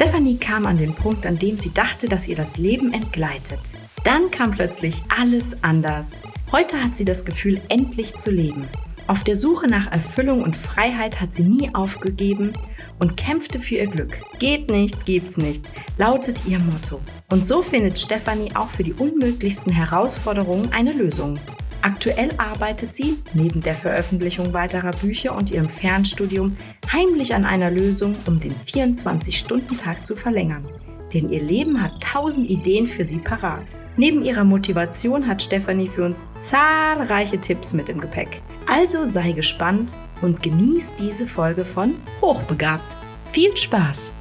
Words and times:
Stefanie 0.00 0.38
kam 0.38 0.64
an 0.64 0.78
den 0.78 0.94
Punkt, 0.94 1.26
an 1.26 1.38
dem 1.38 1.58
sie 1.58 1.74
dachte, 1.74 2.08
dass 2.08 2.26
ihr 2.26 2.34
das 2.34 2.56
Leben 2.56 2.94
entgleitet. 2.94 3.60
Dann 4.02 4.30
kam 4.30 4.50
plötzlich 4.50 5.02
alles 5.14 5.62
anders. 5.62 6.22
Heute 6.50 6.82
hat 6.82 6.96
sie 6.96 7.04
das 7.04 7.26
Gefühl, 7.26 7.60
endlich 7.68 8.14
zu 8.14 8.30
leben. 8.30 8.66
Auf 9.08 9.24
der 9.24 9.36
Suche 9.36 9.68
nach 9.68 9.92
Erfüllung 9.92 10.42
und 10.42 10.56
Freiheit 10.56 11.20
hat 11.20 11.34
sie 11.34 11.42
nie 11.42 11.74
aufgegeben 11.74 12.54
und 12.98 13.18
kämpfte 13.18 13.60
für 13.60 13.74
ihr 13.74 13.88
Glück. 13.88 14.18
Geht 14.38 14.70
nicht, 14.70 15.04
gibt's 15.04 15.36
nicht, 15.36 15.66
lautet 15.98 16.46
ihr 16.46 16.60
Motto. 16.60 17.02
Und 17.28 17.44
so 17.44 17.60
findet 17.60 17.98
Stefanie 17.98 18.56
auch 18.56 18.70
für 18.70 18.84
die 18.84 18.94
unmöglichsten 18.94 19.70
Herausforderungen 19.70 20.72
eine 20.72 20.94
Lösung. 20.94 21.38
Aktuell 21.82 22.30
arbeitet 22.36 22.92
sie, 22.92 23.18
neben 23.32 23.62
der 23.62 23.74
Veröffentlichung 23.74 24.52
weiterer 24.52 24.90
Bücher 24.90 25.34
und 25.34 25.50
ihrem 25.50 25.68
Fernstudium, 25.68 26.56
heimlich 26.92 27.34
an 27.34 27.46
einer 27.46 27.70
Lösung, 27.70 28.16
um 28.26 28.38
den 28.38 28.54
24-Stunden-Tag 28.54 30.04
zu 30.04 30.14
verlängern. 30.14 30.66
Denn 31.14 31.30
ihr 31.30 31.42
Leben 31.42 31.82
hat 31.82 32.02
tausend 32.02 32.48
Ideen 32.50 32.86
für 32.86 33.04
sie 33.04 33.18
parat. 33.18 33.78
Neben 33.96 34.24
ihrer 34.24 34.44
Motivation 34.44 35.26
hat 35.26 35.42
Stefanie 35.42 35.88
für 35.88 36.04
uns 36.04 36.28
zahlreiche 36.36 37.38
Tipps 37.38 37.72
mit 37.72 37.88
im 37.88 38.00
Gepäck. 38.00 38.42
Also 38.66 39.08
sei 39.08 39.32
gespannt 39.32 39.96
und 40.20 40.42
genieß 40.42 40.94
diese 40.96 41.26
Folge 41.26 41.64
von 41.64 41.94
Hochbegabt. 42.20 42.96
Viel 43.32 43.56
Spaß! 43.56 44.12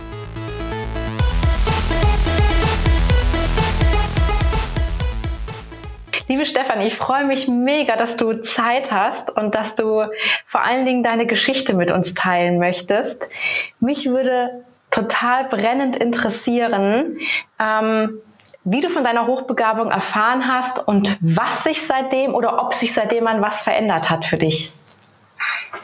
Liebe 6.30 6.46
Stefanie, 6.46 6.86
ich 6.86 6.96
freue 6.96 7.26
mich 7.26 7.48
mega, 7.48 7.96
dass 7.96 8.16
du 8.16 8.44
Zeit 8.44 8.92
hast 8.92 9.36
und 9.36 9.56
dass 9.56 9.74
du 9.74 10.04
vor 10.46 10.62
allen 10.62 10.86
Dingen 10.86 11.02
deine 11.02 11.26
Geschichte 11.26 11.74
mit 11.74 11.90
uns 11.90 12.14
teilen 12.14 12.60
möchtest. 12.60 13.32
Mich 13.80 14.06
würde 14.06 14.64
total 14.92 15.46
brennend 15.46 15.96
interessieren, 15.96 17.18
ähm, 17.58 18.22
wie 18.64 18.80
du 18.80 18.92
von 18.92 19.04
deiner 19.04 19.26
Hochbegabung 19.26 19.90
erfahren 19.90 20.48
hast 20.48 20.88
und 20.88 21.18
was 21.20 21.64
sich 21.64 21.88
seitdem 21.88 22.36
oder 22.36 22.64
ob 22.64 22.76
sich 22.76 22.94
seitdem 22.94 23.26
an 23.26 23.42
was 23.42 23.64
verändert 23.64 24.12
hat 24.12 24.24
für 24.24 24.38
dich. 24.38 24.76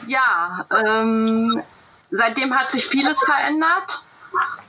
Ja, 0.06 0.64
ähm, 0.86 1.60
seitdem 2.12 2.56
hat 2.56 2.70
sich 2.70 2.86
vieles 2.86 3.18
verändert. 3.18 4.04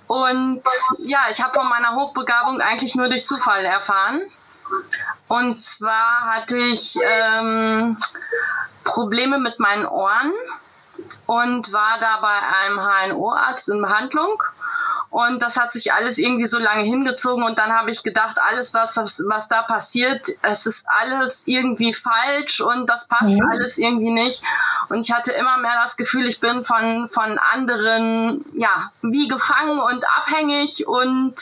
Und 0.08 0.64
ja, 1.06 1.20
ich 1.30 1.40
habe 1.40 1.54
von 1.54 1.70
meiner 1.70 1.94
Hochbegabung 1.94 2.62
eigentlich 2.62 2.96
nur 2.96 3.10
durch 3.10 3.28
Zufall 3.28 3.64
erfahren. 3.64 4.24
Und 5.28 5.60
zwar 5.60 6.34
hatte 6.34 6.58
ich 6.58 6.98
ähm, 7.02 7.98
Probleme 8.84 9.38
mit 9.38 9.60
meinen 9.60 9.86
Ohren 9.86 10.32
und 11.26 11.74
war 11.74 12.00
da 12.00 12.18
bei 12.22 12.40
einem 12.62 12.80
HNO-Arzt 12.80 13.70
in 13.70 13.82
Behandlung. 13.82 14.42
Und 15.10 15.42
das 15.42 15.58
hat 15.58 15.72
sich 15.72 15.94
alles 15.94 16.18
irgendwie 16.18 16.46
so 16.46 16.60
lange 16.60 16.84
hingezogen 16.84 17.44
und 17.44 17.58
dann 17.60 17.74
habe 17.74 17.90
ich 17.92 18.04
gedacht, 18.04 18.38
alles 18.40 18.72
das, 18.72 18.98
was 18.98 19.48
da 19.48 19.62
passiert, 19.62 20.28
es 20.42 20.66
ist 20.66 20.86
alles 20.88 21.48
irgendwie 21.48 21.94
falsch 21.94 22.60
und 22.60 22.88
das 22.90 23.08
passt 23.08 23.32
mhm. 23.32 23.50
alles 23.50 23.78
irgendwie 23.78 24.12
nicht. 24.12 24.44
Und 24.90 25.00
ich 25.00 25.12
hatte 25.14 25.32
immer 25.32 25.58
mehr 25.58 25.80
das 25.82 25.96
Gefühl, 25.96 26.28
ich 26.28 26.42
bin 26.42 26.66
von, 26.66 27.08
von 27.08 27.40
anderen, 27.40 28.44
ja, 28.54 28.92
wie 29.02 29.30
gefangen 29.30 29.80
und 29.80 30.06
abhängig 30.10 30.86
und 30.88 31.36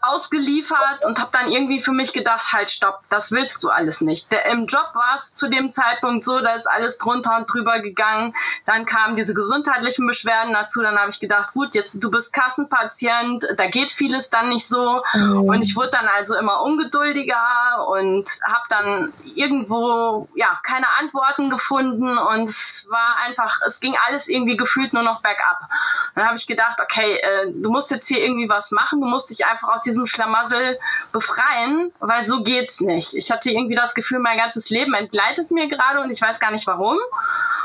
ausgeliefert 0.00 1.04
und 1.06 1.18
habe 1.18 1.30
dann 1.32 1.50
irgendwie 1.50 1.80
für 1.80 1.90
mich 1.90 2.12
gedacht, 2.12 2.52
halt 2.52 2.70
stopp, 2.70 3.00
das 3.08 3.32
willst 3.32 3.64
du 3.64 3.68
alles 3.68 4.00
nicht. 4.00 4.30
Der, 4.30 4.46
Im 4.46 4.66
Job 4.66 4.90
war 4.94 5.16
es 5.16 5.34
zu 5.34 5.48
dem 5.48 5.72
Zeitpunkt 5.72 6.24
so, 6.24 6.38
da 6.38 6.52
ist 6.52 6.66
alles 6.66 6.98
drunter 6.98 7.36
und 7.36 7.52
drüber 7.52 7.80
gegangen. 7.80 8.32
Dann 8.64 8.86
kamen 8.86 9.16
diese 9.16 9.34
gesundheitlichen 9.34 10.06
Beschwerden 10.06 10.52
dazu. 10.52 10.82
Dann 10.82 10.96
habe 10.96 11.10
ich 11.10 11.18
gedacht, 11.18 11.52
gut, 11.52 11.74
jetzt, 11.74 11.90
du 11.94 12.10
bist 12.12 12.32
Kassenpatient, 12.32 13.48
da 13.56 13.66
geht 13.66 13.90
vieles 13.90 14.30
dann 14.30 14.50
nicht 14.50 14.68
so. 14.68 15.02
Mhm. 15.14 15.40
Und 15.40 15.62
ich 15.62 15.74
wurde 15.74 15.90
dann 15.90 16.06
also 16.16 16.36
immer 16.36 16.62
ungeduldiger 16.62 17.88
und 17.88 18.28
habe 18.44 18.64
dann 18.68 19.12
irgendwo 19.34 20.28
ja 20.36 20.60
keine 20.62 20.86
Antworten 21.00 21.50
gefunden 21.50 22.16
und 22.18 22.44
es 22.44 22.86
war 22.88 23.16
einfach, 23.26 23.60
es 23.66 23.80
ging 23.80 23.96
alles 24.06 24.28
irgendwie 24.28 24.56
gefühlt 24.56 24.92
nur 24.92 25.02
noch 25.02 25.22
bergab. 25.22 25.68
Dann 26.14 26.26
habe 26.26 26.36
ich 26.36 26.46
gedacht, 26.46 26.80
okay, 26.80 27.16
äh, 27.16 27.52
du 27.52 27.70
musst 27.70 27.90
jetzt 27.90 28.06
hier 28.06 28.22
irgendwie 28.22 28.48
was 28.48 28.70
machen, 28.70 29.00
du 29.00 29.06
musst 29.06 29.30
dich 29.30 29.44
einfach 29.44 29.68
aus 29.68 29.87
diesem 29.88 30.06
Schlamassel 30.06 30.78
befreien, 31.12 31.92
weil 31.98 32.24
so 32.24 32.42
geht's 32.42 32.80
nicht. 32.80 33.14
Ich 33.14 33.30
hatte 33.30 33.50
irgendwie 33.50 33.74
das 33.74 33.94
Gefühl, 33.94 34.18
mein 34.18 34.38
ganzes 34.38 34.70
Leben 34.70 34.94
entgleitet 34.94 35.50
mir 35.50 35.68
gerade 35.68 36.00
und 36.00 36.10
ich 36.10 36.20
weiß 36.20 36.38
gar 36.38 36.50
nicht 36.50 36.66
warum. 36.66 36.98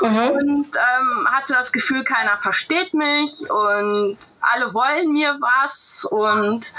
Mhm. 0.00 0.30
Und 0.30 0.76
ähm, 0.76 1.28
hatte 1.30 1.52
das 1.52 1.72
Gefühl, 1.72 2.02
keiner 2.04 2.38
versteht 2.38 2.94
mich 2.94 3.48
und 3.50 4.18
alle 4.40 4.74
wollen 4.74 5.12
mir 5.12 5.36
was. 5.40 6.04
Und 6.04 6.72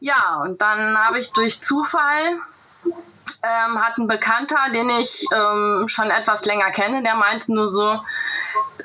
ja, 0.00 0.40
und 0.42 0.60
dann 0.60 0.98
habe 0.98 1.18
ich 1.18 1.32
durch 1.32 1.60
Zufall 1.60 2.38
ähm, 3.42 3.84
hat 3.84 3.98
ein 3.98 4.06
Bekannter, 4.06 4.70
den 4.72 4.88
ich 4.90 5.24
ähm, 5.34 5.86
schon 5.88 6.10
etwas 6.10 6.44
länger 6.44 6.70
kenne, 6.70 7.02
der 7.02 7.14
meinte 7.14 7.52
nur 7.52 7.68
so, 7.68 8.00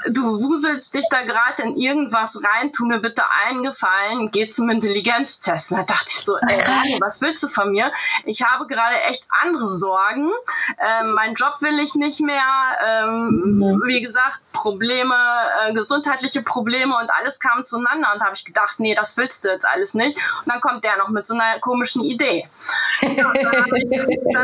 du 0.10 0.42
wuselst 0.42 0.94
dich 0.94 1.06
da 1.10 1.24
gerade 1.24 1.64
in 1.64 1.78
irgendwas 1.78 2.42
rein, 2.44 2.72
tu 2.72 2.86
mir 2.86 3.00
bitte 3.00 3.24
einen 3.46 3.64
Gefallen, 3.64 4.32
geh 4.32 4.50
zum 4.50 4.70
Intelligenztest. 4.70 5.72
Da 5.72 5.84
dachte 5.84 6.06
ich 6.08 6.20
so, 6.20 6.38
ey, 6.38 6.62
Rani, 6.62 6.98
was 7.00 7.22
willst 7.22 7.44
du 7.44 7.48
von 7.48 7.72
mir? 7.72 7.92
Ich 8.26 8.42
habe 8.44 8.68
gerade 8.68 9.00
echt 9.02 9.26
andere 9.44 9.68
Sorgen. 9.68 10.32
Ähm, 10.80 11.14
mein 11.14 11.34
Job 11.34 11.62
will 11.62 11.80
ich 11.80 11.96
nicht 11.96 12.22
mehr. 12.22 12.44
Ähm, 12.86 13.58
mhm. 13.58 13.84
Wie 13.86 14.02
gesagt, 14.02 14.42
Probleme, 14.54 15.16
äh, 15.62 15.74
gesundheitliche 15.74 16.42
Probleme 16.42 16.98
und 16.98 17.10
alles 17.12 17.40
kam 17.40 17.66
zueinander 17.66 18.14
und 18.14 18.22
habe 18.22 18.34
ich 18.34 18.44
gedacht, 18.44 18.80
nee, 18.80 18.96
das 18.96 19.18
willst 19.18 19.46
du 19.46 19.50
jetzt 19.50 19.68
alles 19.68 19.94
nicht. 19.94 20.18
Und 20.18 20.52
dann 20.52 20.62
kommt 20.62 20.84
der 20.84 20.98
noch 20.98 21.10
mit 21.10 21.26
so 21.26 21.36
einer 21.36 21.60
komischen 21.60 22.04
Idee. 22.04 22.48
Ja, 23.18 23.32
dann 23.34 23.64
habe 23.64 23.78
ich, 23.78 23.86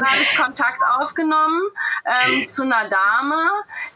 hab 0.06 0.20
ich, 0.20 0.38
Kontakt 0.38 0.82
aufgenommen 1.00 1.62
ähm, 2.06 2.48
zu 2.48 2.64
einer 2.64 2.90
Dame, 2.90 3.36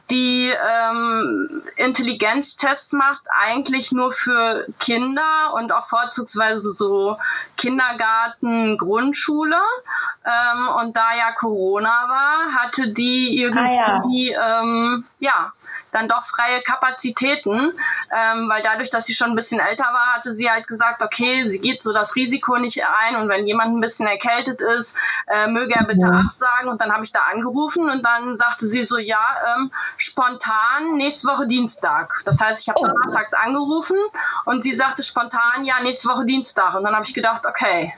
die 0.09 0.49
ähm, 0.49 1.63
Intelligenztests 1.75 2.93
macht, 2.93 3.21
eigentlich 3.29 3.91
nur 3.91 4.11
für 4.11 4.65
Kinder 4.79 5.53
und 5.53 5.71
auch 5.71 5.87
vorzugsweise 5.87 6.73
so 6.73 7.17
Kindergarten, 7.57 8.77
Grundschule. 8.77 9.59
Ähm, 10.25 10.67
und 10.81 10.95
da 10.95 11.15
ja 11.17 11.31
Corona 11.33 11.89
war, 12.07 12.55
hatte 12.55 12.89
die 12.89 13.37
irgendwie 13.37 14.35
ah, 14.35 14.39
ja. 14.39 14.61
Ähm, 14.61 15.05
ja 15.19 15.53
dann 15.97 16.07
doch 16.07 16.23
freie 16.23 16.61
Kapazitäten, 16.61 17.51
ähm, 17.51 18.49
weil 18.49 18.61
dadurch, 18.63 18.89
dass 18.89 19.05
sie 19.05 19.13
schon 19.13 19.31
ein 19.31 19.35
bisschen 19.35 19.59
älter 19.59 19.85
war, 19.85 20.15
hatte 20.15 20.33
sie 20.33 20.49
halt 20.49 20.67
gesagt, 20.67 21.03
okay, 21.03 21.43
sie 21.45 21.59
geht 21.59 21.81
so 21.81 21.93
das 21.93 22.15
Risiko 22.15 22.57
nicht 22.57 22.81
ein 22.83 23.15
und 23.15 23.29
wenn 23.29 23.45
jemand 23.45 23.75
ein 23.75 23.81
bisschen 23.81 24.07
erkältet 24.07 24.61
ist, 24.61 24.95
äh, 25.27 25.47
möge 25.47 25.75
er 25.75 25.85
bitte 25.85 26.07
ja. 26.07 26.23
absagen 26.25 26.69
und 26.69 26.81
dann 26.81 26.93
habe 26.93 27.03
ich 27.03 27.11
da 27.11 27.21
angerufen 27.31 27.89
und 27.89 28.05
dann 28.05 28.35
sagte 28.35 28.67
sie 28.67 28.83
so, 28.83 28.97
ja, 28.97 29.19
ähm, 29.55 29.71
spontan 29.97 30.95
nächste 30.95 31.27
Woche 31.27 31.47
Dienstag. 31.47 32.21
Das 32.25 32.39
heißt, 32.39 32.61
ich 32.61 32.69
habe 32.69 32.79
oh. 32.79 32.87
donnerstags 32.87 33.33
angerufen 33.33 33.97
und 34.45 34.61
sie 34.61 34.73
sagte 34.73 35.03
spontan, 35.03 35.63
ja, 35.63 35.81
nächste 35.81 36.09
Woche 36.09 36.25
Dienstag 36.25 36.75
und 36.75 36.83
dann 36.83 36.93
habe 36.93 37.05
ich 37.05 37.13
gedacht, 37.13 37.45
okay, 37.47 37.93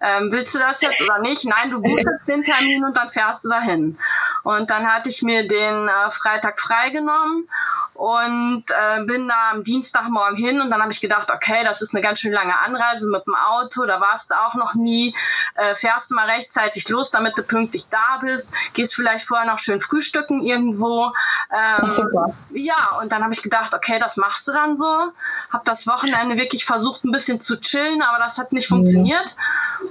ähm, 0.00 0.30
willst 0.30 0.54
du 0.54 0.58
das 0.58 0.82
jetzt 0.82 1.02
oder 1.02 1.20
nicht? 1.20 1.44
Nein, 1.44 1.70
du 1.70 1.80
buchst 1.80 2.06
den 2.28 2.42
Termin 2.42 2.84
und 2.84 2.96
dann 2.96 3.08
fährst 3.08 3.44
du 3.44 3.48
dahin. 3.48 3.98
Und 4.42 4.70
dann 4.70 4.86
hatte 4.86 5.08
ich 5.08 5.22
mir 5.22 5.48
den 5.48 5.88
äh, 5.88 6.10
Freitag 6.10 6.60
freigenommen 6.60 7.48
und 7.96 8.64
äh, 8.70 9.04
bin 9.04 9.28
da 9.28 9.50
am 9.52 9.64
Dienstagmorgen 9.64 10.36
hin 10.36 10.60
und 10.60 10.70
dann 10.70 10.82
habe 10.82 10.92
ich 10.92 11.00
gedacht, 11.00 11.30
okay, 11.32 11.64
das 11.64 11.80
ist 11.80 11.94
eine 11.94 12.02
ganz 12.02 12.20
schön 12.20 12.32
lange 12.32 12.58
Anreise 12.58 13.08
mit 13.08 13.26
dem 13.26 13.34
Auto, 13.34 13.86
da 13.86 14.00
warst 14.00 14.30
du 14.30 14.34
auch 14.34 14.54
noch 14.54 14.74
nie, 14.74 15.14
äh, 15.54 15.74
fährst 15.74 16.10
mal 16.10 16.28
rechtzeitig 16.28 16.88
los, 16.88 17.10
damit 17.10 17.38
du 17.38 17.42
pünktlich 17.42 17.88
da 17.88 18.18
bist, 18.20 18.52
gehst 18.74 18.94
vielleicht 18.94 19.26
vorher 19.26 19.46
noch 19.46 19.58
schön 19.58 19.80
frühstücken 19.80 20.42
irgendwo. 20.42 21.12
Ähm, 21.52 21.86
Super. 21.86 22.34
Ja, 22.52 22.98
und 23.00 23.12
dann 23.12 23.22
habe 23.22 23.32
ich 23.32 23.42
gedacht, 23.42 23.74
okay, 23.74 23.98
das 23.98 24.16
machst 24.16 24.46
du 24.48 24.52
dann 24.52 24.76
so. 24.76 25.12
Habe 25.52 25.64
das 25.64 25.86
Wochenende 25.86 26.36
wirklich 26.36 26.64
versucht, 26.64 27.04
ein 27.04 27.12
bisschen 27.12 27.40
zu 27.40 27.60
chillen, 27.60 28.02
aber 28.02 28.18
das 28.18 28.38
hat 28.38 28.52
nicht 28.52 28.70
mhm. 28.70 28.76
funktioniert. 28.76 29.34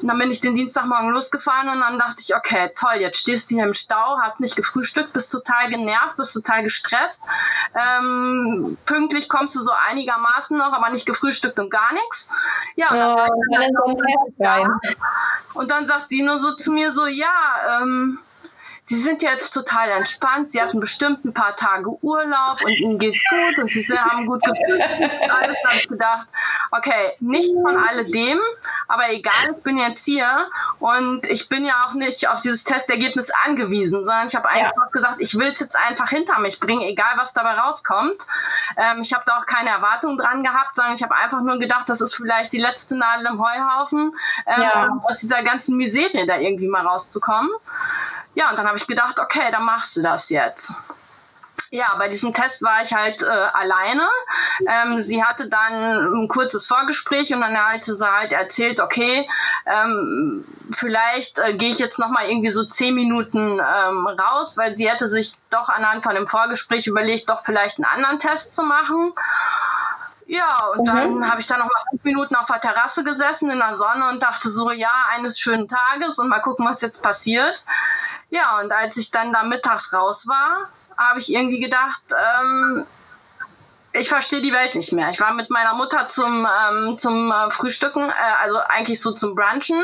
Und 0.02 0.08
dann 0.08 0.18
bin 0.18 0.32
ich 0.32 0.42
den 0.42 0.56
Dienstagmorgen 0.56 1.10
losgefahren 1.10 1.70
und 1.70 1.80
dann 1.80 1.98
dachte 2.00 2.22
ich, 2.22 2.36
okay, 2.36 2.72
toll, 2.76 2.96
jetzt 3.00 3.20
stehst 3.20 3.50
du 3.50 3.56
hier 3.56 3.66
im 3.66 3.74
Stau, 3.74 4.18
hast 4.22 4.40
nicht 4.40 4.56
gefrühstückt, 4.56 5.14
bist 5.14 5.32
total 5.32 5.68
genervt, 5.68 6.18
bist 6.18 6.34
total 6.34 6.64
gestresst. 6.64 7.22
Äh, 7.74 7.95
ähm, 8.00 8.78
pünktlich 8.86 9.30
kommst 9.30 9.56
du 9.56 9.62
so 9.62 9.72
einigermaßen 9.90 10.58
noch, 10.58 10.74
aber 10.74 10.90
nicht 10.90 11.06
gefrühstückt 11.06 11.60
und 11.60 11.70
gar 11.70 11.94
nichts. 11.94 12.30
Ja, 12.76 12.90
und 12.90 12.98
dann, 12.98 13.30
ja, 14.38 14.58
dann 14.58 14.80
und 15.56 15.72
dann 15.72 15.88
sagt 15.88 16.10
sie 16.10 16.22
nur 16.22 16.38
so 16.38 16.54
zu 16.54 16.72
mir 16.72 16.92
so, 16.92 17.06
ja, 17.06 17.82
ähm, 17.82 18.20
Sie 18.88 18.96
sind 18.98 19.24
jetzt 19.24 19.50
total 19.50 19.90
entspannt, 19.90 20.52
Sie 20.52 20.62
hatten 20.62 20.80
bestimmt 20.80 21.26
ein 21.26 21.34
paar 21.34 21.56
Tage 21.56 21.90
Urlaub 22.04 22.64
und 22.64 22.80
Ihnen 22.80 23.00
geht's 23.00 23.24
gut 23.28 23.64
und 23.64 23.70
Sie 23.72 23.98
haben 23.98 24.28
gut 24.28 24.44
gefühlt. 24.44 24.82
Alles 24.84 25.58
habe 25.66 25.76
ich 25.76 25.88
gedacht, 25.88 26.28
okay, 26.70 27.14
nichts 27.20 27.60
von 27.64 27.78
alledem, 27.78 28.40
aber 28.88 29.10
egal, 29.12 29.56
ich 29.58 29.64
bin 29.64 29.80
jetzt 29.80 30.06
hier 30.06 30.28
und 30.78 31.26
ich 31.26 31.50
bin 31.50 31.66
ja 31.66 31.88
auch 31.88 31.96
nicht 31.96 32.30
auf 32.30 32.42
dieses 32.42 32.64
Testergebnis 32.64 33.32
angewiesen, 33.44 34.06
sondern 34.06 34.28
ich 34.28 34.36
habe 34.36 34.50
einfach 34.50 34.86
ja. 34.86 34.92
gesagt, 34.92 35.16
ich 35.18 35.34
will 35.34 35.48
es 35.52 35.60
jetzt 35.60 35.76
einfach 35.76 36.10
hinter 36.10 36.40
mich 36.40 36.60
bringen, 36.60 36.84
egal 36.84 37.14
was 37.16 37.34
dabei 37.34 37.54
rauskommt. 37.54 38.28
Ähm, 38.78 39.02
ich 39.02 39.14
habe 39.16 39.24
da 39.26 39.40
auch 39.40 39.48
keine 39.48 39.72
Erwartung 39.72 40.16
dran 40.20 40.44
gehabt, 40.44 40.76
sondern 40.76 40.94
ich 40.94 41.02
habe 41.02 41.16
einfach 41.16 41.42
nur 41.42 41.58
gedacht, 41.58 41.90
das 41.90 42.02
ist 42.02 42.16
vielleicht 42.16 42.54
die 42.54 42.62
letzte 42.62 42.96
Nadel 42.96 43.26
im 43.26 43.44
Heuhaufen, 43.44 44.16
ähm, 44.46 44.62
ja. 44.62 44.90
aus 45.06 45.22
dieser 45.22 45.42
ganzen 45.42 45.76
Miserie 45.76 46.28
da 46.28 46.38
irgendwie 46.38 46.68
mal 46.68 46.86
rauszukommen. 46.86 47.50
Ja, 48.36 48.50
und 48.50 48.60
dann 48.60 48.68
habe 48.68 48.78
ich 48.78 48.86
gedacht, 48.86 49.20
okay, 49.20 49.50
dann 49.52 49.64
machst 49.64 49.96
du 49.98 50.02
das 50.02 50.30
jetzt. 50.30 50.74
Ja, 51.72 51.96
bei 51.98 52.08
diesem 52.08 52.34
Test 52.34 52.62
war 52.62 52.82
ich 52.84 52.94
halt 52.94 53.22
äh, 53.24 53.26
alleine. 53.26 54.08
Ähm, 54.68 55.02
sie 55.02 55.24
hatte 55.24 55.50
dann 55.50 56.24
ein 56.24 56.28
kurzes 56.28 56.68
Vorgespräch 56.68 57.34
und 57.34 57.42
dann 57.42 57.58
hatte 57.58 57.96
sie 57.96 58.10
halt 58.10 58.32
erzählt, 58.32 58.80
okay, 58.80 59.28
ähm, 59.66 60.46
vielleicht 60.72 61.40
äh, 61.40 61.54
gehe 61.54 61.70
ich 61.70 61.80
jetzt 61.80 61.98
noch 61.98 62.10
mal 62.10 62.30
irgendwie 62.30 62.50
so 62.50 62.66
zehn 62.66 62.94
Minuten 62.94 63.60
ähm, 63.60 64.08
raus, 64.08 64.58
weil 64.58 64.76
sie 64.78 64.90
hätte 64.90 65.08
sich 65.08 65.34
doch 65.50 65.68
anhand 65.68 66.04
von 66.04 66.16
dem 66.16 66.28
Vorgespräch 66.28 66.88
überlegt, 66.88 67.30
doch 67.30 67.42
vielleicht 67.42 67.78
einen 67.78 67.86
anderen 67.86 68.20
Test 68.20 68.54
zu 68.54 68.64
machen. 68.64 69.14
Ja, 70.28 70.68
und 70.74 70.82
mhm. 70.82 70.86
dann 70.86 71.30
habe 71.30 71.40
ich 71.40 71.48
da 71.48 71.58
noch 71.58 71.66
mal 71.66 71.84
fünf 71.90 72.04
Minuten 72.04 72.36
auf 72.36 72.48
der 72.48 72.60
Terrasse 72.60 73.04
gesessen 73.04 73.50
in 73.50 73.60
der 73.60 73.76
Sonne 73.76 74.10
und 74.10 74.24
dachte 74.24 74.50
so, 74.50 74.72
ja, 74.72 74.92
eines 75.12 75.40
schönen 75.40 75.68
Tages 75.68 76.18
und 76.20 76.30
mal 76.30 76.40
gucken, 76.40 76.66
was 76.66 76.82
jetzt 76.82 77.04
passiert. 77.04 77.64
Ja, 78.30 78.60
und 78.60 78.72
als 78.72 78.98
ich 78.98 79.12
dann 79.12 79.32
da 79.32 79.44
mittags 79.44 79.94
raus 79.94 80.28
war, 80.28 80.70
habe 80.98 81.20
ich 81.20 81.32
irgendwie 81.32 81.60
gedacht, 81.60 82.02
ähm, 82.12 82.86
ich 83.96 84.10
verstehe 84.10 84.42
die 84.42 84.54
Welt 84.54 84.76
nicht 84.76 84.92
mehr. 84.92 85.10
Ich 85.10 85.20
war 85.20 85.34
mit 85.34 85.50
meiner 85.50 85.74
Mutter 85.74 86.08
zum, 86.08 86.46
ähm, 86.46 86.98
zum 86.98 87.32
äh, 87.32 87.50
Frühstücken, 87.52 88.10
äh, 88.10 88.14
also 88.42 88.58
eigentlich 88.58 89.02
so 89.02 89.12
zum 89.12 89.36
Brunchen 89.36 89.82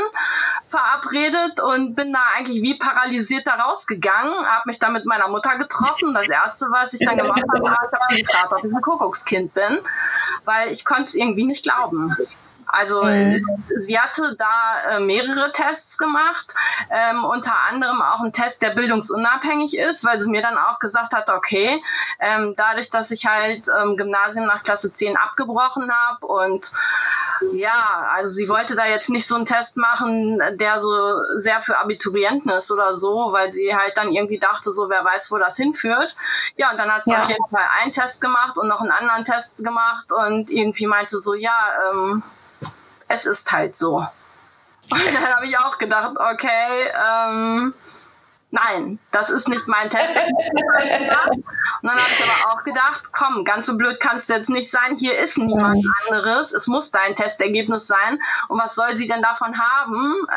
verabredet 0.69 1.60
und 1.62 1.96
bin 1.96 2.13
da 2.13 2.19
eigentlich 2.36 2.62
wie 2.62 2.78
paralysiert 2.78 3.48
da 3.48 3.56
rausgegangen, 3.56 4.34
habe 4.34 4.63
mich 4.66 4.80
dann 4.80 4.94
mit 4.94 5.06
meiner 5.06 5.28
Mutter 5.28 5.58
getroffen. 5.58 6.13
Das 6.13 6.28
Erste, 6.28 6.68
was 6.72 6.94
ich 6.94 7.06
dann 7.06 7.18
gemacht 7.18 7.42
habe, 7.42 7.63
war, 7.63 7.90
ob 7.92 8.63
ich 8.63 8.63
ein 8.63 8.81
Kuckuckskind 8.81 9.54
bin, 9.54 9.80
weil 10.46 10.72
ich 10.72 10.86
konnte 10.86 11.04
es 11.04 11.16
irgendwie 11.16 11.46
nicht 11.46 11.63
glauben. 11.63 12.16
Also 12.71 13.03
mhm. 13.03 13.45
sie 13.77 14.00
hatte 14.00 14.35
da 14.38 14.95
äh, 14.95 15.00
mehrere 15.00 15.51
Tests 15.51 15.97
gemacht, 15.97 16.53
ähm, 16.89 17.23
unter 17.25 17.56
anderem 17.69 18.01
auch 18.01 18.21
einen 18.21 18.33
Test, 18.33 18.62
der 18.62 18.69
bildungsunabhängig 18.69 19.77
ist, 19.77 20.06
weil 20.06 20.19
sie 20.19 20.29
mir 20.29 20.41
dann 20.41 20.57
auch 20.57 20.79
gesagt 20.79 21.13
hat, 21.13 21.29
okay, 21.29 21.83
ähm, 22.19 22.53
dadurch, 22.56 22.89
dass 22.89 23.12
ich 23.12 23.25
halt 23.25 23.68
ähm, 23.81 23.97
Gymnasium 23.97 24.45
nach 24.45 24.63
Klasse 24.63 24.94
10 24.94 25.18
abgebrochen 25.18 25.91
habe 25.91 26.25
und 26.25 26.71
ja, 27.53 28.07
also 28.13 28.33
sie 28.33 28.47
wollte 28.50 28.75
da 28.75 28.85
jetzt 28.85 29.09
nicht 29.09 29.27
so 29.27 29.35
einen 29.35 29.45
Test 29.45 29.75
machen, 29.75 30.41
der 30.57 30.79
so 30.79 30.91
sehr 31.38 31.62
für 31.62 31.79
Abiturienten 31.79 32.51
ist 32.51 32.71
oder 32.71 32.95
so, 32.95 33.31
weil 33.31 33.51
sie 33.51 33.75
halt 33.75 33.97
dann 33.97 34.12
irgendwie 34.12 34.38
dachte, 34.38 34.71
so 34.71 34.89
wer 34.89 35.03
weiß, 35.03 35.31
wo 35.31 35.38
das 35.38 35.57
hinführt. 35.57 36.15
Ja, 36.56 36.71
und 36.71 36.79
dann 36.79 36.91
hat 36.91 37.06
sie 37.06 37.12
ja. 37.12 37.19
auf 37.19 37.27
jeden 37.27 37.47
Fall 37.50 37.65
einen 37.81 37.91
Test 37.91 38.21
gemacht 38.21 38.57
und 38.57 38.67
noch 38.67 38.81
einen 38.81 38.91
anderen 38.91 39.25
Test 39.25 39.57
gemacht 39.57 40.12
und 40.12 40.51
irgendwie 40.51 40.88
meinte 40.88 41.19
so, 41.19 41.33
ja, 41.33 41.57
ähm, 41.91 42.24
es 43.12 43.25
ist 43.25 43.52
halt 43.52 43.78
so. 43.78 43.98
Und 44.92 45.13
dann 45.13 45.36
habe 45.36 45.46
ich 45.46 45.58
auch 45.58 45.78
gedacht, 45.78 46.18
okay, 46.18 46.92
ähm, 46.94 47.74
nein, 48.50 49.00
das 49.12 49.30
ist 49.30 49.48
nicht 49.48 49.68
mein 49.68 49.90
Test. 49.90 50.12
Und 50.18 51.88
dann 51.88 51.92
habe 51.92 52.12
ich 52.12 52.24
aber 52.24 52.52
auch 52.52 52.63
gedacht, 52.63 53.12
komm, 53.12 53.46
ganz 53.46 53.68
so 53.68 53.78
blöd 53.78 54.00
kannst 54.00 54.30
du 54.30 54.34
jetzt 54.34 54.50
nicht 54.50 54.69
sein. 54.69 54.98
Hier 54.98 55.18
ist 55.18 55.38
niemand 55.38 55.84
mhm. 55.84 55.94
anderes. 56.08 56.52
Es 56.52 56.68
muss 56.68 56.92
dein 56.92 57.16
Testergebnis 57.16 57.88
sein. 57.88 58.19
Und 58.50 58.60
was 58.60 58.75
soll 58.75 58.98
sie 58.98 59.08
denn 59.08 59.22
davon 59.22 59.58
haben, 59.58 60.28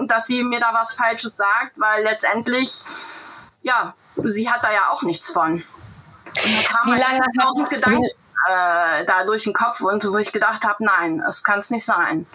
ähm, 0.00 0.08
dass 0.08 0.26
sie 0.26 0.42
mir 0.42 0.60
da 0.60 0.74
was 0.74 0.94
Falsches 0.94 1.36
sagt? 1.36 1.72
Weil 1.76 2.02
letztendlich, 2.02 2.82
ja, 3.62 3.94
sie 4.16 4.50
hat 4.50 4.62
da 4.64 4.72
ja 4.72 4.90
auch 4.90 5.02
nichts 5.02 5.30
von. 5.30 5.54
Und 5.54 5.64
da 6.34 6.68
kam 6.68 6.94
Wie 6.94 7.02
halt 7.02 7.22
tausend 7.40 7.70
Gedanken 7.70 8.04
äh, 8.46 9.04
da 9.04 9.24
durch 9.24 9.44
den 9.44 9.52
Kopf 9.52 9.80
und 9.80 10.04
wo 10.06 10.18
ich 10.18 10.32
gedacht 10.32 10.64
habe, 10.66 10.84
nein, 10.84 11.22
es 11.28 11.42
kann 11.42 11.58
es 11.58 11.70
nicht 11.70 11.84
sein. 11.84 12.26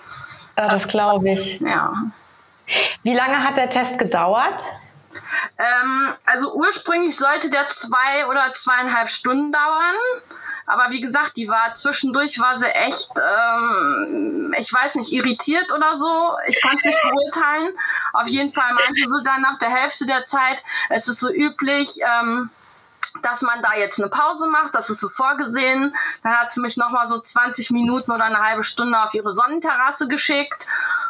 Ja, 0.58 0.68
das 0.68 0.88
glaube 0.88 1.30
ich. 1.30 1.60
Ja. 1.60 1.94
Wie 3.04 3.14
lange 3.14 3.44
hat 3.44 3.58
der 3.58 3.70
Test 3.70 4.00
gedauert? 4.00 4.64
Ähm, 5.58 6.14
also 6.26 6.54
ursprünglich 6.54 7.18
sollte 7.18 7.50
der 7.50 7.68
zwei 7.70 8.28
oder 8.30 8.52
zweieinhalb 8.54 9.10
Stunden 9.10 9.52
dauern. 9.52 9.96
Aber 10.66 10.92
wie 10.92 11.02
gesagt, 11.02 11.38
die 11.38 11.50
war 11.50 11.74
zwischendurch 11.74 12.40
war 12.40 12.58
sie 12.58 12.68
echt, 12.68 13.12
ähm, 13.18 14.54
ich 14.58 14.72
weiß 14.72 14.96
nicht, 14.96 15.12
irritiert 15.12 15.72
oder 15.74 15.98
so. 15.98 16.38
Ich 16.48 16.62
kann 16.62 16.78
es 16.78 16.86
nicht 16.86 17.02
beurteilen. 17.02 17.74
Auf 18.14 18.28
jeden 18.28 18.54
Fall 18.54 18.74
meinte 18.74 19.10
sie 19.10 19.24
dann 19.24 19.42
nach 19.42 19.58
der 19.58 19.70
Hälfte 19.70 20.06
der 20.06 20.26
Zeit, 20.26 20.64
es 20.90 21.08
ist 21.08 21.20
so 21.20 21.32
üblich, 21.32 22.00
ähm, 22.02 22.52
dass 23.22 23.42
man 23.42 23.62
da 23.62 23.76
jetzt 23.76 24.00
eine 24.00 24.10
Pause 24.10 24.48
macht, 24.48 24.76
das 24.76 24.90
ist 24.90 25.00
so 25.00 25.10
vorgesehen. 25.10 25.96
Dann 26.24 26.38
hat 26.38 26.52
sie 26.52 26.62
mich 26.62 26.78
nochmal 26.78 27.08
so 27.08 27.20
20 27.20 27.72
Minuten 27.72 28.12
oder 28.12 28.26
eine 28.26 28.40
halbe 28.40 28.64
Stunde 28.64 29.02
auf 29.02 29.14
ihre 29.14 29.34
Sonnenterrasse 29.34 30.08
geschickt. 30.08 30.66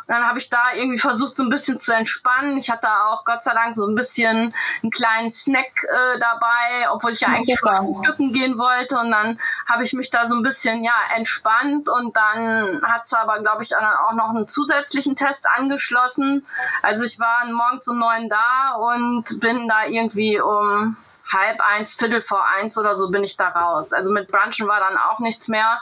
Und 0.08 0.16
dann 0.16 0.28
habe 0.28 0.40
ich 0.40 0.50
da 0.50 0.74
irgendwie 0.74 0.98
versucht, 0.98 1.36
so 1.36 1.44
ein 1.44 1.50
bisschen 1.50 1.80
zu 1.80 1.94
entspannen. 1.94 2.58
Ich 2.58 2.70
hatte 2.70 2.88
auch 3.08 3.24
Gott 3.24 3.44
sei 3.44 3.54
Dank 3.54 3.76
so 3.76 3.88
ein 3.88 3.96
bisschen 3.96 4.54
einen 4.82 4.92
kleinen 4.92 5.32
Snack 5.32 5.84
äh, 5.84 6.20
dabei, 6.20 6.90
obwohl 6.92 7.12
ich 7.12 7.22
ja 7.22 7.30
eigentlich 7.30 7.60
schon 7.60 7.94
Stücken 8.04 8.34
gehen 8.34 8.58
wollte. 8.58 8.98
Und 9.00 9.12
dann 9.12 9.40
habe 9.70 9.84
ich 9.84 9.94
mich 9.94 10.10
da 10.10 10.26
so 10.26 10.36
ein 10.36 10.44
bisschen 10.44 10.84
ja 10.84 10.96
entspannt 11.16 11.88
und 11.88 12.16
dann 12.16 12.82
hat 12.84 13.08
sie 13.08 13.18
aber, 13.18 13.40
glaube 13.40 13.64
ich, 13.64 13.70
dann 13.70 13.86
auch 13.86 14.14
noch 14.14 14.30
einen 14.30 14.48
zusätzlichen 14.48 15.16
Test 15.16 15.48
angeschlossen. 15.56 16.46
Also 16.82 17.04
ich 17.04 17.20
war 17.20 17.46
morgens 17.46 17.88
um 17.88 18.00
neun 18.00 18.30
da 18.30 18.76
und 18.76 19.40
bin 19.40 19.68
da 19.68 19.86
irgendwie 19.86 20.40
um 20.40 20.98
halb 21.32 21.62
eins, 21.62 21.94
Viertel 21.94 22.22
vor 22.22 22.46
eins 22.46 22.78
oder 22.78 22.96
so 22.96 23.10
bin 23.10 23.24
ich 23.24 23.38
da 23.38 23.50
raus. 23.50 23.94
Also 23.94 24.12
mit 24.12 24.30
Brunchen 24.30 24.68
war 24.68 24.80
dann 24.80 24.98
auch 24.98 25.20
nichts 25.20 25.48
mehr. 25.48 25.82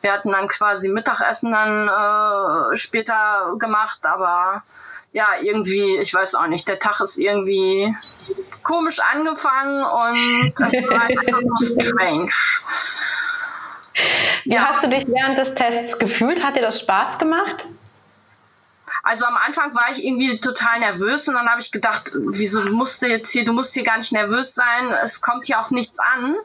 Wir 0.00 0.12
hatten 0.12 0.32
dann 0.32 0.48
quasi 0.48 0.88
Mittagessen 0.88 1.52
dann 1.52 1.88
äh, 1.88 2.76
später 2.76 3.54
gemacht, 3.58 4.00
aber 4.02 4.62
ja, 5.12 5.26
irgendwie, 5.40 5.98
ich 5.98 6.12
weiß 6.12 6.34
auch 6.34 6.46
nicht, 6.46 6.68
der 6.68 6.78
Tag 6.78 7.00
ist 7.00 7.18
irgendwie 7.18 7.94
komisch 8.62 8.98
angefangen 9.00 9.82
und 9.82 10.52
das 10.58 10.72
war 10.74 11.02
einfach 11.02 11.40
nur 11.40 11.56
strange. 11.60 12.28
Wie 14.44 14.54
ja. 14.54 14.66
hast 14.66 14.84
du 14.84 14.88
dich 14.88 15.06
während 15.08 15.38
des 15.38 15.54
Tests 15.54 15.98
gefühlt? 15.98 16.44
Hat 16.44 16.56
dir 16.56 16.62
das 16.62 16.78
Spaß 16.80 17.18
gemacht? 17.18 17.66
Also 19.08 19.24
am 19.24 19.38
Anfang 19.38 19.74
war 19.74 19.90
ich 19.90 20.04
irgendwie 20.04 20.38
total 20.38 20.80
nervös 20.80 21.26
und 21.28 21.34
dann 21.34 21.48
habe 21.48 21.62
ich 21.62 21.72
gedacht, 21.72 22.12
wieso 22.14 22.62
musst 22.64 23.00
du 23.00 23.06
jetzt 23.06 23.30
hier, 23.30 23.42
du 23.42 23.54
musst 23.54 23.72
hier 23.72 23.82
gar 23.82 23.96
nicht 23.96 24.12
nervös 24.12 24.54
sein, 24.54 24.92
es 25.02 25.22
kommt 25.22 25.46
hier 25.46 25.58
auf 25.60 25.70
nichts 25.70 25.98
an. 25.98 26.36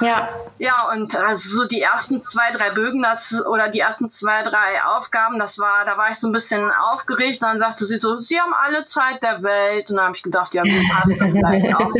Ja. 0.00 0.28
Ja, 0.58 0.88
und 0.92 1.14
also 1.16 1.62
so 1.62 1.68
die 1.68 1.82
ersten 1.82 2.22
zwei, 2.22 2.50
drei 2.50 2.70
Bögen, 2.70 3.02
das 3.02 3.44
oder 3.44 3.68
die 3.68 3.80
ersten 3.80 4.08
zwei, 4.08 4.42
drei 4.42 4.82
Aufgaben, 4.84 5.38
das 5.38 5.58
war, 5.58 5.84
da 5.84 5.98
war 5.98 6.10
ich 6.10 6.18
so 6.18 6.28
ein 6.28 6.32
bisschen 6.32 6.70
aufgeregt 6.70 7.42
und 7.42 7.48
dann 7.48 7.58
sagte 7.58 7.84
sie 7.84 7.98
so, 7.98 8.16
sie 8.18 8.40
haben 8.40 8.54
alle 8.54 8.86
Zeit 8.86 9.22
der 9.22 9.42
Welt. 9.42 9.90
Und 9.90 9.96
dann 9.96 10.06
habe 10.06 10.16
ich 10.16 10.22
gedacht, 10.22 10.54
ja, 10.54 10.62
gut, 10.62 10.88
passt 10.90 11.20
du 11.20 11.30
vielleicht 11.30 11.74
auch. 11.74 11.90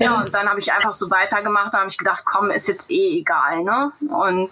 Ja, 0.00 0.20
und 0.20 0.34
dann 0.34 0.48
habe 0.48 0.58
ich 0.58 0.72
einfach 0.72 0.92
so 0.92 1.08
weitergemacht, 1.10 1.72
da 1.72 1.78
habe 1.78 1.88
ich 1.88 1.98
gedacht, 1.98 2.24
komm, 2.24 2.50
ist 2.50 2.68
jetzt 2.68 2.90
eh 2.90 3.18
egal, 3.18 3.62
ne? 3.62 3.92
Und 4.08 4.50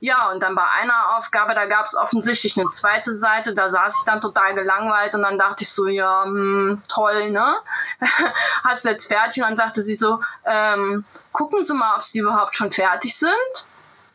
ja, 0.00 0.30
und 0.30 0.42
dann 0.42 0.54
bei 0.54 0.64
einer 0.80 1.16
Aufgabe, 1.16 1.54
da 1.54 1.66
gab 1.66 1.86
es 1.86 1.94
offensichtlich 1.94 2.58
eine 2.58 2.68
zweite 2.70 3.14
Seite, 3.14 3.54
da 3.54 3.68
saß 3.68 3.98
ich 4.00 4.04
dann 4.04 4.20
total 4.20 4.39
gelangweilt 4.54 5.14
und 5.14 5.22
dann 5.22 5.38
dachte 5.38 5.64
ich 5.64 5.70
so, 5.70 5.86
ja, 5.86 6.24
hm, 6.24 6.82
toll, 6.88 7.30
ne? 7.30 7.56
Hast 8.64 8.84
du 8.84 8.90
jetzt 8.90 9.06
fertig? 9.06 9.42
Und 9.42 9.50
dann 9.50 9.56
sagte 9.56 9.82
sie 9.82 9.94
so, 9.94 10.20
ähm, 10.44 11.04
gucken 11.32 11.64
Sie 11.64 11.74
mal, 11.74 11.96
ob 11.96 12.02
Sie 12.02 12.20
überhaupt 12.20 12.54
schon 12.54 12.70
fertig 12.70 13.16
sind. 13.16 13.30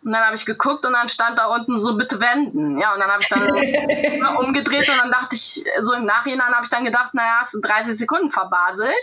Und 0.06 0.12
dann 0.12 0.24
habe 0.24 0.36
ich 0.36 0.46
geguckt 0.46 0.86
und 0.86 0.94
dann 0.94 1.10
stand 1.10 1.40
da 1.40 1.48
unten 1.48 1.80
so 1.80 1.98
bitte 1.98 2.22
wenden. 2.22 2.78
Ja, 2.78 2.94
und 2.94 3.00
dann 3.00 3.10
habe 3.10 3.24
ich 3.24 3.28
dann 3.28 4.38
umgedreht 4.38 4.88
und 4.88 5.00
dann 5.02 5.12
dachte 5.12 5.36
ich, 5.36 5.66
so 5.80 5.94
im 5.94 6.06
Nachhinein 6.06 6.54
habe 6.54 6.64
ich 6.64 6.70
dann 6.70 6.86
gedacht, 6.86 7.16
naja, 7.16 7.40
es 7.42 7.52
sind 7.52 7.66
30 7.66 7.98
Sekunden 7.98 8.30
verbaselt, 8.30 8.94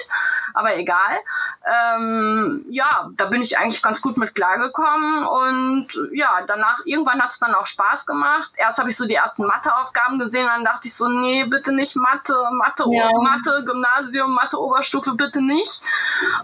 aber 0.54 0.76
egal. 0.76 1.18
Ähm, 1.64 2.64
ja, 2.71 3.11
da 3.16 3.26
bin 3.26 3.42
ich 3.42 3.59
eigentlich 3.59 3.82
ganz 3.82 4.00
gut 4.00 4.16
mit 4.16 4.37
klargekommen 4.37 5.25
und 5.25 5.88
ja, 6.12 6.44
danach, 6.47 6.78
irgendwann 6.85 7.21
hat 7.21 7.32
es 7.32 7.40
dann 7.40 7.54
auch 7.54 7.66
Spaß 7.66 8.06
gemacht. 8.06 8.52
Erst 8.56 8.78
habe 8.78 8.88
ich 8.90 8.97
so 8.97 9.04
die 9.04 9.16
ersten 9.16 9.44
Matheaufgaben 9.44 10.21
gesehen, 10.21 10.47
dann 10.47 10.64
dachte 10.64 10.87
ich 10.87 10.94
so, 10.94 11.09
nee, 11.09 11.44
bitte 11.47 11.73
nicht 11.73 11.97
Mathe, 11.97 12.35
Mathe, 12.52 12.85
ja. 12.92 13.09
Mathe, 13.21 13.64
Gymnasium, 13.64 14.35
Mathe, 14.35 14.61
Oberstufe, 14.61 15.14
bitte 15.14 15.42
nicht. 15.42 15.80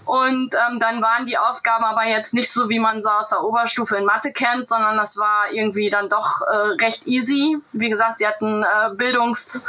Und 0.05 0.53
ähm, 0.55 0.81
dann 0.81 1.00
waren 1.00 1.27
die 1.27 1.38
Aufgaben 1.38 1.85
aber 1.85 2.07
jetzt 2.07 2.35
nicht 2.35 2.53
so, 2.53 2.69
wie 2.69 2.81
man 2.81 3.05
sie 3.05 3.12
aus 3.12 3.29
der 3.29 3.45
Oberstufe 3.45 3.97
in 3.97 4.05
Mathe 4.05 4.33
kennt 4.33 4.48
kennt, 4.49 4.69
sondern 4.69 4.97
das 4.97 5.17
war 5.17 5.50
irgendwie 5.50 5.90
dann 5.90 6.09
doch 6.09 6.43
äh, 6.43 6.85
recht 6.85 7.07
easy. 7.07 7.59
Wie 7.73 7.88
gesagt, 7.88 8.19
sie 8.19 8.26
hatten 8.26 8.62
äh, 8.62 8.90
Bildungs, 8.95 9.64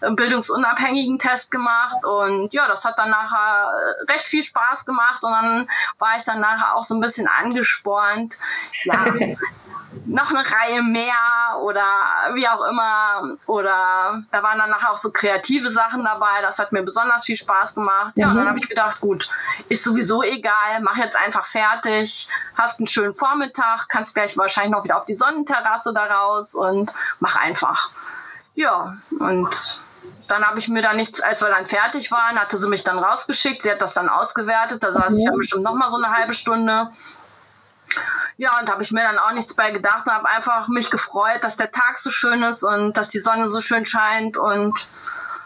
äh, 0.00 0.10
bildungsunabhängigen 0.12 1.18
Test 1.18 1.50
gemacht 1.50 2.04
und 2.04 2.52
ja, 2.54 2.66
das 2.66 2.84
hat 2.84 2.98
dann 2.98 3.10
nachher 3.10 3.70
äh, 3.72 4.12
recht 4.12 4.28
viel 4.28 4.42
Spaß 4.42 4.84
gemacht 4.84 5.22
und 5.22 5.32
dann 5.32 5.68
war 5.98 6.16
ich 6.16 6.24
dann 6.24 6.40
nachher 6.40 6.76
auch 6.76 6.84
so 6.84 6.94
ein 6.94 7.00
bisschen 7.00 7.28
angespornt. 7.28 8.38
Ja. 8.84 9.04
noch 10.06 10.30
eine 10.30 10.40
Reihe 10.40 10.82
mehr 10.82 11.14
oder 11.62 11.84
wie 12.34 12.46
auch 12.48 12.62
immer. 12.62 13.36
Oder 13.46 14.22
da 14.30 14.42
waren 14.42 14.58
dann 14.58 14.70
nachher 14.70 14.92
auch 14.92 14.96
so 14.96 15.10
kreative 15.10 15.70
Sachen 15.70 16.04
dabei. 16.04 16.42
Das 16.42 16.58
hat 16.58 16.72
mir 16.72 16.82
besonders 16.82 17.24
viel 17.24 17.36
Spaß 17.36 17.74
gemacht. 17.74 18.12
Ja, 18.16 18.26
mhm. 18.26 18.32
und 18.32 18.36
dann 18.36 18.44
mhm. 18.44 18.48
habe 18.50 18.58
ich 18.58 18.68
gedacht, 18.68 19.00
gut, 19.00 19.28
ist 19.68 19.84
sowieso 19.84 20.22
egal, 20.22 20.80
mach 20.82 20.96
jetzt 20.96 21.18
einfach 21.18 21.44
fertig, 21.44 22.28
hast 22.56 22.80
einen 22.80 22.86
schönen 22.86 23.14
Vormittag, 23.14 23.88
kannst 23.88 24.14
gleich 24.14 24.36
wahrscheinlich 24.36 24.72
noch 24.72 24.84
wieder 24.84 24.96
auf 24.96 25.04
die 25.04 25.14
Sonnenterrasse 25.14 25.92
da 25.94 26.04
raus 26.04 26.54
und 26.54 26.92
mach 27.20 27.36
einfach. 27.36 27.90
Ja, 28.54 28.96
und 29.18 29.80
dann 30.28 30.44
habe 30.44 30.58
ich 30.58 30.68
mir 30.68 30.82
da 30.82 30.94
nichts, 30.94 31.20
als 31.20 31.42
wir 31.42 31.48
dann 31.48 31.66
fertig 31.66 32.10
waren, 32.10 32.38
hatte 32.38 32.56
sie 32.56 32.68
mich 32.68 32.84
dann 32.84 32.98
rausgeschickt. 32.98 33.62
Sie 33.62 33.70
hat 33.70 33.80
das 33.80 33.92
dann 33.92 34.08
ausgewertet. 34.08 34.82
Da 34.82 34.92
saß 34.92 35.12
mhm. 35.14 35.18
ich 35.18 35.24
dann 35.26 35.36
bestimmt 35.36 35.62
noch 35.62 35.74
mal 35.74 35.90
so 35.90 35.96
eine 35.96 36.14
halbe 36.14 36.34
Stunde. 36.34 36.90
Ja, 38.36 38.58
und 38.58 38.70
habe 38.70 38.82
ich 38.82 38.90
mir 38.90 39.02
dann 39.02 39.18
auch 39.18 39.32
nichts 39.32 39.54
bei 39.54 39.70
gedacht 39.70 40.06
und 40.06 40.12
habe 40.12 40.28
einfach 40.28 40.68
mich 40.68 40.90
gefreut, 40.90 41.42
dass 41.42 41.56
der 41.56 41.70
Tag 41.70 41.98
so 41.98 42.10
schön 42.10 42.42
ist 42.42 42.64
und 42.64 42.96
dass 42.96 43.08
die 43.08 43.20
Sonne 43.20 43.48
so 43.48 43.60
schön 43.60 43.86
scheint 43.86 44.36
und 44.36 44.88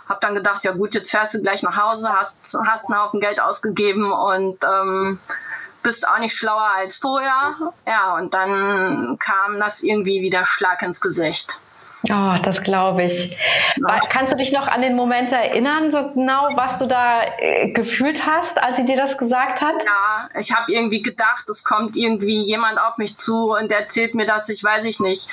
habe 0.09 0.21
dann 0.21 0.35
gedacht, 0.35 0.65
ja 0.65 0.73
gut, 0.73 0.95
jetzt 0.95 1.11
fährst 1.11 1.35
du 1.35 1.43
gleich 1.43 1.63
nach 1.63 1.77
Hause, 1.77 2.11
hast, 2.13 2.57
hast 2.67 2.89
einen 2.89 3.01
Haufen 3.01 3.21
Geld 3.21 3.41
ausgegeben 3.41 4.11
und 4.11 4.59
ähm, 4.65 5.21
bist 5.83 6.09
auch 6.09 6.19
nicht 6.19 6.37
schlauer 6.37 6.71
als 6.77 6.97
vorher. 6.97 7.55
Ja, 7.87 8.15
und 8.15 8.33
dann 8.33 9.19
kam 9.19 9.61
das 9.61 9.83
irgendwie 9.83 10.23
wieder 10.23 10.45
Schlag 10.45 10.83
ins 10.83 11.01
Gesicht. 11.01 11.59
Oh, 12.05 12.37
das 12.43 12.63
glaube 12.63 13.05
ich. 13.05 13.37
Ja. 13.77 13.99
Kannst 14.09 14.33
du 14.33 14.37
dich 14.37 14.53
noch 14.53 14.69
an 14.69 14.83
den 14.83 14.95
Moment 14.95 15.33
erinnern, 15.33 15.91
so 15.91 16.11
genau, 16.13 16.43
was 16.55 16.79
du 16.79 16.87
da 16.87 17.23
äh, 17.39 17.73
gefühlt 17.73 18.25
hast, 18.25 18.63
als 18.63 18.77
sie 18.77 18.85
dir 18.85 18.97
das 18.97 19.19
gesagt 19.19 19.61
hat? 19.61 19.75
Ja, 19.85 20.29
ich 20.39 20.55
habe 20.55 20.73
irgendwie 20.73 21.03
gedacht, 21.03 21.49
es 21.49 21.65
kommt 21.65 21.97
irgendwie 21.97 22.45
jemand 22.45 22.81
auf 22.81 22.99
mich 22.99 23.17
zu 23.17 23.53
und 23.53 23.73
erzählt 23.73 24.15
mir, 24.15 24.27
dass 24.27 24.49
ich, 24.49 24.63
weiß 24.63 24.85
ich 24.85 25.01
nicht, 25.01 25.29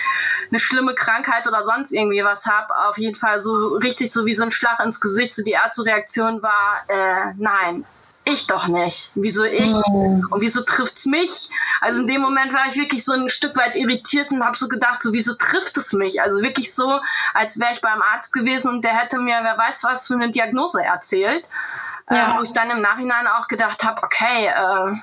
eine 0.49 0.59
schlimme 0.59 0.95
Krankheit 0.95 1.47
oder 1.47 1.63
sonst 1.63 1.91
irgendwie 1.91 2.23
was 2.23 2.47
habe. 2.47 2.73
Auf 2.89 2.97
jeden 2.97 3.15
Fall 3.15 3.39
so 3.41 3.77
richtig 3.77 4.11
so 4.11 4.25
wie 4.25 4.33
so 4.33 4.43
ein 4.43 4.51
Schlag 4.51 4.79
ins 4.83 4.99
Gesicht. 4.99 5.35
So 5.35 5.43
die 5.43 5.51
erste 5.51 5.85
Reaktion 5.85 6.41
war, 6.41 6.83
äh, 6.87 7.33
nein, 7.37 7.85
ich 8.25 8.47
doch 8.47 8.67
nicht. 8.67 9.11
Wieso 9.15 9.43
ich? 9.45 9.71
Oh. 9.87 10.21
Und 10.29 10.41
wieso 10.41 10.63
trifft's 10.63 11.05
mich? 11.05 11.49
Also 11.79 12.01
in 12.01 12.07
dem 12.07 12.21
Moment 12.21 12.53
war 12.53 12.67
ich 12.67 12.75
wirklich 12.75 13.05
so 13.05 13.13
ein 13.13 13.29
Stück 13.29 13.55
weit 13.55 13.75
irritiert 13.77 14.31
und 14.31 14.43
habe 14.43 14.57
so 14.57 14.67
gedacht, 14.67 15.01
so 15.01 15.13
wieso 15.13 15.35
trifft 15.35 15.77
es 15.77 15.93
mich? 15.93 16.21
Also 16.21 16.41
wirklich 16.41 16.73
so, 16.73 16.99
als 17.33 17.59
wäre 17.59 17.71
ich 17.71 17.81
beim 17.81 18.01
Arzt 18.01 18.33
gewesen 18.33 18.69
und 18.69 18.83
der 18.83 18.97
hätte 18.97 19.19
mir, 19.19 19.39
wer 19.41 19.57
weiß 19.57 19.83
was 19.83 20.07
für 20.07 20.15
eine 20.15 20.31
Diagnose 20.31 20.83
erzählt. 20.83 21.45
Ja. 22.09 22.33
Äh, 22.33 22.37
wo 22.37 22.43
ich 22.43 22.53
dann 22.53 22.69
im 22.69 22.81
Nachhinein 22.81 23.27
auch 23.27 23.47
gedacht 23.47 23.83
habe, 23.83 24.03
okay, 24.03 24.47
äh, 24.47 24.95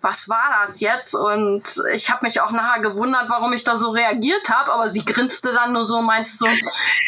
was 0.00 0.28
war 0.28 0.62
das 0.62 0.80
jetzt? 0.80 1.14
Und 1.14 1.62
ich 1.92 2.10
habe 2.10 2.24
mich 2.24 2.40
auch 2.40 2.50
nachher 2.50 2.80
gewundert, 2.80 3.28
warum 3.28 3.52
ich 3.52 3.64
da 3.64 3.74
so 3.74 3.90
reagiert 3.90 4.48
habe, 4.48 4.72
aber 4.72 4.88
sie 4.88 5.04
grinste 5.04 5.52
dann 5.52 5.72
nur 5.72 5.84
so, 5.84 6.00
meinte 6.00 6.30
so, 6.30 6.46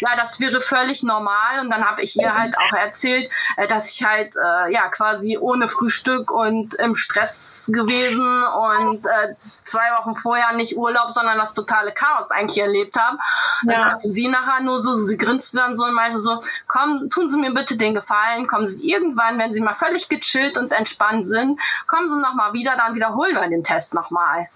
ja, 0.01 0.17
das 0.17 0.41
wäre 0.41 0.61
völlig 0.61 1.03
normal. 1.03 1.61
Und 1.61 1.71
dann 1.71 1.85
habe 1.85 2.03
ich 2.03 2.17
ihr 2.17 2.35
halt 2.35 2.57
auch 2.59 2.77
erzählt, 2.77 3.31
äh, 3.57 3.67
dass 3.67 3.91
ich 3.91 4.05
halt 4.05 4.35
äh, 4.37 4.73
ja 4.73 4.89
quasi 4.89 5.39
ohne 5.39 5.69
Frühstück 5.69 6.31
und 6.31 6.75
im 6.75 6.95
Stress 6.95 7.71
gewesen 7.73 8.45
und 8.45 9.07
äh, 9.07 9.35
zwei 9.45 9.91
Wochen 9.99 10.15
vorher 10.15 10.53
nicht 10.53 10.77
Urlaub, 10.77 11.13
sondern 11.13 11.39
das 11.39 11.55
totale 11.55 11.93
Chaos 11.93 12.31
eigentlich 12.31 12.59
erlebt 12.59 12.97
habe. 12.99 13.19
Dann 13.65 13.75
ja. 13.75 13.81
sagte 13.81 14.09
sie 14.09 14.29
nachher 14.29 14.63
nur 14.63 14.83
so, 14.83 14.95
sie 14.95 15.17
grinste 15.17 15.57
dann 15.57 15.77
so 15.77 15.85
und 15.85 15.95
meinte 15.95 16.21
so, 16.21 16.41
komm, 16.67 17.09
tun 17.11 17.29
Sie 17.29 17.39
mir 17.39 17.53
bitte 17.53 17.77
den 17.77 17.95
Gefallen, 17.95 18.47
kommen 18.47 18.67
Sie 18.67 18.89
irgendwann, 18.89 19.39
wenn 19.39 19.53
Sie 19.53 19.61
mal 19.61 19.75
völlig 19.75 20.09
gechillt 20.09 20.59
und 20.59 20.73
entspannt 20.73 21.29
sind, 21.29 21.61
kommen 21.87 22.09
Sie 22.09 22.21
noch 22.21 22.35
mal 22.35 22.53
wieder 22.53 22.77
dann 22.85 22.95
wiederholen 22.95 23.35
wir 23.35 23.49
den 23.49 23.65
Test 23.65 23.95
nochmal. 23.95 24.49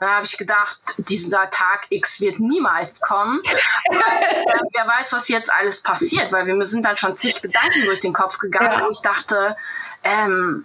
Da 0.00 0.16
habe 0.16 0.26
ich 0.26 0.36
gedacht, 0.36 0.78
dieser 0.98 1.48
Tag 1.50 1.86
X 1.88 2.20
wird 2.20 2.38
niemals 2.38 3.00
kommen. 3.00 3.40
Aber, 3.88 3.98
äh, 3.98 4.60
wer 4.74 4.86
weiß, 4.86 5.12
was 5.12 5.28
jetzt 5.28 5.52
alles 5.52 5.82
passiert, 5.82 6.32
weil 6.32 6.46
wir 6.46 6.66
sind 6.66 6.84
dann 6.84 6.96
schon 6.96 7.16
zig 7.16 7.40
Gedanken 7.40 7.84
durch 7.84 8.00
den 8.00 8.12
Kopf 8.12 8.38
gegangen, 8.38 8.80
ja. 8.80 8.84
wo 8.84 8.90
ich 8.90 9.00
dachte, 9.00 9.56
ähm, 10.02 10.64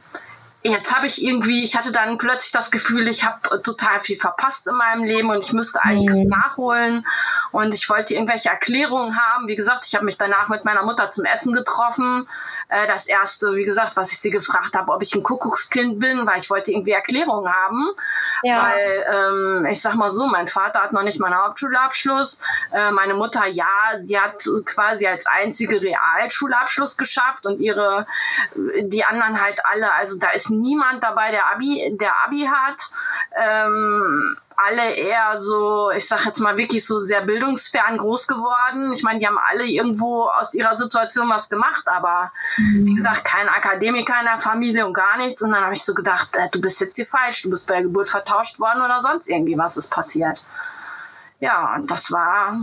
jetzt 0.61 0.93
habe 0.93 1.05
ich 1.05 1.23
irgendwie, 1.23 1.63
ich 1.63 1.75
hatte 1.75 1.91
dann 1.91 2.17
plötzlich 2.17 2.51
das 2.51 2.69
Gefühl, 2.69 3.07
ich 3.07 3.23
habe 3.23 3.61
total 3.61 3.99
viel 3.99 4.17
verpasst 4.17 4.67
in 4.67 4.75
meinem 4.75 5.03
Leben 5.03 5.29
und 5.29 5.43
ich 5.43 5.53
müsste 5.53 5.81
einiges 5.83 6.17
mhm. 6.17 6.29
nachholen 6.29 7.07
und 7.51 7.73
ich 7.73 7.89
wollte 7.89 8.15
irgendwelche 8.15 8.49
Erklärungen 8.49 9.17
haben. 9.17 9.47
Wie 9.47 9.55
gesagt, 9.55 9.85
ich 9.85 9.95
habe 9.95 10.05
mich 10.05 10.17
danach 10.17 10.49
mit 10.49 10.65
meiner 10.65 10.83
Mutter 10.83 11.11
zum 11.11 11.23
Essen 11.25 11.53
getroffen. 11.53 12.27
Äh, 12.69 12.87
das 12.87 13.07
erste, 13.07 13.55
wie 13.55 13.65
gesagt, 13.65 13.95
was 13.95 14.11
ich 14.11 14.19
sie 14.19 14.29
gefragt 14.29 14.75
habe, 14.75 14.91
ob 14.91 15.01
ich 15.01 15.13
ein 15.15 15.23
Kuckuckskind 15.23 15.99
bin, 15.99 16.25
weil 16.25 16.39
ich 16.39 16.49
wollte 16.49 16.71
irgendwie 16.71 16.91
Erklärungen 16.91 17.51
haben. 17.51 17.89
Ja. 18.43 18.63
Weil 18.63 19.05
ähm, 19.11 19.65
ich 19.69 19.81
sag 19.81 19.95
mal 19.95 20.11
so, 20.11 20.27
mein 20.27 20.47
Vater 20.47 20.81
hat 20.81 20.93
noch 20.93 21.03
nicht 21.03 21.19
mal 21.19 21.27
einen 21.27 21.43
Hauptschulabschluss. 21.43 22.39
Äh, 22.71 22.91
meine 22.91 23.15
Mutter, 23.15 23.45
ja, 23.47 23.65
sie 23.97 24.19
hat 24.19 24.47
quasi 24.65 25.07
als 25.07 25.25
einzige 25.25 25.81
Realschulabschluss 25.81 26.95
geschafft 26.95 27.45
und 27.45 27.59
ihre 27.59 28.05
die 28.55 29.03
anderen 29.03 29.41
halt 29.41 29.59
alle. 29.65 29.91
Also 29.93 30.17
da 30.17 30.29
ist 30.29 30.49
niemand 30.49 31.03
dabei, 31.03 31.31
der 31.31 31.51
Abi, 31.51 31.97
der 31.99 32.13
Abi 32.25 32.47
hat. 32.49 32.91
Ähm, 33.35 34.37
alle 34.65 34.93
eher 34.93 35.39
so, 35.39 35.89
ich 35.91 36.07
sag 36.07 36.25
jetzt 36.25 36.39
mal 36.39 36.57
wirklich 36.57 36.85
so 36.85 36.99
sehr 36.99 37.21
bildungsfern 37.21 37.97
groß 37.97 38.27
geworden. 38.27 38.91
Ich 38.93 39.03
meine, 39.03 39.19
die 39.19 39.27
haben 39.27 39.37
alle 39.37 39.65
irgendwo 39.65 40.23
aus 40.25 40.53
ihrer 40.53 40.75
Situation 40.75 41.29
was 41.29 41.49
gemacht, 41.49 41.87
aber 41.87 42.31
mhm. 42.57 42.87
wie 42.87 42.93
gesagt, 42.93 43.23
kein 43.23 43.47
Akademiker 43.47 44.19
in 44.19 44.25
der 44.25 44.39
Familie 44.39 44.85
und 44.85 44.93
gar 44.93 45.17
nichts. 45.17 45.41
Und 45.41 45.51
dann 45.51 45.63
habe 45.63 45.73
ich 45.73 45.83
so 45.83 45.93
gedacht, 45.93 46.35
äh, 46.35 46.49
du 46.49 46.59
bist 46.59 46.81
jetzt 46.81 46.95
hier 46.95 47.05
falsch, 47.05 47.41
du 47.43 47.49
bist 47.49 47.67
bei 47.67 47.75
der 47.75 47.83
Geburt 47.83 48.09
vertauscht 48.09 48.59
worden 48.59 48.81
oder 48.83 48.99
sonst 48.99 49.29
irgendwie 49.29 49.57
was 49.57 49.77
ist 49.77 49.89
passiert. 49.89 50.43
Ja, 51.39 51.75
und 51.75 51.89
das 51.89 52.11
war 52.11 52.59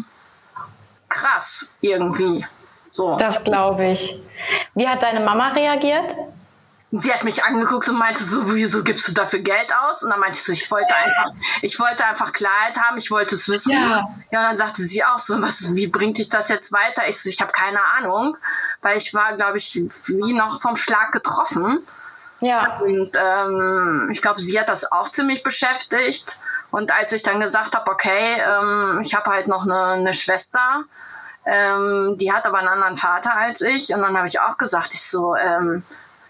krass 1.09 1.73
irgendwie. 1.81 2.45
So. 2.91 3.17
Das 3.17 3.43
glaube 3.43 3.91
ich. 3.91 4.23
Wie 4.75 4.87
hat 4.87 5.03
deine 5.03 5.21
Mama 5.21 5.49
reagiert? 5.49 6.15
Sie 6.99 7.13
hat 7.13 7.25
mich 7.25 7.45
angeguckt 7.45 7.89
und 7.89 7.99
meinte 7.99 8.23
so, 8.23 8.53
wieso 8.55 8.83
gibst 8.83 9.09
du 9.09 9.13
dafür 9.13 9.41
Geld 9.41 9.73
aus? 9.75 10.03
Und 10.03 10.11
dann 10.11 10.21
meinte 10.21 10.39
ich 10.39 10.45
so, 10.45 10.53
ich 10.53 10.71
wollte 10.71 10.95
einfach, 10.95 11.33
ich 11.63 11.79
wollte 11.81 12.05
einfach 12.05 12.33
Klarheit 12.33 12.79
haben, 12.79 12.99
ich 12.99 13.11
wollte 13.11 13.35
es 13.35 13.49
wissen. 13.49 13.73
Ja. 13.73 14.09
ja, 14.31 14.41
und 14.41 14.45
dann 14.47 14.57
sagte 14.57 14.83
sie 14.83 15.05
auch 15.05 15.19
so, 15.19 15.41
was, 15.41 15.75
wie 15.75 15.87
bringt 15.87 16.19
dich 16.19 16.29
das 16.29 16.49
jetzt 16.49 16.73
weiter? 16.73 17.09
Ich 17.09 17.21
so, 17.21 17.29
ich 17.29 17.41
habe 17.41 17.53
keine 17.53 17.81
Ahnung, 17.99 18.37
weil 18.83 18.97
ich 18.99 19.15
war, 19.15 19.37
glaube 19.37 19.59
ich, 19.59 19.75
wie 19.75 20.33
noch 20.33 20.61
vom 20.61 20.77
Schlag 20.77 21.13
getroffen. 21.13 21.81
Ja. 22.41 22.79
Und 22.79 23.13
ähm, 23.17 24.09
ich 24.13 24.21
glaube, 24.23 24.41
sie 24.41 24.59
hat 24.61 24.69
das 24.69 24.91
auch 24.91 25.09
ziemlich 25.11 25.43
beschäftigt. 25.43 26.39
Und 26.71 26.93
als 26.93 27.13
ich 27.13 27.23
dann 27.23 27.41
gesagt 27.41 27.75
habe, 27.75 27.91
okay, 27.91 28.41
ähm, 28.41 29.01
ich 29.03 29.15
habe 29.15 29.31
halt 29.31 29.49
noch 29.49 29.63
eine, 29.63 29.83
eine 29.93 30.13
Schwester, 30.13 30.85
ähm, 31.47 32.17
die 32.21 32.33
hat 32.33 32.47
aber 32.47 32.59
einen 32.59 32.69
anderen 32.69 32.97
Vater 32.97 33.37
als 33.37 33.61
ich. 33.61 33.95
Und 33.95 34.03
dann 34.03 34.17
habe 34.17 34.29
ich 34.29 34.41
auch 34.41 34.59
gesagt, 34.59 34.95
ich 34.95 35.03
so, 35.03 35.35
ähm, 35.37 35.85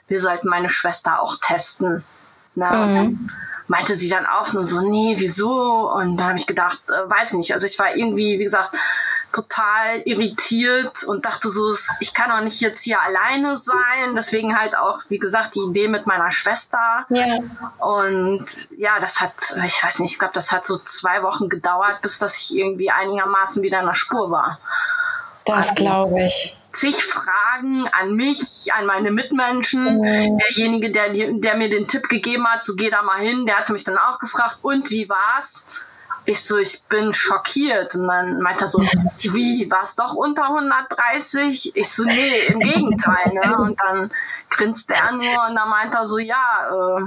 wir 0.09 0.21
sollten 0.21 0.49
meine 0.49 0.69
Schwester 0.69 1.23
auch 1.23 1.37
testen. 1.41 2.05
Na, 2.55 2.71
mhm. 2.71 2.83
Und 2.83 2.95
dann 2.95 3.31
meinte 3.69 3.97
sie 3.97 4.09
dann 4.09 4.27
auch 4.27 4.53
nur 4.53 4.65
so, 4.65 4.81
nee, 4.81 5.15
wieso? 5.19 5.91
Und 5.93 6.17
dann 6.17 6.29
habe 6.29 6.39
ich 6.39 6.47
gedacht, 6.47 6.81
äh, 6.89 7.11
weiß 7.11 7.35
nicht. 7.35 7.53
Also 7.55 7.67
ich 7.67 7.79
war 7.79 7.97
irgendwie, 7.97 8.39
wie 8.39 8.45
gesagt, 8.45 8.77
total 9.33 10.01
irritiert 10.07 11.05
und 11.05 11.27
dachte 11.27 11.51
so, 11.51 11.75
ich 12.01 12.15
kann 12.15 12.31
doch 12.31 12.43
nicht 12.43 12.61
jetzt 12.61 12.83
hier 12.83 13.03
alleine 13.03 13.57
sein. 13.57 14.15
Deswegen 14.15 14.59
halt 14.59 14.77
auch, 14.77 15.01
wie 15.09 15.19
gesagt, 15.19 15.57
die 15.57 15.61
Idee 15.61 15.89
mit 15.89 16.07
meiner 16.07 16.31
Schwester. 16.31 17.05
Ja. 17.11 17.39
Und 17.79 18.47
ja, 18.79 18.99
das 19.01 19.21
hat, 19.21 19.35
ich 19.65 19.83
weiß 19.83 19.99
nicht, 19.99 20.13
ich 20.13 20.19
glaube, 20.19 20.33
das 20.33 20.53
hat 20.53 20.65
so 20.65 20.79
zwei 20.79 21.23
Wochen 21.23 21.49
gedauert, 21.49 22.01
bis 22.01 22.19
dass 22.19 22.39
ich 22.39 22.57
irgendwie 22.57 22.91
einigermaßen 22.91 23.63
wieder 23.63 23.81
in 23.81 23.87
der 23.87 23.95
Spur 23.95 24.31
war. 24.31 24.59
Das 25.45 25.71
also, 25.71 25.75
glaube 25.75 26.25
ich 26.25 26.56
zig 26.77 27.03
Fragen 27.05 27.89
an 27.89 28.15
mich, 28.15 28.73
an 28.73 28.87
meine 28.87 29.11
Mitmenschen. 29.11 29.99
Mhm. 29.99 30.39
Derjenige, 30.39 30.91
der, 30.91 31.11
der 31.13 31.57
mir 31.57 31.71
den 31.71 31.89
Tipp 31.89 32.09
gegeben 32.09 32.47
hat, 32.47 32.65
so 32.65 32.75
geh 32.77 32.91
da 32.91 33.03
mal 33.03 33.21
hin, 33.21 33.47
der 33.47 33.59
hatte 33.59 33.73
mich 33.73 33.85
dann 33.85 33.99
auch 33.99 34.19
gefragt, 34.19 34.59
und 34.63 34.91
wie 34.91 35.09
war's? 35.09 35.85
Ich 36.29 36.45
so, 36.45 36.59
ich 36.59 36.83
bin 36.89 37.13
schockiert. 37.13 37.95
Und 37.95 38.09
dann 38.09 38.41
meinte 38.41 38.65
er 38.65 38.69
so, 38.69 38.81
wie, 38.83 39.71
war 39.71 39.83
es 39.85 39.95
doch 39.95 40.15
unter 40.15 40.45
130? 40.45 41.77
Ich 41.77 41.89
so, 41.89 42.05
nee, 42.05 42.47
im 42.49 42.59
Gegenteil. 42.59 43.33
Ne? 43.33 43.57
Und 43.59 43.81
dann 43.81 44.11
grinste 44.51 44.95
er 44.95 45.13
nur 45.13 45.47
und 45.49 45.55
dann 45.55 45.69
meinte 45.69 45.99
er 45.99 46.05
so, 46.05 46.19
ja, 46.19 46.69
äh, 46.69 47.03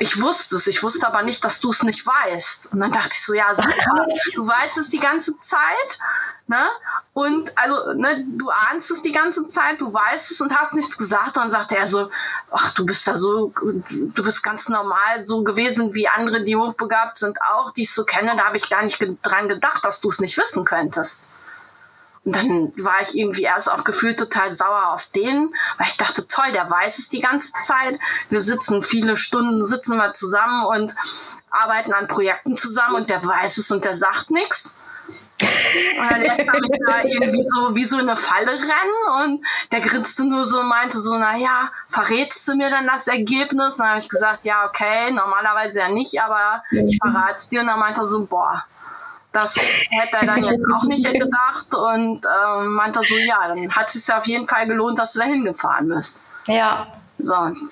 ich 0.00 0.20
wusste 0.20 0.56
es, 0.56 0.66
ich 0.66 0.82
wusste 0.82 1.06
aber 1.06 1.22
nicht, 1.22 1.44
dass 1.44 1.60
du 1.60 1.70
es 1.70 1.82
nicht 1.82 2.06
weißt. 2.06 2.72
Und 2.72 2.80
dann 2.80 2.92
dachte 2.92 3.10
ich 3.12 3.24
so, 3.24 3.34
ja, 3.34 3.54
super, 3.54 4.06
du 4.34 4.46
weißt 4.46 4.78
es 4.78 4.88
die 4.88 5.00
ganze 5.00 5.38
Zeit, 5.40 5.98
ne? 6.46 6.64
Und 7.12 7.56
also, 7.58 7.92
ne, 7.94 8.24
du 8.28 8.48
ahnst 8.50 8.90
es 8.90 9.02
die 9.02 9.12
ganze 9.12 9.48
Zeit, 9.48 9.80
du 9.80 9.92
weißt 9.92 10.30
es 10.30 10.40
und 10.40 10.54
hast 10.56 10.74
nichts 10.74 10.96
gesagt. 10.96 11.36
Und 11.36 11.44
dann 11.44 11.50
sagte 11.50 11.76
er 11.76 11.86
so, 11.86 12.10
ach, 12.50 12.72
du 12.74 12.86
bist 12.86 13.06
da 13.06 13.16
so, 13.16 13.52
du 13.90 14.22
bist 14.22 14.42
ganz 14.42 14.68
normal 14.68 15.22
so 15.22 15.42
gewesen 15.42 15.94
wie 15.94 16.06
andere, 16.06 16.44
die 16.44 16.56
hochbegabt 16.56 17.18
sind 17.18 17.38
auch, 17.42 17.72
die 17.72 17.82
ich 17.82 17.92
so 17.92 18.04
kenne. 18.04 18.34
Da 18.36 18.44
habe 18.44 18.56
ich 18.56 18.70
gar 18.70 18.82
nicht 18.82 19.04
dran 19.22 19.48
gedacht, 19.48 19.84
dass 19.84 20.00
du 20.00 20.08
es 20.08 20.20
nicht 20.20 20.38
wissen 20.38 20.64
könntest. 20.64 21.30
Und 22.28 22.36
dann 22.36 22.72
war 22.84 23.00
ich 23.00 23.16
irgendwie 23.16 23.44
erst 23.44 23.72
auch 23.72 23.84
gefühlt 23.84 24.18
total 24.18 24.54
sauer 24.54 24.92
auf 24.92 25.06
den, 25.06 25.54
weil 25.78 25.86
ich 25.88 25.96
dachte, 25.96 26.26
toll, 26.26 26.52
der 26.52 26.70
weiß 26.70 26.98
es 26.98 27.08
die 27.08 27.20
ganze 27.20 27.54
Zeit. 27.54 27.98
Wir 28.28 28.40
sitzen 28.40 28.82
viele 28.82 29.16
Stunden, 29.16 29.64
sitzen 29.64 29.96
wir 29.96 30.12
zusammen 30.12 30.66
und 30.66 30.94
arbeiten 31.48 31.94
an 31.94 32.06
Projekten 32.06 32.54
zusammen 32.54 32.96
und 32.96 33.08
der 33.08 33.24
weiß 33.24 33.56
es 33.56 33.70
und 33.70 33.86
der 33.86 33.96
sagt 33.96 34.30
nichts. 34.30 34.76
Und 35.40 36.10
dann 36.10 36.20
lässt 36.20 36.40
er 36.40 36.52
mich 36.52 36.80
da 36.86 37.02
irgendwie 37.02 37.42
so 37.42 37.74
wie 37.74 37.86
so 37.86 37.96
eine 37.96 38.16
Falle 38.18 38.52
rennen 38.52 39.22
und 39.22 39.46
der 39.72 39.80
grinste 39.80 40.26
nur 40.26 40.44
so 40.44 40.60
und 40.60 40.68
meinte 40.68 40.98
so, 40.98 41.16
naja, 41.16 41.70
verrätst 41.88 42.46
du 42.46 42.56
mir 42.56 42.68
dann 42.68 42.86
das 42.86 43.08
Ergebnis? 43.08 43.74
Und 43.74 43.78
dann 43.78 43.88
habe 43.88 44.00
ich 44.00 44.10
gesagt, 44.10 44.44
ja, 44.44 44.66
okay, 44.66 45.12
normalerweise 45.12 45.78
ja 45.78 45.88
nicht, 45.88 46.20
aber 46.20 46.62
ich 46.72 46.98
verrate 47.02 47.36
es 47.36 47.48
dir. 47.48 47.62
Und 47.62 47.68
dann 47.68 47.80
meinte 47.80 48.02
er 48.02 48.06
so, 48.06 48.26
boah, 48.26 48.66
das 49.32 49.56
hätte 49.56 50.16
er 50.20 50.26
dann 50.26 50.42
jetzt 50.42 50.64
auch 50.74 50.84
nicht 50.84 51.04
gedacht 51.04 51.74
und 51.74 52.24
ähm, 52.24 52.74
meinte 52.74 53.00
so, 53.00 53.16
ja, 53.16 53.48
dann 53.48 53.70
hat 53.70 53.88
es 53.88 53.94
sich 53.94 54.06
ja 54.08 54.18
auf 54.18 54.26
jeden 54.26 54.46
Fall 54.48 54.66
gelohnt, 54.66 54.98
dass 54.98 55.12
du 55.12 55.20
da 55.20 55.26
hingefahren 55.26 55.88
bist. 55.88 56.24
Ja. 56.46 56.86
So, 57.18 57.34
und 57.34 57.70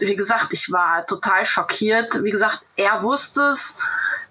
wie 0.00 0.14
gesagt, 0.14 0.52
ich 0.52 0.70
war 0.72 1.06
total 1.06 1.44
schockiert. 1.44 2.22
Wie 2.24 2.30
gesagt, 2.30 2.62
er 2.76 3.02
wusste 3.02 3.42
es. 3.42 3.76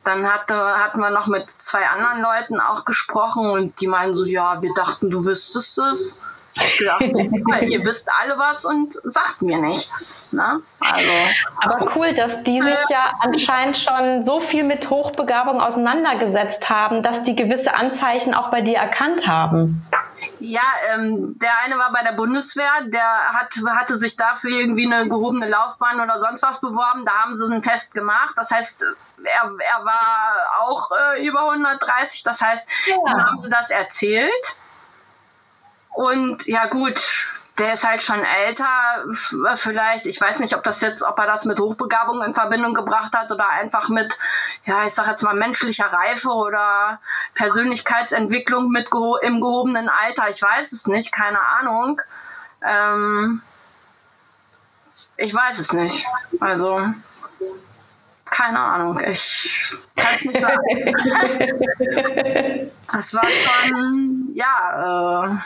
Dann 0.04 0.26
hatte, 0.32 0.56
hatten 0.56 1.00
wir 1.00 1.10
noch 1.10 1.28
mit 1.28 1.50
zwei 1.50 1.86
anderen 1.88 2.22
Leuten 2.22 2.60
auch 2.60 2.86
gesprochen 2.86 3.50
und 3.50 3.82
die 3.82 3.88
meinen 3.88 4.16
so, 4.16 4.26
ja, 4.26 4.62
wir 4.62 4.74
dachten, 4.74 5.10
du 5.10 5.26
wüsstest 5.26 5.78
es. 5.80 6.22
Ich 6.64 6.86
dachte, 6.86 7.06
ihr 7.66 7.86
wisst 7.86 8.10
alle 8.22 8.38
was 8.38 8.66
und 8.66 8.94
sagt 9.04 9.42
mir 9.42 9.58
nichts. 9.58 10.34
Ne? 10.34 10.62
Also, 10.80 11.12
Aber 11.58 11.92
cool, 11.96 12.14
dass 12.14 12.44
die 12.44 12.62
sich 12.62 12.80
ja 12.90 13.14
anscheinend 13.20 13.78
schon 13.78 14.26
so 14.26 14.40
viel 14.40 14.64
mit 14.64 14.90
Hochbegabung 14.90 15.62
auseinandergesetzt 15.62 16.70
haben, 16.70 17.04
dass 17.04 17.24
die 17.24 17.36
gewisse 17.36 17.76
Anzeichen 17.76 18.34
auch 18.34 18.50
bei 18.50 18.62
dir 18.62 18.78
erkannt 18.78 19.28
haben. 19.28 19.84
Ja, 20.40 20.62
ähm, 20.94 21.36
der 21.42 21.52
eine 21.64 21.78
war 21.78 21.92
bei 21.92 22.04
der 22.04 22.14
Bundeswehr, 22.14 22.70
der 22.86 23.34
hat, 23.34 23.56
hatte 23.76 23.98
sich 23.98 24.16
dafür 24.16 24.52
irgendwie 24.52 24.86
eine 24.86 25.08
gehobene 25.08 25.48
Laufbahn 25.48 26.00
oder 26.00 26.20
sonst 26.20 26.44
was 26.44 26.62
beworben. 26.62 27.06
Da 27.06 27.24
haben 27.24 27.38
sie 27.38 27.46
einen 27.46 27.62
Test 27.62 27.94
gemacht. 27.94 28.34
Das 28.36 28.52
heißt, 28.52 28.86
er, 29.24 29.44
er 29.44 29.86
war 29.86 30.36
auch 30.62 30.92
äh, 30.92 31.26
über 31.26 31.50
130. 31.50 32.24
Das 32.24 32.42
heißt, 32.42 32.68
ja. 32.88 32.96
dann 33.06 33.26
haben 33.26 33.40
sie 33.40 33.50
das 33.50 33.72
erzählt. 33.72 34.56
Und 35.98 36.46
ja 36.46 36.68
gut, 36.68 36.96
der 37.58 37.74
ist 37.74 37.84
halt 37.84 38.04
schon 38.04 38.24
älter, 38.24 39.04
vielleicht, 39.56 40.06
ich 40.06 40.22
weiß 40.22 40.42
nicht, 40.42 40.56
ob 40.56 40.62
das 40.62 40.80
jetzt, 40.82 41.02
ob 41.02 41.18
er 41.18 41.26
das 41.26 41.46
mit 41.46 41.60
Hochbegabung 41.60 42.22
in 42.22 42.36
Verbindung 42.36 42.76
gebracht 42.76 43.18
hat 43.18 43.32
oder 43.32 43.50
einfach 43.50 43.90
mit, 43.90 44.16
ja, 44.66 44.86
ich 44.86 44.94
sag 44.94 45.08
jetzt 45.08 45.24
mal 45.24 45.34
menschlicher 45.34 45.88
Reife 45.88 46.30
oder 46.30 47.00
Persönlichkeitsentwicklung 47.34 48.70
mit 48.70 48.92
geho 48.92 49.18
im 49.18 49.42
gehobenen 49.42 49.90
Alter. 49.90 50.30
Ich 50.30 50.40
weiß 50.40 50.72
es 50.72 50.86
nicht, 50.86 51.12
keine 51.12 51.44
Ahnung. 51.60 52.00
Ähm, 52.62 53.42
ich 55.16 55.34
weiß 55.34 55.58
es 55.58 55.74
nicht. 55.74 56.06
Also, 56.40 56.80
keine 58.26 58.60
Ahnung, 58.60 59.00
ich 59.00 59.76
kann 59.96 60.14
es 60.16 60.26
nicht 60.26 60.40
sagen. 60.40 60.62
das 62.92 63.16
war 63.16 63.28
schon, 63.28 64.30
ja, 64.36 65.24
äh, 65.24 65.38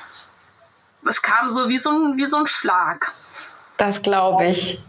es 1.07 1.21
kam 1.21 1.49
so 1.49 1.69
wie 1.69 1.77
so 1.77 1.89
ein, 1.89 2.17
wie 2.17 2.25
so 2.25 2.37
ein 2.37 2.47
Schlag. 2.47 3.11
Das 3.77 4.01
glaube 4.01 4.45
ich. 4.45 4.81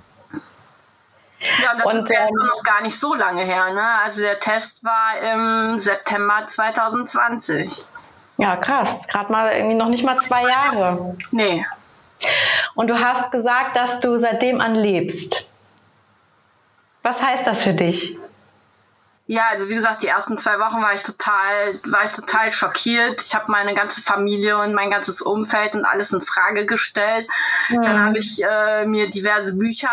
Ja, 1.63 1.73
und 1.73 1.79
das 1.79 1.93
und, 1.93 2.03
ist 2.03 2.11
jetzt 2.11 2.21
ähm, 2.21 2.47
noch 2.47 2.63
gar 2.63 2.83
nicht 2.83 2.99
so 2.99 3.15
lange 3.15 3.43
her. 3.43 3.73
Ne? 3.73 3.85
Also 4.05 4.23
der 4.23 4.39
Test 4.39 4.85
war 4.85 5.19
im 5.19 5.79
September 5.79 6.47
2020. 6.47 7.85
Ja, 8.37 8.57
krass. 8.57 9.09
Gerade 9.09 9.33
mal 9.33 9.53
irgendwie 9.53 9.75
noch 9.75 9.89
nicht 9.89 10.05
mal 10.05 10.19
zwei 10.19 10.45
Jahre. 10.45 11.17
Nee. 11.31 11.67
Und 12.75 12.89
du 12.89 12.99
hast 12.99 13.33
gesagt, 13.33 13.77
dass 13.77 14.01
du 14.01 14.19
seitdem 14.19 14.61
anlebst. 14.61 15.53
Was 17.03 17.21
heißt 17.21 17.47
das 17.47 17.65
für 17.65 17.75
dich? 17.75 18.17
Ja, 19.27 19.45
also 19.53 19.69
wie 19.69 19.75
gesagt, 19.77 20.03
die 20.03 20.09
ersten 20.09 20.37
zwei 20.37 20.59
Wochen 20.59 20.83
war 20.83 20.95
ich 20.95 21.03
total, 21.03 21.79
war 21.85 22.05
ich 22.05 22.11
total 22.11 22.53
schockiert. 22.53 23.23
Ich 23.23 23.35
habe 23.37 23.53
meine 23.53 23.73
ganze 23.73 24.03
Familie 24.03 24.59
und 24.59 24.75
mein 24.75 24.91
ganzes 24.91 25.23
Umfeld 25.23 25.77
und 25.77 25.85
alles 25.85 26.13
in 26.13 26.21
Frage 26.21 26.67
gestellt. 26.67 27.29
Ja. 27.69 27.83
Dann 27.83 28.05
habe 28.05 28.19
ich 28.19 28.43
äh, 28.43 28.85
mir 28.85 29.09
diverse 29.09 29.55
Bücher 29.55 29.89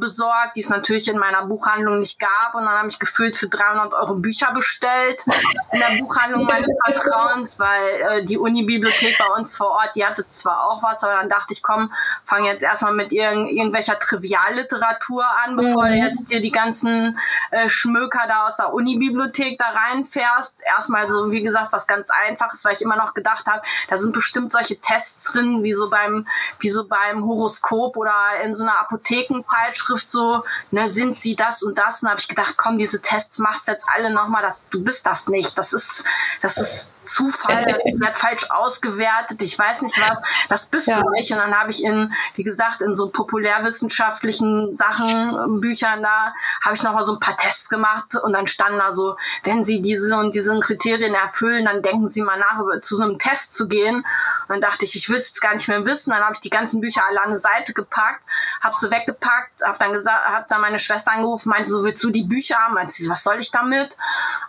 besorgt, 0.00 0.56
die 0.56 0.60
es 0.60 0.70
natürlich 0.70 1.08
in 1.08 1.18
meiner 1.18 1.44
Buchhandlung 1.44 1.98
nicht 1.98 2.18
gab. 2.18 2.54
Und 2.54 2.64
dann 2.64 2.72
habe 2.72 2.88
ich 2.88 2.98
gefühlt 2.98 3.36
für 3.36 3.48
300 3.48 3.92
Euro 3.92 4.14
Bücher 4.14 4.50
bestellt 4.52 5.22
in 5.26 5.80
der 5.80 6.02
Buchhandlung 6.02 6.44
meines 6.44 6.70
Vertrauens, 6.86 7.58
weil 7.58 8.00
äh, 8.08 8.24
die 8.24 8.38
Unibibliothek 8.38 9.18
bei 9.18 9.26
uns 9.36 9.56
vor 9.56 9.72
Ort, 9.72 9.94
die 9.94 10.06
hatte 10.06 10.26
zwar 10.28 10.64
auch 10.66 10.82
was, 10.82 11.04
aber 11.04 11.12
dann 11.12 11.28
dachte 11.28 11.52
ich, 11.52 11.62
komm, 11.62 11.92
fange 12.24 12.48
jetzt 12.48 12.62
erstmal 12.62 12.94
mit 12.94 13.12
irg 13.12 13.34
irgendwelcher 13.34 13.98
Trivialliteratur 13.98 15.24
an, 15.44 15.56
bevor 15.56 15.84
mhm. 15.86 15.94
jetzt 15.94 16.30
dir 16.30 16.40
die 16.40 16.50
ganzen 16.50 17.18
äh, 17.50 17.68
Schmöker 17.68 18.22
da 18.26 18.46
aus 18.46 18.53
aus 18.54 18.56
der 18.56 18.72
Unibibliothek 18.72 19.58
da 19.58 19.70
reinfährst, 19.70 20.56
erstmal 20.64 21.08
so, 21.08 21.30
wie 21.30 21.42
gesagt, 21.42 21.72
was 21.72 21.86
ganz 21.86 22.08
Einfaches, 22.26 22.64
weil 22.64 22.74
ich 22.74 22.82
immer 22.82 22.96
noch 22.96 23.14
gedacht 23.14 23.46
habe, 23.46 23.62
da 23.88 23.98
sind 23.98 24.12
bestimmt 24.12 24.52
solche 24.52 24.78
Tests 24.78 25.32
drin, 25.32 25.62
wie 25.62 25.72
so 25.72 25.90
beim, 25.90 26.26
wie 26.60 26.68
so 26.68 26.86
beim 26.86 27.24
Horoskop 27.24 27.96
oder 27.96 28.14
in 28.42 28.54
so 28.54 28.64
einer 28.64 28.78
Apothekenzeitschrift 28.80 30.10
so, 30.10 30.44
ne, 30.70 30.88
sind 30.88 31.16
sie 31.16 31.34
das 31.36 31.62
und 31.62 31.78
das? 31.78 32.02
Und 32.02 32.10
habe 32.10 32.20
ich 32.20 32.28
gedacht, 32.28 32.54
komm, 32.56 32.78
diese 32.78 33.00
Tests 33.00 33.38
machst 33.38 33.66
du 33.66 33.72
jetzt 33.72 33.86
alle 33.94 34.12
nochmal, 34.12 34.42
das, 34.42 34.62
du 34.70 34.82
bist 34.82 35.06
das 35.06 35.28
nicht. 35.28 35.58
Das 35.58 35.72
ist, 35.72 36.04
das 36.40 36.56
ist 36.58 36.93
Zufall, 37.04 37.64
das 37.68 37.84
wird 37.84 38.16
falsch 38.16 38.48
ausgewertet, 38.50 39.42
ich 39.42 39.58
weiß 39.58 39.82
nicht 39.82 40.00
was, 40.00 40.22
das 40.48 40.66
bist 40.66 40.86
ja. 40.86 41.00
du 41.00 41.10
nicht. 41.10 41.30
Und 41.32 41.38
dann 41.38 41.58
habe 41.58 41.70
ich 41.70 41.82
in, 41.82 42.12
wie 42.36 42.44
gesagt, 42.44 42.82
in 42.82 42.94
so 42.94 43.08
populärwissenschaftlichen 43.08 44.74
Sachen, 44.74 45.60
Büchern 45.60 46.02
da, 46.02 46.32
habe 46.64 46.76
ich 46.76 46.82
nochmal 46.82 47.04
so 47.04 47.14
ein 47.14 47.20
paar 47.20 47.36
Tests 47.36 47.68
gemacht 47.68 48.16
und 48.22 48.32
dann 48.32 48.44
dann 48.44 48.46
stand 48.46 48.78
da 48.78 48.94
so, 48.94 49.16
wenn 49.42 49.64
Sie 49.64 49.80
diese 49.80 50.16
und 50.16 50.34
diese 50.34 50.58
Kriterien 50.60 51.14
erfüllen, 51.14 51.64
dann 51.64 51.82
denken 51.82 52.08
Sie 52.08 52.22
mal 52.22 52.38
nach, 52.38 52.60
über, 52.60 52.80
zu 52.80 52.96
so 52.96 53.04
einem 53.04 53.18
Test 53.18 53.54
zu 53.54 53.68
gehen. 53.68 53.96
Und 53.96 54.04
dann 54.48 54.60
dachte 54.60 54.84
ich, 54.84 54.94
ich 54.96 55.08
will 55.08 55.18
es 55.18 55.28
jetzt 55.28 55.40
gar 55.40 55.54
nicht 55.54 55.68
mehr 55.68 55.84
wissen. 55.84 56.10
Dann 56.10 56.22
habe 56.22 56.34
ich 56.34 56.40
die 56.40 56.50
ganzen 56.50 56.80
Bücher 56.80 57.02
alle 57.06 57.20
an 57.20 57.28
eine 57.28 57.38
Seite 57.38 57.72
gepackt, 57.72 58.22
habe 58.60 58.74
sie 58.76 58.90
weggepackt, 58.90 59.62
habe 59.64 59.78
dann 59.78 59.92
gesagt, 59.92 60.26
habe 60.26 60.46
dann 60.48 60.60
meine 60.60 60.78
Schwester 60.78 61.12
angerufen, 61.12 61.48
meinte 61.48 61.70
so, 61.70 61.84
willst 61.84 62.02
du 62.02 62.10
die 62.10 62.24
Bücher 62.24 62.56
haben? 62.56 62.74
Meinte 62.74 62.92
sie, 62.92 63.08
was 63.08 63.24
soll 63.24 63.40
ich 63.40 63.50
damit? 63.50 63.96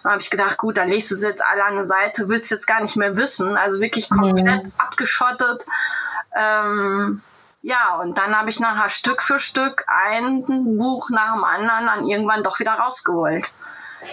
Dann 0.04 0.14
habe 0.14 0.22
ich 0.22 0.30
gedacht, 0.30 0.58
gut, 0.58 0.78
dann 0.78 0.90
legst 0.90 1.12
du 1.12 1.16
sie 1.16 1.28
jetzt 1.28 1.44
alle 1.44 1.64
an 1.64 1.74
eine 1.74 1.86
Seite, 1.86 2.28
willst 2.30 2.45
jetzt 2.50 2.68
gar 2.68 2.82
nicht 2.82 2.96
mehr 2.96 3.18
wissen. 3.18 3.58
Also 3.58 3.80
wirklich 3.80 4.10
komplett 4.10 4.66
mhm. 4.66 4.72
abgeschottet. 4.78 5.66
Ähm, 6.36 7.22
ja, 7.62 7.96
und 7.96 8.18
dann 8.18 8.38
habe 8.38 8.50
ich 8.50 8.60
nachher 8.60 8.90
Stück 8.90 9.22
für 9.22 9.40
Stück 9.40 9.86
ein 9.88 10.78
Buch 10.78 11.10
nach 11.10 11.34
dem 11.34 11.44
anderen 11.44 11.86
dann 11.88 12.08
irgendwann 12.08 12.44
doch 12.44 12.60
wieder 12.60 12.74
rausgeholt. 12.74 13.50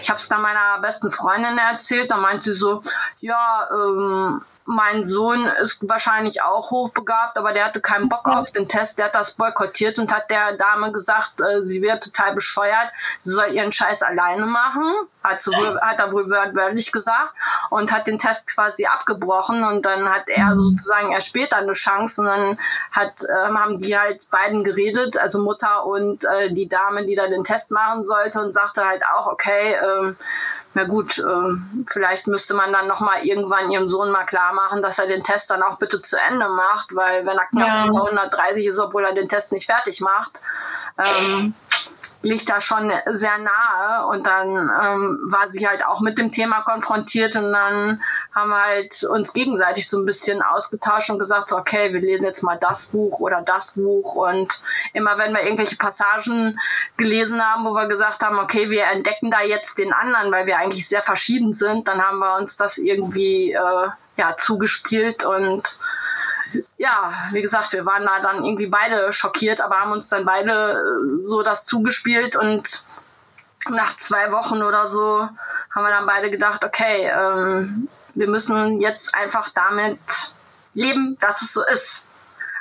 Ich 0.00 0.08
habe 0.08 0.18
es 0.18 0.28
dann 0.28 0.40
meiner 0.40 0.80
besten 0.80 1.10
Freundin 1.10 1.58
erzählt, 1.58 2.10
da 2.10 2.16
meinte 2.16 2.44
sie 2.44 2.58
so, 2.58 2.80
ja, 3.20 3.68
ähm, 3.70 4.42
mein 4.64 5.02
Sohn 5.04 5.46
ist 5.60 5.78
wahrscheinlich 5.88 6.42
auch 6.42 6.70
hochbegabt, 6.70 7.36
aber 7.36 7.52
der 7.52 7.64
hatte 7.64 7.80
keinen 7.80 8.08
Bock 8.08 8.26
auf 8.28 8.50
den 8.52 8.68
Test. 8.68 8.98
Der 8.98 9.06
hat 9.06 9.14
das 9.14 9.32
boykottiert 9.32 9.98
und 9.98 10.12
hat 10.12 10.30
der 10.30 10.56
Dame 10.56 10.92
gesagt, 10.92 11.40
äh, 11.40 11.62
sie 11.64 11.82
wäre 11.82 11.98
total 11.98 12.34
bescheuert, 12.34 12.90
sie 13.20 13.30
soll 13.30 13.52
ihren 13.52 13.72
Scheiß 13.72 14.02
alleine 14.02 14.46
machen. 14.46 14.84
Hat, 15.22 15.40
sie 15.40 15.52
wohl, 15.52 15.80
hat 15.80 16.00
er 16.00 16.10
wohl 16.10 16.28
wörtlich 16.28 16.90
gesagt 16.90 17.32
und 17.70 17.92
hat 17.92 18.08
den 18.08 18.18
Test 18.18 18.52
quasi 18.52 18.86
abgebrochen 18.86 19.62
und 19.62 19.86
dann 19.86 20.08
hat 20.08 20.28
er 20.28 20.46
mhm. 20.46 20.56
sozusagen 20.56 21.12
erst 21.12 21.28
später 21.28 21.58
eine 21.58 21.74
Chance 21.74 22.22
und 22.22 22.26
dann 22.26 22.58
hat, 22.90 23.22
äh, 23.22 23.32
haben 23.32 23.78
die 23.78 23.96
halt 23.96 24.28
beiden 24.30 24.64
geredet, 24.64 25.16
also 25.16 25.38
Mutter 25.38 25.86
und 25.86 26.24
äh, 26.24 26.52
die 26.52 26.66
Dame, 26.66 27.06
die 27.06 27.14
da 27.14 27.28
den 27.28 27.44
Test 27.44 27.70
machen 27.70 28.04
sollte 28.04 28.40
und 28.40 28.52
sagte 28.52 28.84
halt 28.84 29.02
auch, 29.16 29.28
okay, 29.28 29.74
äh, 29.74 30.14
na 30.74 30.84
gut, 30.84 31.18
äh, 31.18 31.84
vielleicht 31.86 32.26
müsste 32.26 32.54
man 32.54 32.72
dann 32.72 32.88
nochmal 32.88 33.26
irgendwann 33.26 33.70
ihrem 33.70 33.88
Sohn 33.88 34.10
mal 34.10 34.24
klar 34.24 34.54
machen, 34.54 34.82
dass 34.82 34.98
er 34.98 35.06
den 35.06 35.22
Test 35.22 35.50
dann 35.50 35.62
auch 35.62 35.78
bitte 35.78 36.00
zu 36.00 36.16
Ende 36.18 36.48
macht, 36.48 36.94
weil 36.94 37.26
wenn 37.26 37.36
er 37.36 37.46
knapp 37.46 37.68
ja. 37.68 37.84
unter 37.84 38.04
130 38.04 38.66
ist, 38.66 38.78
obwohl 38.78 39.04
er 39.04 39.12
den 39.12 39.28
Test 39.28 39.52
nicht 39.52 39.66
fertig 39.66 40.00
macht, 40.00 40.40
ähm, 40.98 41.54
liegt 42.22 42.48
da 42.48 42.60
schon 42.60 42.92
sehr 43.06 43.38
nahe. 43.38 44.06
Und 44.06 44.26
dann 44.26 44.48
ähm, 44.48 45.18
war 45.24 45.48
sie 45.50 45.66
halt 45.66 45.84
auch 45.84 46.00
mit 46.00 46.18
dem 46.18 46.30
Thema 46.30 46.62
konfrontiert 46.62 47.36
und 47.36 47.52
dann 47.52 48.02
haben 48.34 48.50
wir 48.50 48.62
halt 48.62 49.04
uns 49.04 49.32
gegenseitig 49.32 49.88
so 49.88 49.98
ein 49.98 50.06
bisschen 50.06 50.42
ausgetauscht 50.42 51.10
und 51.10 51.18
gesagt, 51.18 51.50
so, 51.50 51.56
okay, 51.56 51.92
wir 51.92 52.00
lesen 52.00 52.24
jetzt 52.24 52.42
mal 52.42 52.58
das 52.58 52.86
Buch 52.86 53.20
oder 53.20 53.42
das 53.42 53.72
Buch. 53.72 54.14
Und 54.14 54.60
immer 54.92 55.18
wenn 55.18 55.32
wir 55.32 55.42
irgendwelche 55.42 55.76
Passagen 55.76 56.58
gelesen 56.96 57.42
haben, 57.42 57.64
wo 57.64 57.74
wir 57.74 57.86
gesagt 57.86 58.22
haben, 58.22 58.38
okay, 58.38 58.70
wir 58.70 58.84
entdecken 58.84 59.30
da 59.30 59.42
jetzt 59.42 59.78
den 59.78 59.92
anderen, 59.92 60.32
weil 60.32 60.46
wir 60.46 60.58
eigentlich 60.58 60.88
sehr 60.88 61.02
verschieden 61.02 61.52
sind, 61.52 61.88
dann 61.88 62.00
haben 62.00 62.18
wir 62.18 62.36
uns 62.36 62.56
das 62.56 62.78
irgendwie 62.78 63.52
äh, 63.52 63.88
ja 64.16 64.36
zugespielt 64.36 65.24
und 65.24 65.78
ja, 66.76 67.12
wie 67.30 67.42
gesagt, 67.42 67.72
wir 67.72 67.86
waren 67.86 68.04
da 68.04 68.20
dann 68.20 68.44
irgendwie 68.44 68.66
beide 68.66 69.12
schockiert, 69.12 69.60
aber 69.60 69.80
haben 69.80 69.92
uns 69.92 70.08
dann 70.08 70.24
beide 70.24 70.72
äh, 70.72 71.28
so 71.28 71.42
das 71.42 71.64
zugespielt 71.64 72.36
und 72.36 72.84
nach 73.68 73.96
zwei 73.96 74.32
Wochen 74.32 74.62
oder 74.62 74.88
so 74.88 75.28
haben 75.70 75.84
wir 75.84 75.90
dann 75.90 76.06
beide 76.06 76.30
gedacht, 76.30 76.64
okay, 76.64 77.10
ähm, 77.12 77.88
wir 78.14 78.28
müssen 78.28 78.80
jetzt 78.80 79.14
einfach 79.14 79.48
damit 79.50 80.00
leben, 80.74 81.16
dass 81.20 81.42
es 81.42 81.52
so 81.52 81.64
ist. 81.64 82.06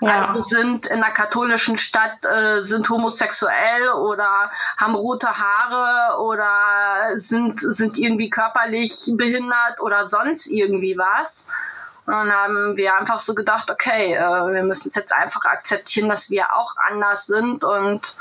Ja. 0.01 0.29
Also 0.29 0.43
sind 0.43 0.87
in 0.87 1.03
einer 1.03 1.13
katholischen 1.13 1.77
Stadt, 1.77 2.25
äh, 2.25 2.61
sind 2.61 2.89
homosexuell 2.89 3.89
oder 3.89 4.49
haben 4.77 4.95
rote 4.95 5.27
Haare 5.27 6.19
oder 6.19 7.11
sind, 7.15 7.59
sind 7.59 7.99
irgendwie 7.99 8.29
körperlich 8.29 9.11
behindert 9.15 9.79
oder 9.79 10.05
sonst 10.05 10.47
irgendwie 10.47 10.97
was. 10.97 11.45
Und 12.11 12.17
dann 12.17 12.31
haben 12.33 12.77
wir 12.77 12.93
einfach 12.95 13.19
so 13.19 13.33
gedacht, 13.33 13.71
okay, 13.71 14.15
äh, 14.15 14.19
wir 14.19 14.63
müssen 14.63 14.89
es 14.89 14.95
jetzt 14.95 15.13
einfach 15.13 15.45
akzeptieren, 15.45 16.09
dass 16.09 16.29
wir 16.29 16.53
auch 16.53 16.75
anders 16.89 17.25
sind 17.25 17.63
und 17.63 18.15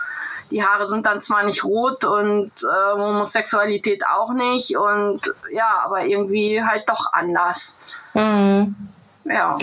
die 0.53 0.65
Haare 0.65 0.89
sind 0.89 1.07
dann 1.07 1.21
zwar 1.21 1.43
nicht 1.43 1.65
rot 1.65 2.05
und 2.05 2.53
äh, 2.63 2.93
Homosexualität 2.93 4.05
auch 4.07 4.33
nicht 4.33 4.77
und 4.77 5.21
ja, 5.53 5.83
aber 5.85 6.05
irgendwie 6.05 6.63
halt 6.63 6.89
doch 6.89 7.13
anders. 7.13 7.79
Mhm. 8.15 8.77
Ja. 9.25 9.59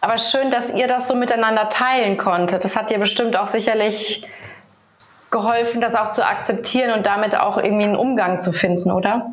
Aber 0.00 0.18
schön, 0.18 0.50
dass 0.50 0.72
ihr 0.72 0.86
das 0.86 1.08
so 1.08 1.14
miteinander 1.14 1.68
teilen 1.68 2.16
konntet. 2.16 2.64
Das 2.64 2.76
hat 2.76 2.90
dir 2.90 2.98
bestimmt 2.98 3.36
auch 3.36 3.48
sicherlich 3.48 4.28
geholfen, 5.30 5.80
das 5.80 5.94
auch 5.94 6.12
zu 6.12 6.24
akzeptieren 6.24 6.92
und 6.92 7.06
damit 7.06 7.36
auch 7.36 7.58
irgendwie 7.58 7.84
einen 7.84 7.96
Umgang 7.96 8.38
zu 8.38 8.52
finden, 8.52 8.92
oder? 8.92 9.32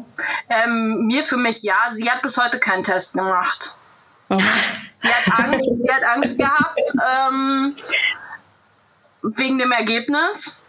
Ähm, 0.49 1.05
mir 1.05 1.23
für 1.23 1.37
mich 1.37 1.61
ja. 1.61 1.75
Sie 1.93 2.09
hat 2.09 2.21
bis 2.23 2.37
heute 2.37 2.59
keinen 2.59 2.83
Test 2.83 3.13
gemacht. 3.13 3.75
Sie 4.99 5.09
hat 5.09 5.39
Angst, 5.45 5.69
sie 5.81 5.91
hat 5.91 6.03
Angst 6.03 6.37
gehabt 6.37 6.79
ähm, 6.95 7.75
wegen 9.21 9.57
dem 9.57 9.71
Ergebnis. 9.71 10.59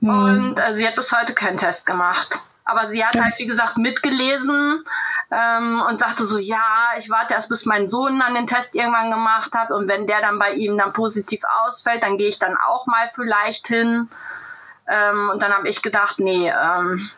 Mhm. 0.00 0.10
Und 0.10 0.58
äh, 0.58 0.74
sie 0.74 0.86
hat 0.86 0.96
bis 0.96 1.12
heute 1.12 1.34
keinen 1.34 1.56
Test 1.56 1.86
gemacht. 1.86 2.40
Aber 2.64 2.86
sie 2.88 3.04
hat 3.04 3.18
halt, 3.18 3.38
wie 3.38 3.46
gesagt, 3.46 3.78
mitgelesen 3.78 4.84
ähm, 5.30 5.82
und 5.88 5.98
sagte 5.98 6.24
so, 6.24 6.38
ja, 6.38 6.62
ich 6.98 7.08
warte 7.08 7.32
erst, 7.32 7.48
bis 7.48 7.64
mein 7.64 7.88
Sohn 7.88 8.18
dann 8.18 8.34
den 8.34 8.46
Test 8.46 8.76
irgendwann 8.76 9.10
gemacht 9.10 9.54
hat. 9.54 9.70
Und 9.70 9.88
wenn 9.88 10.06
der 10.06 10.20
dann 10.20 10.38
bei 10.38 10.52
ihm 10.52 10.76
dann 10.76 10.92
positiv 10.92 11.42
ausfällt, 11.64 12.02
dann 12.02 12.18
gehe 12.18 12.28
ich 12.28 12.38
dann 12.38 12.56
auch 12.56 12.86
mal 12.86 13.08
vielleicht 13.08 13.68
hin. 13.68 14.10
Ähm, 14.86 15.30
und 15.32 15.42
dann 15.42 15.52
habe 15.52 15.68
ich 15.68 15.80
gedacht, 15.80 16.18
nee, 16.18 16.50
ähm, 16.50 17.10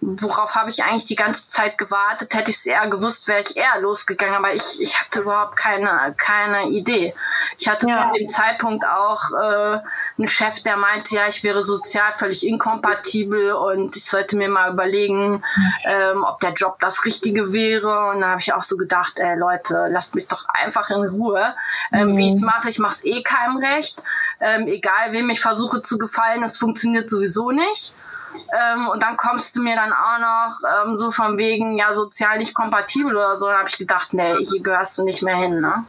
worauf 0.00 0.54
habe 0.54 0.70
ich 0.70 0.84
eigentlich 0.84 1.04
die 1.04 1.16
ganze 1.16 1.48
Zeit 1.48 1.76
gewartet? 1.76 2.32
Hätte 2.34 2.52
ich 2.52 2.58
es 2.58 2.66
eher 2.66 2.88
gewusst, 2.88 3.26
wäre 3.26 3.40
ich 3.40 3.56
eher 3.56 3.80
losgegangen, 3.80 4.36
aber 4.36 4.54
ich, 4.54 4.80
ich 4.80 5.00
hatte 5.00 5.20
überhaupt 5.20 5.56
keine, 5.56 6.14
keine 6.16 6.68
Idee. 6.68 7.14
Ich 7.58 7.68
hatte 7.68 7.88
ja. 7.88 7.94
zu 7.94 8.10
dem 8.16 8.28
Zeitpunkt 8.28 8.86
auch 8.86 9.32
äh, 9.32 9.80
einen 10.16 10.28
Chef, 10.28 10.62
der 10.62 10.76
meinte, 10.76 11.16
ja, 11.16 11.26
ich 11.26 11.42
wäre 11.42 11.62
sozial 11.62 12.12
völlig 12.12 12.46
inkompatibel 12.46 13.52
und 13.52 13.96
ich 13.96 14.04
sollte 14.04 14.36
mir 14.36 14.48
mal 14.48 14.72
überlegen, 14.72 15.42
ähm, 15.84 16.24
ob 16.24 16.38
der 16.40 16.52
Job 16.52 16.78
das 16.78 17.04
Richtige 17.04 17.52
wäre. 17.52 18.10
Und 18.10 18.20
da 18.20 18.28
habe 18.28 18.40
ich 18.40 18.52
auch 18.52 18.62
so 18.62 18.76
gedacht, 18.76 19.18
ey 19.18 19.36
Leute, 19.36 19.88
lasst 19.90 20.14
mich 20.14 20.28
doch 20.28 20.46
einfach 20.48 20.90
in 20.90 21.02
Ruhe. 21.02 21.56
Ähm, 21.92 22.12
mhm. 22.12 22.18
Wie 22.18 22.26
ich 22.28 22.34
es 22.34 22.40
mache, 22.40 22.68
ich 22.68 22.78
mache 22.78 22.94
es 22.94 23.04
eh 23.04 23.22
keinem 23.24 23.56
recht. 23.56 24.00
Ähm, 24.40 24.68
egal, 24.68 25.10
wem 25.10 25.28
ich 25.30 25.40
versuche 25.40 25.82
zu 25.82 25.98
gefallen, 25.98 26.44
es 26.44 26.56
funktioniert 26.56 27.10
sowieso 27.10 27.50
nicht. 27.50 27.92
Ähm, 28.52 28.88
und 28.88 29.02
dann 29.02 29.16
kommst 29.16 29.56
du 29.56 29.62
mir 29.62 29.76
dann 29.76 29.92
auch 29.92 30.18
noch 30.18 30.58
ähm, 30.86 30.98
so 30.98 31.10
von 31.10 31.38
wegen, 31.38 31.78
ja, 31.78 31.92
sozial 31.92 32.38
nicht 32.38 32.54
kompatibel 32.54 33.16
oder 33.16 33.36
so. 33.36 33.48
Da 33.48 33.58
habe 33.58 33.68
ich 33.68 33.78
gedacht, 33.78 34.14
nee, 34.14 34.36
hier 34.44 34.62
gehörst 34.62 34.98
du 34.98 35.04
nicht 35.04 35.22
mehr 35.22 35.36
hin, 35.36 35.60
ne? 35.60 35.84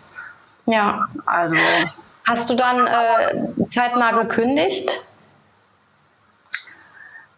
Ja. 0.66 1.08
Also. 1.26 1.56
Hast 2.26 2.50
du 2.50 2.56
dann 2.56 2.86
äh, 2.86 3.44
zeitnah 3.70 4.12
gekündigt? 4.12 5.06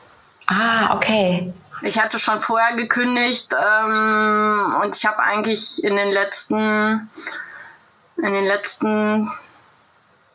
Ah, 0.47 0.95
okay. 0.95 1.53
Ich 1.81 1.99
hatte 1.99 2.19
schon 2.19 2.39
vorher 2.39 2.75
gekündigt 2.75 3.53
ähm, 3.53 4.75
und 4.81 4.95
ich 4.95 5.05
habe 5.05 5.19
eigentlich 5.19 5.83
in 5.83 5.95
den 5.95 6.09
letzten 6.09 7.09
in 8.17 8.33
den 8.33 8.45
letzten 8.45 9.29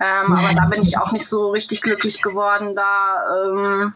Ähm, 0.00 0.32
aber 0.32 0.54
da 0.54 0.66
bin 0.66 0.82
ich 0.82 0.98
auch 0.98 1.12
nicht 1.12 1.28
so 1.28 1.50
richtig 1.50 1.82
glücklich 1.82 2.22
geworden 2.22 2.74
da 2.74 3.22
ähm, 3.44 3.94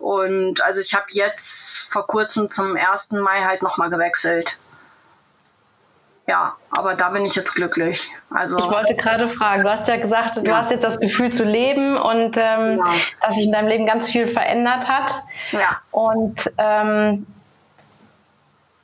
und 0.00 0.62
also 0.62 0.80
ich 0.80 0.94
habe 0.94 1.06
jetzt 1.10 1.78
vor 1.90 2.06
kurzem 2.06 2.48
zum 2.48 2.74
1. 2.74 3.12
Mai 3.12 3.42
halt 3.42 3.62
nochmal 3.62 3.90
gewechselt. 3.90 4.56
Ja, 6.30 6.54
aber 6.70 6.94
da 6.94 7.08
bin 7.08 7.24
ich 7.24 7.34
jetzt 7.34 7.56
glücklich. 7.56 8.08
Also 8.30 8.56
ich 8.56 8.70
wollte 8.70 8.94
gerade 8.94 9.28
fragen, 9.28 9.64
du 9.64 9.68
hast 9.68 9.88
ja 9.88 9.96
gesagt, 9.96 10.36
du 10.36 10.42
ja. 10.42 10.58
hast 10.58 10.70
jetzt 10.70 10.84
das 10.84 11.00
Gefühl 11.00 11.32
zu 11.32 11.42
leben 11.42 11.96
und 11.96 12.36
ähm, 12.36 12.78
ja. 12.78 12.84
dass 13.20 13.34
sich 13.34 13.46
in 13.46 13.52
deinem 13.52 13.66
Leben 13.66 13.84
ganz 13.84 14.08
viel 14.08 14.28
verändert 14.28 14.86
hat. 14.88 15.12
Ja. 15.50 15.80
Und 15.90 16.52
ähm, 16.56 17.26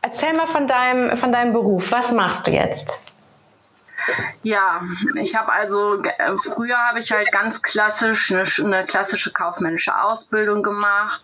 erzähl 0.03 0.33
mal 0.33 0.49
von 0.49 0.67
deinem, 0.67 1.17
von 1.17 1.31
deinem 1.31 1.53
Beruf. 1.53 1.93
Was 1.93 2.11
machst 2.11 2.49
du 2.49 2.51
jetzt? 2.51 3.01
Ja, 4.43 4.81
ich 5.15 5.37
habe 5.37 5.53
also 5.53 6.03
äh, 6.03 6.37
früher 6.39 6.77
habe 6.77 6.99
ich 6.99 7.13
halt 7.13 7.31
ganz 7.31 7.63
klassisch 7.63 8.33
eine, 8.33 8.43
eine 8.59 8.85
klassische 8.85 9.31
kaufmännische 9.33 9.97
Ausbildung 9.97 10.65
gemacht, 10.65 11.23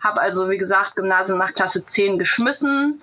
habe 0.00 0.20
also 0.20 0.48
wie 0.48 0.58
gesagt 0.58 0.94
Gymnasium 0.94 1.38
nach 1.38 1.54
Klasse 1.54 1.84
10 1.84 2.20
geschmissen, 2.20 3.02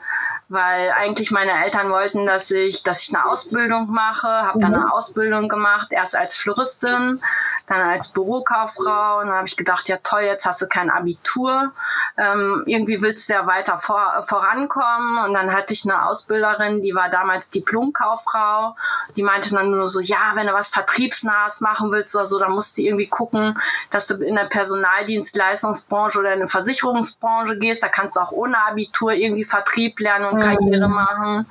weil 0.54 0.92
eigentlich 0.92 1.32
meine 1.32 1.64
Eltern 1.64 1.90
wollten, 1.90 2.28
dass 2.28 2.52
ich, 2.52 2.84
dass 2.84 3.02
ich 3.02 3.14
eine 3.14 3.26
Ausbildung 3.26 3.92
mache, 3.92 4.28
habe 4.28 4.60
dann 4.60 4.76
eine 4.76 4.86
mhm. 4.86 4.92
Ausbildung 4.92 5.50
gemacht, 5.50 5.88
erst 5.90 6.16
als 6.16 6.36
Floristin, 6.36 7.20
dann 7.66 7.82
als 7.90 8.10
Bürokauffrau. 8.10 9.20
Und 9.20 9.28
dann 9.28 9.36
habe 9.36 9.48
ich 9.48 9.58
gedacht, 9.58 9.90
ja 9.90 9.98
toll, 10.04 10.22
jetzt 10.22 10.46
hast 10.46 10.62
du 10.62 10.68
kein 10.68 10.92
Abitur, 10.92 11.72
ähm, 12.18 12.62
irgendwie 12.68 13.02
willst 13.02 13.30
du 13.30 13.34
ja 13.34 13.48
weiter 13.48 13.80
vor, 13.80 14.24
vorankommen. 14.26 15.26
Und 15.26 15.34
dann 15.34 15.52
hatte 15.52 15.74
ich 15.74 15.86
eine 15.86 16.06
Ausbilderin, 16.06 16.84
die 16.84 16.94
war 16.94 17.10
damals 17.10 17.50
Diplomkauffrau, 17.50 18.76
die 19.18 19.24
meinte 19.24 19.50
dann 19.56 19.72
nur 19.72 19.88
so, 19.88 20.02
ja, 20.02 20.34
wenn 20.36 20.46
du 20.46 20.54
was 20.54 20.70
Vertriebsnahes 20.70 21.62
machen 21.62 21.92
willst 21.92 22.16
oder 22.16 22.28
so, 22.28 22.38
dann 22.38 22.52
musst 22.52 22.78
du 22.78 22.84
irgendwie 22.84 23.08
gucken, 23.08 23.60
dass 23.90 24.06
du 24.06 24.18
in 24.18 24.36
der 24.36 24.46
Personaldienstleistungsbranche 24.46 26.20
oder 26.20 26.34
in 26.34 26.40
der 26.40 26.48
Versicherungsbranche 26.48 27.58
gehst, 27.58 27.82
da 27.82 27.88
kannst 27.88 28.18
du 28.18 28.20
auch 28.20 28.32
ohne 28.32 28.64
Abitur 28.68 29.14
irgendwie 29.14 29.46
Vertrieb 29.46 30.00
lernen 30.00 30.26
und 30.26 30.43
Karriere 30.44 30.88
mhm. 30.88 30.94
machen. 30.94 31.48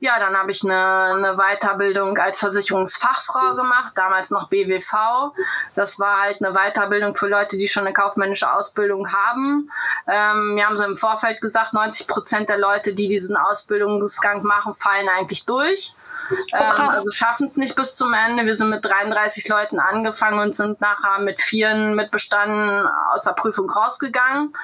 Ja, 0.00 0.18
dann 0.18 0.36
habe 0.36 0.50
ich 0.50 0.62
eine, 0.62 0.74
eine 0.74 1.36
Weiterbildung 1.36 2.16
als 2.18 2.38
Versicherungsfachfrau 2.38 3.54
gemacht, 3.54 3.92
damals 3.96 4.30
noch 4.30 4.48
BWV. 4.48 5.32
Das 5.74 5.98
war 5.98 6.22
halt 6.22 6.42
eine 6.42 6.54
Weiterbildung 6.54 7.14
für 7.14 7.28
Leute, 7.28 7.56
die 7.56 7.68
schon 7.68 7.84
eine 7.84 7.92
kaufmännische 7.92 8.52
Ausbildung 8.52 9.12
haben. 9.12 9.70
Ähm, 10.06 10.56
wir 10.56 10.66
haben 10.66 10.76
so 10.76 10.84
im 10.84 10.96
Vorfeld 10.96 11.40
gesagt, 11.40 11.74
90 11.74 12.06
Prozent 12.06 12.48
der 12.48 12.58
Leute, 12.58 12.94
die 12.94 13.08
diesen 13.08 13.36
Ausbildungsgang 13.36 14.42
machen, 14.42 14.74
fallen 14.74 15.08
eigentlich 15.08 15.44
durch. 15.44 15.94
Oh, 16.30 16.34
ähm, 16.52 16.88
also 16.88 17.10
schaffen 17.10 17.46
es 17.46 17.56
nicht 17.56 17.74
bis 17.74 17.94
zum 17.94 18.12
Ende. 18.12 18.44
Wir 18.44 18.56
sind 18.56 18.70
mit 18.70 18.84
33 18.84 19.48
Leuten 19.48 19.78
angefangen 19.78 20.38
und 20.38 20.54
sind 20.54 20.80
nachher 20.80 21.20
mit 21.20 21.40
vieren 21.40 21.94
mit 21.94 22.10
Bestanden 22.10 22.86
aus 23.12 23.22
der 23.22 23.32
Prüfung 23.32 23.70
rausgegangen. 23.70 24.54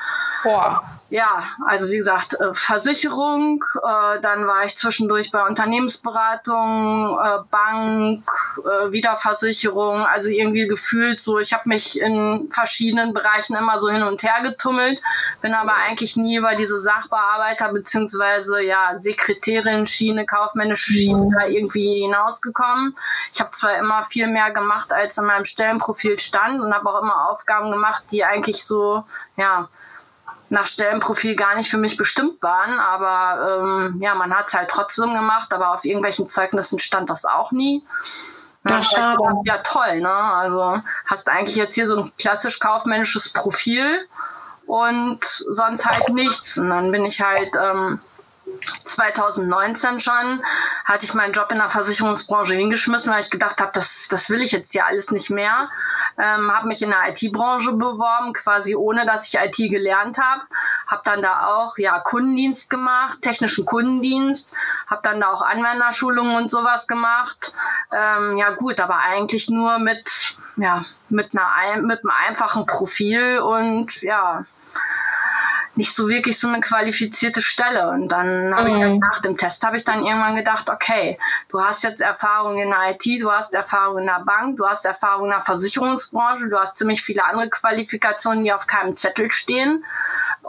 Boah. 0.42 0.84
Ja, 1.14 1.44
also 1.64 1.92
wie 1.92 1.96
gesagt, 1.96 2.34
äh, 2.40 2.52
Versicherung, 2.52 3.64
äh, 3.84 4.20
dann 4.20 4.48
war 4.48 4.64
ich 4.64 4.76
zwischendurch 4.76 5.30
bei 5.30 5.46
Unternehmensberatung, 5.46 7.16
äh, 7.22 7.38
Bank, 7.52 8.28
Wiederversicherung, 8.90 10.00
also 10.00 10.30
irgendwie 10.30 10.66
gefühlt 10.66 11.20
so, 11.20 11.38
ich 11.38 11.52
habe 11.52 11.68
mich 11.68 12.00
in 12.00 12.48
verschiedenen 12.50 13.14
Bereichen 13.14 13.54
immer 13.54 13.78
so 13.78 13.90
hin 13.90 14.02
und 14.02 14.24
her 14.24 14.42
getummelt, 14.42 15.00
bin 15.40 15.54
aber 15.54 15.74
eigentlich 15.74 16.16
nie 16.16 16.34
über 16.34 16.56
diese 16.56 16.80
Sachbearbeiter 16.80 17.72
beziehungsweise 17.72 18.60
ja 18.64 18.96
Sekretärin 18.96 19.86
Schiene, 19.86 20.26
kaufmännische 20.26 20.90
Schiene 20.90 21.26
mhm. 21.26 21.30
da 21.30 21.46
irgendwie 21.46 22.00
hinausgekommen. 22.00 22.96
Ich 23.32 23.38
habe 23.38 23.50
zwar 23.50 23.78
immer 23.78 24.04
viel 24.04 24.26
mehr 24.26 24.50
gemacht, 24.50 24.92
als 24.92 25.16
in 25.16 25.26
meinem 25.26 25.44
Stellenprofil 25.44 26.18
stand 26.18 26.60
und 26.60 26.74
habe 26.74 26.90
auch 26.90 27.00
immer 27.00 27.30
Aufgaben 27.30 27.70
gemacht, 27.70 28.02
die 28.10 28.24
eigentlich 28.24 28.64
so, 28.64 29.04
ja, 29.36 29.68
nach 30.54 30.66
Stellenprofil 30.66 31.36
gar 31.36 31.56
nicht 31.56 31.70
für 31.70 31.76
mich 31.76 31.96
bestimmt 31.96 32.42
waren, 32.42 32.78
aber 32.78 33.60
ähm, 33.62 33.98
ja, 34.00 34.14
man 34.14 34.34
hat 34.34 34.48
es 34.48 34.54
halt 34.54 34.70
trotzdem 34.70 35.12
gemacht, 35.12 35.52
aber 35.52 35.74
auf 35.74 35.84
irgendwelchen 35.84 36.28
Zeugnissen 36.28 36.78
stand 36.78 37.10
das 37.10 37.26
auch 37.26 37.52
nie. 37.52 37.84
Ja, 38.66 38.82
schade. 38.82 39.22
ja, 39.44 39.58
toll, 39.58 40.00
ne? 40.00 40.08
Also 40.08 40.80
hast 41.04 41.28
eigentlich 41.28 41.56
jetzt 41.56 41.74
hier 41.74 41.86
so 41.86 41.98
ein 41.98 42.12
klassisch 42.16 42.58
kaufmännisches 42.58 43.30
Profil 43.30 44.08
und 44.66 45.22
sonst 45.22 45.84
halt 45.84 46.08
nichts. 46.08 46.56
Und 46.56 46.70
dann 46.70 46.90
bin 46.90 47.04
ich 47.04 47.20
halt 47.20 47.50
ähm, 47.60 48.00
2019 48.84 50.00
schon 50.00 50.42
hatte 50.84 51.04
ich 51.04 51.14
meinen 51.14 51.32
Job 51.32 51.50
in 51.50 51.58
der 51.58 51.70
Versicherungsbranche 51.70 52.54
hingeschmissen, 52.54 53.12
weil 53.12 53.20
ich 53.20 53.30
gedacht 53.30 53.60
habe, 53.60 53.72
das, 53.72 54.06
das 54.08 54.30
will 54.30 54.42
ich 54.42 54.52
jetzt 54.52 54.72
hier 54.72 54.86
alles 54.86 55.10
nicht 55.10 55.30
mehr. 55.30 55.68
Ähm, 56.18 56.52
habe 56.54 56.68
mich 56.68 56.82
in 56.82 56.90
der 56.90 57.08
IT-Branche 57.08 57.72
beworben, 57.72 58.32
quasi 58.32 58.76
ohne 58.76 59.04
dass 59.06 59.26
ich 59.26 59.40
IT 59.40 59.56
gelernt 59.56 60.18
habe. 60.18 60.42
Habe 60.86 61.02
dann 61.04 61.22
da 61.22 61.46
auch 61.46 61.76
ja 61.78 61.98
Kundendienst 61.98 62.70
gemacht, 62.70 63.22
technischen 63.22 63.64
Kundendienst. 63.64 64.54
Habe 64.86 65.00
dann 65.02 65.20
da 65.20 65.32
auch 65.32 65.42
Anwenderschulungen 65.42 66.36
und 66.36 66.50
sowas 66.50 66.86
gemacht. 66.86 67.52
Ähm, 67.92 68.36
ja 68.36 68.50
gut, 68.50 68.78
aber 68.80 68.98
eigentlich 68.98 69.50
nur 69.50 69.78
mit 69.78 70.36
ja 70.56 70.84
mit 71.08 71.30
einer 71.32 71.82
mit 71.82 72.00
einem 72.00 72.12
einfachen 72.28 72.66
Profil 72.66 73.40
und 73.40 74.02
ja 74.02 74.44
nicht 75.76 75.94
so 75.94 76.08
wirklich 76.08 76.38
so 76.38 76.48
eine 76.48 76.60
qualifizierte 76.60 77.40
Stelle. 77.40 77.90
Und 77.90 78.08
dann 78.08 78.54
habe 78.54 78.68
mhm. 78.68 78.74
ich 78.74 78.82
dann 78.82 78.92
mhm. 78.94 78.98
nach 78.98 79.20
dem 79.20 79.36
Test 79.36 79.64
habe 79.64 79.76
ich 79.76 79.84
dann 79.84 80.04
irgendwann 80.04 80.36
gedacht, 80.36 80.70
okay, 80.70 81.18
du 81.48 81.60
hast 81.60 81.82
jetzt 81.82 82.00
Erfahrung 82.00 82.58
in 82.58 82.70
der 82.70 82.92
IT, 82.92 83.22
du 83.22 83.30
hast 83.30 83.54
Erfahrung 83.54 83.98
in 83.98 84.06
der 84.06 84.22
Bank, 84.24 84.56
du 84.56 84.66
hast 84.66 84.84
Erfahrung 84.84 85.26
in 85.26 85.30
der 85.30 85.42
Versicherungsbranche, 85.42 86.48
du 86.48 86.58
hast 86.58 86.76
ziemlich 86.76 87.02
viele 87.02 87.24
andere 87.24 87.48
Qualifikationen, 87.48 88.44
die 88.44 88.52
auf 88.52 88.66
keinem 88.66 88.96
Zettel 88.96 89.32
stehen. 89.32 89.84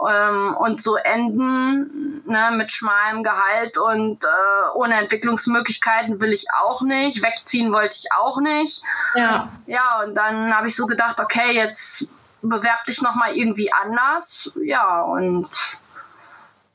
Ähm, 0.08 0.54
und 0.58 0.80
so 0.80 0.96
enden 0.96 2.22
ne, 2.26 2.50
mit 2.52 2.70
schmalem 2.70 3.22
Gehalt 3.22 3.78
und 3.78 4.24
äh, 4.24 4.28
ohne 4.74 4.94
Entwicklungsmöglichkeiten 4.96 6.20
will 6.20 6.32
ich 6.32 6.46
auch 6.60 6.82
nicht. 6.82 7.22
Wegziehen 7.22 7.72
wollte 7.72 7.96
ich 7.98 8.12
auch 8.12 8.38
nicht. 8.40 8.82
Ja, 9.14 9.48
ja 9.66 10.02
und 10.04 10.14
dann 10.14 10.54
habe 10.54 10.66
ich 10.66 10.76
so 10.76 10.86
gedacht, 10.86 11.20
okay, 11.20 11.52
jetzt 11.52 12.06
bewerb 12.48 12.84
dich 12.84 13.02
nochmal 13.02 13.36
irgendwie 13.36 13.72
anders. 13.72 14.52
Ja, 14.62 15.02
und 15.02 15.48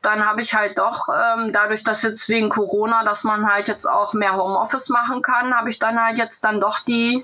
dann 0.01 0.25
habe 0.25 0.41
ich 0.41 0.55
halt 0.55 0.79
doch, 0.79 1.07
ähm, 1.09 1.53
dadurch, 1.53 1.83
dass 1.83 2.01
jetzt 2.01 2.27
wegen 2.27 2.49
Corona, 2.49 3.03
dass 3.03 3.23
man 3.23 3.51
halt 3.51 3.67
jetzt 3.67 3.85
auch 3.85 4.13
mehr 4.13 4.35
Homeoffice 4.35 4.89
machen 4.89 5.21
kann, 5.21 5.55
habe 5.55 5.69
ich 5.69 5.77
dann 5.77 6.01
halt 6.03 6.17
jetzt 6.17 6.43
dann 6.43 6.59
doch 6.59 6.79
die, 6.79 7.23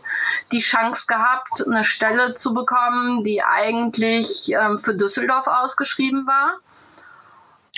die 0.52 0.60
Chance 0.60 1.06
gehabt, 1.08 1.66
eine 1.66 1.84
Stelle 1.84 2.36
zu 2.36 2.54
bekommen, 2.54 3.24
die 3.24 3.42
eigentlich 3.44 4.52
ähm, 4.52 4.78
für 4.78 4.96
Düsseldorf 4.96 5.48
ausgeschrieben 5.48 6.28
war. 6.28 6.54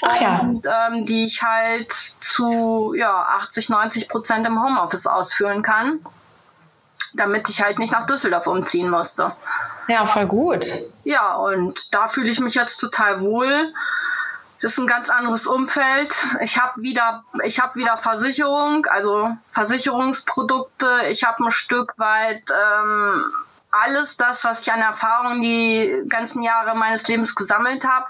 Ach 0.01 0.19
ja. 0.19 0.39
Und 0.39 0.67
ähm, 0.67 1.05
die 1.05 1.23
ich 1.23 1.43
halt 1.43 1.91
zu 1.91 2.93
ja, 2.95 3.21
80, 3.37 3.69
90 3.69 4.09
Prozent 4.09 4.45
im 4.47 4.61
Homeoffice 4.61 5.07
ausführen 5.07 5.61
kann, 5.61 5.99
damit 7.13 7.49
ich 7.49 7.61
halt 7.61 7.79
nicht 7.79 7.91
nach 7.91 8.05
Düsseldorf 8.05 8.47
umziehen 8.47 8.89
musste. 8.89 9.31
Ja, 9.87 10.05
voll 10.05 10.27
gut. 10.27 10.67
Ja, 11.03 11.35
und 11.35 11.93
da 11.93 12.07
fühle 12.07 12.29
ich 12.29 12.39
mich 12.39 12.55
jetzt 12.55 12.77
total 12.77 13.21
wohl. 13.21 13.73
Das 14.61 14.73
ist 14.73 14.77
ein 14.77 14.87
ganz 14.87 15.09
anderes 15.09 15.47
Umfeld. 15.47 16.13
Ich 16.41 16.57
habe 16.57 16.81
wieder, 16.81 17.23
ich 17.43 17.59
habe 17.59 17.75
wieder 17.75 17.97
Versicherung, 17.97 18.85
also 18.87 19.29
Versicherungsprodukte. 19.51 20.87
Ich 21.09 21.23
habe 21.23 21.45
ein 21.45 21.51
Stück 21.51 21.93
weit 21.97 22.43
ähm, 22.51 23.23
alles 23.71 24.17
das, 24.17 24.43
was 24.43 24.63
ich 24.63 24.73
an 24.73 24.81
Erfahrung 24.81 25.41
die 25.41 26.03
ganzen 26.07 26.43
Jahre 26.43 26.75
meines 26.75 27.07
Lebens 27.07 27.35
gesammelt 27.35 27.85
habe. 27.85 28.07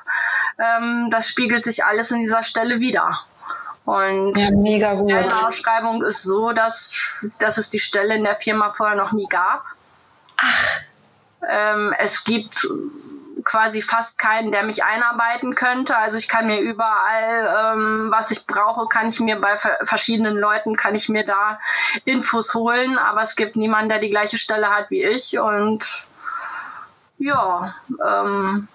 Ähm, 0.57 1.09
das 1.11 1.27
spiegelt 1.27 1.63
sich 1.63 1.85
alles 1.85 2.11
in 2.11 2.19
dieser 2.19 2.43
Stelle 2.43 2.79
wieder. 2.79 3.19
Und 3.85 4.37
ja, 4.37 4.51
mega 4.55 4.91
gut. 4.93 5.09
die 5.09 5.15
Ausschreibung 5.15 6.03
ist 6.03 6.23
so, 6.23 6.51
dass, 6.51 7.27
dass 7.39 7.57
es 7.57 7.69
die 7.69 7.79
Stelle 7.79 8.15
in 8.15 8.23
der 8.23 8.35
Firma 8.35 8.71
vorher 8.71 8.95
noch 8.95 9.13
nie 9.13 9.27
gab. 9.27 9.65
Ach. 10.37 10.81
Ähm, 11.47 11.95
es 11.97 12.23
gibt 12.23 12.67
quasi 13.43 13.81
fast 13.81 14.17
keinen, 14.17 14.51
der 14.51 14.63
mich 14.63 14.83
einarbeiten 14.83 15.55
könnte. 15.55 15.97
Also 15.97 16.17
ich 16.17 16.27
kann 16.27 16.47
mir 16.47 16.59
überall, 16.59 17.73
ähm, 17.73 18.07
was 18.11 18.31
ich 18.31 18.45
brauche, 18.45 18.87
kann 18.87 19.07
ich 19.07 19.19
mir 19.19 19.39
bei 19.39 19.57
verschiedenen 19.57 20.37
Leuten, 20.37 20.75
kann 20.75 20.95
ich 20.95 21.09
mir 21.09 21.25
da 21.25 21.59
Infos 22.05 22.53
holen. 22.53 22.97
Aber 22.97 23.23
es 23.23 23.35
gibt 23.35 23.55
niemanden, 23.55 23.89
der 23.89 23.99
die 23.99 24.09
gleiche 24.09 24.37
Stelle 24.37 24.69
hat 24.69 24.89
wie 24.89 25.03
ich. 25.03 25.39
Und 25.39 25.83
ja, 27.17 27.73
ähm, 28.05 28.67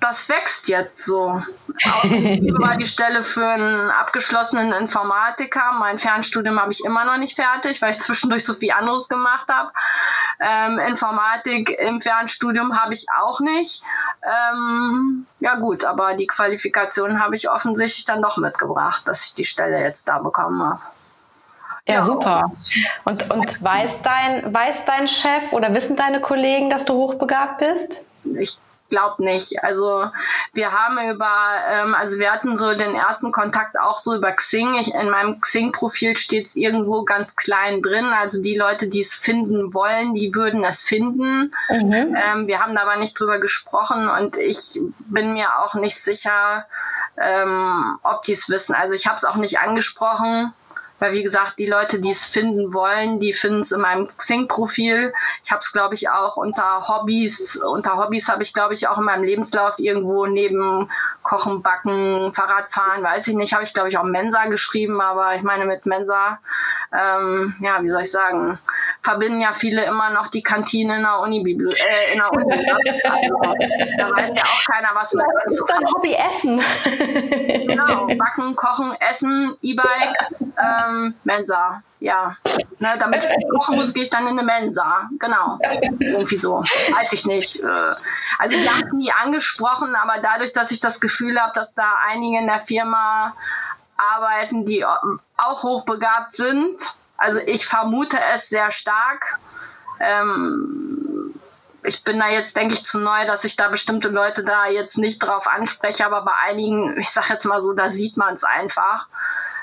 das 0.00 0.28
wächst 0.28 0.68
jetzt 0.68 1.04
so. 1.04 1.42
war 2.58 2.76
die 2.76 2.86
Stelle 2.86 3.22
für 3.22 3.46
einen 3.46 3.90
abgeschlossenen 3.90 4.72
Informatiker. 4.72 5.72
Mein 5.78 5.98
Fernstudium 5.98 6.60
habe 6.60 6.72
ich 6.72 6.84
immer 6.84 7.04
noch 7.04 7.18
nicht 7.18 7.36
fertig, 7.36 7.82
weil 7.82 7.90
ich 7.90 7.98
zwischendurch 7.98 8.44
so 8.44 8.54
viel 8.54 8.72
anderes 8.72 9.08
gemacht 9.08 9.48
habe. 9.48 9.70
Ähm, 10.40 10.78
Informatik 10.78 11.70
im 11.78 12.00
Fernstudium 12.00 12.80
habe 12.80 12.94
ich 12.94 13.06
auch 13.20 13.40
nicht. 13.40 13.82
Ähm, 14.22 15.26
ja 15.40 15.56
gut, 15.56 15.84
aber 15.84 16.14
die 16.14 16.26
Qualifikation 16.26 17.22
habe 17.22 17.36
ich 17.36 17.50
offensichtlich 17.50 18.06
dann 18.06 18.22
doch 18.22 18.38
mitgebracht, 18.38 19.06
dass 19.06 19.26
ich 19.26 19.34
die 19.34 19.44
Stelle 19.44 19.80
jetzt 19.80 20.08
da 20.08 20.18
bekommen 20.18 20.62
habe. 20.62 20.80
Ja, 21.86 21.94
ja, 21.94 22.02
super. 22.02 22.50
Und, 23.04 23.30
und 23.34 23.62
weiß, 23.62 24.02
dein, 24.02 24.52
weiß 24.52 24.84
dein 24.86 25.08
Chef 25.08 25.52
oder 25.52 25.74
wissen 25.74 25.96
deine 25.96 26.20
Kollegen, 26.20 26.70
dass 26.70 26.84
du 26.84 26.94
hochbegabt 26.94 27.58
bist? 27.58 28.04
Ich 28.24 28.58
glaub 28.90 29.18
nicht. 29.18 29.62
Also 29.64 30.06
wir 30.52 30.72
haben 30.72 30.98
über, 31.10 31.32
ähm, 31.68 31.94
also 31.94 32.18
wir 32.18 32.30
hatten 32.30 32.56
so 32.56 32.74
den 32.74 32.94
ersten 32.94 33.32
Kontakt 33.32 33.78
auch 33.78 33.98
so 33.98 34.14
über 34.14 34.32
Xing. 34.32 34.74
Ich, 34.74 34.92
in 34.92 35.10
meinem 35.10 35.40
Xing-Profil 35.40 36.16
steht 36.16 36.46
es 36.46 36.56
irgendwo 36.56 37.04
ganz 37.04 37.36
klein 37.36 37.80
drin. 37.80 38.06
Also 38.06 38.42
die 38.42 38.56
Leute, 38.56 38.88
die 38.88 39.00
es 39.00 39.14
finden 39.14 39.72
wollen, 39.72 40.14
die 40.14 40.34
würden 40.34 40.64
es 40.64 40.82
finden. 40.82 41.54
Mhm. 41.68 42.16
Ähm, 42.16 42.46
wir 42.46 42.60
haben 42.60 42.74
da 42.74 42.82
aber 42.82 42.96
nicht 42.96 43.18
drüber 43.18 43.38
gesprochen 43.38 44.08
und 44.08 44.36
ich 44.36 44.80
bin 45.08 45.32
mir 45.32 45.58
auch 45.58 45.74
nicht 45.74 45.96
sicher, 45.96 46.66
ähm, 47.16 47.98
ob 48.02 48.22
die 48.22 48.32
es 48.32 48.48
wissen. 48.48 48.74
Also 48.74 48.94
ich 48.94 49.06
habe 49.06 49.16
es 49.16 49.24
auch 49.24 49.36
nicht 49.36 49.60
angesprochen. 49.60 50.52
Weil 51.00 51.14
wie 51.14 51.22
gesagt, 51.22 51.58
die 51.58 51.66
Leute, 51.66 51.98
die 51.98 52.10
es 52.10 52.24
finden 52.24 52.72
wollen, 52.72 53.18
die 53.18 53.32
finden 53.32 53.60
es 53.60 53.72
in 53.72 53.80
meinem 53.80 54.08
Xing-Profil. 54.16 55.12
Ich 55.42 55.50
habe 55.50 55.60
es, 55.60 55.72
glaube 55.72 55.94
ich, 55.94 56.08
auch 56.10 56.36
unter 56.36 56.86
Hobbys. 56.88 57.56
Unter 57.56 57.96
Hobbys 57.96 58.28
habe 58.28 58.42
ich, 58.42 58.52
glaube 58.52 58.74
ich, 58.74 58.86
auch 58.86 58.98
in 58.98 59.04
meinem 59.04 59.24
Lebenslauf 59.24 59.78
irgendwo 59.78 60.26
neben 60.26 60.90
Kochen, 61.22 61.62
Backen, 61.62 62.32
Fahrradfahren, 62.34 63.02
weiß 63.02 63.28
ich 63.28 63.34
nicht, 63.34 63.52
habe 63.52 63.64
ich, 63.64 63.72
glaube 63.72 63.88
ich, 63.88 63.98
auch 63.98 64.04
Mensa 64.04 64.46
geschrieben. 64.46 65.00
Aber 65.00 65.34
ich 65.34 65.42
meine, 65.42 65.64
mit 65.64 65.86
Mensa, 65.86 66.38
ähm, 66.92 67.54
ja, 67.60 67.82
wie 67.82 67.88
soll 67.88 68.02
ich 68.02 68.10
sagen, 68.10 68.58
verbinden 69.02 69.40
ja 69.40 69.52
viele 69.52 69.84
immer 69.84 70.10
noch 70.10 70.26
die 70.28 70.42
Kantine 70.42 70.96
in 70.96 71.02
der 71.02 71.20
Uni. 71.20 71.38
Äh, 71.40 72.12
in 72.12 72.18
der 72.18 72.32
Uni. 72.32 72.66
also, 73.04 73.34
da 73.98 74.10
weiß 74.10 74.30
ja 74.34 74.42
auch 74.42 74.64
keiner, 74.70 74.90
was 74.94 75.14
mit 75.14 75.24
Das 75.44 75.54
ist 75.54 75.64
dein 75.66 75.86
Hobby 75.94 76.14
Essen. 76.14 76.60
genau, 77.66 78.06
Backen, 78.18 78.54
Kochen, 78.54 78.94
Essen, 79.00 79.56
E-Bike. 79.62 80.16
Ähm, 80.40 80.89
ähm, 80.90 81.14
Mensa, 81.24 81.82
ja. 82.00 82.36
Ne, 82.78 82.88
damit 82.98 83.24
ich 83.24 83.48
kochen 83.50 83.76
muss, 83.76 83.92
gehe 83.92 84.04
ich 84.04 84.10
dann 84.10 84.26
in 84.26 84.38
eine 84.38 84.42
Mensa. 84.42 85.08
Genau. 85.18 85.58
Irgendwie 85.98 86.36
so. 86.36 86.60
Weiß 86.60 87.12
ich 87.12 87.26
nicht. 87.26 87.56
Äh, 87.56 87.94
also 88.38 88.56
die 88.56 88.68
haben 88.68 88.96
nie 88.96 89.12
angesprochen, 89.12 89.94
aber 89.94 90.20
dadurch, 90.22 90.52
dass 90.52 90.70
ich 90.70 90.80
das 90.80 91.00
Gefühl 91.00 91.38
habe, 91.40 91.52
dass 91.54 91.74
da 91.74 91.96
einige 92.08 92.38
in 92.38 92.46
der 92.46 92.60
Firma 92.60 93.34
arbeiten, 93.96 94.64
die 94.64 94.84
auch 94.84 95.62
hochbegabt 95.62 96.34
sind. 96.34 96.94
Also 97.16 97.40
ich 97.44 97.66
vermute 97.66 98.18
es 98.32 98.48
sehr 98.48 98.70
stark. 98.70 99.38
Ähm, 100.00 101.34
ich 101.84 102.02
bin 102.04 102.18
da 102.18 102.28
jetzt, 102.28 102.56
denke 102.56 102.74
ich, 102.74 102.84
zu 102.84 102.98
neu, 102.98 103.26
dass 103.26 103.44
ich 103.44 103.56
da 103.56 103.68
bestimmte 103.68 104.08
Leute 104.08 104.44
da 104.44 104.66
jetzt 104.66 104.98
nicht 104.98 105.18
drauf 105.18 105.46
anspreche, 105.46 106.04
aber 106.04 106.22
bei 106.22 106.32
einigen, 106.46 106.98
ich 106.98 107.10
sag 107.10 107.30
jetzt 107.30 107.44
mal 107.44 107.60
so, 107.60 107.72
da 107.72 107.88
sieht 107.88 108.16
man 108.16 108.34
es 108.34 108.44
einfach. 108.44 109.06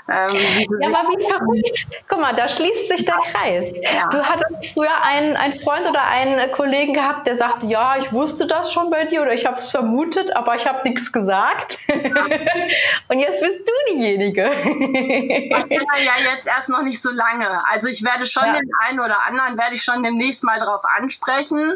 Ähm, 0.10 0.30
ja, 0.80 0.88
aber 0.88 1.10
wie 1.10 1.24
verrückt. 1.28 1.88
Guck 2.08 2.22
mal, 2.22 2.34
da 2.34 2.48
schließt 2.48 2.88
sich 2.88 3.04
der 3.04 3.18
Kreis. 3.32 3.74
Ja. 3.82 4.08
Du 4.10 4.24
hattest 4.24 4.74
früher 4.74 5.02
einen, 5.02 5.36
einen 5.36 5.60
Freund 5.60 5.86
oder 5.86 6.02
einen 6.04 6.50
Kollegen 6.54 6.94
gehabt, 6.94 7.28
der 7.28 7.36
sagte, 7.36 7.68
ja, 7.68 7.98
ich 7.98 8.14
wusste 8.14 8.48
das 8.48 8.72
schon 8.72 8.90
bei 8.90 9.04
dir 9.04 9.22
oder 9.22 9.34
ich 9.34 9.46
habe 9.46 9.58
es 9.58 9.70
vermutet, 9.70 10.34
aber 10.34 10.56
ich 10.56 10.66
habe 10.66 10.88
nichts 10.88 11.12
gesagt. 11.12 11.80
Und 13.10 13.20
jetzt 13.20 13.42
bist 13.42 13.60
du 13.68 13.94
diejenige. 13.94 14.50
ich 14.54 15.68
bin 15.68 15.82
ja 16.06 16.34
jetzt 16.34 16.48
erst 16.48 16.70
noch 16.70 16.84
nicht 16.84 17.02
so 17.02 17.12
lange. 17.12 17.68
Also 17.70 17.90
ich 17.90 18.04
werde 18.04 18.26
schon 18.26 18.46
ja. 18.46 18.54
den 18.54 18.70
einen 18.88 19.02
oder 19.02 19.24
anderen, 19.24 19.58
werde 19.58 19.76
ich 19.76 19.84
schon 19.84 20.04
demnächst 20.04 20.44
mal 20.44 20.60
drauf 20.60 20.84
ansprechen. 20.96 21.74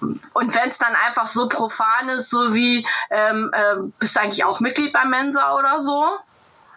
Und 0.00 0.54
wenn 0.54 0.68
es 0.68 0.78
dann 0.78 0.94
einfach 1.06 1.26
so 1.26 1.48
profan 1.48 2.10
ist, 2.10 2.30
so 2.30 2.54
wie, 2.54 2.86
ähm, 3.10 3.50
äh, 3.54 3.76
bist 3.98 4.16
du 4.16 4.20
eigentlich 4.20 4.44
auch 4.44 4.60
Mitglied 4.60 4.92
bei 4.92 5.04
Mensa 5.04 5.58
oder 5.58 5.80
so? 5.80 6.18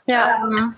Ja. 0.06 0.44
Ähm, 0.44 0.76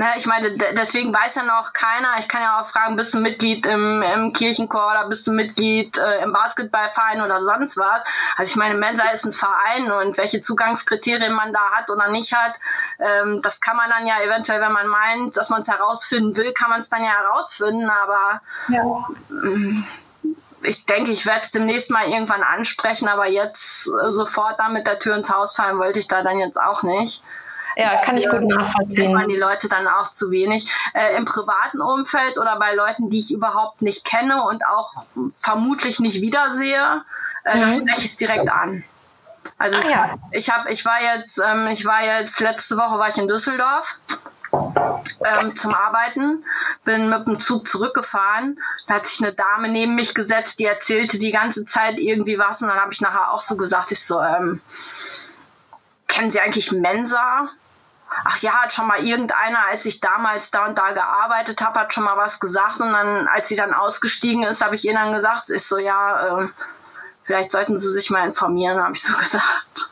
na, 0.00 0.16
ich 0.16 0.26
meine, 0.26 0.56
deswegen 0.76 1.12
weiß 1.12 1.34
ja 1.34 1.42
noch 1.42 1.72
keiner. 1.72 2.14
Ich 2.20 2.28
kann 2.28 2.40
ja 2.40 2.60
auch 2.60 2.66
fragen, 2.66 2.94
bist 2.94 3.14
du 3.14 3.18
Mitglied 3.18 3.66
im, 3.66 4.00
im 4.00 4.32
Kirchenchor 4.32 4.92
oder 4.92 5.08
bist 5.08 5.26
du 5.26 5.32
Mitglied 5.32 5.98
äh, 5.98 6.22
im 6.22 6.32
Basketballverein 6.32 7.20
oder 7.20 7.40
sonst 7.40 7.76
was? 7.76 8.04
Also 8.36 8.50
ich 8.50 8.56
meine, 8.56 8.76
Mensa 8.76 9.08
ist 9.08 9.24
ein 9.24 9.32
Verein 9.32 9.90
und 9.90 10.16
welche 10.16 10.40
Zugangskriterien 10.40 11.32
man 11.32 11.52
da 11.52 11.72
hat 11.72 11.90
oder 11.90 12.12
nicht 12.12 12.32
hat, 12.32 12.56
ähm, 13.00 13.40
das 13.42 13.60
kann 13.60 13.76
man 13.76 13.90
dann 13.90 14.06
ja 14.06 14.22
eventuell, 14.22 14.60
wenn 14.60 14.70
man 14.70 14.86
meint, 14.86 15.36
dass 15.36 15.48
man 15.48 15.62
es 15.62 15.68
herausfinden 15.68 16.36
will, 16.36 16.52
kann 16.52 16.70
man 16.70 16.78
es 16.78 16.88
dann 16.88 17.02
ja 17.02 17.10
herausfinden. 17.10 17.90
Aber 17.90 18.40
ja. 18.68 19.04
Ähm, 19.30 19.84
ich 20.62 20.86
denke, 20.86 21.10
ich 21.10 21.26
werde 21.26 21.40
es 21.42 21.50
demnächst 21.50 21.90
mal 21.90 22.08
irgendwann 22.08 22.44
ansprechen, 22.44 23.08
aber 23.08 23.26
jetzt 23.26 23.88
äh, 23.88 24.12
sofort 24.12 24.60
da 24.60 24.68
mit 24.68 24.86
der 24.86 25.00
Tür 25.00 25.16
ins 25.16 25.32
Haus 25.32 25.56
fallen 25.56 25.78
wollte 25.78 25.98
ich 25.98 26.06
da 26.06 26.22
dann 26.22 26.38
jetzt 26.38 26.60
auch 26.60 26.84
nicht. 26.84 27.24
Ja, 27.78 28.02
kann 28.02 28.16
ich 28.16 28.28
gut 28.28 28.42
nachvollziehen. 28.42 29.12
man 29.12 29.28
die 29.28 29.36
Leute 29.36 29.68
dann 29.68 29.86
auch 29.86 30.10
zu 30.10 30.32
wenig. 30.32 30.68
Äh, 30.94 31.16
Im 31.16 31.24
privaten 31.24 31.80
Umfeld 31.80 32.36
oder 32.36 32.58
bei 32.58 32.74
Leuten, 32.74 33.08
die 33.08 33.20
ich 33.20 33.32
überhaupt 33.32 33.82
nicht 33.82 34.04
kenne 34.04 34.42
und 34.42 34.66
auch 34.66 35.04
vermutlich 35.36 36.00
nicht 36.00 36.20
wiedersehe, 36.20 37.04
äh, 37.44 37.56
mhm. 37.56 37.60
da 37.60 37.70
spreche 37.70 38.00
ich 38.00 38.06
es 38.06 38.16
direkt 38.16 38.50
an. 38.50 38.82
Also 39.58 39.78
Ach, 39.80 39.88
ja. 39.88 40.14
ich 40.32 40.50
habe, 40.50 40.72
ich 40.72 40.84
war 40.84 41.00
jetzt, 41.00 41.38
ähm, 41.38 41.68
ich 41.68 41.84
war 41.84 42.02
jetzt 42.02 42.40
letzte 42.40 42.76
Woche 42.76 42.98
war 42.98 43.08
ich 43.08 43.16
in 43.16 43.28
Düsseldorf 43.28 44.00
ähm, 44.52 45.54
zum 45.54 45.72
Arbeiten, 45.72 46.44
bin 46.84 47.08
mit 47.08 47.28
dem 47.28 47.38
Zug 47.38 47.68
zurückgefahren. 47.68 48.58
Da 48.88 48.94
hat 48.94 49.06
sich 49.06 49.22
eine 49.22 49.32
Dame 49.32 49.68
neben 49.68 49.94
mich 49.94 50.14
gesetzt, 50.14 50.58
die 50.58 50.64
erzählte 50.64 51.18
die 51.18 51.30
ganze 51.30 51.64
Zeit 51.64 52.00
irgendwie 52.00 52.40
was 52.40 52.60
und 52.60 52.68
dann 52.68 52.80
habe 52.80 52.92
ich 52.92 53.00
nachher 53.00 53.32
auch 53.32 53.40
so 53.40 53.56
gesagt, 53.56 53.92
ich 53.92 54.04
so, 54.04 54.20
ähm, 54.20 54.62
kennen 56.08 56.32
Sie 56.32 56.40
eigentlich 56.40 56.72
Mensa? 56.72 57.50
Ach 58.24 58.38
ja, 58.38 58.52
hat 58.62 58.72
schon 58.72 58.86
mal 58.86 59.04
irgendeiner, 59.04 59.66
als 59.66 59.86
ich 59.86 60.00
damals 60.00 60.50
da 60.50 60.66
und 60.66 60.78
da 60.78 60.92
gearbeitet 60.92 61.60
habe, 61.62 61.80
hat 61.80 61.92
schon 61.92 62.04
mal 62.04 62.16
was 62.16 62.40
gesagt 62.40 62.80
und 62.80 62.90
dann, 62.92 63.28
als 63.28 63.48
sie 63.48 63.56
dann 63.56 63.74
ausgestiegen 63.74 64.42
ist, 64.44 64.62
habe 64.62 64.74
ich 64.74 64.84
ihr 64.84 64.94
dann 64.94 65.12
gesagt, 65.12 65.50
ist 65.50 65.68
so, 65.68 65.78
ja, 65.78 66.42
äh, 66.42 66.48
vielleicht 67.22 67.50
sollten 67.50 67.76
Sie 67.76 67.92
sich 67.92 68.10
mal 68.10 68.24
informieren, 68.24 68.82
habe 68.82 68.94
ich 68.94 69.02
so 69.02 69.16
gesagt 69.18 69.90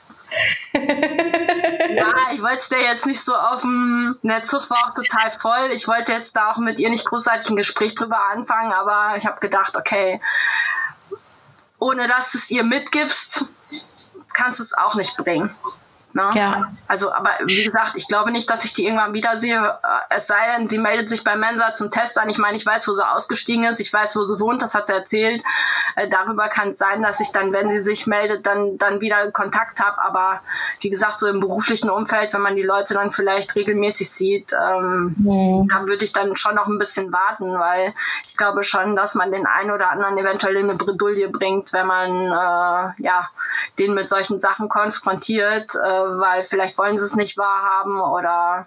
ja, 0.72 2.12
ich 2.32 2.42
wollte 2.42 2.58
es 2.58 2.68
dir 2.68 2.82
jetzt 2.82 3.06
nicht 3.06 3.24
so 3.24 3.32
dem. 3.60 4.18
Der 4.22 4.44
Zug 4.44 4.68
war 4.70 4.88
auch 4.88 4.94
total 4.94 5.30
voll. 5.30 5.70
Ich 5.72 5.88
wollte 5.88 6.12
jetzt 6.12 6.36
da 6.36 6.50
auch 6.50 6.58
mit 6.58 6.78
ihr 6.78 6.90
nicht 6.90 7.04
großartig 7.04 7.50
ein 7.50 7.56
Gespräch 7.56 7.94
drüber 7.94 8.20
anfangen, 8.32 8.72
aber 8.72 9.16
ich 9.16 9.26
habe 9.26 9.40
gedacht, 9.40 9.76
okay, 9.76 10.20
ohne 11.78 12.06
dass 12.06 12.32
du 12.32 12.38
es 12.38 12.50
ihr 12.50 12.64
mitgibst, 12.64 13.46
kannst 14.32 14.60
du 14.60 14.64
es 14.64 14.74
auch 14.74 14.94
nicht 14.94 15.16
bringen. 15.16 15.54
Ne? 16.16 16.30
Ja. 16.32 16.72
Also, 16.88 17.12
aber 17.12 17.32
wie 17.44 17.62
gesagt, 17.62 17.92
ich 17.96 18.08
glaube 18.08 18.30
nicht, 18.30 18.48
dass 18.48 18.64
ich 18.64 18.72
die 18.72 18.86
irgendwann 18.86 19.12
wiedersehe. 19.12 19.58
Äh, 19.58 20.14
es 20.16 20.26
sei 20.26 20.56
denn, 20.56 20.66
sie 20.66 20.78
meldet 20.78 21.10
sich 21.10 21.22
bei 21.22 21.36
Mensa 21.36 21.74
zum 21.74 21.90
Test 21.90 22.18
an. 22.18 22.30
Ich 22.30 22.38
meine, 22.38 22.56
ich 22.56 22.64
weiß, 22.64 22.88
wo 22.88 22.94
sie 22.94 23.06
ausgestiegen 23.06 23.64
ist. 23.64 23.80
Ich 23.80 23.92
weiß, 23.92 24.16
wo 24.16 24.22
sie 24.22 24.40
wohnt. 24.40 24.62
Das 24.62 24.74
hat 24.74 24.86
sie 24.86 24.94
erzählt. 24.94 25.42
Äh, 25.94 26.08
darüber 26.08 26.48
kann 26.48 26.70
es 26.70 26.78
sein, 26.78 27.02
dass 27.02 27.20
ich 27.20 27.32
dann, 27.32 27.52
wenn 27.52 27.70
sie 27.70 27.82
sich 27.82 28.06
meldet, 28.06 28.46
dann, 28.46 28.78
dann 28.78 29.02
wieder 29.02 29.30
Kontakt 29.30 29.78
habe. 29.78 30.02
Aber 30.02 30.40
wie 30.80 30.88
gesagt, 30.88 31.18
so 31.18 31.26
im 31.26 31.38
beruflichen 31.38 31.90
Umfeld, 31.90 32.32
wenn 32.32 32.40
man 32.40 32.56
die 32.56 32.62
Leute 32.62 32.94
dann 32.94 33.10
vielleicht 33.10 33.54
regelmäßig 33.54 34.08
sieht, 34.08 34.54
ähm, 34.54 35.16
mhm. 35.18 35.68
da 35.68 35.86
würde 35.86 36.06
ich 36.06 36.12
dann 36.12 36.34
schon 36.34 36.54
noch 36.54 36.66
ein 36.66 36.78
bisschen 36.78 37.12
warten, 37.12 37.58
weil 37.58 37.92
ich 38.26 38.38
glaube 38.38 38.64
schon, 38.64 38.96
dass 38.96 39.14
man 39.14 39.32
den 39.32 39.44
einen 39.44 39.70
oder 39.70 39.90
anderen 39.90 40.16
eventuell 40.16 40.56
in 40.56 40.70
eine 40.70 40.78
Bredouille 40.78 41.28
bringt, 41.28 41.74
wenn 41.74 41.86
man 41.86 42.10
äh, 42.10 43.02
ja 43.02 43.28
den 43.78 43.92
mit 43.92 44.08
solchen 44.08 44.40
Sachen 44.40 44.70
konfrontiert. 44.70 45.74
Äh, 45.74 46.05
weil 46.18 46.44
vielleicht 46.44 46.78
wollen 46.78 46.96
sie 46.96 47.04
es 47.04 47.16
nicht 47.16 47.36
wahrhaben 47.36 48.00
oder 48.00 48.66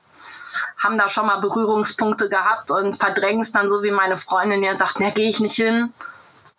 haben 0.77 0.97
da 0.97 1.09
schon 1.09 1.25
mal 1.25 1.39
Berührungspunkte 1.39 2.29
gehabt 2.29 2.71
und 2.71 2.97
verdrängen 2.97 3.41
es 3.41 3.51
dann 3.51 3.69
so 3.69 3.83
wie 3.83 3.91
meine 3.91 4.17
Freundin, 4.17 4.61
die 4.61 4.67
dann 4.67 4.77
sagt, 4.77 4.99
na, 4.99 5.09
gehe 5.09 5.29
ich 5.29 5.39
nicht 5.39 5.55
hin. 5.55 5.93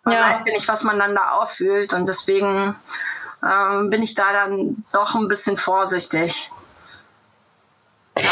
Man 0.03 0.15
ja. 0.15 0.29
weiß 0.29 0.43
ja 0.45 0.53
nicht, 0.53 0.67
was 0.67 0.83
man 0.83 0.97
dann 0.97 1.15
da 1.15 1.31
auffühlt 1.31 1.93
und 1.93 2.09
deswegen 2.09 2.75
ähm, 3.43 3.89
bin 3.89 4.01
ich 4.01 4.15
da 4.15 4.33
dann 4.33 4.83
doch 4.93 5.15
ein 5.15 5.27
bisschen 5.27 5.57
vorsichtig. 5.57 6.51
Ja. 8.17 8.31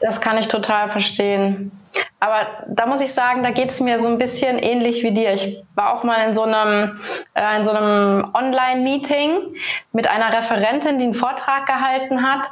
Das 0.00 0.20
kann 0.20 0.36
ich 0.38 0.48
total 0.48 0.90
verstehen. 0.90 1.72
Aber 2.20 2.46
da 2.68 2.86
muss 2.86 3.00
ich 3.00 3.12
sagen, 3.12 3.42
da 3.42 3.50
geht 3.50 3.70
es 3.70 3.80
mir 3.80 3.98
so 3.98 4.08
ein 4.08 4.18
bisschen 4.18 4.58
ähnlich 4.58 5.02
wie 5.02 5.12
dir. 5.12 5.32
Ich 5.32 5.62
war 5.74 5.94
auch 5.94 6.04
mal 6.04 6.26
in 6.26 6.34
so 6.34 6.42
einem, 6.42 6.98
äh, 7.34 7.56
in 7.56 7.64
so 7.64 7.72
einem 7.72 8.30
Online-Meeting 8.34 9.54
mit 9.92 10.08
einer 10.08 10.32
Referentin, 10.32 10.98
die 10.98 11.04
einen 11.04 11.14
Vortrag 11.14 11.66
gehalten 11.66 12.22
hat. 12.22 12.46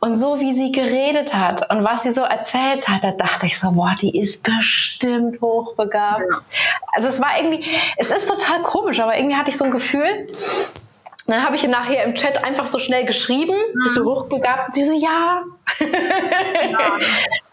Und 0.00 0.16
so 0.16 0.38
wie 0.38 0.52
sie 0.52 0.70
geredet 0.70 1.32
hat 1.32 1.70
und 1.70 1.82
was 1.82 2.02
sie 2.02 2.12
so 2.12 2.20
erzählt 2.20 2.88
hat, 2.88 3.02
da 3.02 3.12
dachte 3.12 3.46
ich 3.46 3.58
so, 3.58 3.72
boah, 3.72 3.96
die 3.98 4.20
ist 4.20 4.42
bestimmt 4.42 5.40
hochbegabt. 5.40 6.20
Ja. 6.20 6.40
Also 6.92 7.08
es 7.08 7.22
war 7.22 7.38
irgendwie, 7.38 7.64
es 7.96 8.10
ist 8.10 8.28
total 8.28 8.60
komisch, 8.64 9.00
aber 9.00 9.16
irgendwie 9.16 9.34
hatte 9.34 9.48
ich 9.48 9.56
so 9.56 9.64
ein 9.64 9.70
Gefühl, 9.70 10.28
dann 11.26 11.44
habe 11.44 11.56
ich 11.56 11.64
ihr 11.64 11.70
nachher 11.70 12.04
im 12.04 12.14
Chat 12.14 12.44
einfach 12.44 12.66
so 12.66 12.78
schnell 12.78 13.04
geschrieben, 13.06 13.54
mhm. 13.54 13.78
bist 13.84 13.96
du 13.96 14.04
hochbegabt? 14.04 14.68
Und 14.68 14.74
sie 14.74 14.84
so, 14.84 14.92
ja. 14.92 15.42
ja. 15.80 16.78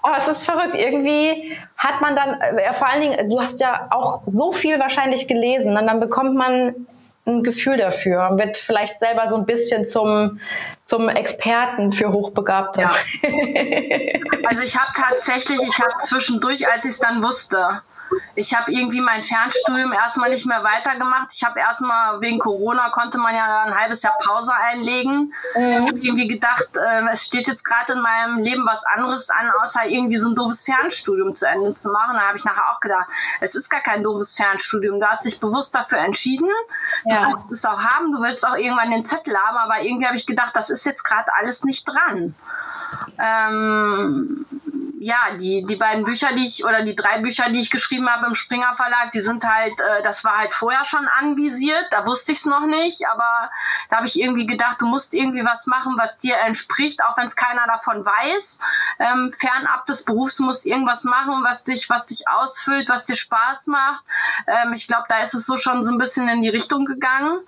Aber 0.03 0.17
es 0.17 0.27
ist 0.27 0.43
verrückt. 0.43 0.75
Irgendwie 0.75 1.57
hat 1.77 2.01
man 2.01 2.15
dann, 2.15 2.41
äh, 2.41 2.73
vor 2.73 2.87
allen 2.87 3.01
Dingen, 3.01 3.29
du 3.29 3.41
hast 3.41 3.59
ja 3.59 3.87
auch 3.91 4.21
so 4.25 4.51
viel 4.51 4.79
wahrscheinlich 4.79 5.27
gelesen, 5.27 5.77
und 5.77 5.87
dann 5.87 5.99
bekommt 5.99 6.35
man 6.35 6.87
ein 7.25 7.43
Gefühl 7.43 7.77
dafür 7.77 8.29
und 8.29 8.39
wird 8.39 8.57
vielleicht 8.57 8.99
selber 8.99 9.27
so 9.27 9.35
ein 9.35 9.45
bisschen 9.45 9.85
zum, 9.85 10.39
zum 10.83 11.07
Experten 11.07 11.93
für 11.93 12.11
Hochbegabte. 12.11 12.81
Ja. 12.81 12.95
Also 14.43 14.63
ich 14.63 14.75
habe 14.77 14.91
tatsächlich, 14.95 15.61
ich 15.61 15.79
habe 15.79 15.95
zwischendurch, 15.99 16.67
als 16.67 16.83
ich 16.83 16.91
es 16.91 16.99
dann 16.99 17.23
wusste, 17.23 17.83
ich 18.35 18.55
habe 18.55 18.71
irgendwie 18.71 19.01
mein 19.01 19.21
Fernstudium 19.21 19.91
erstmal 19.91 20.29
nicht 20.29 20.45
mehr 20.45 20.63
weitergemacht. 20.63 21.29
Ich 21.33 21.43
habe 21.43 21.59
erstmal 21.59 22.21
wegen 22.21 22.39
Corona 22.39 22.89
konnte 22.89 23.17
man 23.17 23.35
ja 23.35 23.63
ein 23.63 23.75
halbes 23.75 24.03
Jahr 24.03 24.17
Pause 24.23 24.53
einlegen. 24.53 25.33
Mhm. 25.55 25.61
Ich 25.61 25.87
habe 25.87 25.99
irgendwie 25.99 26.27
gedacht, 26.27 26.69
äh, 26.75 27.01
es 27.11 27.25
steht 27.25 27.47
jetzt 27.47 27.63
gerade 27.63 27.93
in 27.93 28.01
meinem 28.01 28.39
Leben 28.39 28.65
was 28.65 28.83
anderes 28.85 29.29
an, 29.29 29.51
außer 29.61 29.85
irgendwie 29.87 30.17
so 30.17 30.29
ein 30.29 30.35
doofes 30.35 30.63
Fernstudium 30.63 31.35
zu 31.35 31.47
Ende 31.47 31.73
zu 31.73 31.91
machen. 31.91 32.13
Da 32.13 32.27
habe 32.27 32.37
ich 32.37 32.45
nachher 32.45 32.71
auch 32.71 32.79
gedacht, 32.79 33.07
es 33.39 33.55
ist 33.55 33.69
gar 33.69 33.81
kein 33.81 34.03
doofes 34.03 34.33
Fernstudium. 34.33 34.99
Du 34.99 35.05
hast 35.05 35.25
dich 35.25 35.39
bewusst 35.39 35.75
dafür 35.75 35.99
entschieden. 35.99 36.49
Du 37.05 37.15
ja. 37.15 37.27
willst 37.31 37.51
es 37.51 37.65
auch 37.65 37.81
haben, 37.81 38.11
du 38.11 38.21
willst 38.21 38.45
auch 38.45 38.55
irgendwann 38.55 38.91
den 38.91 39.05
Zettel 39.05 39.35
haben, 39.37 39.57
aber 39.57 39.81
irgendwie 39.81 40.05
habe 40.05 40.15
ich 40.15 40.25
gedacht, 40.25 40.55
das 40.55 40.69
ist 40.69 40.85
jetzt 40.85 41.03
gerade 41.03 41.31
alles 41.39 41.63
nicht 41.63 41.85
dran. 41.87 42.35
Ähm, 43.17 44.45
ja, 45.03 45.17
die, 45.39 45.63
die 45.63 45.77
beiden 45.77 46.03
Bücher, 46.03 46.31
die 46.33 46.45
ich, 46.45 46.63
oder 46.63 46.83
die 46.83 46.93
drei 46.93 47.17
Bücher, 47.17 47.49
die 47.49 47.59
ich 47.59 47.71
geschrieben 47.71 48.07
habe 48.07 48.27
im 48.27 48.35
Springer 48.35 48.75
Verlag, 48.75 49.09
die 49.11 49.21
sind 49.21 49.43
halt, 49.43 49.73
äh, 49.79 50.03
das 50.03 50.23
war 50.23 50.37
halt 50.37 50.53
vorher 50.53 50.85
schon 50.85 51.07
anvisiert, 51.19 51.87
da 51.89 52.05
wusste 52.05 52.33
ich 52.33 52.37
es 52.37 52.45
noch 52.45 52.67
nicht, 52.67 53.07
aber 53.11 53.49
da 53.89 53.97
habe 53.97 54.05
ich 54.05 54.19
irgendwie 54.19 54.45
gedacht, 54.45 54.79
du 54.79 54.85
musst 54.85 55.15
irgendwie 55.15 55.43
was 55.43 55.65
machen, 55.65 55.95
was 55.97 56.19
dir 56.19 56.37
entspricht, 56.37 57.03
auch 57.03 57.17
wenn 57.17 57.25
es 57.25 57.35
keiner 57.35 57.65
davon 57.65 58.05
weiß. 58.05 58.59
Ähm, 58.99 59.33
fernab 59.35 59.87
des 59.87 60.03
Berufs 60.03 60.37
musst 60.37 60.67
irgendwas 60.67 61.03
machen, 61.03 61.43
was 61.43 61.63
dich, 61.63 61.89
was 61.89 62.05
dich 62.05 62.27
ausfüllt, 62.27 62.87
was 62.87 63.05
dir 63.05 63.15
Spaß 63.15 63.67
macht. 63.67 64.03
Ähm, 64.45 64.73
ich 64.73 64.85
glaube, 64.85 65.05
da 65.09 65.21
ist 65.21 65.33
es 65.33 65.47
so 65.47 65.57
schon 65.57 65.83
so 65.83 65.91
ein 65.91 65.97
bisschen 65.97 66.29
in 66.29 66.43
die 66.43 66.49
Richtung 66.49 66.85
gegangen. 66.85 67.39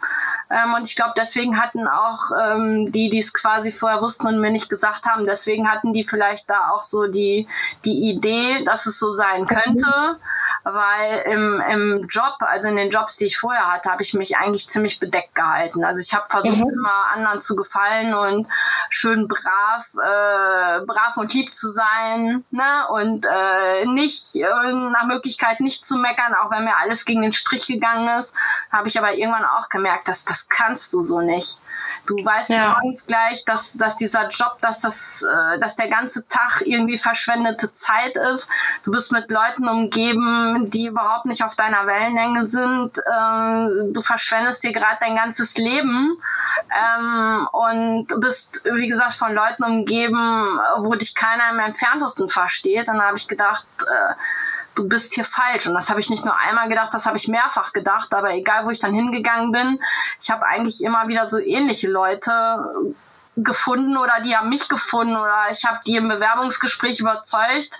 Ähm, 0.49 0.73
und 0.73 0.87
ich 0.87 0.95
glaube, 0.95 1.13
deswegen 1.15 1.61
hatten 1.61 1.87
auch 1.87 2.31
ähm, 2.41 2.91
die, 2.91 3.11
die 3.11 3.19
es 3.19 3.31
quasi 3.31 3.71
vorher 3.71 4.01
wussten 4.01 4.25
und 4.25 4.39
mir 4.39 4.49
nicht 4.49 4.69
gesagt 4.69 5.05
haben, 5.05 5.27
deswegen 5.27 5.69
hatten 5.69 5.93
die 5.93 6.03
vielleicht 6.03 6.49
da 6.49 6.71
auch 6.71 6.81
so 6.81 7.05
die, 7.05 7.42
die, 7.85 8.09
Idee, 8.09 8.63
dass 8.65 8.85
es 8.85 8.99
so 8.99 9.11
sein 9.11 9.45
könnte, 9.45 10.19
weil 10.63 11.23
im, 11.25 11.61
im 11.69 12.07
Job, 12.09 12.35
also 12.39 12.69
in 12.69 12.75
den 12.75 12.89
Jobs, 12.89 13.17
die 13.17 13.25
ich 13.25 13.37
vorher 13.37 13.71
hatte, 13.71 13.89
habe 13.89 14.01
ich 14.01 14.13
mich 14.13 14.37
eigentlich 14.37 14.67
ziemlich 14.67 14.99
bedeckt 14.99 15.35
gehalten. 15.35 15.83
Also 15.83 16.01
ich 16.01 16.13
habe 16.13 16.25
versucht, 16.27 16.57
mhm. 16.57 16.73
immer 16.73 17.05
anderen 17.13 17.41
zu 17.41 17.55
gefallen 17.55 18.13
und 18.13 18.47
schön 18.89 19.27
brav, 19.27 19.87
äh, 19.93 20.85
brav 20.85 21.17
und 21.17 21.33
lieb 21.33 21.53
zu 21.53 21.69
sein 21.69 22.43
ne? 22.51 22.87
und 22.89 23.25
äh, 23.29 23.85
nicht 23.85 24.35
äh, 24.35 24.73
nach 24.73 25.05
Möglichkeit 25.05 25.59
nicht 25.59 25.83
zu 25.85 25.97
meckern, 25.97 26.33
auch 26.35 26.51
wenn 26.51 26.63
mir 26.63 26.77
alles 26.77 27.05
gegen 27.05 27.21
den 27.21 27.31
Strich 27.31 27.67
gegangen 27.67 28.17
ist, 28.17 28.35
habe 28.71 28.87
ich 28.87 28.97
aber 28.97 29.13
irgendwann 29.13 29.45
auch 29.45 29.69
gemerkt, 29.69 30.07
dass 30.07 30.25
das 30.25 30.47
kannst 30.49 30.93
du 30.93 31.01
so 31.01 31.21
nicht. 31.21 31.59
Du 32.05 32.15
weißt 32.17 32.49
ja. 32.49 32.69
morgens 32.69 33.05
gleich, 33.05 33.45
dass, 33.45 33.73
dass 33.77 33.95
dieser 33.95 34.27
Job, 34.27 34.57
dass 34.59 34.81
das, 34.81 35.23
äh, 35.23 35.59
dass 35.59 35.75
der 35.75 35.87
ganze 35.87 36.27
Tag 36.27 36.61
irgendwie 36.65 36.97
verschwendete 36.97 37.71
Zeit 37.71 38.17
ist. 38.33 38.49
Du 38.83 38.91
bist 38.91 39.13
mit 39.13 39.29
Leuten 39.29 39.69
umgeben, 39.69 40.69
die 40.69 40.87
überhaupt 40.87 41.25
nicht 41.25 41.43
auf 41.43 41.55
deiner 41.55 41.87
Wellenlänge 41.87 42.45
sind. 42.45 42.99
Ähm, 43.09 43.93
du 43.93 44.01
verschwendest 44.01 44.63
dir 44.63 44.73
gerade 44.73 44.97
dein 44.99 45.15
ganzes 45.15 45.57
Leben 45.57 46.17
ähm, 46.77 47.47
und 47.53 48.07
bist, 48.19 48.65
wie 48.65 48.89
gesagt, 48.89 49.13
von 49.13 49.33
Leuten 49.33 49.63
umgeben, 49.63 50.59
wo 50.79 50.95
dich 50.95 51.15
keiner 51.15 51.51
im 51.51 51.59
entferntesten 51.59 52.27
versteht. 52.27 52.89
Und 52.89 52.97
da 52.97 53.03
habe 53.03 53.17
ich 53.17 53.29
gedacht, 53.29 53.65
äh, 53.81 54.13
du 54.75 54.87
bist 54.87 55.13
hier 55.13 55.25
falsch. 55.25 55.67
Und 55.67 55.73
das 55.73 55.89
habe 55.89 55.99
ich 55.99 56.09
nicht 56.09 56.25
nur 56.25 56.37
einmal 56.37 56.69
gedacht, 56.69 56.93
das 56.93 57.05
habe 57.05 57.17
ich 57.17 57.27
mehrfach 57.27 57.73
gedacht. 57.73 58.13
Aber 58.13 58.33
egal, 58.33 58.65
wo 58.65 58.69
ich 58.69 58.79
dann 58.79 58.93
hingegangen 58.93 59.51
bin, 59.51 59.79
ich 60.21 60.31
habe 60.31 60.45
eigentlich 60.45 60.83
immer 60.83 61.07
wieder 61.07 61.27
so 61.27 61.39
ähnliche 61.39 61.89
Leute 61.89 62.91
gefunden 63.35 63.97
oder 63.97 64.21
die 64.23 64.37
haben 64.37 64.49
mich 64.49 64.67
gefunden 64.67 65.15
oder 65.15 65.47
ich 65.49 65.65
habe 65.65 65.79
die 65.87 65.95
im 65.95 66.07
Bewerbungsgespräch 66.07 66.99
überzeugt. 66.99 67.79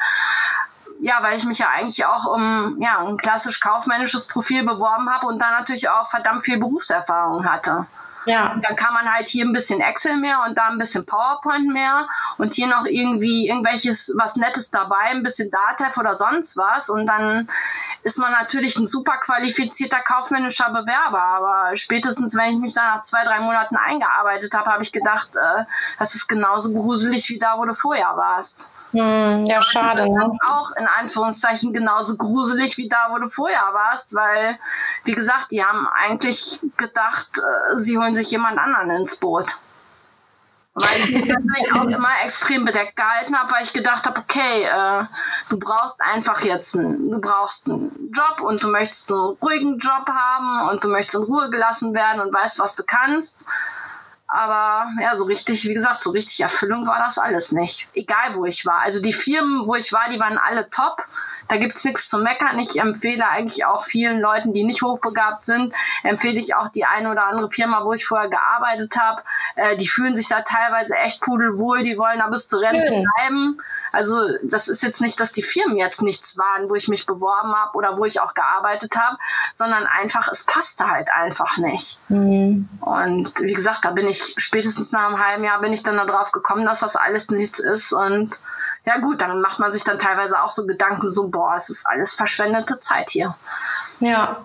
Ja, 1.00 1.18
weil 1.22 1.36
ich 1.36 1.46
mich 1.46 1.60
ja 1.60 1.68
eigentlich 1.70 2.06
auch 2.06 2.26
um 2.26 2.78
ja, 2.80 3.06
ein 3.06 3.18
klassisch 3.18 3.60
kaufmännisches 3.60 4.28
Profil 4.28 4.64
beworben 4.64 5.10
habe 5.10 5.28
und 5.28 5.42
da 5.42 5.52
natürlich 5.52 5.90
auch 5.90 6.08
verdammt 6.08 6.44
viel 6.44 6.58
Berufserfahrung 6.58 7.46
hatte. 7.46 7.88
Ja. 8.26 8.56
Dann 8.62 8.76
kann 8.76 8.94
man 8.94 9.12
halt 9.14 9.28
hier 9.28 9.46
ein 9.46 9.54
bisschen 9.54 9.82
Excel 9.82 10.18
mehr 10.18 10.44
und 10.48 10.58
da 10.58 10.68
ein 10.70 10.78
bisschen 10.78 11.06
PowerPoint 11.06 11.68
mehr 11.68 12.08
und 12.38 12.54
hier 12.54 12.68
noch 12.68 12.86
irgendwie 12.86 13.48
irgendwelches 13.48 14.14
was 14.18 14.36
Nettes 14.36 14.72
dabei, 14.72 15.12
ein 15.12 15.24
bisschen 15.24 15.52
Datev 15.52 16.00
oder 16.00 16.16
sonst 16.16 16.58
was. 16.58 16.90
Und 16.90 17.06
dann 17.06 17.48
ist 18.04 18.18
man 18.18 18.32
natürlich 18.32 18.78
ein 18.78 18.88
super 18.88 19.18
qualifizierter 19.18 20.00
kaufmännischer 20.00 20.70
Bewerber. 20.70 21.22
Aber 21.22 21.76
spätestens, 21.76 22.36
wenn 22.36 22.54
ich 22.54 22.60
mich 22.60 22.74
da 22.74 22.96
nach 22.96 23.02
zwei, 23.02 23.24
drei 23.24 23.40
Monaten 23.40 23.76
eingearbeitet 23.76 24.54
habe, 24.54 24.72
habe 24.72 24.84
ich 24.84 24.92
gedacht, 24.92 25.30
äh, 25.36 25.64
das 26.00 26.16
ist 26.16 26.28
genauso 26.28 26.72
gruselig 26.74 27.30
wie 27.30 27.40
da, 27.40 27.58
wo 27.58 27.66
du 27.66 27.74
vorher 27.74 28.16
warst. 28.16 28.70
Hm, 28.94 29.46
ja, 29.46 29.62
schade. 29.64 30.06
Ne? 30.06 30.38
Auch 30.48 30.72
in 30.76 30.88
Anführungszeichen 30.88 31.74
genauso 31.74 32.16
gruselig 32.16 32.78
wie 32.78 32.88
da, 32.88 33.08
wo 33.10 33.18
du 33.18 33.28
vorher 33.28 33.74
warst, 33.74 34.14
weil, 34.14 34.60
wie 35.04 35.14
gesagt, 35.14 35.52
die 35.52 35.64
haben 35.64 35.88
eigentlich 35.88 36.60
gedacht, 36.78 37.28
äh, 37.40 37.78
sie 37.78 37.98
holen 37.98 38.14
sich 38.14 38.30
jemand 38.30 38.60
anderen 38.60 38.92
ins 38.92 39.16
Boot. 39.16 39.58
Weil 40.76 41.00
ich 41.00 41.12
mich 41.12 41.26
natürlich 41.26 41.74
auch 41.74 41.84
immer 41.98 42.22
extrem 42.24 42.66
bedeckt 42.66 42.96
gehalten 42.96 43.36
habe, 43.36 43.52
weil 43.52 43.64
ich 43.64 43.74
gedacht 43.74 44.06
habe, 44.06 44.20
okay, 44.20 44.64
äh, 44.64 45.06
du 45.50 45.58
brauchst 45.58 46.00
einfach 46.00 46.42
jetzt 46.42 46.76
einen, 46.76 47.10
du 47.10 47.20
brauchst 47.20 47.68
einen 47.68 48.12
Job 48.12 48.42
und 48.42 48.64
du 48.64 48.68
möchtest 48.68 49.12
einen 49.12 49.38
ruhigen 49.42 49.80
Job 49.80 50.08
haben 50.08 50.70
und 50.70 50.84
du 50.84 50.90
möchtest 50.90 51.16
in 51.16 51.24
Ruhe 51.24 51.50
gelassen 51.50 51.96
werden 51.96 52.22
und 52.22 52.32
weißt, 52.32 52.60
was 52.60 52.76
du 52.76 52.84
kannst. 52.86 53.48
Aber 54.34 54.90
ja, 55.00 55.14
so 55.14 55.26
richtig, 55.26 55.64
wie 55.68 55.76
gesagt, 55.76 56.02
so 56.02 56.10
richtig 56.10 56.40
Erfüllung 56.40 56.88
war 56.88 56.98
das 56.98 57.20
alles 57.20 57.52
nicht. 57.52 57.88
Egal, 57.94 58.34
wo 58.34 58.46
ich 58.46 58.66
war. 58.66 58.82
Also 58.82 59.00
die 59.00 59.14
Firmen, 59.14 59.68
wo 59.68 59.76
ich 59.76 59.94
war, 59.94 60.10
die 60.12 60.20
waren 60.20 60.40
alle 60.40 60.68
top. 60.72 61.06
Da 61.48 61.58
gibt's 61.58 61.84
nichts 61.84 62.08
zu 62.08 62.20
meckern. 62.20 62.58
Ich 62.60 62.80
empfehle 62.80 63.28
eigentlich 63.28 63.66
auch 63.66 63.84
vielen 63.84 64.20
Leuten, 64.20 64.54
die 64.54 64.64
nicht 64.64 64.82
hochbegabt 64.82 65.44
sind, 65.44 65.74
empfehle 66.04 66.40
ich 66.40 66.56
auch 66.56 66.70
die 66.70 66.86
eine 66.86 67.12
oder 67.12 67.28
andere 67.28 67.50
Firma, 67.50 67.84
wo 67.86 67.94
ich 67.94 68.06
vorher 68.06 68.30
gearbeitet 68.30 68.96
habe. 69.00 69.22
Äh, 69.56 69.78
die 69.78 69.88
fühlen 69.88 70.16
sich 70.16 70.28
da 70.28 70.42
teilweise 70.42 70.96
echt 70.96 71.22
pudelwohl. 71.22 71.84
Die 71.84 71.98
wollen 71.98 72.20
da 72.20 72.28
bis 72.28 72.48
zu 72.48 72.58
Rennen 72.58 73.06
bleiben. 73.16 73.58
Also 73.94 74.18
das 74.42 74.68
ist 74.68 74.82
jetzt 74.82 75.02
nicht, 75.02 75.20
dass 75.20 75.32
die 75.32 75.44
Firmen 75.44 75.78
jetzt 75.78 76.02
nichts 76.02 76.36
waren, 76.36 76.68
wo 76.68 76.76
ich 76.76 76.88
mich 76.88 77.06
beworben 77.06 77.54
habe 77.54 77.78
oder 77.78 77.98
wo 77.98 78.06
ich 78.06 78.20
auch 78.20 78.34
gearbeitet 78.34 78.96
habe, 78.96 79.18
sondern 79.54 79.86
einfach, 79.86 80.28
es 80.32 80.44
passte 80.44 80.90
halt 80.90 81.10
einfach 81.14 81.58
nicht. 81.58 82.00
Mhm. 82.10 82.68
Und 82.82 83.40
wie 83.40 83.54
gesagt, 83.54 83.86
da 83.86 83.92
bin 83.92 84.08
ich 84.08 84.34
spätestens 84.38 84.92
nach 84.92 85.08
einem 85.08 85.24
halben 85.24 85.44
Jahr 85.44 85.62
bin 85.62 85.74
ich 85.74 85.84
dann 85.84 85.98
darauf 85.98 86.32
gekommen, 86.32 86.66
dass 86.66 86.80
das 86.80 86.96
alles 86.96 87.30
nichts 87.30 87.60
ist. 87.60 87.94
Und 87.94 88.40
ja 88.86 88.98
gut, 88.98 89.22
dann 89.22 89.42
macht 89.42 89.60
man 89.60 89.72
sich 89.72 89.84
dann 89.84 89.98
teilweise 89.98 90.42
auch 90.42 90.50
so 90.50 90.66
Gedanken, 90.66 91.10
so, 91.10 91.28
boah, 91.28 91.56
es 91.56 91.70
ist 91.70 91.86
alles 91.88 92.14
verschwendete 92.14 92.80
Zeit 92.80 93.10
hier. 93.12 93.36
Ja, 94.00 94.44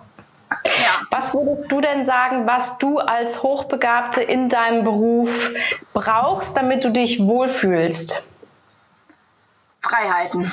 ja. 0.50 1.02
Was 1.10 1.34
würdest 1.34 1.70
du 1.70 1.80
denn 1.80 2.04
sagen, 2.04 2.46
was 2.46 2.78
du 2.78 2.98
als 2.98 3.42
Hochbegabte 3.42 4.22
in 4.22 4.48
deinem 4.48 4.84
Beruf 4.84 5.50
brauchst, 5.92 6.56
damit 6.56 6.84
du 6.84 6.90
dich 6.90 7.20
wohlfühlst? 7.20 8.32
Freiheiten. 9.80 10.52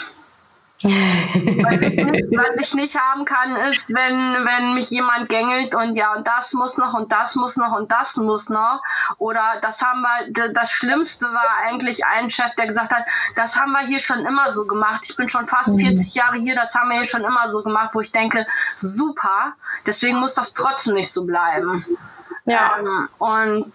Was, 0.86 1.82
ich 1.82 1.96
nicht, 1.96 2.30
was 2.32 2.60
ich 2.60 2.74
nicht 2.74 3.00
haben 3.00 3.26
kann, 3.26 3.56
ist, 3.56 3.90
wenn, 3.90 4.46
wenn 4.46 4.74
mich 4.76 4.90
jemand 4.90 5.30
gängelt 5.30 5.76
und 5.76 5.96
ja, 5.96 6.14
und 6.14 6.28
das 6.28 6.54
muss 6.54 6.78
noch 6.78 6.94
und 6.94 7.12
das 7.12 7.36
muss 7.36 7.58
noch 7.58 7.76
und 7.76 7.92
das 7.92 8.18
muss 8.18 8.50
noch. 8.50 8.82
Oder 9.18 9.44
das 9.62 9.82
haben 9.82 10.02
wir, 10.02 10.50
das 10.50 10.72
Schlimmste 10.72 11.26
war 11.28 11.58
eigentlich 11.66 12.06
ein 12.06 12.30
Chef, 12.30 12.54
der 12.56 12.68
gesagt 12.68 12.94
hat, 12.94 13.06
das 13.36 13.60
haben 13.60 13.72
wir 13.72 13.82
hier 13.82 14.00
schon 14.00 14.26
immer 14.26 14.52
so 14.52 14.66
gemacht. 14.68 15.06
Ich 15.10 15.16
bin 15.16 15.28
schon 15.28 15.46
fast 15.46 15.80
40 15.80 16.16
mhm. 16.16 16.20
Jahre 16.20 16.38
hier, 16.38 16.56
das 16.56 16.76
haben 16.76 16.90
wir 16.90 16.98
hier 16.98 17.06
schon 17.06 17.24
immer 17.24 17.50
so 17.50 17.64
gemacht, 17.64 17.92
wo 17.94 18.02
ich 18.02 18.12
denke, 18.12 18.46
super, 18.76 19.54
deswegen 19.86 20.20
muss 20.20 20.36
das 20.36 20.54
trotzdem 20.54 20.94
nicht 20.94 21.12
so 21.12 21.24
bleiben. 21.24 21.86
Ja. 22.46 22.78
Ähm, 22.80 23.10
und 23.18 23.74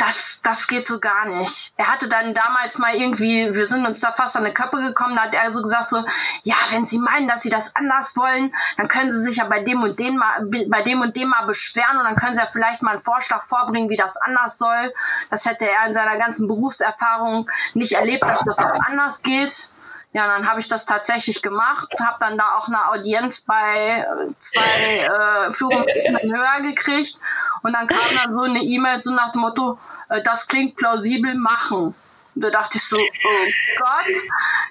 das, 0.00 0.40
das 0.42 0.66
geht 0.66 0.86
so 0.86 0.98
gar 0.98 1.26
nicht. 1.26 1.72
Er 1.76 1.88
hatte 1.88 2.08
dann 2.08 2.32
damals 2.32 2.78
mal 2.78 2.94
irgendwie, 2.94 3.54
wir 3.54 3.66
sind 3.66 3.86
uns 3.86 4.00
da 4.00 4.12
fast 4.12 4.36
an 4.36 4.44
eine 4.44 4.54
Köppe 4.54 4.78
gekommen, 4.78 5.14
da 5.14 5.22
hat 5.22 5.34
er 5.34 5.52
so 5.52 5.60
gesagt 5.62 5.90
so, 5.90 6.04
ja, 6.42 6.56
wenn 6.70 6.86
Sie 6.86 6.98
meinen, 6.98 7.28
dass 7.28 7.42
Sie 7.42 7.50
das 7.50 7.76
anders 7.76 8.16
wollen, 8.16 8.54
dann 8.78 8.88
können 8.88 9.10
Sie 9.10 9.20
sich 9.20 9.36
ja 9.36 9.44
bei 9.44 9.60
dem 9.60 9.82
und 9.82 9.98
dem 10.00 10.16
mal, 10.16 10.46
bei 10.68 10.82
dem 10.82 11.02
und 11.02 11.16
dem 11.16 11.28
mal 11.28 11.44
beschweren 11.44 11.98
und 11.98 12.04
dann 12.04 12.16
können 12.16 12.34
Sie 12.34 12.40
ja 12.40 12.46
vielleicht 12.46 12.82
mal 12.82 12.92
einen 12.92 13.00
Vorschlag 13.00 13.42
vorbringen, 13.42 13.90
wie 13.90 13.96
das 13.96 14.16
anders 14.16 14.56
soll. 14.56 14.94
Das 15.28 15.44
hätte 15.44 15.68
er 15.68 15.86
in 15.86 15.92
seiner 15.92 16.16
ganzen 16.16 16.48
Berufserfahrung 16.48 17.50
nicht 17.74 17.92
erlebt, 17.92 18.28
dass 18.28 18.40
das 18.44 18.58
auch 18.60 18.72
anders 18.86 19.22
geht. 19.22 19.68
Ja, 20.12 20.26
dann 20.26 20.48
habe 20.48 20.58
ich 20.58 20.66
das 20.66 20.86
tatsächlich 20.86 21.40
gemacht, 21.40 21.94
habe 22.00 22.16
dann 22.18 22.36
da 22.36 22.56
auch 22.56 22.66
eine 22.66 22.88
Audienz 22.88 23.42
bei 23.42 24.04
zwei 24.40 25.48
äh, 25.48 25.52
Führungsebenen 25.52 26.34
höher 26.34 26.62
gekriegt 26.62 27.20
und 27.62 27.72
dann 27.72 27.86
kam 27.86 27.98
dann 28.16 28.34
so 28.34 28.42
eine 28.42 28.58
E-Mail 28.58 29.00
so 29.00 29.12
nach 29.12 29.30
dem 29.30 29.42
Motto, 29.42 29.78
äh, 30.08 30.20
das 30.22 30.48
klingt 30.48 30.74
plausibel, 30.76 31.36
machen. 31.36 31.94
Und 32.34 32.44
da 32.44 32.50
dachte 32.50 32.78
ich 32.78 32.84
so, 32.84 32.96
oh 32.96 33.78
Gott. 33.78 34.14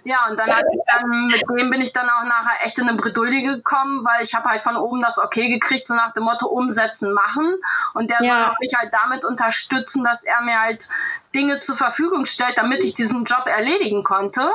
Ja, 0.04 0.28
und 0.30 0.40
dann 0.40 0.50
hatte 0.50 0.68
ich 0.74 0.80
dann, 0.88 1.28
mit 1.28 1.42
dem 1.42 1.70
bin 1.70 1.82
ich 1.82 1.92
dann 1.92 2.10
auch 2.10 2.24
nachher 2.24 2.66
echt 2.66 2.80
in 2.80 2.88
eine 2.88 2.98
Bredouille 2.98 3.42
gekommen, 3.42 4.06
weil 4.06 4.24
ich 4.24 4.34
habe 4.34 4.50
halt 4.50 4.64
von 4.64 4.78
oben 4.78 5.02
das 5.02 5.20
Okay 5.20 5.50
gekriegt, 5.50 5.86
so 5.86 5.94
nach 5.94 6.14
dem 6.14 6.24
Motto 6.24 6.48
umsetzen, 6.48 7.14
machen. 7.14 7.56
Und 7.94 8.12
der 8.12 8.24
ja. 8.24 8.46
soll 8.46 8.56
mich 8.62 8.74
halt 8.76 8.94
damit 8.94 9.26
unterstützen, 9.26 10.04
dass 10.04 10.24
er 10.24 10.42
mir 10.44 10.60
halt 10.60 10.88
Dinge 11.36 11.60
zur 11.60 11.76
Verfügung 11.76 12.26
stellt, 12.26 12.58
damit 12.58 12.84
ich 12.84 12.94
diesen 12.94 13.26
Job 13.26 13.46
erledigen 13.46 14.04
konnte. 14.04 14.50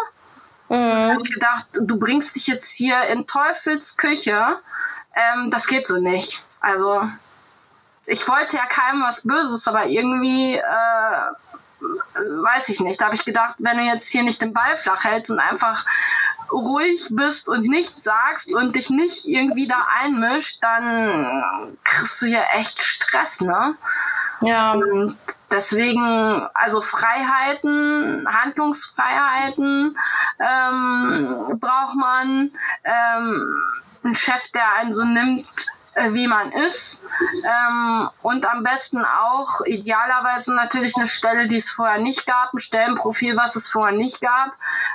Mhm. 0.68 0.74
Da 0.74 1.08
habe 1.10 1.22
ich 1.22 1.34
gedacht, 1.34 1.66
du 1.80 1.98
bringst 1.98 2.36
dich 2.36 2.46
jetzt 2.46 2.74
hier 2.74 3.02
in 3.04 3.26
Teufels 3.26 3.96
Küche. 3.96 4.56
Ähm, 5.14 5.50
das 5.50 5.66
geht 5.66 5.86
so 5.86 6.00
nicht. 6.00 6.42
Also 6.60 7.08
ich 8.06 8.26
wollte 8.28 8.56
ja 8.56 8.66
keinem 8.66 9.02
was 9.02 9.22
Böses, 9.22 9.66
aber 9.68 9.86
irgendwie, 9.86 10.56
äh, 10.56 11.26
weiß 12.42 12.68
ich 12.70 12.80
nicht. 12.80 13.00
Da 13.00 13.06
habe 13.06 13.14
ich 13.14 13.24
gedacht, 13.24 13.56
wenn 13.58 13.76
du 13.76 13.84
jetzt 13.84 14.10
hier 14.10 14.22
nicht 14.22 14.40
den 14.40 14.52
Ball 14.52 14.76
flach 14.76 15.04
hältst 15.04 15.30
und 15.30 15.38
einfach 15.38 15.84
ruhig 16.50 17.08
bist 17.10 17.48
und 17.48 17.66
nichts 17.66 18.04
sagst 18.04 18.54
und 18.54 18.76
dich 18.76 18.90
nicht 18.90 19.26
irgendwie 19.26 19.66
da 19.66 19.86
einmischt, 20.02 20.62
dann 20.62 21.76
kriegst 21.84 22.20
du 22.22 22.26
hier 22.26 22.44
echt 22.54 22.80
Stress, 22.80 23.40
ne? 23.40 23.76
Ja. 24.40 24.72
Und 24.72 25.16
deswegen, 25.54 26.46
also 26.54 26.80
Freiheiten, 26.80 28.26
Handlungsfreiheiten 28.28 29.96
ähm, 30.40 31.58
braucht 31.58 31.94
man. 31.96 32.50
Ähm, 32.84 33.62
ein 34.04 34.14
Chef, 34.14 34.48
der 34.52 34.74
einen 34.74 34.92
so 34.92 35.04
nimmt, 35.04 35.46
wie 36.10 36.26
man 36.26 36.52
ist. 36.52 37.04
Ähm, 37.44 38.08
und 38.22 38.46
am 38.50 38.62
besten 38.62 39.04
auch 39.04 39.60
idealerweise 39.64 40.54
natürlich 40.54 40.96
eine 40.96 41.06
Stelle, 41.06 41.46
die 41.46 41.56
es 41.56 41.70
vorher 41.70 41.98
nicht 41.98 42.26
gab, 42.26 42.52
ein 42.52 42.58
Stellenprofil, 42.58 43.36
was 43.36 43.56
es 43.56 43.68
vorher 43.68 43.96
nicht 43.96 44.20
gab. 44.20 44.52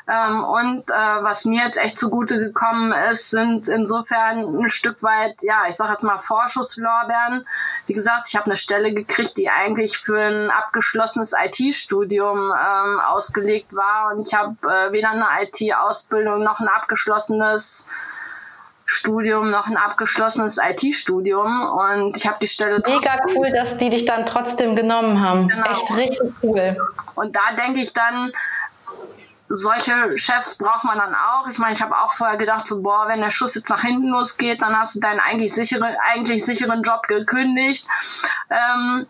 Ähm, 0.07 0.43
und 0.43 0.89
äh, 0.89 0.93
was 0.93 1.45
mir 1.45 1.63
jetzt 1.63 1.77
echt 1.77 1.97
zugute 1.97 2.37
gekommen 2.39 2.91
ist, 3.11 3.29
sind 3.29 3.69
insofern 3.69 4.63
ein 4.63 4.69
Stück 4.69 5.01
weit, 5.03 5.41
ja, 5.41 5.63
ich 5.67 5.75
sage 5.75 5.91
jetzt 5.91 6.03
mal 6.03 6.19
Vorschusslorbeeren. 6.19 7.45
Wie 7.85 7.93
gesagt, 7.93 8.27
ich 8.27 8.35
habe 8.35 8.47
eine 8.47 8.57
Stelle 8.57 8.93
gekriegt, 8.93 9.37
die 9.37 9.49
eigentlich 9.49 9.97
für 9.97 10.19
ein 10.19 10.51
abgeschlossenes 10.51 11.33
IT-Studium 11.33 12.51
ähm, 12.51 12.99
ausgelegt 12.99 13.73
war. 13.73 14.11
Und 14.11 14.27
ich 14.27 14.33
habe 14.33 14.55
äh, 14.63 14.91
weder 14.91 15.11
eine 15.11 15.27
IT-Ausbildung 15.43 16.43
noch 16.43 16.59
ein 16.59 16.67
abgeschlossenes 16.67 17.87
Studium 18.91 19.51
noch 19.51 19.67
ein 19.67 19.77
abgeschlossenes 19.77 20.57
IT-Studium 20.57 21.61
und 21.69 22.17
ich 22.17 22.25
habe 22.25 22.37
die 22.41 22.47
Stelle. 22.47 22.81
Mega 22.87 23.19
cool, 23.35 23.51
dass 23.51 23.77
die 23.77 23.91
dich 23.91 24.05
dann 24.05 24.25
trotzdem 24.25 24.75
genommen 24.75 25.21
haben. 25.21 25.47
Genau. 25.47 25.69
Echt 25.69 25.95
richtig 25.95 26.33
cool. 26.41 26.75
Und 27.13 27.35
da 27.35 27.53
denke 27.55 27.81
ich 27.81 27.93
dann, 27.93 28.31
solche 29.47 30.17
Chefs 30.17 30.55
braucht 30.55 30.85
man 30.85 30.97
dann 30.97 31.13
auch. 31.13 31.47
Ich 31.47 31.59
meine, 31.59 31.73
ich 31.73 31.83
habe 31.83 31.95
auch 31.95 32.13
vorher 32.13 32.37
gedacht, 32.37 32.65
so, 32.65 32.81
boah, 32.81 33.07
wenn 33.07 33.21
der 33.21 33.29
Schuss 33.29 33.53
jetzt 33.53 33.69
nach 33.69 33.81
hinten 33.81 34.07
losgeht, 34.07 34.59
dann 34.63 34.75
hast 34.75 34.95
du 34.95 34.99
deinen 34.99 35.19
eigentlich, 35.19 35.53
sichere, 35.53 35.95
eigentlich 36.11 36.43
sicheren 36.43 36.81
Job 36.81 37.07
gekündigt. 37.07 37.85
Ähm, 38.49 39.05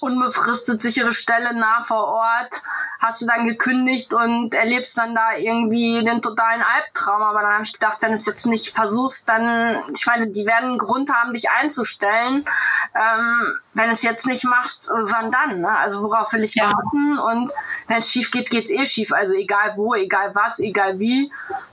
unbefristet 0.00 0.80
sichere 0.82 1.12
Stelle 1.12 1.54
nah 1.54 1.82
vor 1.82 2.06
Ort, 2.06 2.62
hast 2.98 3.22
du 3.22 3.26
dann 3.26 3.46
gekündigt 3.46 4.14
und 4.14 4.54
erlebst 4.54 4.96
dann 4.96 5.14
da 5.14 5.36
irgendwie 5.36 6.02
den 6.04 6.22
totalen 6.22 6.62
Albtraum. 6.62 7.22
Aber 7.22 7.42
dann 7.42 7.52
habe 7.52 7.64
ich 7.64 7.72
gedacht, 7.72 7.98
wenn 8.00 8.10
du 8.10 8.14
es 8.14 8.26
jetzt 8.26 8.46
nicht 8.46 8.74
versuchst, 8.74 9.28
dann, 9.28 9.82
ich 9.94 10.06
meine, 10.06 10.28
die 10.28 10.46
werden 10.46 10.70
einen 10.70 10.78
Grund 10.78 11.12
haben, 11.12 11.32
dich 11.32 11.50
einzustellen. 11.50 12.44
Ähm, 12.94 13.58
wenn 13.74 13.86
du 13.86 13.92
es 13.92 14.02
jetzt 14.02 14.26
nicht 14.26 14.44
machst, 14.44 14.88
wann 14.90 15.30
dann? 15.30 15.60
Ne? 15.60 15.68
Also 15.68 16.02
worauf 16.02 16.32
will 16.32 16.44
ich 16.44 16.54
ja. 16.54 16.72
warten? 16.72 17.18
Und 17.18 17.52
wenn 17.88 17.98
es 17.98 18.10
schief 18.10 18.30
geht, 18.30 18.50
geht 18.50 18.64
es 18.64 18.70
eh 18.70 18.86
schief. 18.86 19.12
Also 19.12 19.34
egal 19.34 19.72
wo, 19.76 19.94
egal 19.94 20.34
was, 20.34 20.58
egal 20.60 20.98
wie. 20.98 21.30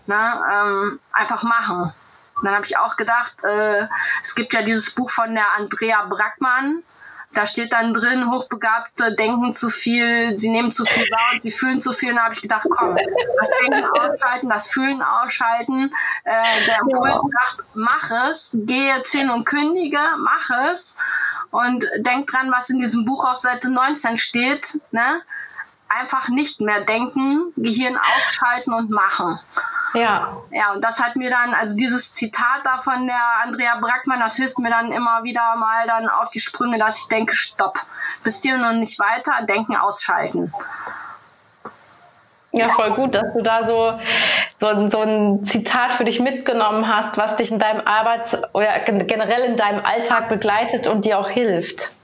Ne? 0.08 0.44
Ähm, 0.52 1.00
einfach 1.14 1.44
machen. 1.44 1.94
Dann 2.44 2.56
habe 2.56 2.66
ich 2.66 2.78
auch 2.78 2.98
gedacht, 2.98 3.44
äh, 3.44 3.88
es 4.22 4.36
gibt 4.36 4.54
ja 4.54 4.62
dieses 4.62 4.92
Buch 4.92 5.10
von 5.10 5.34
der 5.34 5.52
Andrea 5.58 6.04
Brackmann, 6.06 6.84
da 7.34 7.46
steht 7.46 7.74
dann 7.74 7.94
drin, 7.94 8.30
Hochbegabte 8.30 9.16
denken 9.16 9.54
zu 9.54 9.70
viel, 9.70 10.38
sie 10.38 10.50
nehmen 10.50 10.72
zu 10.72 10.86
viel 10.86 11.04
wahr 11.10 11.34
und 11.34 11.44
sie 11.44 11.52
fühlen 11.52 11.80
zu 11.80 11.94
viel. 11.94 12.10
Und 12.10 12.18
da 12.18 12.24
habe 12.24 12.34
ich 12.34 12.42
gedacht, 12.42 12.68
komm, 12.70 12.96
das 12.96 13.50
Denken 13.62 13.86
ausschalten, 13.86 14.50
das 14.50 14.68
Fühlen 14.68 15.02
ausschalten. 15.02 15.94
Äh, 16.24 16.44
der 16.68 16.80
Impuls 16.82 17.14
ja. 17.14 17.20
sagt, 17.20 17.64
mach 17.74 18.12
es, 18.30 18.52
geh 18.54 18.88
jetzt 18.88 19.14
hin 19.14 19.30
und 19.30 19.46
kündige, 19.46 20.00
mach 20.20 20.50
es. 20.72 20.98
Und 21.52 21.86
denkt 21.98 22.34
dran, 22.34 22.52
was 22.52 22.70
in 22.70 22.80
diesem 22.80 23.06
Buch 23.06 23.26
auf 23.26 23.38
Seite 23.38 23.70
19 23.70 24.18
steht. 24.18 24.80
Ne? 24.92 25.22
Einfach 26.00 26.30
nicht 26.30 26.62
mehr 26.62 26.82
denken, 26.82 27.54
Gehirn 27.58 27.98
ausschalten 27.98 28.74
und 28.74 28.90
machen. 28.90 29.40
Ja. 29.94 30.38
Ja, 30.52 30.72
und 30.74 30.84
das 30.84 31.02
hat 31.02 31.16
mir 31.16 31.30
dann, 31.30 31.54
also 31.54 31.76
dieses 31.76 32.14
Zitat 32.14 32.62
da 32.64 32.78
von 32.78 33.08
der 33.08 33.22
Andrea 33.44 33.76
Brackmann, 33.80 34.20
das 34.20 34.38
hilft 34.38 34.58
mir 34.60 34.70
dann 34.70 34.92
immer 34.92 35.24
wieder 35.24 35.56
mal 35.58 35.86
dann 35.86 36.08
auf 36.08 36.30
die 36.30 36.40
Sprünge, 36.40 36.78
dass 36.78 37.00
ich 37.00 37.08
denke, 37.08 37.36
stopp, 37.36 37.78
bis 38.24 38.42
hier 38.42 38.58
noch 38.58 38.74
nicht 38.74 39.00
weiter, 39.00 39.46
denken 39.46 39.76
ausschalten. 39.76 40.54
Ja, 42.54 42.70
voll 42.70 42.92
gut, 42.92 43.16
dass 43.16 43.34
du 43.34 43.42
da 43.42 43.66
so, 43.66 44.00
so, 44.58 44.90
so 44.90 45.02
ein 45.02 45.46
Zitat 45.46 45.94
für 45.94 46.04
dich 46.04 46.20
mitgenommen 46.20 46.88
hast, 46.88 47.18
was 47.18 47.38
dich 47.38 47.50
in 47.50 47.60
deinem 47.60 47.86
Arbeits- 47.88 48.38
oder 48.54 48.80
generell 48.80 49.44
in 49.44 49.56
deinem 49.56 49.86
Alltag 49.86 50.28
begleitet 50.28 50.88
und 50.88 51.06
dir 51.06 51.18
auch 51.18 51.30
hilft. 51.30 51.96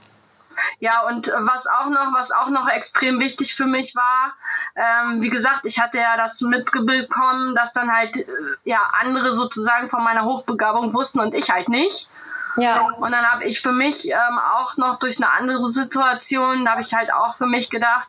Ja, 0.80 1.02
und 1.06 1.28
was 1.28 1.66
auch 1.66 1.86
noch, 1.86 2.12
was 2.12 2.30
auch 2.30 2.48
noch 2.48 2.68
extrem 2.68 3.20
wichtig 3.20 3.54
für 3.54 3.66
mich 3.66 3.94
war, 3.94 4.34
ähm, 4.76 5.22
wie 5.22 5.30
gesagt, 5.30 5.64
ich 5.64 5.80
hatte 5.80 5.98
ja 5.98 6.16
das 6.16 6.40
mitbekommen, 6.40 7.54
dass 7.54 7.72
dann 7.72 7.92
halt 7.92 8.16
äh, 8.16 8.26
ja 8.64 8.78
andere 9.00 9.32
sozusagen 9.32 9.88
von 9.88 10.02
meiner 10.02 10.24
Hochbegabung 10.24 10.94
wussten 10.94 11.20
und 11.20 11.34
ich 11.34 11.50
halt 11.50 11.68
nicht. 11.68 12.08
Ja. 12.56 12.80
Und 12.80 13.12
dann 13.12 13.30
habe 13.30 13.44
ich 13.44 13.60
für 13.60 13.72
mich 13.72 14.08
ähm, 14.08 14.38
auch 14.38 14.76
noch 14.76 14.98
durch 14.98 15.18
eine 15.18 15.32
andere 15.32 15.70
Situation, 15.70 16.64
da 16.64 16.72
habe 16.72 16.80
ich 16.80 16.92
halt 16.92 17.12
auch 17.12 17.34
für 17.36 17.46
mich 17.46 17.70
gedacht, 17.70 18.08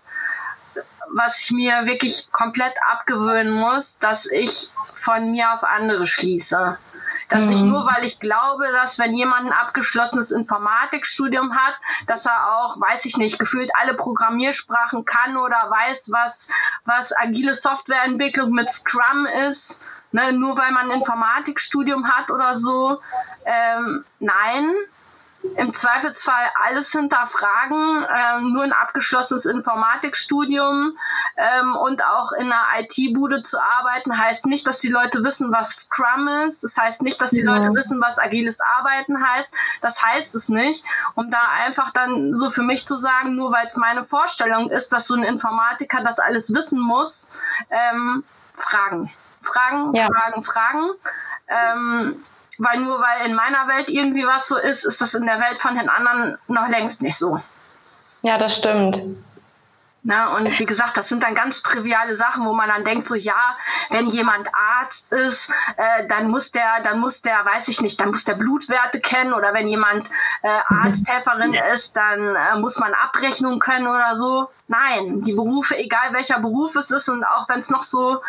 was 1.12 1.42
ich 1.42 1.52
mir 1.52 1.86
wirklich 1.86 2.32
komplett 2.32 2.74
abgewöhnen 2.92 3.52
muss, 3.52 3.98
dass 4.00 4.26
ich 4.26 4.72
von 4.94 5.32
mir 5.32 5.54
auf 5.54 5.64
andere 5.64 6.06
schließe. 6.06 6.78
Dass 7.30 7.46
mhm. 7.46 7.52
ich 7.52 7.64
nur, 7.64 7.86
weil 7.86 8.04
ich 8.04 8.20
glaube, 8.20 8.66
dass 8.74 9.00
wenn 9.00 9.14
jemand 9.14 9.46
ein 9.46 9.54
abgeschlossenes 9.54 10.32
Informatikstudium 10.32 11.56
hat, 11.56 11.76
dass 12.08 12.26
er 12.26 12.58
auch, 12.58 12.80
weiß 12.80 13.06
ich 13.06 13.18
nicht, 13.18 13.40
gefühlt 13.40 13.72
alle 13.80 13.94
Programmiersprachen 13.94 15.06
kann 15.06 15.38
oder 15.38 15.70
weiß, 15.70 16.12
was, 16.12 16.50
was 16.86 17.16
agile 17.16 17.54
Softwareentwicklung 17.54 18.52
mit 18.52 18.70
Scrum 18.70 19.28
ist, 19.48 19.82
ne, 20.12 20.34
nur 20.34 20.58
weil 20.58 20.72
man 20.72 20.90
ein 20.90 20.98
Informatikstudium 20.98 22.10
hat 22.10 22.32
oder 22.32 22.56
so. 22.56 23.00
Ähm, 23.46 24.04
nein, 24.20 24.74
im 25.56 25.74
Zweifelsfall 25.74 26.50
alles 26.68 26.92
hinterfragen. 26.92 28.06
Ähm, 28.14 28.54
nur 28.54 28.64
ein 28.64 28.74
abgeschlossenes 28.74 29.46
Informatikstudium 29.46 30.98
ähm, 31.38 31.76
und 31.76 32.04
auch 32.04 32.32
in 32.34 32.52
einer 32.52 32.66
IT-Bude 32.80 33.42
zu 33.42 33.58
arbeiten, 33.60 34.18
heißt 34.18 34.46
nicht, 34.46 34.68
dass 34.68 34.80
die 34.80 34.90
Leute 34.90 35.24
wissen, 35.24 35.52
was 35.52 35.70
Scrum 35.82 36.28
ist. 36.46 36.64
Das 36.64 36.78
heißt 36.78 37.02
nicht, 37.04 37.22
dass 37.22 37.32
die 37.32 37.44
ja. 37.44 37.56
Leute 37.56 37.74
wissen, 37.74 38.02
was 38.02 38.20
agiles 38.20 38.60
Arbeiten 38.62 39.24
heißt. 39.24 39.54
Das 39.82 40.04
heißt 40.04 40.36
es 40.36 40.50
nicht. 40.50 40.84
Um 41.16 41.32
da 41.32 41.40
einfach 41.64 41.92
dann 41.92 42.34
so 42.34 42.50
für 42.50 42.64
mich 42.64 42.86
zu 42.86 42.98
sagen, 42.98 43.36
nur 43.36 43.52
weil 43.52 43.68
es 43.68 43.78
meine 43.78 44.04
Vorstellung 44.04 44.70
ist, 44.70 44.92
dass 44.92 45.08
so 45.08 45.16
ein 45.16 45.24
Informatiker 45.24 46.02
das 46.04 46.20
alles 46.20 46.54
wissen 46.54 46.80
muss, 46.80 47.30
ähm, 47.70 48.24
fragen. 48.56 49.12
Fragen, 49.42 49.94
ja. 49.94 50.08
fragen, 50.08 50.44
fragen. 50.44 50.92
Weil 52.60 52.80
nur 52.82 53.00
weil 53.00 53.30
in 53.30 53.36
meiner 53.36 53.68
Welt 53.68 53.90
irgendwie 53.90 54.28
was 54.28 54.48
so 54.48 54.58
ist, 54.58 54.84
ist 54.84 55.02
das 55.02 55.16
in 55.16 55.26
der 55.26 55.40
Welt 55.40 55.60
von 55.60 55.76
den 55.76 55.90
anderen 55.90 56.38
noch 56.48 56.68
längst 56.68 57.02
nicht 57.02 57.18
so. 57.18 57.40
Ja, 58.22 58.38
das 58.38 58.58
stimmt. 58.58 59.02
Na, 60.02 60.38
und 60.38 60.60
wie 60.60 60.66
gesagt, 60.66 60.96
das 60.96 61.10
sind 61.10 61.24
dann 61.24 61.36
ganz 61.36 61.62
triviale 61.62 62.16
Sachen, 62.16 62.46
wo 62.46 62.54
man 62.54 62.70
dann 62.70 62.86
denkt, 62.86 63.06
so 63.06 63.16
ja, 63.16 63.58
wenn 63.90 64.08
jemand 64.08 64.48
Arzt 64.80 65.12
ist, 65.12 65.52
äh, 65.76 66.08
dann 66.08 66.30
muss 66.30 66.52
der, 66.52 66.82
dann 66.84 67.00
muss 67.00 67.22
der, 67.22 67.46
weiß 67.46 67.68
ich 67.68 67.82
nicht, 67.82 68.00
dann 68.00 68.10
muss 68.10 68.24
der 68.24 68.36
Blutwerte 68.36 69.00
kennen 69.00 69.34
oder 69.34 69.54
wenn 69.54 69.68
jemand 69.68 70.10
äh, 70.42 70.60
mhm. 70.70 70.84
Arzthelferin 70.84 71.54
ist, 71.74 71.98
dann 71.98 72.36
äh, 72.36 72.60
muss 72.60 72.80
man 72.80 72.94
Abrechnung 72.94 73.60
können 73.60 73.88
oder 73.88 74.16
so. 74.16 74.50
Nein, 74.68 75.22
die 75.24 75.34
Berufe, 75.34 75.78
egal 75.78 76.14
welcher 76.14 76.40
Beruf 76.40 76.76
es 76.76 76.92
ist 76.92 77.10
und 77.10 77.26
auch 77.26 77.50
wenn 77.50 77.60
es 77.60 77.70
noch 77.70 77.84
so 77.84 78.22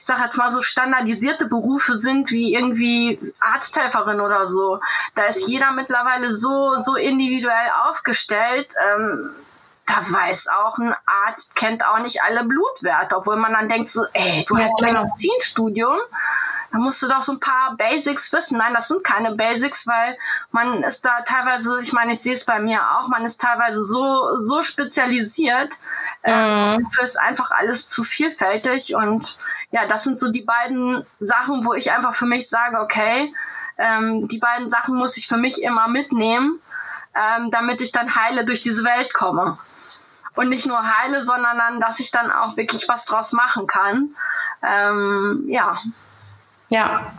ich 0.00 0.06
sage 0.06 0.22
jetzt 0.24 0.38
mal 0.38 0.50
so 0.50 0.62
standardisierte 0.62 1.44
Berufe 1.44 1.94
sind 1.94 2.30
wie 2.30 2.54
irgendwie 2.54 3.20
Arzthelferin 3.38 4.22
oder 4.22 4.46
so. 4.46 4.80
Da 5.14 5.24
ist 5.26 5.46
jeder 5.46 5.72
mittlerweile 5.72 6.32
so, 6.32 6.78
so 6.78 6.96
individuell 6.96 7.70
aufgestellt. 7.86 8.72
Ähm, 8.82 9.30
da 9.90 10.12
weiß 10.12 10.48
auch 10.48 10.78
ein 10.78 10.94
Arzt, 11.06 11.54
kennt 11.56 11.86
auch 11.86 11.98
nicht 11.98 12.22
alle 12.22 12.44
Blutwerte, 12.44 13.16
obwohl 13.16 13.36
man 13.36 13.52
dann 13.52 13.68
denkt 13.68 13.88
so, 13.88 14.04
ey, 14.12 14.44
du 14.48 14.56
hast 14.56 14.72
ein 14.82 14.94
Medizinstudium, 14.94 15.98
da 16.72 16.78
musst 16.78 17.02
du 17.02 17.08
doch 17.08 17.20
so 17.20 17.32
ein 17.32 17.40
paar 17.40 17.76
Basics 17.76 18.32
wissen. 18.32 18.58
Nein, 18.58 18.72
das 18.74 18.88
sind 18.88 19.02
keine 19.02 19.34
Basics, 19.34 19.86
weil 19.86 20.16
man 20.52 20.84
ist 20.84 21.04
da 21.04 21.22
teilweise, 21.22 21.80
ich 21.80 21.92
meine, 21.92 22.12
ich 22.12 22.20
sehe 22.20 22.34
es 22.34 22.44
bei 22.44 22.60
mir 22.60 22.80
auch, 22.92 23.08
man 23.08 23.24
ist 23.24 23.40
teilweise 23.40 23.84
so, 23.84 24.38
so 24.38 24.62
spezialisiert, 24.62 25.74
äh, 26.22 26.76
mhm. 26.76 26.86
für 26.90 27.02
es 27.02 27.16
einfach 27.16 27.50
alles 27.50 27.88
zu 27.88 28.04
vielfältig. 28.04 28.94
Und 28.94 29.36
ja, 29.72 29.86
das 29.86 30.04
sind 30.04 30.18
so 30.18 30.30
die 30.30 30.42
beiden 30.42 31.04
Sachen, 31.18 31.64
wo 31.64 31.74
ich 31.74 31.90
einfach 31.90 32.14
für 32.14 32.26
mich 32.26 32.48
sage, 32.48 32.78
okay, 32.78 33.34
ähm, 33.76 34.28
die 34.28 34.38
beiden 34.38 34.70
Sachen 34.70 34.96
muss 34.96 35.16
ich 35.16 35.26
für 35.26 35.38
mich 35.38 35.62
immer 35.62 35.88
mitnehmen, 35.88 36.60
ähm, 37.16 37.50
damit 37.50 37.80
ich 37.80 37.90
dann 37.90 38.14
heile 38.14 38.44
durch 38.44 38.60
diese 38.60 38.84
Welt 38.84 39.12
komme. 39.12 39.58
Und 40.36 40.48
nicht 40.48 40.66
nur 40.66 40.80
heile, 40.80 41.24
sondern 41.24 41.58
dann, 41.58 41.80
dass 41.80 42.00
ich 42.00 42.10
dann 42.10 42.30
auch 42.30 42.56
wirklich 42.56 42.88
was 42.88 43.04
draus 43.04 43.32
machen 43.32 43.66
kann. 43.66 44.14
Ähm, 44.62 45.44
ja. 45.48 45.78
Ja. 46.68 47.12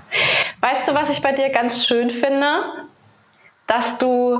Weißt 0.61 0.87
du, 0.87 0.93
was 0.93 1.09
ich 1.09 1.21
bei 1.21 1.33
dir 1.33 1.49
ganz 1.49 1.85
schön 1.85 2.09
finde? 2.09 2.63
Dass 3.67 3.97
du 3.97 4.39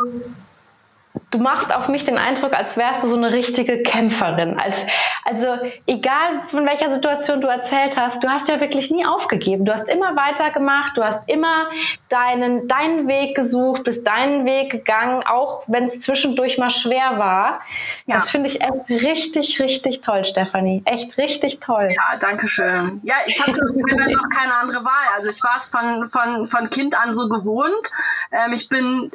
du 1.31 1.39
machst 1.39 1.73
auf 1.73 1.87
mich 1.87 2.05
den 2.05 2.17
Eindruck, 2.17 2.53
als 2.53 2.77
wärst 2.77 3.03
du 3.03 3.07
so 3.07 3.15
eine 3.15 3.31
richtige 3.31 3.81
Kämpferin. 3.83 4.59
Als, 4.59 4.85
also 5.23 5.47
egal 5.87 6.41
von 6.49 6.65
welcher 6.65 6.93
Situation 6.93 7.41
du 7.41 7.47
erzählt 7.47 7.97
hast, 7.97 8.23
du 8.23 8.29
hast 8.29 8.49
ja 8.49 8.59
wirklich 8.59 8.91
nie 8.91 9.05
aufgegeben. 9.05 9.65
Du 9.65 9.71
hast 9.71 9.89
immer 9.89 10.15
weitergemacht, 10.15 10.97
du 10.97 11.03
hast 11.03 11.29
immer 11.29 11.69
deinen, 12.09 12.67
deinen 12.67 13.07
Weg 13.07 13.35
gesucht, 13.35 13.83
bist 13.83 14.05
deinen 14.05 14.45
Weg 14.45 14.71
gegangen, 14.71 15.23
auch 15.25 15.63
wenn 15.67 15.85
es 15.85 16.01
zwischendurch 16.01 16.57
mal 16.57 16.69
schwer 16.69 17.17
war. 17.17 17.61
Ja. 18.05 18.15
Das 18.15 18.29
finde 18.29 18.47
ich 18.47 18.61
echt 18.61 18.89
richtig, 18.89 19.59
richtig 19.61 20.01
toll, 20.01 20.25
Stefanie. 20.25 20.81
Echt 20.85 21.17
richtig 21.17 21.61
toll. 21.61 21.89
Ja, 21.95 22.17
danke 22.19 22.47
schön. 22.47 22.99
Ja, 23.03 23.15
ich 23.25 23.41
hatte 23.41 23.53
teilweise 23.89 24.19
auch 24.19 24.29
keine 24.37 24.55
andere 24.55 24.83
Wahl. 24.83 24.91
Also 25.15 25.29
ich 25.29 25.41
war 25.43 25.55
es 25.57 25.67
von, 25.67 26.07
von, 26.07 26.47
von 26.47 26.69
Kind 26.69 26.95
an 26.97 27.13
so 27.13 27.29
gewohnt. 27.29 27.89
Ähm, 28.31 28.53
ich 28.53 28.67
bin 28.67 29.11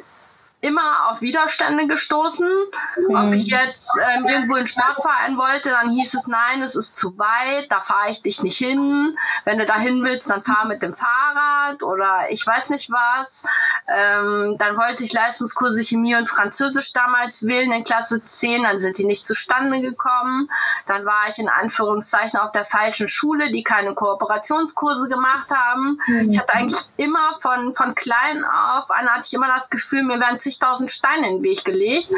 immer 0.59 1.09
auf 1.09 1.21
Widerstände 1.21 1.85
gestoßen. 1.85 2.47
Mhm. 2.47 3.15
Ob 3.15 3.33
ich 3.33 3.47
jetzt 3.47 3.91
ähm, 4.09 4.25
irgendwo 4.25 4.55
in 4.55 4.65
Sportverein 4.65 5.37
wollte, 5.37 5.69
dann 5.69 5.91
hieß 5.91 6.15
es, 6.15 6.27
nein, 6.27 6.63
es 6.63 6.75
ist 6.75 6.95
zu 6.95 7.17
weit, 7.17 7.71
da 7.71 7.79
fahre 7.79 8.09
ich 8.09 8.23
dich 8.23 8.41
nicht 8.41 8.57
hin. 8.57 9.15
Wenn 9.45 9.59
du 9.59 9.65
da 9.65 9.77
hin 9.77 10.03
willst, 10.03 10.29
dann 10.29 10.41
fahr 10.41 10.65
mit 10.65 10.81
dem 10.81 10.95
Fahrrad 10.95 11.83
oder 11.83 12.27
ich 12.31 12.45
weiß 12.45 12.71
nicht 12.71 12.89
was. 12.91 13.43
Ähm, 13.87 14.55
dann 14.57 14.77
wollte 14.77 15.03
ich 15.03 15.13
Leistungskurse 15.13 15.83
Chemie 15.83 16.15
und 16.15 16.27
Französisch 16.27 16.91
damals 16.91 17.45
wählen 17.45 17.71
in 17.71 17.83
Klasse 17.83 18.23
10, 18.23 18.63
dann 18.63 18.79
sind 18.79 18.97
die 18.97 19.05
nicht 19.05 19.27
zustande 19.27 19.79
gekommen. 19.81 20.49
Dann 20.87 21.05
war 21.05 21.27
ich 21.29 21.37
in 21.37 21.49
Anführungszeichen 21.49 22.39
auf 22.39 22.51
der 22.51 22.65
falschen 22.65 23.07
Schule, 23.07 23.51
die 23.51 23.63
keine 23.63 23.93
Kooperationskurse 23.93 25.07
gemacht 25.07 25.51
haben. 25.51 25.99
Mhm. 26.07 26.29
Ich 26.31 26.39
hatte 26.39 26.53
eigentlich 26.55 26.81
immer 26.97 27.35
von, 27.39 27.75
von 27.75 27.93
klein 27.93 28.43
auf 28.43 28.89
an 28.89 29.07
hatte 29.07 29.25
ich 29.27 29.33
immer 29.33 29.47
das 29.47 29.69
Gefühl, 29.69 30.03
mir 30.03 30.19
werden 30.19 30.39
zigtausend 30.47 30.91
Steine 30.91 31.27
in 31.27 31.37
den 31.37 31.43
Weg 31.43 31.65
gelegt. 31.65 32.09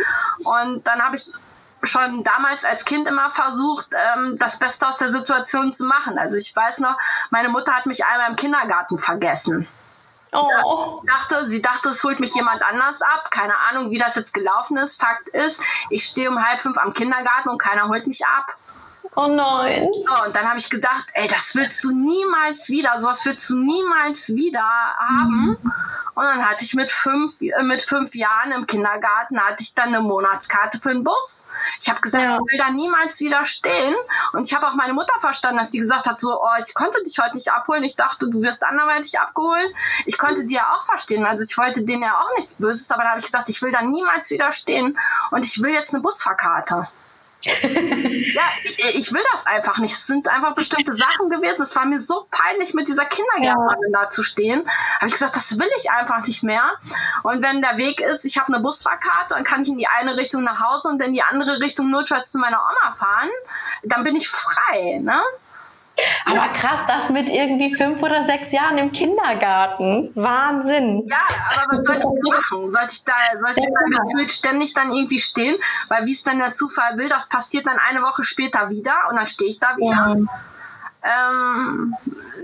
Und 0.43 0.87
dann 0.87 1.01
habe 1.01 1.15
ich 1.15 1.31
schon 1.83 2.23
damals 2.23 2.65
als 2.65 2.85
Kind 2.85 3.07
immer 3.07 3.29
versucht, 3.29 3.87
ähm, 3.93 4.37
das 4.37 4.59
Beste 4.59 4.87
aus 4.87 4.97
der 4.97 5.11
Situation 5.11 5.71
zu 5.73 5.85
machen. 5.85 6.17
Also 6.17 6.37
ich 6.37 6.55
weiß 6.55 6.79
noch, 6.79 6.97
meine 7.29 7.49
Mutter 7.49 7.73
hat 7.73 7.85
mich 7.85 8.05
einmal 8.05 8.29
im 8.29 8.35
Kindergarten 8.35 8.97
vergessen. 8.97 9.67
Oh. 10.31 11.01
Dachte, 11.07 11.49
sie 11.49 11.61
dachte, 11.61 11.89
es 11.89 12.03
holt 12.03 12.19
mich 12.19 12.35
jemand 12.35 12.61
anders 12.61 13.01
ab. 13.01 13.31
Keine 13.31 13.53
Ahnung, 13.69 13.89
wie 13.89 13.97
das 13.97 14.15
jetzt 14.15 14.33
gelaufen 14.33 14.77
ist. 14.77 15.01
Fakt 15.01 15.29
ist, 15.29 15.63
ich 15.89 16.03
stehe 16.05 16.29
um 16.29 16.45
halb 16.45 16.61
fünf 16.61 16.77
am 16.77 16.93
Kindergarten 16.93 17.49
und 17.49 17.57
keiner 17.57 17.87
holt 17.87 18.05
mich 18.05 18.23
ab. 18.25 18.55
Oh 19.15 19.27
nein. 19.27 19.89
So, 20.03 20.25
und 20.25 20.35
dann 20.35 20.47
habe 20.47 20.59
ich 20.59 20.69
gedacht, 20.69 21.05
ey, 21.13 21.27
das 21.27 21.55
willst 21.55 21.83
du 21.83 21.91
niemals 21.91 22.69
wieder, 22.69 22.97
sowas 22.99 23.25
willst 23.25 23.49
du 23.49 23.57
niemals 23.57 24.29
wieder 24.35 24.61
haben. 24.61 25.57
Mhm. 25.61 25.73
Und 26.19 26.25
dann 26.25 26.49
hatte 26.49 26.65
ich 26.65 26.73
mit 26.73 26.91
fünf, 26.91 27.41
äh, 27.41 27.63
mit 27.63 27.81
fünf 27.81 28.13
Jahren 28.13 28.51
im 28.51 28.67
Kindergarten 28.67 29.39
hatte 29.39 29.63
ich 29.63 29.73
dann 29.73 29.87
eine 29.87 30.01
Monatskarte 30.01 30.77
für 30.77 30.89
den 30.89 31.05
Bus. 31.05 31.47
Ich 31.79 31.89
habe 31.89 32.01
gesagt, 32.01 32.25
ja. 32.25 32.33
ich 32.33 32.39
will 32.39 32.57
da 32.57 32.71
niemals 32.71 33.21
wieder 33.21 33.45
stehen. 33.45 33.95
Und 34.33 34.45
ich 34.45 34.53
habe 34.53 34.67
auch 34.67 34.73
meine 34.73 34.91
Mutter 34.91 35.17
verstanden, 35.21 35.59
dass 35.59 35.69
die 35.69 35.79
gesagt 35.79 36.07
hat, 36.07 36.19
so, 36.19 36.37
oh, 36.41 36.61
ich 36.61 36.73
konnte 36.73 37.01
dich 37.03 37.17
heute 37.19 37.35
nicht 37.35 37.49
abholen. 37.53 37.83
Ich 37.85 37.95
dachte, 37.95 38.29
du 38.29 38.41
wirst 38.41 38.65
anderweitig 38.65 39.17
abgeholt. 39.17 39.73
Ich 40.05 40.17
konnte 40.17 40.45
die 40.45 40.55
ja 40.55 40.75
auch 40.75 40.83
verstehen. 40.83 41.23
Also 41.25 41.45
ich 41.49 41.57
wollte 41.57 41.83
denen 41.83 42.03
ja 42.03 42.19
auch 42.19 42.35
nichts 42.35 42.55
Böses, 42.55 42.91
aber 42.91 43.03
da 43.03 43.11
habe 43.11 43.19
ich 43.19 43.25
gesagt, 43.25 43.47
ich 43.47 43.61
will 43.61 43.71
da 43.71 43.81
niemals 43.81 44.29
wieder 44.29 44.51
stehen 44.51 44.99
und 45.31 45.45
ich 45.45 45.61
will 45.63 45.71
jetzt 45.71 45.93
eine 45.93 46.03
Busfahrkarte. 46.03 46.89
Ja, 47.41 48.43
ich 48.93 49.13
will 49.13 49.23
das 49.31 49.47
einfach 49.47 49.77
nicht. 49.77 49.93
Es 49.93 50.07
sind 50.07 50.27
einfach 50.27 50.53
bestimmte 50.55 50.95
Sachen 50.97 51.29
gewesen. 51.29 51.61
Es 51.61 51.75
war 51.75 51.85
mir 51.85 51.99
so 51.99 52.27
peinlich, 52.29 52.73
mit 52.73 52.87
dieser 52.87 53.05
Kindergärtnerin 53.05 53.93
ja. 53.93 54.01
da 54.01 54.07
zu 54.09 54.23
stehen. 54.23 54.69
Habe 54.97 55.07
ich 55.07 55.13
gesagt, 55.13 55.35
das 55.35 55.57
will 55.57 55.69
ich 55.77 55.89
einfach 55.89 56.25
nicht 56.25 56.43
mehr. 56.43 56.73
Und 57.23 57.41
wenn 57.41 57.61
der 57.61 57.77
Weg 57.77 58.01
ist, 58.01 58.25
ich 58.25 58.37
habe 58.37 58.53
eine 58.53 58.61
Busfahrkarte, 58.61 59.35
dann 59.35 59.43
kann 59.43 59.61
ich 59.61 59.69
in 59.69 59.77
die 59.77 59.87
eine 59.87 60.17
Richtung 60.17 60.43
nach 60.43 60.59
Hause 60.59 60.89
und 60.89 61.01
in 61.01 61.13
die 61.13 61.23
andere 61.23 61.61
Richtung 61.61 61.89
notfalls 61.89 62.31
zu 62.31 62.39
meiner 62.39 62.59
Oma 62.59 62.93
fahren. 62.93 63.29
Dann 63.83 64.03
bin 64.03 64.15
ich 64.15 64.27
frei. 64.27 64.99
Ne? 65.01 65.21
Aber 66.25 66.49
krass, 66.53 66.81
das 66.87 67.09
mit 67.09 67.29
irgendwie 67.29 67.75
fünf 67.75 68.01
oder 68.01 68.23
sechs 68.23 68.53
Jahren 68.53 68.77
im 68.77 68.91
Kindergarten. 68.91 70.11
Wahnsinn. 70.15 71.05
Ja, 71.07 71.17
aber 71.53 71.77
was 71.77 71.85
sollte 71.85 72.07
ich 72.07 72.31
machen? 72.31 72.69
Sollte 72.69 72.93
ich 72.93 73.03
da, 73.03 73.13
sollte 73.39 73.59
ich 73.59 73.65
da 73.65 74.03
gefühlt 74.03 74.31
ständig 74.31 74.73
dann 74.73 74.91
irgendwie 74.91 75.19
stehen? 75.19 75.55
Weil 75.87 76.05
wie 76.05 76.11
es 76.11 76.23
dann 76.23 76.39
der 76.39 76.53
Zufall 76.53 76.97
will, 76.97 77.09
das 77.09 77.29
passiert 77.29 77.65
dann 77.65 77.77
eine 77.89 78.01
Woche 78.01 78.23
später 78.23 78.69
wieder 78.69 78.95
und 79.09 79.15
dann 79.15 79.25
stehe 79.25 79.49
ich 79.49 79.59
da 79.59 79.75
wieder. 79.77 80.15
Ja. 80.17 80.39
Ähm, 81.01 81.95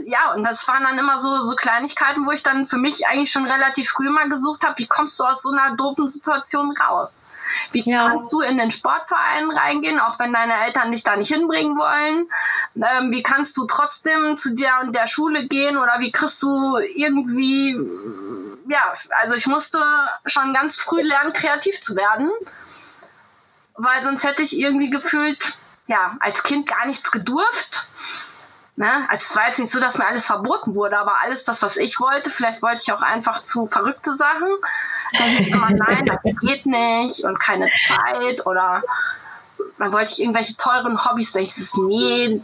ja, 0.06 0.34
und 0.34 0.44
das 0.44 0.66
waren 0.68 0.84
dann 0.84 0.98
immer 0.98 1.18
so, 1.18 1.42
so 1.42 1.56
Kleinigkeiten, 1.56 2.26
wo 2.26 2.32
ich 2.32 2.42
dann 2.42 2.68
für 2.68 2.78
mich 2.78 3.06
eigentlich 3.08 3.32
schon 3.32 3.46
relativ 3.46 3.90
früh 3.90 4.10
mal 4.10 4.30
gesucht 4.30 4.64
habe, 4.64 4.76
wie 4.78 4.88
kommst 4.88 5.20
du 5.20 5.26
aus 5.26 5.42
so 5.42 5.52
einer 5.52 5.76
doofen 5.76 6.08
Situation 6.08 6.74
raus? 6.78 7.26
Wie 7.74 7.88
ja. 7.90 8.02
kannst 8.10 8.32
du 8.32 8.40
in 8.42 8.58
den 8.58 8.72
Sportverein 8.72 9.52
reingehen, 9.52 10.00
auch 10.00 10.20
wenn 10.20 10.32
deine 10.32 10.54
Eltern 10.66 10.92
dich 10.92 11.04
da 11.04 11.16
nicht 11.18 11.34
hinbringen 11.34 11.78
wollen? 11.78 12.30
Ähm, 12.76 13.12
wie 13.12 13.24
kannst 13.24 13.58
du 13.58 13.66
trotzdem 13.66 14.38
zu 14.38 14.56
der 14.56 14.80
und 14.82 14.96
der 14.96 15.08
Schule 15.08 15.48
gehen 15.48 15.78
oder 15.78 16.00
wie 16.00 16.12
kriegst 16.12 16.42
du 16.42 16.78
irgendwie, 16.78 17.78
ja, 18.70 18.94
also 19.22 19.36
ich 19.36 19.48
musste 19.48 19.80
schon 20.26 20.54
ganz 20.54 20.78
früh 20.80 21.02
lernen, 21.02 21.34
kreativ 21.34 21.82
zu 21.82 21.96
werden, 21.96 22.32
weil 23.76 24.02
sonst 24.02 24.24
hätte 24.24 24.44
ich 24.44 24.58
irgendwie 24.58 24.90
gefühlt, 24.90 25.58
ja, 25.88 26.16
als 26.20 26.42
Kind 26.44 26.68
gar 26.68 26.86
nichts 26.86 27.12
gedurft 27.12 27.86
Ne? 28.78 29.10
Also 29.10 29.24
es 29.30 29.36
war 29.36 29.48
jetzt 29.48 29.60
nicht 29.60 29.72
so, 29.72 29.80
dass 29.80 29.98
mir 29.98 30.06
alles 30.06 30.26
verboten 30.26 30.76
wurde, 30.76 30.98
aber 30.98 31.20
alles 31.22 31.46
das, 31.46 31.62
was 31.62 31.78
ich 31.78 32.00
wollte, 32.02 32.30
vielleicht 32.30 32.62
wollte 32.62 32.84
ich 32.86 32.92
auch 32.92 33.02
einfach 33.02 33.42
zu 33.42 33.68
verrückte 33.68 34.16
Sachen. 34.16 34.50
Dann 35.18 35.30
hieß 35.30 35.48
immer, 35.48 35.70
nein, 35.72 36.06
das 36.06 36.22
geht 36.42 36.66
nicht 36.66 37.24
und 37.24 37.40
keine 37.40 37.70
Zeit 37.88 38.46
oder 38.46 38.84
dann 39.78 39.94
wollte 39.94 40.12
ich 40.12 40.22
irgendwelche 40.22 40.56
teuren 40.56 41.06
Hobbys, 41.06 41.32
da 41.32 41.40
hieß 41.40 41.58
es, 41.58 41.78
nee, 41.78 42.42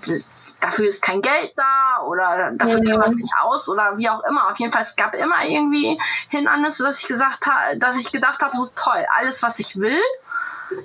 dafür 0.61 0.87
ist 0.87 1.01
kein 1.01 1.21
Geld 1.21 1.51
da 1.57 2.03
oder 2.05 2.51
dafür 2.53 2.83
ja. 2.83 2.99
was 2.99 3.11
nicht 3.11 3.33
aus 3.41 3.67
oder 3.67 3.97
wie 3.97 4.09
auch 4.09 4.23
immer. 4.23 4.49
Auf 4.49 4.59
jeden 4.59 4.71
Fall, 4.71 4.81
es 4.81 4.95
gab 4.95 5.15
immer 5.15 5.43
irgendwie 5.45 5.99
Hindernisse, 6.29 6.83
dass 6.83 7.01
ich 7.01 7.07
gesagt 7.07 7.45
habe, 7.47 7.77
dass 7.77 7.99
ich 7.99 8.11
gedacht 8.11 8.41
habe, 8.41 8.55
so 8.55 8.69
toll, 8.75 9.05
alles, 9.17 9.43
was 9.43 9.59
ich 9.59 9.77
will, 9.77 9.99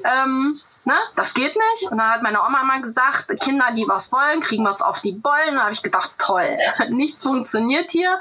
ähm, 0.05 0.59
ne, 0.87 0.95
das 1.16 1.34
geht 1.34 1.55
nicht. 1.55 1.91
Und 1.91 1.99
dann 1.99 2.11
hat 2.11 2.22
meine 2.22 2.41
Oma 2.41 2.62
mal 2.62 2.80
gesagt, 2.80 3.28
Kinder, 3.41 3.66
die 3.72 3.87
was 3.87 4.11
wollen, 4.12 4.41
kriegen 4.41 4.64
was 4.64 4.80
auf 4.80 5.01
die 5.01 5.12
Bollen. 5.12 5.57
Da 5.57 5.62
habe 5.62 5.72
ich 5.72 5.82
gedacht, 5.82 6.12
toll, 6.16 6.57
nichts 6.89 7.22
funktioniert 7.22 7.91
hier. 7.91 8.18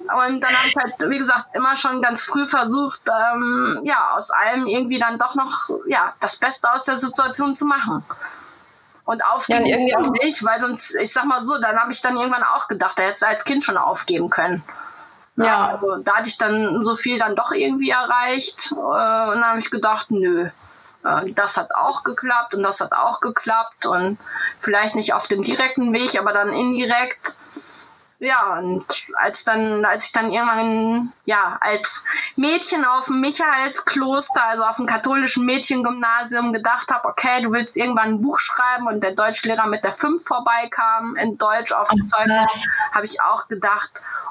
Und 0.00 0.40
dann 0.40 0.56
habe 0.56 0.68
ich 0.68 0.76
halt, 0.76 0.94
wie 1.10 1.18
gesagt, 1.18 1.54
immer 1.54 1.76
schon 1.76 2.00
ganz 2.00 2.22
früh 2.22 2.46
versucht, 2.46 3.00
ähm, 3.08 3.80
ja, 3.84 4.12
aus 4.14 4.30
allem 4.30 4.66
irgendwie 4.66 4.98
dann 4.98 5.18
doch 5.18 5.34
noch, 5.34 5.68
ja, 5.86 6.14
das 6.20 6.36
Beste 6.36 6.72
aus 6.72 6.84
der 6.84 6.96
Situation 6.96 7.54
zu 7.54 7.66
machen. 7.66 8.04
Und 9.04 9.24
aufgeben 9.24 9.66
ja, 9.66 9.76
irgendwie 9.76 10.26
nicht, 10.26 10.44
weil 10.44 10.58
sonst, 10.58 10.94
ich 10.96 11.12
sag 11.12 11.26
mal 11.26 11.44
so, 11.44 11.58
dann 11.58 11.76
habe 11.76 11.92
ich 11.92 12.02
dann 12.02 12.16
irgendwann 12.16 12.42
auch 12.42 12.66
gedacht, 12.66 12.98
da 12.98 13.04
hätte 13.04 13.20
du 13.20 13.26
als 13.26 13.44
Kind 13.44 13.62
schon 13.62 13.76
aufgeben 13.76 14.30
können. 14.30 14.64
Ja, 15.36 15.44
ja, 15.44 15.66
also 15.68 15.96
da 15.96 16.16
hatte 16.16 16.28
ich 16.28 16.38
dann 16.38 16.82
so 16.82 16.96
viel 16.96 17.18
dann 17.18 17.36
doch 17.36 17.52
irgendwie 17.52 17.90
erreicht. 17.90 18.72
Äh, 18.72 18.74
und 18.74 19.34
dann 19.34 19.44
habe 19.44 19.58
ich 19.58 19.70
gedacht, 19.70 20.10
nö, 20.10 20.50
äh, 21.04 21.32
das 21.32 21.56
hat 21.56 21.74
auch 21.74 22.04
geklappt 22.04 22.54
und 22.54 22.62
das 22.62 22.80
hat 22.80 22.92
auch 22.92 23.20
geklappt 23.20 23.86
und 23.86 24.18
vielleicht 24.58 24.94
nicht 24.94 25.14
auf 25.14 25.26
dem 25.26 25.42
direkten 25.42 25.92
Weg, 25.92 26.18
aber 26.18 26.32
dann 26.32 26.52
indirekt. 26.52 27.34
Ja, 28.18 28.56
und 28.56 28.86
als 29.16 29.44
dann, 29.44 29.84
als 29.84 30.06
ich 30.06 30.12
dann 30.12 30.30
irgendwann, 30.30 31.12
ja, 31.26 31.58
als 31.60 32.02
Mädchen 32.34 32.86
auf 32.86 33.06
dem 33.06 33.20
Michaelskloster, 33.20 34.42
also 34.42 34.64
auf 34.64 34.76
dem 34.76 34.86
katholischen 34.86 35.44
Mädchengymnasium 35.44 36.54
gedacht 36.54 36.90
habe, 36.90 37.08
okay, 37.08 37.42
du 37.42 37.52
willst 37.52 37.76
irgendwann 37.76 38.14
ein 38.14 38.22
Buch 38.22 38.38
schreiben 38.38 38.86
und 38.86 39.02
der 39.02 39.10
Deutschlehrer 39.10 39.66
mit 39.66 39.84
der 39.84 39.92
5 39.92 40.24
vorbeikam 40.24 41.14
in 41.16 41.36
Deutsch 41.36 41.72
auf 41.72 41.90
dem 41.90 42.04
Zeugnis, 42.04 42.50
habe 42.92 43.04
ich 43.04 43.20
auch 43.20 43.48
gedacht, 43.48 43.90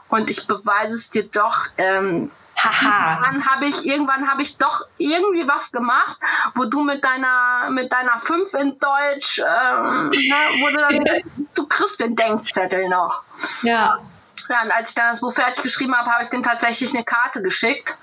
und 0.10 0.30
ich 0.30 0.48
beweise 0.48 0.96
es 0.96 1.10
dir 1.10 1.28
doch, 1.28 1.68
ähm, 1.78 2.32
Haha. 2.58 3.22
Dann 3.24 3.46
habe 3.46 3.66
ich 3.66 3.86
irgendwann 3.86 4.30
habe 4.30 4.42
ich 4.42 4.58
doch 4.58 4.86
irgendwie 4.98 5.48
was 5.48 5.72
gemacht, 5.72 6.18
wo 6.56 6.66
du 6.66 6.82
mit 6.82 7.04
deiner 7.04 7.70
mit 7.70 7.92
deiner 7.92 8.18
5 8.18 8.54
in 8.54 8.80
Deutsch, 8.80 9.40
ähm, 9.40 10.10
ne, 10.10 10.36
wo 10.62 10.70
du 10.70 10.78
dann, 10.78 11.24
du 11.54 11.68
kriegst 11.68 12.00
den 12.00 12.16
Denkzettel 12.16 12.88
noch. 12.88 13.24
Ja. 13.64 14.00
Ja, 14.48 14.62
und 14.62 14.72
als 14.72 14.90
ich 14.90 14.96
dann 14.96 15.10
das 15.10 15.22
Buch 15.22 15.34
fertig 15.34 15.64
geschrieben 15.64 15.96
habe, 15.96 16.12
habe 16.12 16.24
ich 16.24 16.30
dem 16.30 16.44
tatsächlich 16.44 16.94
eine 16.94 17.04
Karte 17.04 17.42
geschickt. 17.42 17.98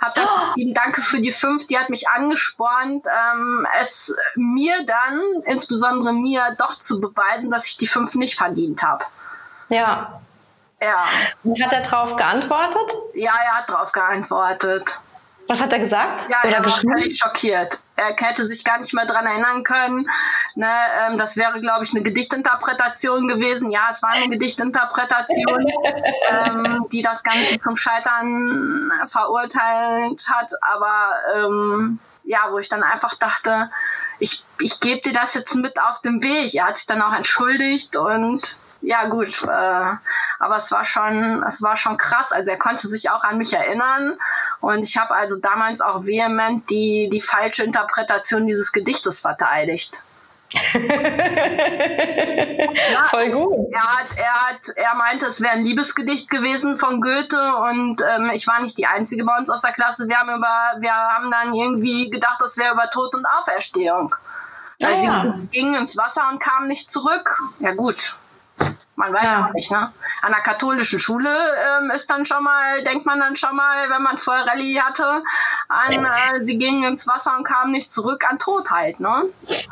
Hab 0.00 0.14
dann 0.14 0.26
oh. 0.26 0.72
danke 0.72 1.02
für 1.02 1.20
die 1.20 1.32
fünf, 1.32 1.66
die 1.66 1.78
hat 1.78 1.90
mich 1.90 2.08
angespornt, 2.08 3.06
ähm, 3.06 3.66
es 3.78 4.14
mir 4.34 4.84
dann, 4.86 5.20
insbesondere 5.44 6.14
mir, 6.14 6.54
doch 6.58 6.78
zu 6.78 7.00
beweisen, 7.00 7.50
dass 7.50 7.66
ich 7.66 7.76
die 7.76 7.86
fünf 7.86 8.14
nicht 8.14 8.38
verdient 8.38 8.82
habe. 8.82 9.04
Ja. 9.68 10.22
Ja. 10.82 11.04
Und 11.44 11.62
hat 11.62 11.72
er 11.72 11.82
darauf 11.82 12.16
geantwortet? 12.16 12.92
Ja, 13.14 13.32
er 13.44 13.58
hat 13.58 13.68
darauf 13.68 13.92
geantwortet. 13.92 15.00
Was 15.50 15.60
hat 15.60 15.72
er 15.72 15.80
gesagt? 15.80 16.22
Ja, 16.30 16.42
Oder 16.44 16.58
er 16.58 16.64
war 16.64 16.70
völlig 16.70 17.18
schockiert. 17.18 17.80
Er 17.96 18.14
hätte 18.16 18.46
sich 18.46 18.62
gar 18.62 18.78
nicht 18.78 18.94
mehr 18.94 19.04
dran 19.04 19.26
erinnern 19.26 19.64
können. 19.64 20.08
Ne, 20.54 20.72
ähm, 21.00 21.18
das 21.18 21.36
wäre, 21.36 21.60
glaube 21.60 21.84
ich, 21.84 21.90
eine 21.92 22.04
Gedichtinterpretation 22.04 23.26
gewesen. 23.26 23.70
Ja, 23.70 23.88
es 23.90 24.00
war 24.00 24.10
eine 24.10 24.28
Gedichtinterpretation, 24.28 25.66
ähm, 26.30 26.86
die 26.92 27.02
das 27.02 27.24
Ganze 27.24 27.58
zum 27.58 27.74
Scheitern 27.74 28.92
verurteilt 29.06 30.24
hat. 30.28 30.52
Aber 30.62 31.14
ähm, 31.34 31.98
ja, 32.22 32.46
wo 32.50 32.58
ich 32.58 32.68
dann 32.68 32.84
einfach 32.84 33.14
dachte, 33.14 33.70
ich, 34.20 34.44
ich 34.60 34.78
gebe 34.78 35.00
dir 35.00 35.12
das 35.12 35.34
jetzt 35.34 35.56
mit 35.56 35.80
auf 35.80 36.00
den 36.00 36.22
Weg. 36.22 36.54
Er 36.54 36.68
hat 36.68 36.76
sich 36.76 36.86
dann 36.86 37.02
auch 37.02 37.12
entschuldigt 37.12 37.96
und 37.96 38.56
ja 38.82 39.06
gut, 39.08 39.42
äh, 39.42 39.94
aber 40.38 40.56
es 40.56 40.70
war 40.72 40.84
schon, 40.84 41.42
es 41.46 41.62
war 41.62 41.76
schon 41.76 41.96
krass. 41.96 42.32
Also 42.32 42.50
er 42.50 42.58
konnte 42.58 42.88
sich 42.88 43.10
auch 43.10 43.24
an 43.24 43.38
mich 43.38 43.52
erinnern 43.52 44.18
und 44.60 44.84
ich 44.84 44.96
habe 44.96 45.14
also 45.14 45.36
damals 45.36 45.80
auch 45.80 46.06
vehement 46.06 46.68
die 46.70 47.08
die 47.12 47.20
falsche 47.20 47.62
Interpretation 47.62 48.46
dieses 48.46 48.72
Gedichtes 48.72 49.20
verteidigt. 49.20 50.02
ja, 50.52 50.62
Voll 53.04 53.30
gut. 53.30 53.72
Er 53.72 53.82
hat, 53.82 54.06
er 54.16 54.34
hat, 54.34 54.68
er 54.74 54.94
meinte, 54.96 55.26
es 55.26 55.40
wäre 55.40 55.52
ein 55.52 55.64
Liebesgedicht 55.64 56.28
gewesen 56.28 56.76
von 56.76 57.00
Goethe 57.00 57.54
und 57.56 58.02
ähm, 58.02 58.30
ich 58.34 58.48
war 58.48 58.60
nicht 58.60 58.76
die 58.76 58.86
einzige 58.86 59.24
bei 59.24 59.36
uns 59.38 59.48
aus 59.48 59.62
der 59.62 59.70
Klasse. 59.72 60.08
Wir 60.08 60.18
haben 60.18 60.30
über, 60.30 60.74
wir 60.80 60.92
haben 60.92 61.30
dann 61.30 61.54
irgendwie 61.54 62.10
gedacht, 62.10 62.40
das 62.40 62.56
wäre 62.56 62.72
über 62.74 62.90
Tod 62.90 63.14
und 63.14 63.24
Auferstehung. 63.26 64.16
Weil 64.80 65.04
ja. 65.04 65.22
sie 65.22 65.46
gingen 65.48 65.74
ins 65.74 65.96
Wasser 65.96 66.28
und 66.32 66.40
kamen 66.40 66.66
nicht 66.66 66.90
zurück. 66.90 67.38
Ja 67.60 67.72
gut, 67.72 68.16
man 69.00 69.14
weiß 69.14 69.32
ja. 69.32 69.44
auch 69.44 69.52
nicht, 69.54 69.70
ne? 69.70 69.90
An 70.20 70.30
der 70.30 70.42
katholischen 70.42 70.98
Schule 70.98 71.30
ähm, 71.30 71.90
ist 71.90 72.10
dann 72.10 72.26
schon 72.26 72.44
mal, 72.44 72.82
denkt 72.84 73.06
man 73.06 73.18
dann 73.18 73.34
schon 73.34 73.56
mal, 73.56 73.88
wenn 73.88 74.02
man 74.02 74.18
vorher 74.18 74.46
Rallye 74.46 74.78
hatte, 74.78 75.22
an 75.68 76.04
äh, 76.04 76.44
sie 76.44 76.58
gingen 76.58 76.84
ins 76.84 77.06
Wasser 77.06 77.34
und 77.34 77.44
kamen 77.44 77.72
nicht 77.72 77.90
zurück, 77.90 78.30
an 78.30 78.38
Tod 78.38 78.70
halt, 78.70 79.00
ne? 79.00 79.24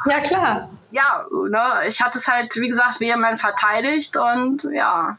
Ja, 0.06 0.20
klar. 0.20 0.70
Ja, 0.90 1.26
ne? 1.30 1.86
Ich 1.86 2.00
hatte 2.00 2.16
es 2.16 2.26
halt, 2.26 2.56
wie 2.56 2.68
gesagt, 2.68 3.00
vehement 3.00 3.38
verteidigt 3.38 4.16
und 4.16 4.66
ja. 4.72 5.18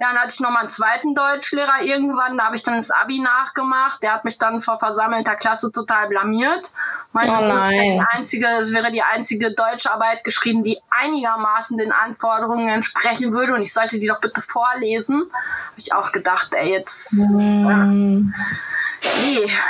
Ja, 0.00 0.12
dann 0.12 0.18
hatte 0.18 0.32
ich 0.34 0.40
nochmal 0.40 0.60
einen 0.60 0.70
zweiten 0.70 1.14
Deutschlehrer 1.14 1.82
irgendwann, 1.82 2.38
da 2.38 2.44
habe 2.44 2.56
ich 2.56 2.62
dann 2.62 2.76
das 2.76 2.90
Abi 2.90 3.18
nachgemacht. 3.18 4.02
Der 4.02 4.14
hat 4.14 4.24
mich 4.24 4.38
dann 4.38 4.60
vor 4.60 4.78
versammelter 4.78 5.36
Klasse 5.36 5.70
total 5.72 6.08
blamiert. 6.08 6.72
Meinte, 7.12 7.36
oh 7.40 7.46
nein. 7.46 8.04
Einzige, 8.10 8.46
es 8.58 8.72
wäre 8.72 8.90
die 8.90 9.02
einzige 9.02 9.52
Deutscharbeit 9.52 10.24
geschrieben, 10.24 10.64
die 10.64 10.78
einigermaßen 10.90 11.76
den 11.76 11.92
Anforderungen 11.92 12.68
entsprechen 12.68 13.32
würde 13.32 13.54
und 13.54 13.62
ich 13.62 13.72
sollte 13.72 13.98
die 13.98 14.06
doch 14.06 14.20
bitte 14.20 14.40
vorlesen. 14.40 15.22
Habe 15.22 15.78
ich 15.78 15.92
auch 15.92 16.12
gedacht, 16.12 16.54
ey, 16.54 16.70
jetzt. 16.70 17.12
Mm. 17.30 17.68
Äh, 17.68 19.06
nee. 19.24 19.52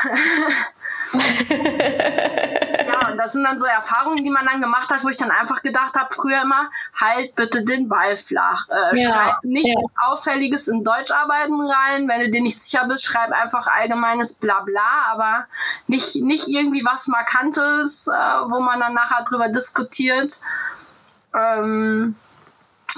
das 3.22 3.32
sind 3.34 3.44
dann 3.44 3.60
so 3.60 3.66
Erfahrungen, 3.66 4.24
die 4.24 4.30
man 4.30 4.46
dann 4.46 4.60
gemacht 4.60 4.90
hat, 4.90 5.04
wo 5.04 5.08
ich 5.08 5.16
dann 5.16 5.30
einfach 5.30 5.62
gedacht 5.62 5.94
habe, 5.94 6.12
früher 6.12 6.42
immer, 6.42 6.70
halt 7.00 7.34
bitte 7.36 7.64
den 7.64 7.88
Ball 7.88 8.16
flach. 8.16 8.68
Äh, 8.68 8.98
ja, 8.98 9.12
schreib 9.12 9.44
nicht 9.44 9.68
ja. 9.68 10.08
Auffälliges 10.08 10.66
in 10.66 10.82
Deutscharbeiten 10.82 11.60
rein. 11.60 12.08
Wenn 12.08 12.20
du 12.20 12.30
dir 12.30 12.42
nicht 12.42 12.60
sicher 12.60 12.84
bist, 12.86 13.04
schreib 13.04 13.30
einfach 13.30 13.68
allgemeines 13.68 14.34
Blabla, 14.34 15.06
aber 15.10 15.46
nicht, 15.86 16.16
nicht 16.16 16.48
irgendwie 16.48 16.84
was 16.84 17.06
Markantes, 17.06 18.08
äh, 18.08 18.12
wo 18.12 18.60
man 18.60 18.80
dann 18.80 18.94
nachher 18.94 19.22
drüber 19.22 19.48
diskutiert. 19.48 20.40
Ähm, 21.34 22.16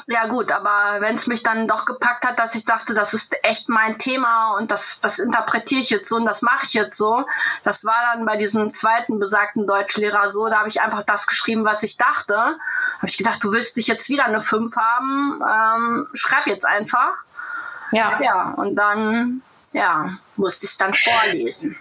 ja 0.06 0.26
gut, 0.26 0.50
aber 0.50 1.00
wenn 1.00 1.14
es 1.14 1.26
mich 1.26 1.42
dann 1.42 1.68
doch 1.68 1.84
gepackt 1.84 2.26
hat, 2.26 2.38
dass 2.38 2.54
ich 2.54 2.64
dachte, 2.64 2.94
das 2.94 3.14
ist 3.14 3.36
echt 3.44 3.68
mein 3.68 3.98
Thema 3.98 4.56
und 4.56 4.70
das, 4.70 5.00
das 5.00 5.18
interpretiere 5.18 5.80
ich 5.80 5.90
jetzt 5.90 6.08
so 6.08 6.16
und 6.16 6.24
das 6.24 6.42
mache 6.42 6.64
ich 6.64 6.74
jetzt 6.74 6.96
so, 6.96 7.24
das 7.62 7.84
war 7.84 7.96
dann 8.12 8.26
bei 8.26 8.36
diesem 8.36 8.72
zweiten 8.74 9.18
besagten 9.18 9.66
Deutschlehrer 9.66 10.30
so, 10.30 10.48
da 10.48 10.58
habe 10.58 10.68
ich 10.68 10.80
einfach 10.80 11.02
das 11.02 11.26
geschrieben, 11.26 11.64
was 11.64 11.82
ich 11.82 11.96
dachte. 11.96 12.36
Habe 12.36 13.06
ich 13.06 13.16
gedacht, 13.18 13.42
du 13.42 13.52
willst 13.52 13.76
dich 13.76 13.86
jetzt 13.86 14.08
wieder 14.08 14.24
eine 14.24 14.40
5 14.40 14.74
haben, 14.76 15.40
ähm, 15.42 16.08
schreib 16.14 16.46
jetzt 16.46 16.66
einfach. 16.66 17.12
Ja. 17.92 18.20
Ja, 18.20 18.54
und 18.56 18.76
dann, 18.76 19.42
ja, 19.72 20.18
musste 20.36 20.66
ich 20.66 20.72
es 20.72 20.76
dann 20.76 20.94
vorlesen. 20.94 21.76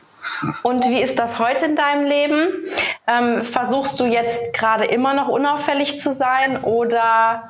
Und 0.61 0.86
wie 0.86 1.01
ist 1.01 1.20
das 1.20 1.39
heute 1.39 1.66
in 1.66 1.76
deinem 1.76 2.05
Leben? 2.05 2.66
Ähm, 3.07 3.43
versuchst 3.43 3.99
du 3.99 4.05
jetzt 4.05 4.53
gerade 4.53 4.86
immer 4.86 5.14
noch 5.14 5.28
unauffällig 5.28 5.99
zu 5.99 6.14
sein 6.14 6.64
oder 6.64 7.49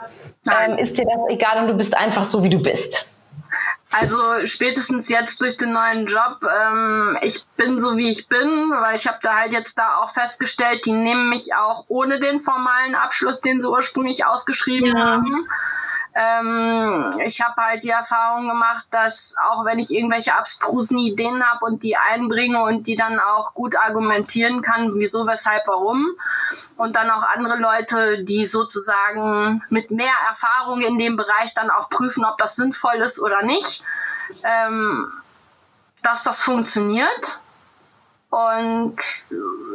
ähm, 0.52 0.78
ist 0.78 0.98
dir 0.98 1.06
das 1.06 1.20
egal 1.30 1.62
und 1.62 1.68
du 1.70 1.74
bist 1.74 1.96
einfach 1.96 2.24
so, 2.24 2.44
wie 2.44 2.50
du 2.50 2.62
bist? 2.62 3.18
Also 3.92 4.18
spätestens 4.46 5.08
jetzt 5.08 5.40
durch 5.42 5.56
den 5.56 5.72
neuen 5.72 6.08
Job, 6.08 6.40
ähm, 6.44 7.16
ich 7.22 7.46
bin 7.58 7.80
so 7.80 7.96
wie 7.96 8.10
ich 8.10 8.28
bin, 8.28 8.72
weil 8.72 8.96
ich 8.96 9.06
habe 9.06 9.20
da 9.22 9.36
halt 9.36 9.54
jetzt 9.54 9.78
da 9.78 9.98
auch 9.98 10.12
festgestellt, 10.12 10.86
die 10.88 10.92
nehmen 10.92 11.30
mich 11.30 11.54
auch 11.54 11.86
ohne 11.90 12.20
den 12.20 12.42
formalen 12.42 12.96
Abschluss, 12.96 13.40
den 13.40 13.62
sie 13.62 13.70
ursprünglich 13.70 14.26
ausgeschrieben 14.26 14.98
ja. 14.98 15.06
haben. 15.06 15.48
Ähm, 16.16 17.12
ich 17.26 17.42
habe 17.42 17.56
halt 17.58 17.84
die 17.84 17.90
Erfahrung 17.90 18.48
gemacht, 18.48 18.86
dass 18.92 19.36
auch 19.50 19.66
wenn 19.66 19.80
ich 19.80 19.92
irgendwelche 19.92 20.36
abstrusen 20.36 20.98
Ideen 21.00 21.44
habe 21.44 21.66
und 21.66 21.82
die 21.82 21.98
einbringe 21.98 22.62
und 22.62 22.86
die 22.86 22.96
dann 22.96 23.20
auch 23.20 23.56
gut 23.56 23.76
argumentieren 23.76 24.62
kann, 24.62 24.92
wieso, 24.96 25.26
weshalb, 25.26 25.68
warum, 25.68 26.06
und 26.78 26.96
dann 26.96 27.10
auch 27.10 27.24
andere 27.24 27.58
Leute, 27.58 28.24
die 28.24 28.46
sozusagen 28.46 29.64
mit 29.70 29.90
mehr 29.90 30.14
Erfahrung 30.30 30.82
in 30.82 31.00
dem 31.00 31.16
Bereich 31.16 31.54
dann 31.56 31.72
auch 31.72 31.90
prüfen, 31.90 32.26
ob 32.26 32.38
das 32.38 32.56
sinnvoll 32.56 32.96
ist 32.96 33.20
oder 33.20 33.42
nicht, 33.42 33.84
ähm, 34.44 35.12
dass 36.04 36.24
das 36.24 36.44
funktioniert. 36.44 37.40
Und 38.30 38.98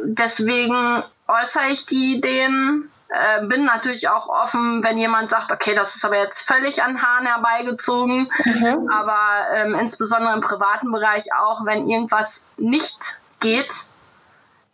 deswegen 0.03 1.03
äußere 1.27 1.69
ich 1.71 1.85
die 1.85 2.15
Ideen 2.15 2.89
äh, 3.09 3.45
bin 3.45 3.65
natürlich 3.65 4.07
auch 4.07 4.29
offen, 4.29 4.83
wenn 4.83 4.97
jemand 4.97 5.29
sagt, 5.29 5.51
okay, 5.51 5.73
das 5.73 5.95
ist 5.95 6.05
aber 6.05 6.17
jetzt 6.17 6.41
völlig 6.41 6.83
an 6.83 7.01
Haaren 7.01 7.25
herbeigezogen. 7.25 8.31
Mhm. 8.45 8.89
Aber 8.91 9.47
ähm, 9.53 9.75
insbesondere 9.75 10.33
im 10.33 10.41
privaten 10.41 10.91
Bereich 10.91 11.33
auch, 11.33 11.65
wenn 11.65 11.87
irgendwas 11.87 12.45
nicht 12.57 13.19
geht, 13.39 13.73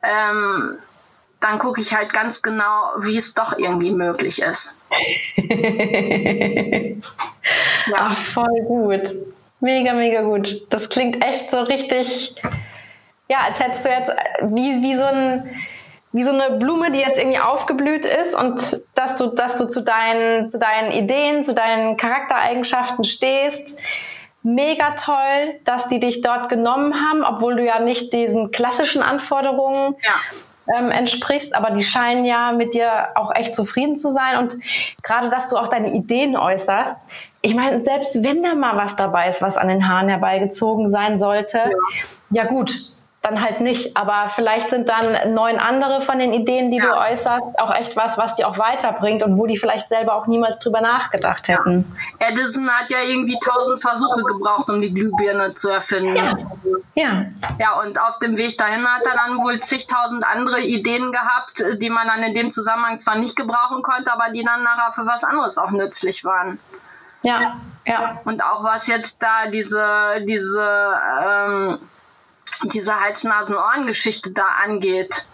ähm, 0.03 0.77
dann 1.39 1.59
gucke 1.59 1.79
ich 1.79 1.93
halt 1.93 2.11
ganz 2.11 2.41
genau, 2.41 2.91
wie 2.99 3.17
es 3.17 3.33
doch 3.33 3.57
irgendwie 3.57 3.91
möglich 3.91 4.41
ist. 4.41 4.75
ja. 5.37 6.95
Ach, 7.95 8.17
voll 8.17 8.61
gut. 8.67 9.13
Mega, 9.59 9.93
mega 9.93 10.21
gut. 10.21 10.65
Das 10.69 10.89
klingt 10.89 11.23
echt 11.23 11.51
so 11.51 11.61
richtig, 11.61 12.35
ja, 13.29 13.37
als 13.45 13.59
hättest 13.59 13.85
du 13.85 13.89
jetzt 13.89 14.11
wie, 14.41 14.81
wie 14.81 14.95
so 14.95 15.05
ein 15.05 15.49
wie 16.15 16.23
so 16.23 16.31
eine 16.31 16.55
Blume, 16.55 16.91
die 16.91 16.99
jetzt 16.99 17.19
irgendwie 17.19 17.39
aufgeblüht 17.39 18.05
ist 18.05 18.35
und 18.35 18.61
dass 18.95 19.17
du, 19.17 19.27
dass 19.27 19.57
du 19.57 19.67
zu 19.67 19.81
deinen, 19.81 20.47
zu 20.47 20.57
deinen 20.57 20.93
Ideen, 20.93 21.43
zu 21.43 21.53
deinen 21.53 21.97
Charaktereigenschaften 21.97 23.03
stehst. 23.03 23.81
Mega 24.41 24.91
toll, 24.91 25.59
dass 25.65 25.89
die 25.89 25.99
dich 25.99 26.21
dort 26.21 26.47
genommen 26.47 26.93
haben, 26.95 27.25
obwohl 27.25 27.57
du 27.57 27.65
ja 27.65 27.79
nicht 27.79 28.13
diesen 28.13 28.51
klassischen 28.51 29.03
Anforderungen 29.03 29.97
ja. 30.03 30.77
ähm, 30.77 30.89
entsprichst, 30.89 31.53
aber 31.53 31.71
die 31.71 31.83
scheinen 31.83 32.23
ja 32.23 32.53
mit 32.53 32.73
dir 32.73 33.09
auch 33.15 33.35
echt 33.35 33.53
zufrieden 33.53 33.97
zu 33.97 34.09
sein 34.09 34.37
und 34.37 34.55
gerade, 35.03 35.29
dass 35.29 35.49
du 35.49 35.57
auch 35.57 35.67
deine 35.67 35.91
Ideen 35.93 36.37
äußerst. 36.37 37.09
Ich 37.41 37.55
meine, 37.55 37.83
selbst 37.83 38.23
wenn 38.23 38.41
da 38.41 38.55
mal 38.55 38.77
was 38.77 38.95
dabei 38.95 39.27
ist, 39.27 39.41
was 39.41 39.57
an 39.57 39.67
den 39.67 39.89
Haaren 39.89 40.07
herbeigezogen 40.07 40.89
sein 40.89 41.19
sollte, 41.19 41.57
ja, 42.29 42.43
ja 42.43 42.45
gut, 42.45 42.94
dann 43.25 43.41
halt 43.41 43.59
nicht. 43.59 43.97
Aber 43.97 44.29
vielleicht 44.29 44.69
sind 44.69 44.87
dann 44.87 45.33
neun 45.33 45.57
andere 45.57 46.01
von 46.01 46.19
den 46.19 46.33
Ideen, 46.33 46.71
die 46.71 46.77
ja. 46.77 46.85
du 46.85 47.11
äußerst, 47.11 47.59
auch 47.59 47.73
echt 47.73 47.95
was, 47.95 48.17
was 48.17 48.35
die 48.35 48.45
auch 48.45 48.57
weiterbringt 48.57 49.23
und 49.23 49.37
wo 49.37 49.45
die 49.45 49.57
vielleicht 49.57 49.89
selber 49.89 50.15
auch 50.15 50.27
niemals 50.27 50.59
drüber 50.59 50.81
nachgedacht 50.81 51.47
hätten. 51.47 51.91
Ja. 52.19 52.27
Edison 52.27 52.69
hat 52.69 52.91
ja 52.91 53.01
irgendwie 53.01 53.39
tausend 53.39 53.81
Versuche 53.81 54.21
gebraucht, 54.23 54.69
um 54.69 54.81
die 54.81 54.93
Glühbirne 54.93 55.53
zu 55.53 55.69
erfinden. 55.69 56.15
Ja. 56.15 56.37
Ja. 56.95 57.25
Ja, 57.59 57.81
und 57.81 57.99
auf 57.99 58.19
dem 58.19 58.37
Weg 58.37 58.57
dahin 58.57 58.85
hat 58.87 59.05
er 59.05 59.15
dann 59.15 59.37
wohl 59.37 59.59
zigtausend 59.59 60.25
andere 60.25 60.61
Ideen 60.61 61.11
gehabt, 61.11 61.63
die 61.81 61.89
man 61.89 62.07
dann 62.07 62.23
in 62.23 62.33
dem 62.33 62.51
Zusammenhang 62.51 62.99
zwar 62.99 63.15
nicht 63.17 63.35
gebrauchen 63.35 63.81
konnte, 63.81 64.13
aber 64.13 64.31
die 64.31 64.43
dann 64.43 64.63
nachher 64.63 64.93
für 64.93 65.05
was 65.05 65.23
anderes 65.23 65.57
auch 65.57 65.71
nützlich 65.71 66.23
waren. 66.23 66.59
Ja, 67.21 67.55
ja. 67.85 68.21
Und 68.23 68.43
auch 68.43 68.63
was 68.63 68.87
jetzt 68.87 69.21
da 69.21 69.47
diese, 69.47 70.23
diese, 70.25 70.93
ähm, 71.23 71.79
diese 72.63 72.99
Hals-Nasen-Ohren-Geschichte 72.99 74.31
da 74.31 74.47
angeht. 74.63 75.25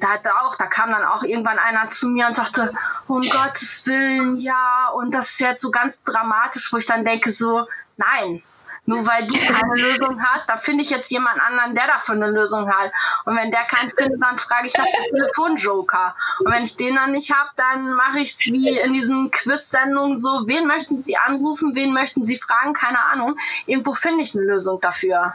Da 0.00 0.08
hatte 0.08 0.30
auch, 0.40 0.56
da 0.56 0.66
kam 0.66 0.90
dann 0.90 1.04
auch 1.04 1.22
irgendwann 1.22 1.58
einer 1.58 1.88
zu 1.88 2.08
mir 2.08 2.26
und 2.26 2.34
sagte, 2.34 2.72
um 3.06 3.20
Gottes 3.20 3.86
Willen, 3.86 4.38
ja, 4.38 4.88
und 4.94 5.14
das 5.14 5.32
ist 5.32 5.40
jetzt 5.40 5.62
so 5.62 5.70
ganz 5.70 6.02
dramatisch, 6.02 6.72
wo 6.72 6.78
ich 6.78 6.86
dann 6.86 7.04
denke 7.04 7.32
so, 7.32 7.66
nein, 7.96 8.42
nur 8.86 9.06
weil 9.06 9.26
du 9.26 9.34
keine 9.34 9.74
Lösung 9.76 10.20
hast, 10.22 10.48
da 10.48 10.56
finde 10.56 10.82
ich 10.82 10.90
jetzt 10.90 11.10
jemand 11.10 11.40
anderen, 11.40 11.74
der 11.74 11.86
dafür 11.86 12.16
eine 12.16 12.30
Lösung 12.30 12.68
hat. 12.68 12.90
Und 13.24 13.36
wenn 13.36 13.50
der 13.50 13.64
keinen 13.64 13.90
findet, 13.90 14.22
dann 14.22 14.36
frage 14.36 14.66
ich 14.66 14.74
nach 14.76 14.84
dem 14.84 15.16
Telefonjoker. 15.16 16.16
Und 16.40 16.52
wenn 16.52 16.62
ich 16.62 16.76
den 16.76 16.96
dann 16.96 17.12
nicht 17.12 17.32
habe, 17.32 17.50
dann 17.56 17.92
mache 17.92 18.20
ich 18.20 18.32
es 18.32 18.40
wie 18.46 18.78
in 18.78 18.92
diesen 18.92 19.30
Quiz-Sendungen 19.30 20.18
so, 20.18 20.42
wen 20.46 20.66
möchten 20.66 20.98
Sie 20.98 21.16
anrufen, 21.16 21.74
wen 21.74 21.92
möchten 21.92 22.24
Sie 22.24 22.36
fragen, 22.36 22.72
keine 22.72 23.02
Ahnung. 23.04 23.36
Irgendwo 23.66 23.94
finde 23.94 24.22
ich 24.22 24.34
eine 24.34 24.44
Lösung 24.44 24.80
dafür. 24.80 25.34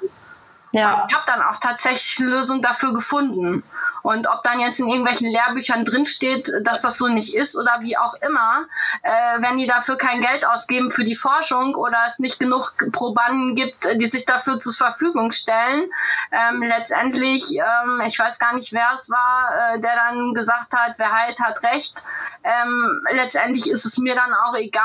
Ja. 0.75 1.05
Ich 1.07 1.15
habe 1.15 1.23
dann 1.25 1.41
auch 1.41 1.55
tatsächlich 1.55 2.19
eine 2.19 2.31
Lösung 2.31 2.61
dafür 2.61 2.93
gefunden. 2.93 3.63
Und 4.01 4.27
ob 4.27 4.43
dann 4.43 4.59
jetzt 4.59 4.79
in 4.79 4.87
irgendwelchen 4.87 5.31
Lehrbüchern 5.31 5.85
drinsteht, 5.85 6.51
dass 6.61 6.81
das 6.81 6.97
so 6.97 7.07
nicht 7.07 7.33
ist 7.33 7.55
oder 7.55 7.77
wie 7.79 7.97
auch 7.97 8.13
immer, 8.15 8.65
äh, 9.01 9.41
wenn 9.41 9.57
die 9.57 9.67
dafür 9.67 9.97
kein 9.97 10.19
Geld 10.19 10.45
ausgeben 10.45 10.91
für 10.91 11.05
die 11.05 11.15
Forschung 11.15 11.75
oder 11.75 11.97
es 12.07 12.19
nicht 12.19 12.39
genug 12.39 12.73
Probanden 12.91 13.55
gibt, 13.55 13.87
die 13.95 14.05
sich 14.07 14.25
dafür 14.25 14.59
zur 14.59 14.73
Verfügung 14.73 15.31
stellen, 15.31 15.89
ähm, 16.31 16.61
letztendlich, 16.61 17.55
ähm, 17.55 18.01
ich 18.05 18.19
weiß 18.19 18.37
gar 18.37 18.53
nicht, 18.53 18.73
wer 18.73 18.91
es 18.93 19.09
war, 19.09 19.75
äh, 19.75 19.79
der 19.79 19.95
dann 19.95 20.33
gesagt 20.33 20.73
hat, 20.73 20.95
wer 20.97 21.11
heilt, 21.13 21.39
hat 21.41 21.63
recht. 21.63 22.03
Ähm, 22.43 23.01
letztendlich 23.11 23.71
ist 23.71 23.85
es 23.85 23.97
mir 23.97 24.13
dann 24.13 24.33
auch 24.33 24.55
egal, 24.55 24.83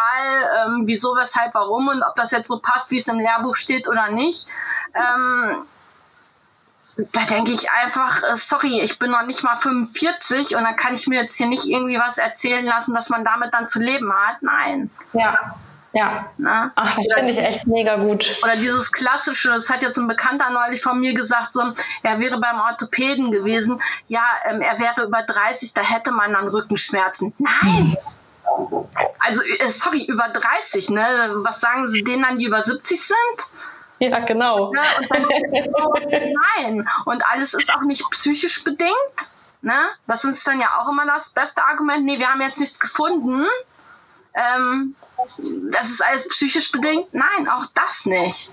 ähm, 0.65 0.85
wieso, 0.87 1.17
weshalb, 1.17 1.53
warum 1.55 1.89
und 1.89 2.03
ob 2.05 2.15
das 2.15 2.31
jetzt 2.31 2.49
so 2.49 2.61
passt, 2.61 2.93
wie 2.93 2.99
es 2.99 3.09
im 3.09 3.19
Lehrbuch 3.19 3.57
steht 3.57 3.89
oder 3.89 4.11
nicht. 4.13 4.47
Da 7.13 7.25
denke 7.25 7.53
ich 7.53 7.71
einfach, 7.71 8.23
äh, 8.23 8.37
sorry, 8.37 8.81
ich 8.81 8.99
bin 8.99 9.11
noch 9.11 9.25
nicht 9.27 9.43
mal 9.43 9.57
45 9.57 10.57
und 10.57 10.65
dann 10.65 10.77
kann 10.77 10.95
ich 10.95 11.07
mir 11.07 11.23
jetzt 11.23 11.37
hier 11.37 11.47
nicht 11.47 11.65
irgendwie 11.67 11.99
was 11.99 12.19
erzählen 12.19 12.65
lassen, 12.65 12.95
dass 12.95 13.09
man 13.09 13.25
damit 13.25 13.55
dann 13.55 13.67
zu 13.67 13.79
leben 13.79 14.13
hat. 14.13 14.43
Nein. 14.43 14.91
Ja. 15.13 15.57
Ja. 15.93 16.27
Na? 16.39 16.71
Ach, 16.77 16.95
das 16.95 17.09
finde 17.13 17.33
ich 17.33 17.39
echt 17.39 17.67
mega 17.67 17.97
gut. 17.97 18.37
Oder 18.43 18.57
dieses 18.57 18.93
klassische, 18.93 19.49
das 19.49 19.69
hat 19.71 19.83
jetzt 19.83 19.99
ein 19.99 20.07
Bekannter 20.07 20.51
neulich 20.51 20.81
von 20.81 21.01
mir 21.01 21.15
gesagt, 21.15 21.53
so, 21.53 21.63
er 22.03 22.21
wäre 22.21 22.39
beim 22.39 22.61
Orthopäden 22.61 23.33
gewesen. 23.33 23.81
Ja, 24.07 24.25
ähm, 24.45 24.61
er 24.61 24.79
wäre 24.79 25.05
über 25.07 25.23
30, 25.23 25.75
da 25.75 25.83
hätte 25.83 26.13
man 26.13 26.33
dann 26.33 26.49
Rückenschmerzen. 26.49 27.33
Nein! 27.39 27.97
Also, 29.19 29.43
äh, 29.43 29.67
sorry, 29.67 30.05
über 30.05 30.29
30, 30.29 30.91
ne? 30.91 31.31
Was 31.43 31.61
sagen 31.61 31.89
Sie 31.89 32.05
denen 32.05 32.23
dann, 32.23 32.39
die 32.39 32.47
über 32.47 32.63
70 32.63 33.01
sind? 33.01 33.17
Ja, 34.11 34.19
genau. 34.21 34.73
Ne? 34.73 34.81
Und 34.99 35.11
dann 35.11 35.23
so, 35.63 35.95
nein. 36.57 36.89
Und 37.05 37.23
alles 37.31 37.53
ist 37.53 37.75
auch 37.75 37.83
nicht 37.83 38.03
psychisch 38.11 38.65
bedingt. 38.65 38.91
Ne? 39.61 39.75
Das 40.07 40.25
ist 40.25 40.47
dann 40.47 40.59
ja 40.59 40.69
auch 40.79 40.89
immer 40.89 41.05
das 41.05 41.29
beste 41.29 41.63
Argument. 41.63 42.05
Nee, 42.05 42.19
wir 42.19 42.29
haben 42.29 42.41
jetzt 42.41 42.59
nichts 42.59 42.81
gefunden. 42.81 43.45
Ähm, 44.35 44.95
das 45.71 45.91
ist 45.91 46.03
alles 46.03 46.27
psychisch 46.29 46.73
bedingt. 46.73 47.13
Nein, 47.13 47.47
auch 47.49 47.67
das 47.75 48.07
nicht. 48.07 48.49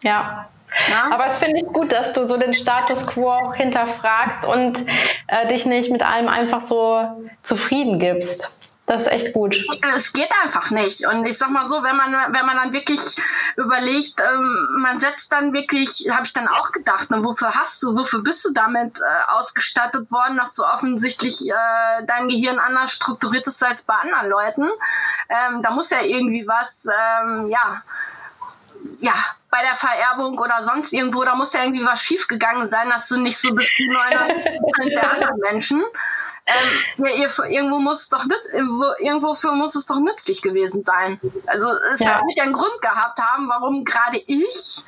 Ja. 0.00 0.48
Na? 0.90 1.12
Aber 1.12 1.26
es 1.26 1.36
finde 1.36 1.60
ich 1.60 1.66
gut, 1.66 1.92
dass 1.92 2.12
du 2.12 2.26
so 2.26 2.36
den 2.36 2.54
Status 2.54 3.06
quo 3.06 3.30
auch 3.30 3.54
hinterfragst 3.54 4.46
und 4.46 4.84
äh, 5.26 5.46
dich 5.46 5.66
nicht 5.66 5.90
mit 5.90 6.02
allem 6.02 6.28
einfach 6.28 6.60
so 6.60 7.28
zufrieden 7.42 7.98
gibst. 7.98 8.62
Das 8.86 9.02
ist 9.02 9.08
echt 9.08 9.32
gut. 9.32 9.58
Es 9.94 10.12
geht 10.12 10.30
einfach 10.44 10.70
nicht. 10.70 11.06
Und 11.06 11.26
ich 11.26 11.36
sag 11.36 11.50
mal 11.50 11.68
so, 11.68 11.82
wenn 11.82 11.96
man, 11.96 12.12
wenn 12.32 12.46
man 12.46 12.56
dann 12.56 12.72
wirklich 12.72 13.00
überlegt, 13.56 14.20
ähm, 14.20 14.68
man 14.78 15.00
setzt 15.00 15.32
dann 15.32 15.52
wirklich, 15.52 16.06
habe 16.10 16.24
ich 16.24 16.32
dann 16.32 16.46
auch 16.46 16.70
gedacht, 16.70 17.10
ne, 17.10 17.22
wofür 17.24 17.50
hast 17.50 17.82
du, 17.82 17.96
wofür 17.96 18.22
bist 18.22 18.44
du 18.44 18.52
damit 18.52 19.00
äh, 19.00 19.32
ausgestattet 19.32 20.12
worden, 20.12 20.36
dass 20.36 20.54
du 20.54 20.62
offensichtlich 20.62 21.48
äh, 21.48 22.04
dein 22.06 22.28
Gehirn 22.28 22.60
anders 22.60 22.92
strukturiert 22.92 23.46
ist 23.48 23.62
als 23.64 23.82
bei 23.82 23.94
anderen 23.94 24.28
Leuten. 24.28 24.70
Ähm, 25.28 25.62
da 25.62 25.72
muss 25.72 25.90
ja 25.90 26.02
irgendwie 26.02 26.46
was, 26.46 26.86
ähm, 26.86 27.48
ja, 27.48 27.82
ja, 29.00 29.14
bei 29.50 29.62
der 29.62 29.74
Vererbung 29.74 30.38
oder 30.38 30.62
sonst 30.62 30.92
irgendwo, 30.92 31.24
da 31.24 31.34
muss 31.34 31.52
ja 31.54 31.64
irgendwie 31.64 31.84
was 31.84 32.02
schiefgegangen 32.02 32.68
sein, 32.68 32.88
dass 32.88 33.08
du 33.08 33.16
nicht 33.18 33.38
so 33.38 33.52
bist 33.52 33.78
wie 33.78 33.90
99% 33.90 34.90
der 34.90 35.12
anderen 35.12 35.38
Menschen. 35.40 35.84
Ähm, 36.46 37.04
ja, 37.04 37.10
ihr, 37.12 37.28
irgendwo 37.50 37.80
muss 37.80 38.02
es 38.02 38.08
doch 38.08 38.24
irgendwo, 38.52 38.84
irgendwo 39.00 39.34
muss 39.54 39.74
es 39.74 39.86
doch 39.86 39.98
nützlich 39.98 40.42
gewesen 40.42 40.84
sein. 40.84 41.20
Also 41.46 41.72
es 41.92 41.98
ja. 41.98 42.20
wird 42.20 42.38
ja 42.38 42.44
einen 42.44 42.52
Grund 42.52 42.80
gehabt 42.80 43.18
haben, 43.18 43.48
warum 43.48 43.84
gerade 43.84 44.18
ich, 44.18 44.84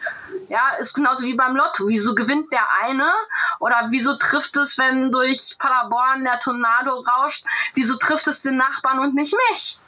ja, 0.49 0.77
ist 0.79 0.95
genauso 0.95 1.27
wie 1.27 1.35
beim 1.35 1.57
Lotto. 1.57 1.89
Wieso 1.89 2.15
gewinnt 2.15 2.53
der 2.53 2.65
eine? 2.85 3.13
Oder 3.59 3.87
wieso 3.89 4.15
trifft 4.15 4.57
es, 4.57 4.79
wenn 4.79 5.11
durch 5.11 5.57
Paderborn 5.59 6.23
der 6.23 6.39
Tornado 6.39 7.01
rauscht, 7.01 7.45
wieso 7.75 7.97
trifft 7.97 8.29
es 8.29 8.43
den 8.43 8.57
Nachbarn 8.57 9.01
und 9.01 9.15
nicht 9.15 9.35
mich? 9.51 9.81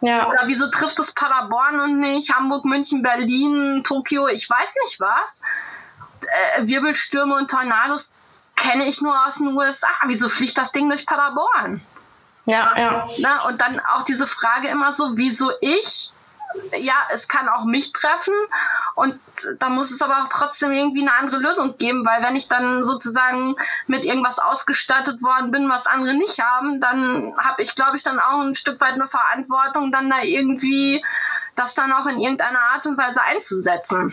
Ja. 0.00 0.26
Oder 0.26 0.44
wieso 0.46 0.70
trifft 0.70 0.98
es 1.00 1.12
Paderborn 1.12 1.80
und 1.80 2.00
nicht 2.00 2.34
Hamburg, 2.34 2.64
München, 2.64 3.02
Berlin, 3.02 3.82
Tokio, 3.84 4.26
ich 4.28 4.48
weiß 4.48 4.74
nicht 4.84 4.98
was. 5.00 5.42
Äh, 6.56 6.66
Wirbelstürme 6.66 7.34
und 7.34 7.50
Tornados 7.50 8.10
kenne 8.60 8.84
ich 8.84 9.00
nur 9.00 9.26
aus 9.26 9.36
den 9.36 9.56
USA. 9.56 9.88
Wieso 10.06 10.28
fliegt 10.28 10.58
das 10.58 10.72
Ding 10.72 10.88
durch 10.88 11.06
Paderborn? 11.06 11.80
Ja, 12.46 12.76
ja. 12.76 13.06
Na, 13.18 13.46
und 13.46 13.60
dann 13.60 13.80
auch 13.94 14.02
diese 14.02 14.26
Frage 14.26 14.68
immer 14.68 14.92
so, 14.92 15.16
wieso 15.16 15.50
ich? 15.60 16.12
Ja, 16.76 16.94
es 17.10 17.28
kann 17.28 17.48
auch 17.48 17.64
mich 17.64 17.92
treffen 17.92 18.34
und 18.96 19.20
da 19.60 19.68
muss 19.68 19.92
es 19.92 20.02
aber 20.02 20.18
auch 20.18 20.28
trotzdem 20.28 20.72
irgendwie 20.72 21.02
eine 21.02 21.14
andere 21.14 21.38
Lösung 21.38 21.78
geben, 21.78 22.04
weil 22.04 22.24
wenn 22.24 22.34
ich 22.34 22.48
dann 22.48 22.82
sozusagen 22.82 23.54
mit 23.86 24.04
irgendwas 24.04 24.40
ausgestattet 24.40 25.22
worden 25.22 25.52
bin, 25.52 25.70
was 25.70 25.86
andere 25.86 26.14
nicht 26.14 26.40
haben, 26.40 26.80
dann 26.80 27.32
habe 27.38 27.62
ich, 27.62 27.76
glaube 27.76 27.96
ich, 27.96 28.02
dann 28.02 28.18
auch 28.18 28.40
ein 28.40 28.56
Stück 28.56 28.80
weit 28.80 28.94
eine 28.94 29.06
Verantwortung, 29.06 29.92
dann 29.92 30.10
da 30.10 30.22
irgendwie 30.22 31.04
das 31.54 31.74
dann 31.74 31.92
auch 31.92 32.06
in 32.06 32.18
irgendeiner 32.18 32.60
Art 32.72 32.84
und 32.84 32.98
Weise 32.98 33.22
einzusetzen. 33.22 34.12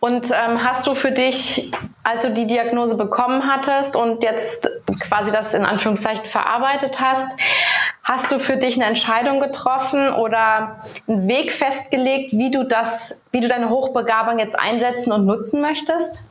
Und 0.00 0.30
ähm, 0.30 0.62
hast 0.64 0.86
du 0.86 0.94
für 0.94 1.10
dich, 1.10 1.70
als 2.04 2.22
du 2.22 2.32
die 2.32 2.46
Diagnose 2.46 2.96
bekommen 2.96 3.46
hattest 3.46 3.96
und 3.96 4.22
jetzt 4.22 4.68
quasi 5.00 5.32
das 5.32 5.54
in 5.54 5.64
Anführungszeichen 5.64 6.28
verarbeitet 6.28 7.00
hast, 7.00 7.38
hast 8.04 8.30
du 8.30 8.38
für 8.38 8.56
dich 8.56 8.76
eine 8.76 8.86
Entscheidung 8.86 9.40
getroffen 9.40 10.12
oder 10.12 10.80
einen 11.06 11.28
Weg 11.28 11.52
festgelegt, 11.52 12.32
wie 12.32 12.50
du 12.50 12.64
das, 12.64 13.26
wie 13.32 13.40
du 13.40 13.48
deine 13.48 13.68
Hochbegabung 13.68 14.38
jetzt 14.38 14.58
einsetzen 14.58 15.12
und 15.12 15.26
nutzen 15.26 15.60
möchtest? 15.60 16.27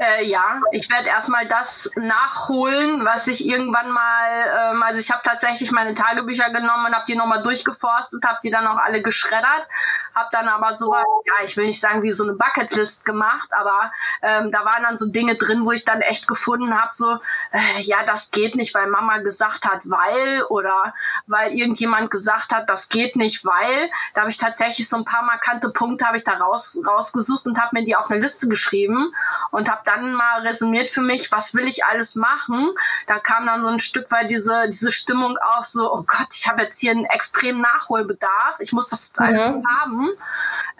Äh, 0.00 0.26
ja, 0.26 0.60
ich 0.70 0.88
werde 0.90 1.08
erstmal 1.08 1.48
das 1.48 1.90
nachholen, 1.96 3.04
was 3.04 3.26
ich 3.26 3.44
irgendwann 3.44 3.90
mal, 3.90 4.70
ähm, 4.70 4.80
also 4.84 5.00
ich 5.00 5.10
habe 5.10 5.22
tatsächlich 5.24 5.72
meine 5.72 5.92
Tagebücher 5.94 6.50
genommen 6.50 6.86
und 6.86 6.94
habe 6.94 7.04
die 7.08 7.16
nochmal 7.16 7.42
durchgeforstet, 7.42 8.24
habe 8.24 8.38
die 8.44 8.50
dann 8.50 8.68
auch 8.68 8.76
alle 8.76 9.02
geschreddert, 9.02 9.66
habe 10.14 10.28
dann 10.30 10.46
aber 10.46 10.76
so, 10.76 10.94
ja, 10.94 11.44
ich 11.44 11.56
will 11.56 11.66
nicht 11.66 11.80
sagen 11.80 12.04
wie 12.04 12.12
so 12.12 12.22
eine 12.22 12.34
Bucketlist 12.34 13.04
gemacht, 13.04 13.48
aber 13.50 13.90
ähm, 14.22 14.52
da 14.52 14.64
waren 14.64 14.84
dann 14.84 14.98
so 14.98 15.08
Dinge 15.08 15.34
drin, 15.34 15.64
wo 15.64 15.72
ich 15.72 15.84
dann 15.84 16.00
echt 16.00 16.28
gefunden 16.28 16.80
habe, 16.80 16.90
so, 16.92 17.18
äh, 17.50 17.80
ja, 17.80 18.04
das 18.04 18.30
geht 18.30 18.54
nicht, 18.54 18.76
weil 18.76 18.86
Mama 18.86 19.18
gesagt 19.18 19.68
hat, 19.68 19.80
weil 19.90 20.44
oder 20.44 20.94
weil 21.26 21.50
irgendjemand 21.50 22.12
gesagt 22.12 22.54
hat, 22.54 22.70
das 22.70 22.88
geht 22.88 23.16
nicht, 23.16 23.44
weil. 23.44 23.90
Da 24.14 24.20
habe 24.20 24.30
ich 24.30 24.36
tatsächlich 24.36 24.88
so 24.88 24.96
ein 24.96 25.04
paar 25.04 25.24
markante 25.24 25.70
Punkte 25.70 26.06
habe 26.06 26.16
ich 26.16 26.24
da 26.24 26.34
raus, 26.34 26.78
rausgesucht 26.86 27.46
und 27.46 27.60
habe 27.60 27.70
mir 27.72 27.84
die 27.84 27.96
auf 27.96 28.08
eine 28.12 28.20
Liste 28.20 28.46
geschrieben 28.46 29.12
und 29.50 29.68
habe 29.68 29.82
dann 29.88 30.12
mal 30.12 30.42
resümiert 30.42 30.88
für 30.88 31.00
mich, 31.00 31.32
was 31.32 31.54
will 31.54 31.66
ich 31.66 31.84
alles 31.84 32.14
machen. 32.14 32.70
Da 33.06 33.18
kam 33.18 33.46
dann 33.46 33.62
so 33.62 33.68
ein 33.68 33.78
Stück 33.78 34.10
weit 34.10 34.30
diese, 34.30 34.68
diese 34.68 34.90
Stimmung 34.90 35.38
auf, 35.38 35.64
so, 35.64 35.92
oh 35.92 36.04
Gott, 36.06 36.28
ich 36.34 36.46
habe 36.46 36.62
jetzt 36.62 36.78
hier 36.78 36.90
einen 36.90 37.06
extremen 37.06 37.62
Nachholbedarf, 37.62 38.60
ich 38.60 38.72
muss 38.72 38.88
das 38.88 39.08
jetzt 39.08 39.20
alles 39.20 39.40
ja. 39.40 39.62
haben. 39.80 40.10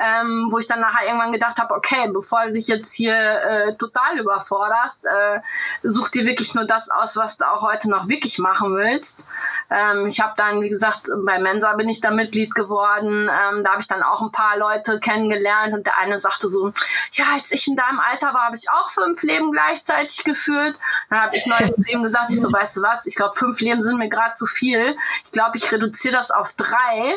Ähm, 0.00 0.48
wo 0.50 0.58
ich 0.58 0.66
dann 0.66 0.80
nachher 0.80 1.06
irgendwann 1.06 1.32
gedacht 1.32 1.58
habe, 1.58 1.74
okay, 1.74 2.08
bevor 2.12 2.46
du 2.46 2.52
dich 2.52 2.68
jetzt 2.68 2.94
hier 2.94 3.16
äh, 3.16 3.74
total 3.76 4.18
überforderst, 4.18 5.04
äh, 5.04 5.40
such 5.82 6.08
dir 6.08 6.24
wirklich 6.24 6.54
nur 6.54 6.64
das 6.64 6.88
aus, 6.88 7.16
was 7.16 7.36
du 7.36 7.50
auch 7.50 7.62
heute 7.62 7.90
noch 7.90 8.08
wirklich 8.08 8.38
machen 8.38 8.76
willst. 8.76 9.26
Ähm, 9.70 10.06
ich 10.06 10.20
habe 10.20 10.34
dann, 10.36 10.60
wie 10.62 10.68
gesagt, 10.68 11.08
bei 11.24 11.38
Mensa 11.38 11.72
bin 11.74 11.88
ich 11.88 12.00
da 12.00 12.10
Mitglied 12.10 12.54
geworden. 12.54 13.28
Ähm, 13.28 13.64
da 13.64 13.70
habe 13.70 13.80
ich 13.80 13.88
dann 13.88 14.02
auch 14.02 14.22
ein 14.22 14.30
paar 14.30 14.56
Leute 14.56 15.00
kennengelernt 15.00 15.74
und 15.74 15.86
der 15.86 15.98
eine 15.98 16.18
sagte 16.18 16.48
so, 16.48 16.72
ja, 17.12 17.24
als 17.34 17.50
ich 17.50 17.66
in 17.66 17.76
deinem 17.76 17.98
Alter 17.98 18.34
war, 18.34 18.46
habe 18.46 18.56
ich 18.56 18.70
auch 18.70 18.90
fünf 18.98 19.22
Leben 19.22 19.52
gleichzeitig 19.52 20.24
geführt. 20.24 20.78
Dann 21.10 21.20
habe 21.20 21.36
ich 21.36 21.46
neulich 21.46 21.74
zu 21.76 21.92
ihm 21.92 22.02
gesagt, 22.02 22.30
ich 22.30 22.40
so, 22.40 22.52
weißt 22.52 22.76
du 22.76 22.82
was, 22.82 23.06
ich 23.06 23.14
glaube, 23.14 23.34
fünf 23.34 23.60
Leben 23.60 23.80
sind 23.80 23.98
mir 23.98 24.08
gerade 24.08 24.34
zu 24.34 24.46
viel. 24.46 24.96
Ich 25.24 25.32
glaube, 25.32 25.56
ich 25.56 25.70
reduziere 25.70 26.14
das 26.14 26.30
auf 26.30 26.52
drei. 26.54 27.14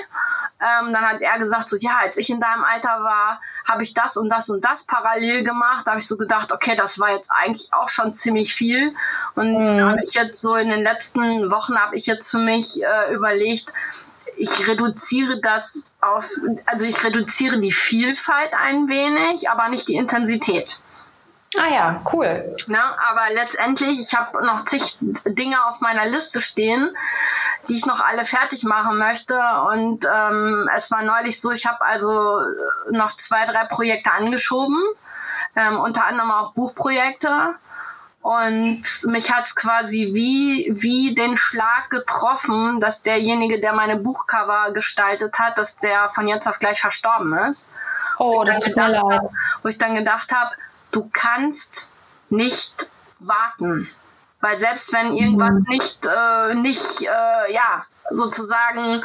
Ähm, 0.59 0.93
dann 0.93 1.01
hat 1.01 1.21
er 1.21 1.39
gesagt, 1.39 1.69
so 1.69 1.75
ja, 1.77 1.97
als 2.01 2.17
ich 2.17 2.29
in 2.29 2.39
deinem 2.39 2.63
Alter 2.63 3.03
war, 3.03 3.41
habe 3.67 3.81
ich 3.81 3.95
das 3.95 4.15
und 4.15 4.29
das 4.29 4.49
und 4.49 4.63
das 4.63 4.83
parallel 4.83 5.43
gemacht. 5.43 5.87
Da 5.87 5.91
habe 5.91 6.01
ich 6.01 6.07
so 6.07 6.17
gedacht, 6.17 6.51
okay, 6.51 6.75
das 6.75 6.99
war 6.99 7.11
jetzt 7.11 7.31
eigentlich 7.31 7.73
auch 7.73 7.89
schon 7.89 8.13
ziemlich 8.13 8.53
viel. 8.53 8.93
Und 9.33 9.57
mhm. 9.57 9.81
habe 9.81 10.03
ich 10.05 10.13
jetzt 10.13 10.39
so 10.39 10.55
in 10.55 10.69
den 10.69 10.83
letzten 10.83 11.49
Wochen 11.49 11.75
habe 11.77 11.95
ich 11.95 12.05
jetzt 12.05 12.29
für 12.29 12.37
mich 12.37 12.83
äh, 12.83 13.13
überlegt, 13.13 13.73
ich 14.37 14.67
reduziere 14.67 15.39
das 15.39 15.89
auf, 15.99 16.29
also 16.65 16.85
ich 16.85 17.03
reduziere 17.03 17.59
die 17.59 17.71
Vielfalt 17.71 18.55
ein 18.59 18.87
wenig, 18.87 19.49
aber 19.49 19.69
nicht 19.69 19.87
die 19.87 19.95
Intensität. 19.95 20.79
Ah 21.57 21.67
ja, 21.67 22.01
cool. 22.13 22.55
Na, 22.67 22.95
aber 23.09 23.33
letztendlich, 23.33 23.99
ich 23.99 24.13
habe 24.15 24.45
noch 24.45 24.63
zig 24.63 24.97
Dinge 25.25 25.65
auf 25.65 25.81
meiner 25.81 26.05
Liste 26.05 26.39
stehen, 26.39 26.95
die 27.67 27.75
ich 27.75 27.85
noch 27.85 27.99
alle 27.99 28.23
fertig 28.23 28.63
machen 28.63 28.97
möchte. 28.97 29.37
Und 29.69 30.05
ähm, 30.05 30.69
es 30.75 30.91
war 30.91 31.03
neulich 31.03 31.41
so, 31.41 31.51
ich 31.51 31.65
habe 31.65 31.81
also 31.81 32.39
noch 32.89 33.15
zwei, 33.17 33.45
drei 33.45 33.65
Projekte 33.65 34.11
angeschoben, 34.11 34.81
ähm, 35.57 35.79
unter 35.79 36.05
anderem 36.05 36.31
auch 36.31 36.53
Buchprojekte. 36.53 37.55
Und 38.21 38.83
mich 39.05 39.31
hat's 39.31 39.55
quasi 39.55 40.11
wie, 40.13 40.71
wie 40.71 41.15
den 41.15 41.35
Schlag 41.35 41.89
getroffen, 41.89 42.79
dass 42.79 43.01
derjenige, 43.01 43.59
der 43.59 43.73
meine 43.73 43.97
Buchcover 43.97 44.71
gestaltet 44.73 45.39
hat, 45.39 45.57
dass 45.57 45.77
der 45.77 46.09
von 46.11 46.27
jetzt 46.27 46.47
auf 46.47 46.59
gleich 46.59 46.79
verstorben 46.79 47.33
ist. 47.49 47.67
Oh, 48.19 48.43
das 48.45 48.59
tut 48.59 48.75
mir 48.75 48.89
leid. 48.89 49.21
Wo 49.63 49.69
ich 49.69 49.77
dann 49.79 49.95
gedacht 49.95 50.31
habe, 50.31 50.55
du 50.91 51.09
kannst 51.11 51.91
nicht 52.29 52.87
warten. 53.19 53.89
Weil 54.41 54.57
selbst 54.57 54.91
wenn 54.91 55.15
irgendwas 55.15 55.53
mhm. 55.53 55.65
nicht, 55.67 56.05
äh, 56.05 56.55
nicht 56.55 57.01
äh, 57.01 57.53
ja, 57.53 57.85
sozusagen 58.09 59.03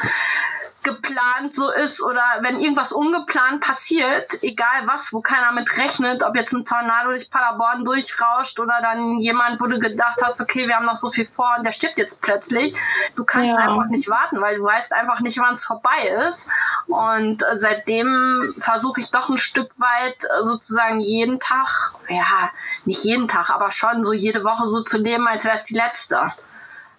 geplant 0.87 1.53
so 1.53 1.69
ist 1.69 2.01
oder 2.01 2.23
wenn 2.41 2.59
irgendwas 2.59 2.93
ungeplant 2.93 3.59
passiert, 3.61 4.41
egal 4.41 4.85
was, 4.85 5.11
wo 5.11 5.19
keiner 5.19 5.51
mit 5.51 5.77
rechnet, 5.77 6.23
ob 6.23 6.35
jetzt 6.35 6.53
ein 6.53 6.63
Tornado 6.63 7.09
durch 7.09 7.29
Paderborn 7.29 7.83
durchrauscht 7.83 8.59
oder 8.59 8.79
dann 8.81 9.19
jemand, 9.19 9.59
wo 9.59 9.67
du 9.67 9.79
gedacht 9.79 10.21
hast, 10.23 10.39
okay, 10.39 10.67
wir 10.67 10.75
haben 10.75 10.85
noch 10.85 10.95
so 10.95 11.09
viel 11.09 11.25
vor 11.25 11.55
und 11.57 11.65
der 11.65 11.73
stirbt 11.73 11.97
jetzt 11.97 12.21
plötzlich, 12.21 12.73
du 13.15 13.25
kannst 13.25 13.59
ja. 13.59 13.67
einfach 13.67 13.87
nicht 13.89 14.07
warten, 14.09 14.39
weil 14.39 14.57
du 14.57 14.63
weißt 14.63 14.93
einfach 14.93 15.19
nicht, 15.19 15.37
wann 15.39 15.55
es 15.55 15.65
vorbei 15.65 16.07
ist. 16.27 16.47
Und 16.87 17.43
seitdem 17.53 18.55
versuche 18.57 19.01
ich 19.01 19.11
doch 19.11 19.29
ein 19.29 19.37
Stück 19.37 19.71
weit 19.77 20.25
sozusagen 20.41 21.01
jeden 21.01 21.39
Tag, 21.39 21.91
ja, 22.07 22.49
nicht 22.85 23.03
jeden 23.03 23.27
Tag, 23.27 23.49
aber 23.49 23.71
schon 23.71 24.05
so 24.05 24.13
jede 24.13 24.43
Woche 24.45 24.65
so 24.65 24.81
zu 24.81 24.97
leben, 24.97 25.27
als 25.27 25.43
wäre 25.43 25.55
es 25.55 25.63
die 25.63 25.75
letzte. 25.75 26.31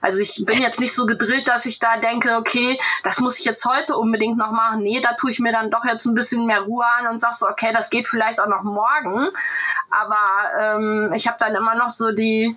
Also 0.00 0.20
ich 0.20 0.44
bin 0.46 0.60
jetzt 0.60 0.78
nicht 0.78 0.94
so 0.94 1.06
gedrillt, 1.06 1.48
dass 1.48 1.66
ich 1.66 1.78
da 1.78 1.96
denke, 1.96 2.36
okay, 2.36 2.78
das 3.02 3.18
muss 3.18 3.38
ich 3.38 3.44
jetzt 3.44 3.64
heute 3.64 3.96
unbedingt 3.96 4.38
noch 4.38 4.52
machen. 4.52 4.82
Nee, 4.82 5.00
da 5.00 5.14
tue 5.14 5.30
ich 5.30 5.40
mir 5.40 5.52
dann 5.52 5.70
doch 5.70 5.84
jetzt 5.84 6.06
ein 6.06 6.14
bisschen 6.14 6.46
mehr 6.46 6.60
Ruhe 6.60 6.86
an 6.86 7.08
und 7.08 7.20
sag 7.20 7.34
so, 7.34 7.48
okay, 7.48 7.72
das 7.72 7.90
geht 7.90 8.06
vielleicht 8.06 8.40
auch 8.40 8.46
noch 8.46 8.62
morgen. 8.62 9.28
Aber 9.90 10.16
ähm, 10.58 11.12
ich 11.14 11.26
habe 11.26 11.36
dann 11.40 11.54
immer 11.54 11.74
noch 11.74 11.90
so 11.90 12.12
die, 12.12 12.56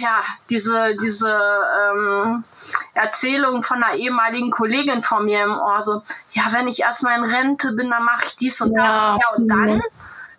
ja, 0.00 0.22
diese, 0.50 0.94
diese 0.96 1.30
ähm, 1.30 2.44
Erzählung 2.92 3.62
von 3.62 3.82
einer 3.82 3.96
ehemaligen 3.96 4.50
Kollegin 4.50 5.00
von 5.00 5.24
mir 5.24 5.44
im 5.44 5.58
Ohr, 5.58 5.80
so, 5.80 6.02
ja, 6.30 6.44
wenn 6.50 6.68
ich 6.68 6.80
erstmal 6.80 7.18
in 7.18 7.24
Rente 7.24 7.72
bin, 7.72 7.90
dann 7.90 8.04
mache 8.04 8.26
ich 8.26 8.36
dies 8.36 8.60
und 8.60 8.76
das. 8.76 8.94
Ja, 8.94 9.16
ja 9.16 9.36
und 9.36 9.48
dann? 9.48 9.82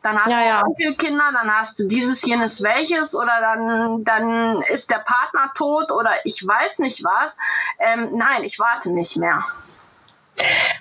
Dann 0.01 0.17
hast 0.17 0.31
ja, 0.31 0.61
du 0.61 0.83
ja. 0.83 0.93
Kinder, 0.93 1.29
dann 1.33 1.53
hast 1.53 1.77
du 1.79 1.85
dieses, 1.85 2.25
jenes, 2.25 2.63
welches 2.63 3.15
oder 3.15 3.41
dann, 3.41 4.03
dann 4.05 4.61
ist 4.63 4.89
der 4.89 4.99
Partner 4.99 5.51
tot 5.53 5.91
oder 5.91 6.11
ich 6.23 6.45
weiß 6.45 6.79
nicht 6.79 7.03
was. 7.03 7.37
Ähm, 7.79 8.09
nein, 8.13 8.43
ich 8.43 8.59
warte 8.59 8.91
nicht 8.91 9.17
mehr. 9.17 9.43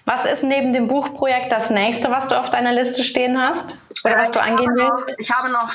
Was 0.05 0.25
ist 0.25 0.45
neben 0.45 0.73
dem 0.73 0.87
Buchprojekt 0.87 1.51
das 1.51 1.71
nächste, 1.71 2.11
was 2.11 2.29
du 2.29 2.39
auf 2.39 2.51
deiner 2.51 2.73
Liste 2.73 3.03
stehen 3.03 3.41
hast? 3.41 3.79
Oder 4.05 4.17
äh, 4.17 4.21
was 4.21 4.31
du 4.31 4.41
angehen 4.41 4.75
willst? 4.75 5.15
Ich 5.19 5.33
habe 5.33 5.51
noch 5.51 5.75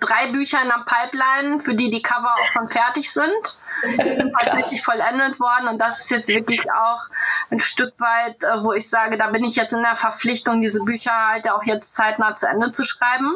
drei 0.00 0.30
Bücher 0.32 0.60
in 0.62 0.68
der 0.68 0.84
Pipeline, 0.84 1.60
für 1.60 1.74
die 1.74 1.90
die 1.90 2.02
Cover 2.02 2.34
auch 2.34 2.46
schon 2.46 2.68
fertig 2.68 3.12
sind. 3.12 3.58
Die 3.84 4.16
sind 4.16 4.34
halt 4.36 4.54
richtig 4.56 4.82
vollendet 4.82 5.40
worden 5.40 5.68
und 5.68 5.78
das 5.78 6.00
ist 6.00 6.10
jetzt 6.10 6.28
wirklich 6.28 6.62
auch 6.72 7.02
ein 7.50 7.60
Stück 7.60 7.92
weit, 7.98 8.42
äh, 8.42 8.62
wo 8.62 8.72
ich 8.72 8.88
sage, 8.88 9.18
da 9.18 9.28
bin 9.28 9.44
ich 9.44 9.56
jetzt 9.56 9.72
in 9.72 9.82
der 9.82 9.96
Verpflichtung, 9.96 10.60
diese 10.60 10.84
Bücher 10.84 11.12
halt 11.12 11.50
auch 11.50 11.64
jetzt 11.64 11.94
zeitnah 11.94 12.34
zu 12.34 12.46
Ende 12.46 12.70
zu 12.70 12.84
schreiben. 12.84 13.34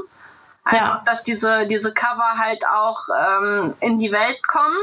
Einfach, 0.65 0.97
ja. 0.97 1.03
dass 1.05 1.23
diese, 1.23 1.67
diese 1.67 1.93
Cover 1.93 2.39
halt 2.39 2.67
auch 2.67 3.01
ähm, 3.17 3.75
in 3.81 3.99
die 3.99 4.13
Welt 4.13 4.47
kommen. 4.47 4.77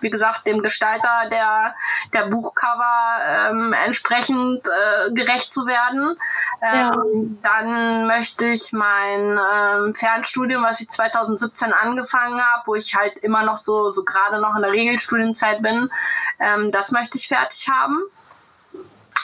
Wie 0.00 0.10
gesagt, 0.10 0.46
dem 0.46 0.62
Gestalter 0.62 1.28
der, 1.30 1.74
der 2.12 2.26
Buchcover 2.26 3.18
ähm, 3.26 3.72
entsprechend 3.72 4.66
äh, 4.66 5.12
gerecht 5.12 5.52
zu 5.52 5.66
werden. 5.66 6.16
Ähm, 6.62 7.38
ja. 7.42 7.50
Dann 7.50 8.06
möchte 8.06 8.46
ich 8.46 8.72
mein 8.72 9.38
ähm, 9.38 9.94
Fernstudium, 9.94 10.62
was 10.62 10.80
ich 10.80 10.88
2017 10.88 11.72
angefangen 11.72 12.40
habe, 12.40 12.62
wo 12.66 12.74
ich 12.74 12.94
halt 12.94 13.18
immer 13.18 13.42
noch 13.42 13.56
so, 13.56 13.88
so 13.88 14.04
gerade 14.04 14.40
noch 14.40 14.54
in 14.56 14.62
der 14.62 14.72
Regelstudienzeit 14.72 15.62
bin, 15.62 15.90
ähm, 16.38 16.72
das 16.72 16.92
möchte 16.92 17.18
ich 17.18 17.28
fertig 17.28 17.68
haben. 17.68 18.02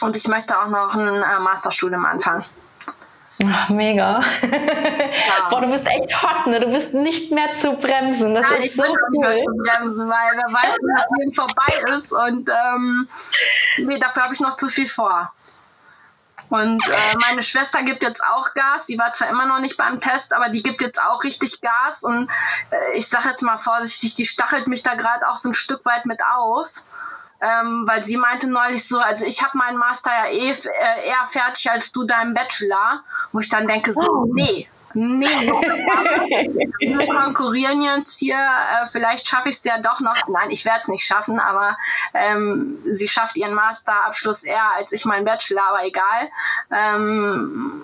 Und 0.00 0.16
ich 0.16 0.26
möchte 0.26 0.58
auch 0.58 0.68
noch 0.68 0.96
ein 0.96 1.22
äh, 1.22 1.38
Masterstudium 1.40 2.04
anfangen. 2.04 2.44
Ach, 3.45 3.68
mega. 3.70 4.20
Ja. 4.20 5.49
Boah, 5.51 5.61
du 5.61 5.68
bist 5.68 5.86
echt 5.86 6.22
hot, 6.22 6.47
ne? 6.47 6.61
Du 6.61 6.70
bist 6.70 6.95
nicht 6.95 7.30
mehr 7.32 7.55
zu 7.55 7.72
bremsen. 7.74 8.34
Das 8.34 8.49
ja, 8.51 8.57
ist 8.57 8.74
so 8.74 8.82
cool. 8.82 8.88
Nicht 9.11 9.20
mehr 9.20 9.45
zu 9.45 9.53
bremsen, 9.57 10.09
weil 10.09 10.36
wer 10.36 10.53
weiß, 10.53 10.76
wenn 10.80 10.95
das 10.95 11.07
Leben 11.18 11.32
vorbei 11.32 11.95
ist. 11.95 12.12
Und 12.12 12.51
ähm, 12.51 13.09
nee, 13.78 13.99
dafür 13.99 14.24
habe 14.24 14.34
ich 14.34 14.40
noch 14.40 14.57
zu 14.57 14.68
viel 14.68 14.86
vor. 14.86 15.32
Und 16.49 16.86
äh, 16.86 17.16
meine 17.18 17.43
Schwester 17.43 17.82
gibt 17.82 18.03
jetzt 18.03 18.22
auch 18.22 18.53
Gas. 18.53 18.84
Die 18.84 18.99
war 18.99 19.12
zwar 19.14 19.30
immer 19.30 19.47
noch 19.47 19.59
nicht 19.59 19.78
beim 19.78 20.01
Test, 20.01 20.34
aber 20.34 20.51
die 20.51 20.62
gibt 20.62 20.82
jetzt 20.82 21.01
auch 21.01 21.24
richtig 21.24 21.62
Gas. 21.62 22.03
Und 22.03 22.28
äh, 22.70 22.99
ich 22.99 23.09
sage 23.09 23.30
jetzt 23.30 23.43
mal 23.43 23.57
vorsichtig, 23.57 24.14
die 24.14 24.26
stachelt 24.26 24.66
mich 24.66 24.82
da 24.82 24.95
gerade 24.95 25.26
auch 25.28 25.36
so 25.36 25.49
ein 25.49 25.55
Stück 25.55 25.82
weit 25.86 26.05
mit 26.05 26.20
auf 26.22 26.82
ähm, 27.43 27.84
weil 27.86 28.03
sie 28.03 28.16
meinte 28.16 28.49
neulich 28.49 28.86
so, 28.86 28.99
also 28.99 29.26
ich 29.26 29.43
habe 29.43 29.59
meinen 29.59 29.76
Master 29.76 30.11
ja 30.11 30.30
eh 30.30 30.51
äh, 30.51 31.09
eher 31.09 31.26
fertig 31.26 31.68
als 31.70 31.90
du 31.90 32.05
deinen 32.05 32.34
Bachelor, 32.34 33.03
wo 33.32 33.40
ich 33.40 33.49
dann 33.49 33.66
denke 33.66 33.93
so, 33.93 34.09
oh. 34.09 34.26
nee, 34.32 34.68
Nee, 34.95 35.24
wir 35.26 37.07
konkurrieren 37.07 37.80
jetzt 37.80 38.18
hier. 38.18 38.36
Äh, 38.36 38.86
vielleicht 38.88 39.26
schaffe 39.26 39.49
ich 39.49 39.57
es 39.57 39.64
ja 39.64 39.78
doch 39.78 40.01
noch. 40.01 40.28
Nein, 40.28 40.51
ich 40.51 40.66
werde 40.66 40.80
es 40.82 40.88
nicht 40.88 41.07
schaffen, 41.07 41.40
aber 41.40 41.78
ähm, 42.12 42.78
sie 42.90 43.09
schafft 43.09 43.36
ihren 43.36 43.55
Masterabschluss 43.55 44.45
eher 44.45 44.74
als 44.76 44.93
ich 44.93 45.07
meinen 45.07 45.24
Bachelor, 45.24 45.62
aber 45.62 45.86
egal. 45.86 46.28
Ähm, 46.70 47.82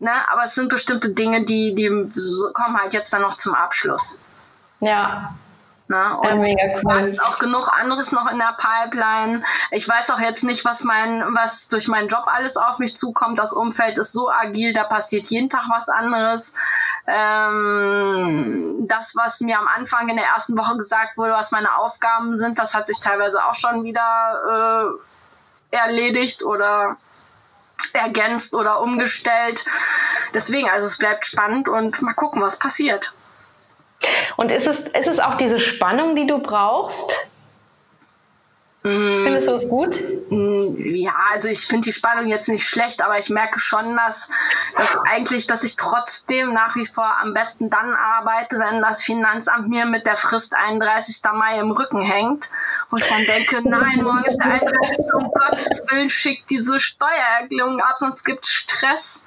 ne? 0.00 0.12
Aber 0.30 0.44
es 0.44 0.54
sind 0.54 0.68
bestimmte 0.68 1.10
Dinge, 1.10 1.44
die, 1.44 1.74
die 1.74 1.88
kommen 2.52 2.76
halt 2.76 2.92
jetzt 2.92 3.12
dann 3.12 3.22
noch 3.22 3.38
zum 3.38 3.54
Abschluss. 3.54 4.18
Ja. 4.80 5.34
Ne? 5.88 6.18
Und 6.18 6.44
ja, 6.44 6.80
cool. 6.84 7.16
auch 7.22 7.38
genug 7.38 7.68
anderes 7.72 8.12
noch 8.12 8.30
in 8.30 8.36
der 8.36 8.54
Pipeline. 8.58 9.42
Ich 9.70 9.88
weiß 9.88 10.10
auch 10.10 10.20
jetzt 10.20 10.44
nicht, 10.44 10.66
was 10.66 10.84
mein, 10.84 11.24
was 11.34 11.68
durch 11.68 11.88
meinen 11.88 12.08
Job 12.08 12.24
alles 12.26 12.58
auf 12.58 12.78
mich 12.78 12.94
zukommt. 12.94 13.38
Das 13.38 13.54
Umfeld 13.54 13.96
ist 13.98 14.12
so 14.12 14.30
agil, 14.30 14.74
da 14.74 14.84
passiert 14.84 15.28
jeden 15.28 15.48
Tag 15.48 15.62
was 15.70 15.88
anderes. 15.88 16.52
Ähm, 17.06 18.84
das, 18.86 19.16
was 19.16 19.40
mir 19.40 19.58
am 19.58 19.66
Anfang 19.66 20.10
in 20.10 20.16
der 20.16 20.26
ersten 20.26 20.58
Woche 20.58 20.76
gesagt 20.76 21.16
wurde, 21.16 21.32
was 21.32 21.52
meine 21.52 21.74
Aufgaben 21.76 22.38
sind, 22.38 22.58
das 22.58 22.74
hat 22.74 22.86
sich 22.86 22.98
teilweise 22.98 23.42
auch 23.46 23.54
schon 23.54 23.82
wieder 23.82 25.00
äh, 25.72 25.76
erledigt 25.76 26.42
oder 26.42 26.98
ergänzt 27.94 28.54
oder 28.54 28.80
umgestellt. 28.80 29.64
Deswegen, 30.34 30.68
also 30.68 30.86
es 30.86 30.98
bleibt 30.98 31.24
spannend 31.24 31.70
und 31.70 32.02
mal 32.02 32.12
gucken, 32.12 32.42
was 32.42 32.58
passiert. 32.58 33.14
Und 34.36 34.52
ist 34.52 34.66
es, 34.66 34.80
ist 34.80 35.08
es 35.08 35.18
auch 35.18 35.34
diese 35.34 35.58
Spannung, 35.58 36.14
die 36.14 36.26
du 36.26 36.38
brauchst? 36.38 37.28
Mm. 38.84 39.24
Findest 39.24 39.48
du 39.48 39.52
es 39.54 39.68
gut? 39.68 39.98
Mm, 40.30 40.94
ja, 40.94 41.12
also 41.32 41.48
ich 41.48 41.66
finde 41.66 41.86
die 41.86 41.92
Spannung 41.92 42.28
jetzt 42.28 42.48
nicht 42.48 42.66
schlecht, 42.66 43.02
aber 43.02 43.18
ich 43.18 43.28
merke 43.28 43.58
schon, 43.58 43.96
dass, 43.96 44.28
dass 44.76 44.96
eigentlich, 45.10 45.46
dass 45.48 45.64
ich 45.64 45.74
trotzdem 45.74 46.52
nach 46.52 46.76
wie 46.76 46.86
vor 46.86 47.10
am 47.20 47.34
besten 47.34 47.70
dann 47.70 47.94
arbeite, 47.94 48.58
wenn 48.58 48.80
das 48.80 49.02
Finanzamt 49.02 49.68
mir 49.68 49.84
mit 49.84 50.06
der 50.06 50.16
Frist 50.16 50.54
31. 50.54 51.20
Mai 51.34 51.58
im 51.58 51.72
Rücken 51.72 52.02
hängt. 52.02 52.48
Und 52.90 53.00
ich 53.00 53.08
dann 53.08 53.24
denke, 53.24 53.60
nein, 53.68 54.02
morgen 54.02 54.24
ist 54.24 54.38
der 54.38 54.46
31. 54.46 54.98
Um 55.14 55.32
Gottes 55.32 55.82
Willen, 55.90 56.08
schickt 56.08 56.48
diese 56.48 56.78
Steuererklärung 56.78 57.80
ab, 57.80 57.98
sonst 57.98 58.24
gibt 58.24 58.44
es 58.44 58.52
Stress. 58.52 59.24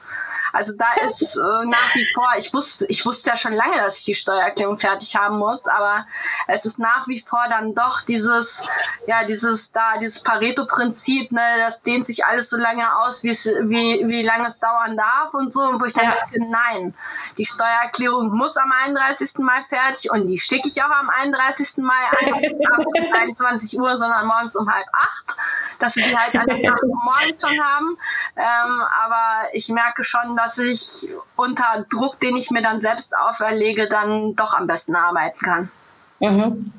Also 0.51 0.73
da 0.75 0.87
ist 1.05 1.37
äh, 1.37 1.65
nach 1.65 1.95
wie 1.95 2.05
vor, 2.13 2.29
ich 2.37 2.53
wusste, 2.53 2.85
ich 2.87 3.05
wusste 3.05 3.31
ja 3.31 3.35
schon 3.35 3.53
lange, 3.53 3.77
dass 3.77 3.99
ich 3.99 4.05
die 4.05 4.13
Steuererklärung 4.13 4.77
fertig 4.77 5.15
haben 5.15 5.37
muss, 5.37 5.67
aber 5.67 6.05
es 6.47 6.65
ist 6.65 6.79
nach 6.79 7.07
wie 7.07 7.19
vor 7.19 7.43
dann 7.49 7.73
doch 7.73 8.01
dieses, 8.01 8.63
ja, 9.07 9.23
dieses 9.23 9.71
da, 9.71 9.97
dieses 9.97 10.21
Pareto-Prinzip, 10.21 11.31
ne, 11.31 11.41
das 11.59 11.81
dehnt 11.83 12.05
sich 12.05 12.25
alles 12.25 12.49
so 12.49 12.57
lange 12.57 12.97
aus, 12.99 13.23
wie, 13.23 13.31
wie, 13.31 14.07
wie 14.07 14.23
lange 14.23 14.47
es 14.47 14.59
dauern 14.59 14.97
darf 14.97 15.33
und 15.33 15.53
so, 15.53 15.61
und 15.61 15.81
wo 15.81 15.85
ich 15.85 15.93
dann 15.93 16.05
ja. 16.05 16.15
denke, 16.31 16.51
nein, 16.51 16.93
die 17.37 17.45
Steuererklärung 17.45 18.29
muss 18.29 18.57
am 18.57 18.71
31. 18.71 19.37
Mai 19.39 19.63
fertig 19.63 20.11
und 20.11 20.27
die 20.27 20.37
schicke 20.37 20.67
ich 20.67 20.83
auch 20.83 20.89
am 20.89 21.09
31. 21.09 21.77
Mai 21.77 21.93
an, 22.19 22.43
abends 22.73 22.93
um 22.99 23.13
21 23.13 23.79
Uhr, 23.79 23.97
sondern 23.97 24.27
morgens 24.27 24.55
um 24.55 24.71
halb 24.71 24.87
acht, 24.93 25.35
dass 25.79 25.93
sie 25.93 26.01
die 26.01 26.17
halt 26.17 26.35
an 26.35 26.47
Tag 26.47 26.81
morgens 26.83 27.41
schon 27.41 27.59
haben. 27.63 27.97
Ähm, 28.35 28.83
aber 29.03 29.49
ich 29.53 29.69
merke 29.69 30.03
schon, 30.03 30.35
dass 30.41 30.57
ich 30.57 31.07
unter 31.35 31.85
Druck, 31.89 32.19
den 32.19 32.35
ich 32.35 32.51
mir 32.51 32.61
dann 32.61 32.81
selbst 32.81 33.15
auferlege, 33.17 33.87
dann 33.87 34.35
doch 34.35 34.53
am 34.53 34.67
besten 34.67 34.95
arbeiten 34.95 35.39
kann. 35.39 35.71
Mhm. 36.19 36.73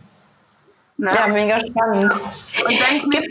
Ne? 0.98 1.12
Ja, 1.14 1.26
mega 1.26 1.58
spannend. 1.58 2.14
Und 2.14 2.80
wenn 2.80 2.96
ich 2.96 3.06
mir 3.06 3.22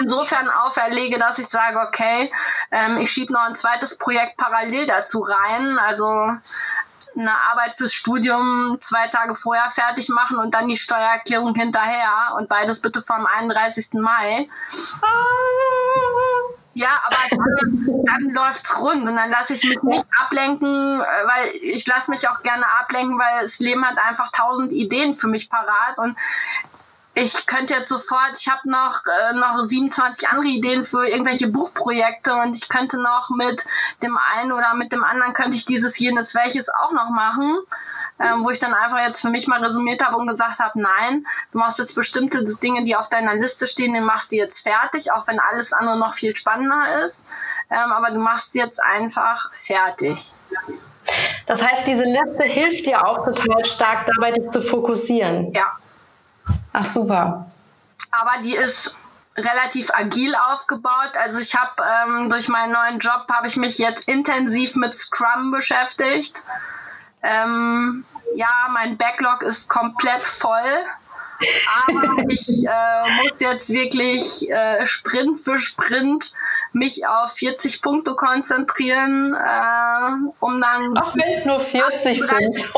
insofern 0.00 0.48
auferlege, 0.48 1.18
dass 1.18 1.38
ich 1.38 1.48
sage, 1.48 1.78
okay, 1.78 2.32
ähm, 2.72 2.96
ich 2.98 3.10
schiebe 3.10 3.32
noch 3.32 3.42
ein 3.42 3.54
zweites 3.54 3.98
Projekt 3.98 4.36
parallel 4.36 4.86
dazu 4.86 5.20
rein, 5.20 5.78
also 5.78 6.06
eine 7.16 7.32
Arbeit 7.50 7.74
fürs 7.76 7.92
Studium 7.92 8.78
zwei 8.80 9.08
Tage 9.08 9.34
vorher 9.34 9.68
fertig 9.70 10.08
machen 10.08 10.38
und 10.38 10.54
dann 10.54 10.68
die 10.68 10.76
Steuererklärung 10.76 11.54
hinterher 11.54 12.34
und 12.36 12.48
beides 12.48 12.80
bitte 12.80 13.02
vom 13.02 13.26
31. 13.26 13.94
Mai. 13.94 14.48
Ja, 16.80 16.98
aber 17.04 17.16
dann, 17.30 18.04
dann 18.06 18.30
läuft's 18.30 18.80
rund 18.80 19.06
und 19.06 19.14
dann 19.14 19.28
lasse 19.28 19.52
ich 19.52 19.64
mich 19.64 19.82
nicht 19.82 20.06
ablenken, 20.18 21.02
äh, 21.02 21.04
weil 21.04 21.54
ich 21.60 21.86
lasse 21.86 22.10
mich 22.10 22.26
auch 22.26 22.42
gerne 22.42 22.64
ablenken, 22.80 23.18
weil 23.18 23.42
das 23.42 23.58
Leben 23.58 23.84
hat 23.84 23.98
einfach 23.98 24.32
tausend 24.32 24.72
Ideen 24.72 25.14
für 25.14 25.28
mich 25.28 25.50
parat 25.50 25.98
und 25.98 26.16
ich 27.14 27.44
könnte 27.44 27.74
jetzt 27.74 27.90
sofort, 27.90 28.30
ich 28.38 28.48
habe 28.48 28.70
noch, 28.70 29.02
äh, 29.04 29.34
noch 29.34 29.66
27 29.66 30.26
andere 30.30 30.48
Ideen 30.48 30.82
für 30.82 31.06
irgendwelche 31.06 31.48
Buchprojekte 31.48 32.34
und 32.34 32.56
ich 32.56 32.70
könnte 32.70 33.02
noch 33.02 33.28
mit 33.28 33.62
dem 34.02 34.16
einen 34.16 34.52
oder 34.52 34.72
mit 34.72 34.90
dem 34.90 35.04
anderen 35.04 35.34
könnte 35.34 35.58
ich 35.58 35.66
dieses, 35.66 35.98
jenes, 35.98 36.34
welches 36.34 36.70
auch 36.70 36.92
noch 36.92 37.10
machen 37.10 37.58
ähm, 38.20 38.44
wo 38.44 38.50
ich 38.50 38.58
dann 38.58 38.74
einfach 38.74 38.98
jetzt 38.98 39.20
für 39.20 39.30
mich 39.30 39.46
mal 39.46 39.62
resümiert 39.62 40.04
habe 40.04 40.16
und 40.16 40.26
gesagt 40.26 40.58
habe, 40.58 40.80
nein, 40.80 41.26
du 41.52 41.58
machst 41.58 41.78
jetzt 41.78 41.94
bestimmte 41.94 42.44
Dinge, 42.44 42.84
die 42.84 42.94
auf 42.94 43.08
deiner 43.08 43.34
Liste 43.34 43.66
stehen, 43.66 43.94
die 43.94 44.00
machst 44.00 44.32
du 44.32 44.36
jetzt 44.36 44.60
fertig, 44.60 45.10
auch 45.12 45.26
wenn 45.26 45.40
alles 45.40 45.72
andere 45.72 45.98
noch 45.98 46.12
viel 46.12 46.36
spannender 46.36 47.02
ist. 47.04 47.28
Ähm, 47.70 47.92
aber 47.92 48.10
du 48.10 48.18
machst 48.18 48.54
jetzt 48.54 48.82
einfach 48.82 49.52
fertig. 49.54 50.34
Das 51.46 51.62
heißt, 51.62 51.86
diese 51.86 52.04
Liste 52.04 52.42
hilft 52.44 52.86
dir 52.86 53.06
auch 53.06 53.24
total 53.24 53.64
stark 53.64 54.06
dabei, 54.06 54.32
dich 54.32 54.50
zu 54.50 54.60
fokussieren. 54.60 55.52
Ja. 55.52 55.68
Ach 56.72 56.84
super. 56.84 57.50
Aber 58.10 58.42
die 58.42 58.56
ist 58.56 58.96
relativ 59.36 59.90
agil 59.94 60.34
aufgebaut. 60.34 61.12
Also 61.14 61.40
ich 61.40 61.54
habe 61.54 61.82
ähm, 61.82 62.28
durch 62.28 62.48
meinen 62.48 62.72
neuen 62.72 62.98
Job 62.98 63.26
habe 63.30 63.46
ich 63.46 63.56
mich 63.56 63.78
jetzt 63.78 64.08
intensiv 64.08 64.76
mit 64.76 64.92
Scrum 64.92 65.52
beschäftigt. 65.52 66.42
Ähm, 67.22 68.04
ja, 68.34 68.68
mein 68.72 68.96
Backlog 68.96 69.42
ist 69.42 69.68
komplett 69.68 70.20
voll. 70.20 70.84
Aber 71.86 72.24
ich 72.28 72.64
äh, 72.64 73.10
muss 73.22 73.40
jetzt 73.40 73.70
wirklich 73.70 74.50
äh, 74.50 74.84
Sprint 74.86 75.40
für 75.40 75.58
Sprint 75.58 76.32
mich 76.72 77.06
auf 77.06 77.32
40 77.32 77.82
Punkte 77.82 78.14
konzentrieren, 78.14 79.34
äh, 79.34 80.10
um 80.38 80.60
dann. 80.60 80.94
Ach, 80.96 81.14
wenn 81.16 81.32
es 81.32 81.44
nur 81.44 81.60
40 81.60 82.20
sind. 82.20 82.70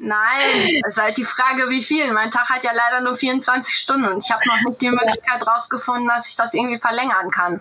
Nein, 0.00 0.40
es 0.86 0.96
ist 0.96 1.02
halt 1.02 1.16
die 1.18 1.24
Frage, 1.24 1.68
wie 1.68 1.82
viel. 1.82 2.12
Mein 2.12 2.30
Tag 2.30 2.48
hat 2.48 2.64
ja 2.64 2.72
leider 2.72 3.00
nur 3.00 3.16
24 3.16 3.74
Stunden 3.74 4.06
und 4.06 4.24
ich 4.24 4.30
habe 4.30 4.42
noch 4.46 4.60
nicht 4.66 4.80
die 4.80 4.90
Möglichkeit 4.90 5.46
rausgefunden, 5.46 6.08
dass 6.08 6.28
ich 6.28 6.36
das 6.36 6.54
irgendwie 6.54 6.78
verlängern 6.78 7.30
kann 7.30 7.60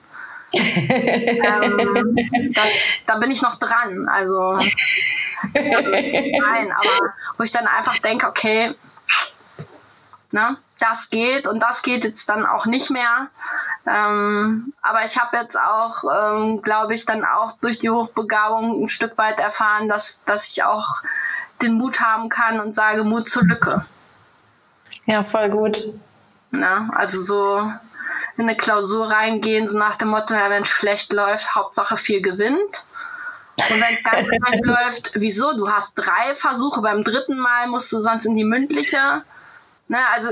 ähm, 0.53 2.15
da, 2.53 2.61
da, 3.05 3.17
bin 3.17 3.31
ich 3.31 3.41
noch 3.41 3.55
dran. 3.55 4.07
Also 4.07 4.57
nein, 5.53 6.71
aber 6.71 7.13
wo 7.37 7.43
ich 7.43 7.51
dann 7.51 7.67
einfach 7.67 7.99
denke, 7.99 8.27
okay, 8.27 8.75
ne, 10.31 10.57
das 10.79 11.09
geht 11.09 11.47
und 11.47 11.63
das 11.63 11.81
geht 11.81 12.03
jetzt 12.03 12.29
dann 12.29 12.45
auch 12.45 12.65
nicht 12.65 12.89
mehr. 12.89 13.27
Ähm, 13.85 14.73
aber 14.81 15.03
ich 15.05 15.17
habe 15.17 15.37
jetzt 15.37 15.57
auch, 15.57 16.03
ähm, 16.03 16.61
glaube 16.61 16.93
ich, 16.93 17.05
dann 17.05 17.25
auch 17.25 17.53
durch 17.53 17.79
die 17.79 17.89
Hochbegabung 17.89 18.83
ein 18.83 18.89
Stück 18.89 19.17
weit 19.17 19.39
erfahren, 19.39 19.89
dass, 19.89 20.23
dass 20.25 20.49
ich 20.49 20.63
auch 20.63 21.01
den 21.61 21.73
Mut 21.73 22.01
haben 22.01 22.29
kann 22.29 22.59
und 22.59 22.75
sage 22.75 23.03
Mut 23.03 23.27
zur 23.27 23.43
Lücke. 23.43 23.85
Ja, 25.05 25.23
voll 25.23 25.49
gut. 25.49 25.83
Na, 26.51 26.89
also 26.93 27.21
so 27.21 27.71
in 28.37 28.43
eine 28.43 28.55
Klausur 28.55 29.09
reingehen, 29.11 29.67
so 29.67 29.77
nach 29.77 29.95
dem 29.95 30.09
Motto, 30.09 30.33
ja, 30.35 30.49
wenn 30.49 30.63
es 30.63 30.69
schlecht 30.69 31.11
läuft, 31.11 31.55
Hauptsache 31.55 31.97
viel 31.97 32.21
gewinnt. 32.21 32.83
Und 33.59 33.81
wenn 33.81 33.93
es 33.95 34.03
ganz 34.03 34.27
schlecht 34.27 34.65
läuft, 34.65 35.11
wieso? 35.15 35.55
Du 35.57 35.69
hast 35.69 35.93
drei 35.95 36.35
Versuche, 36.35 36.81
beim 36.81 37.03
dritten 37.03 37.37
Mal 37.37 37.67
musst 37.67 37.91
du 37.91 37.99
sonst 37.99 38.25
in 38.25 38.37
die 38.37 38.43
mündliche. 38.43 39.23
ne, 39.87 39.97
also 40.13 40.29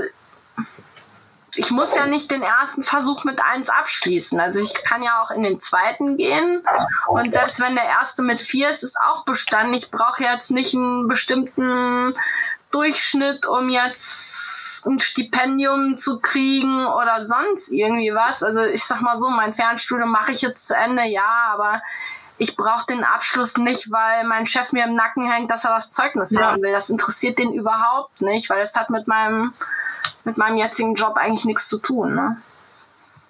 ich 1.56 1.70
muss 1.70 1.94
ja 1.96 2.06
nicht 2.06 2.30
den 2.30 2.42
ersten 2.42 2.82
Versuch 2.82 3.24
mit 3.24 3.40
eins 3.42 3.68
abschließen. 3.68 4.38
Also 4.38 4.60
ich 4.60 4.74
kann 4.84 5.02
ja 5.02 5.22
auch 5.22 5.30
in 5.30 5.42
den 5.42 5.60
zweiten 5.60 6.16
gehen. 6.16 6.62
Und 7.08 7.32
selbst 7.32 7.60
wenn 7.60 7.74
der 7.74 7.84
erste 7.84 8.22
mit 8.22 8.40
vier 8.40 8.70
ist, 8.70 8.82
ist 8.82 8.98
auch 9.00 9.24
bestanden. 9.24 9.74
Ich 9.74 9.90
brauche 9.90 10.22
jetzt 10.22 10.50
nicht 10.50 10.74
einen 10.74 11.08
bestimmten 11.08 12.12
Durchschnitt, 12.70 13.46
um 13.46 13.70
jetzt 13.70 14.86
ein 14.86 14.98
Stipendium 14.98 15.96
zu 15.96 16.20
kriegen 16.20 16.86
oder 16.86 17.24
sonst 17.24 17.72
irgendwie 17.72 18.14
was. 18.14 18.42
Also 18.42 18.62
ich 18.62 18.84
sag 18.84 19.00
mal 19.00 19.18
so, 19.18 19.30
mein 19.30 19.54
Fernstudium 19.54 20.10
mache 20.10 20.32
ich 20.32 20.42
jetzt 20.42 20.66
zu 20.66 20.76
Ende, 20.76 21.04
ja, 21.04 21.50
aber 21.52 21.82
ich 22.38 22.56
brauche 22.56 22.86
den 22.86 23.02
Abschluss 23.02 23.56
nicht, 23.56 23.90
weil 23.90 24.24
mein 24.24 24.46
Chef 24.46 24.72
mir 24.72 24.84
im 24.84 24.94
Nacken 24.94 25.30
hängt, 25.30 25.50
dass 25.50 25.64
er 25.64 25.74
das 25.74 25.90
Zeugnis 25.90 26.30
ja. 26.32 26.42
haben 26.42 26.62
will. 26.62 26.72
Das 26.72 26.90
interessiert 26.90 27.38
den 27.38 27.52
überhaupt 27.52 28.20
nicht, 28.20 28.50
weil 28.50 28.60
es 28.60 28.76
hat 28.76 28.90
mit 28.90 29.06
meinem 29.06 29.54
mit 30.24 30.36
meinem 30.36 30.56
jetzigen 30.56 30.94
Job 30.94 31.16
eigentlich 31.16 31.44
nichts 31.44 31.68
zu 31.68 31.78
tun. 31.78 32.14
Ne? 32.14 32.36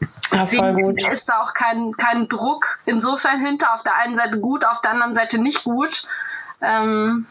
Ja, 0.01 0.39
Deswegen 0.39 0.97
ist 0.99 1.29
da 1.29 1.43
auch 1.43 1.55
kein, 1.55 1.93
kein 1.97 2.27
Druck 2.27 2.79
insofern 2.87 3.45
hinter. 3.45 3.75
Auf 3.75 3.83
der 3.83 3.95
einen 3.97 4.17
Seite 4.17 4.41
gut, 4.41 4.65
auf 4.65 4.81
der 4.81 4.93
anderen 4.93 5.15
Seite 5.15 5.39
nicht 5.39 5.63
gut. 5.63 6.05
Ähm, 6.61 7.27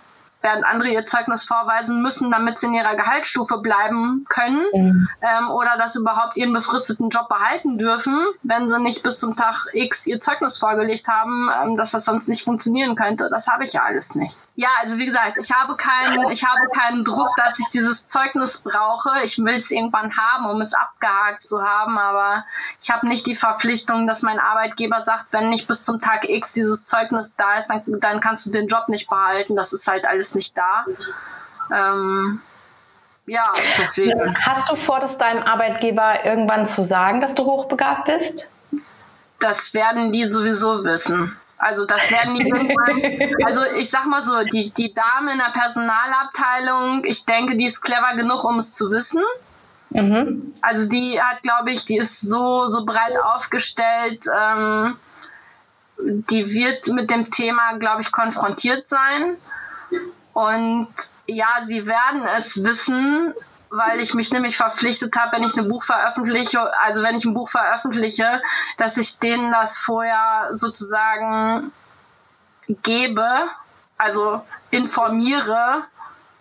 während 0.45 0.63
andere 0.63 0.89
ihr 0.89 1.05
Zeugnis 1.05 1.43
vorweisen 1.43 2.01
müssen, 2.01 2.31
damit 2.31 2.59
sie 2.59 2.67
in 2.67 2.75
ihrer 2.75 2.95
Gehaltsstufe 2.95 3.57
bleiben 3.57 4.25
können 4.29 4.63
mhm. 4.73 5.07
ähm, 5.21 5.49
oder 5.49 5.75
dass 5.77 5.93
sie 5.93 5.99
überhaupt 5.99 6.37
ihren 6.37 6.53
befristeten 6.53 7.09
Job 7.09 7.27
behalten 7.27 7.77
dürfen, 7.77 8.15
wenn 8.43 8.69
sie 8.69 8.79
nicht 8.79 9.01
bis 9.01 9.19
zum 9.19 9.35
Tag 9.35 9.65
X 9.73 10.05
ihr 10.05 10.19
Zeugnis 10.19 10.57
vorgelegt 10.57 11.07
haben, 11.07 11.49
ähm, 11.63 11.77
dass 11.77 11.91
das 11.91 12.05
sonst 12.05 12.29
nicht 12.29 12.43
funktionieren 12.43 12.95
könnte. 12.95 13.29
Das 13.29 13.47
habe 13.47 13.63
ich 13.63 13.73
ja 13.73 13.83
alles 13.83 14.15
nicht. 14.15 14.37
Ja, 14.57 14.69
also 14.79 14.97
wie 14.97 15.05
gesagt, 15.05 15.37
ich 15.37 15.51
habe 15.51 15.75
keinen, 15.75 16.29
ich 16.29 16.45
habe 16.45 16.69
keinen 16.73 17.03
Druck, 17.03 17.29
dass 17.35 17.59
ich 17.59 17.67
dieses 17.73 18.05
Zeugnis 18.05 18.57
brauche. 18.57 19.21
Ich 19.25 19.37
will 19.37 19.55
es 19.55 19.69
irgendwann 19.69 20.15
haben, 20.15 20.49
um 20.49 20.61
es 20.61 20.73
abgehakt 20.73 21.41
zu 21.41 21.61
haben, 21.61 21.97
aber 21.97 22.45
ich 22.81 22.89
habe 22.89 23.05
nicht 23.05 23.25
die 23.25 23.35
Verpflichtung, 23.35 24.07
dass 24.07 24.21
mein 24.21 24.39
Arbeitgeber 24.39 25.01
sagt, 25.01 25.25
wenn 25.31 25.49
nicht 25.49 25.67
bis 25.67 25.83
zum 25.83 25.99
Tag 25.99 26.29
X 26.29 26.53
dieses 26.53 26.85
Zeugnis 26.85 27.35
da 27.35 27.55
ist, 27.55 27.69
dann, 27.69 27.83
dann 27.99 28.21
kannst 28.21 28.45
du 28.45 28.51
den 28.51 28.67
Job 28.67 28.87
nicht 28.87 29.09
behalten. 29.09 29.57
Das 29.57 29.73
ist 29.73 29.87
halt 29.89 30.07
alles 30.07 30.35
nicht 30.35 30.57
da. 30.57 30.85
Ähm, 31.73 32.41
ja, 33.25 33.51
deswegen. 33.77 34.37
Hast 34.45 34.69
du 34.69 34.77
vor, 34.77 35.01
das 35.01 35.17
deinem 35.17 35.43
Arbeitgeber 35.43 36.23
irgendwann 36.23 36.65
zu 36.65 36.83
sagen, 36.83 37.19
dass 37.19 37.35
du 37.35 37.43
hochbegabt 37.43 38.05
bist? 38.05 38.49
Das 39.39 39.73
werden 39.73 40.13
die 40.13 40.29
sowieso 40.29 40.85
wissen. 40.85 41.35
Also 41.57 41.85
das 41.85 42.11
werden 42.11 42.35
die 42.35 42.47
irgendwann, 42.47 43.33
also 43.45 43.61
ich 43.77 43.89
sag 43.89 44.05
mal 44.05 44.23
so, 44.23 44.43
die, 44.43 44.71
die 44.71 44.93
Dame 44.93 45.33
in 45.33 45.37
der 45.37 45.51
Personalabteilung, 45.53 47.03
ich 47.05 47.25
denke, 47.25 47.55
die 47.55 47.65
ist 47.65 47.81
clever 47.81 48.15
genug, 48.15 48.43
um 48.43 48.57
es 48.59 48.73
zu 48.73 48.91
wissen. 48.91 49.23
Mhm. 49.89 50.53
Also 50.61 50.87
die 50.87 51.21
hat, 51.21 51.41
glaube 51.43 51.71
ich, 51.71 51.85
die 51.85 51.97
ist 51.97 52.21
so, 52.21 52.67
so 52.67 52.85
breit 52.85 53.17
aufgestellt, 53.23 54.25
ähm, 54.37 54.97
die 55.97 56.51
wird 56.51 56.87
mit 56.87 57.09
dem 57.09 57.31
Thema, 57.31 57.77
glaube 57.77 58.01
ich, 58.01 58.11
konfrontiert 58.11 58.89
sein. 58.89 59.37
Und 60.33 60.89
ja, 61.27 61.47
sie 61.63 61.87
werden 61.87 62.23
es 62.37 62.61
wissen, 62.63 63.33
weil 63.75 63.99
ich 63.99 64.13
mich 64.13 64.31
nämlich 64.31 64.57
verpflichtet 64.57 65.15
habe, 65.15 65.33
wenn 65.33 65.43
ich 65.43 65.55
ein 65.57 65.67
Buch 65.67 65.83
veröffentliche, 65.83 66.59
also 66.81 67.03
wenn 67.03 67.15
ich 67.15 67.25
ein 67.25 67.33
Buch 67.33 67.49
veröffentliche, 67.49 68.41
dass 68.77 68.97
ich 68.97 69.19
denen 69.19 69.51
das 69.51 69.77
vorher 69.77 70.51
sozusagen 70.53 71.71
gebe, 72.67 73.27
also 73.97 74.41
informiere. 74.71 75.83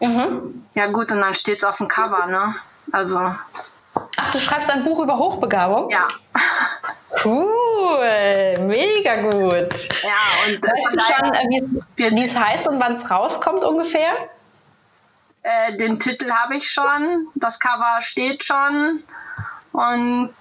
Mhm. 0.00 0.64
Ja 0.74 0.86
gut, 0.88 1.12
und 1.12 1.20
dann 1.20 1.34
steht 1.34 1.58
es 1.58 1.64
auf 1.64 1.78
dem 1.78 1.88
Cover, 1.88 2.26
ne? 2.26 2.54
Also. 2.92 3.18
Ach, 3.18 4.30
du 4.32 4.40
schreibst 4.40 4.70
ein 4.70 4.84
Buch 4.84 5.00
über 5.00 5.16
Hochbegabung? 5.16 5.90
Ja. 5.90 6.08
Cool, 7.24 8.58
mega 8.60 9.14
gut. 9.22 9.88
Ja, 10.02 10.46
und 10.46 10.60
weißt 10.62 10.94
du 10.94 11.00
schon, 11.00 11.34
äh, 11.34 12.10
wie 12.10 12.24
es 12.24 12.36
heißt 12.36 12.66
und 12.68 12.80
wann 12.80 12.94
es 12.94 13.08
rauskommt 13.10 13.64
ungefähr? 13.64 14.12
Äh, 15.44 15.76
den 15.76 15.98
Titel 15.98 16.32
habe 16.32 16.56
ich 16.56 16.70
schon, 16.70 17.28
das 17.34 17.60
Cover 17.60 18.00
steht 18.00 18.42
schon 18.42 19.02
und 19.72 20.34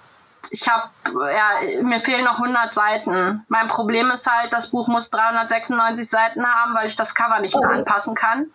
ich 0.50 0.66
habe, 0.66 0.88
ja, 1.30 1.82
mir 1.82 2.00
fehlen 2.00 2.24
noch 2.24 2.40
100 2.40 2.72
Seiten. 2.72 3.44
Mein 3.48 3.68
Problem 3.68 4.10
ist 4.10 4.26
halt, 4.26 4.52
das 4.54 4.70
Buch 4.70 4.88
muss 4.88 5.10
396 5.10 6.08
Seiten 6.08 6.46
haben, 6.46 6.74
weil 6.74 6.86
ich 6.86 6.96
das 6.96 7.14
Cover 7.14 7.38
nicht 7.40 7.54
mehr 7.54 7.68
anpassen 7.68 8.14
kann. 8.14 8.46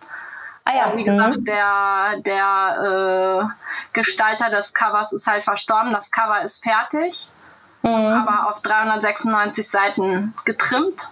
Ah 0.66 0.74
ja. 0.76 0.96
Wie 0.96 1.04
gesagt, 1.04 1.38
mhm. 1.38 1.46
der, 1.46 2.18
der 2.18 3.44
äh, 3.44 3.94
Gestalter 3.94 4.50
des 4.50 4.74
Covers 4.74 5.14
ist 5.14 5.28
halt 5.28 5.44
verstorben. 5.44 5.94
Das 5.94 6.10
Cover 6.10 6.42
ist 6.42 6.64
fertig, 6.64 7.30
mhm. 7.84 7.92
aber 7.92 8.50
auf 8.50 8.60
396 8.62 9.70
Seiten 9.70 10.34
getrimmt. 10.46 11.10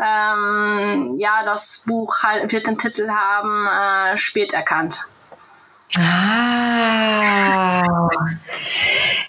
Ähm, 0.00 1.14
ja, 1.18 1.44
das 1.44 1.82
Buch 1.86 2.22
halt, 2.22 2.52
wird 2.52 2.66
den 2.66 2.78
Titel 2.78 3.10
haben, 3.10 3.66
äh, 3.66 4.16
spät 4.16 4.52
erkannt. 4.52 5.06
Ah, 5.98 7.82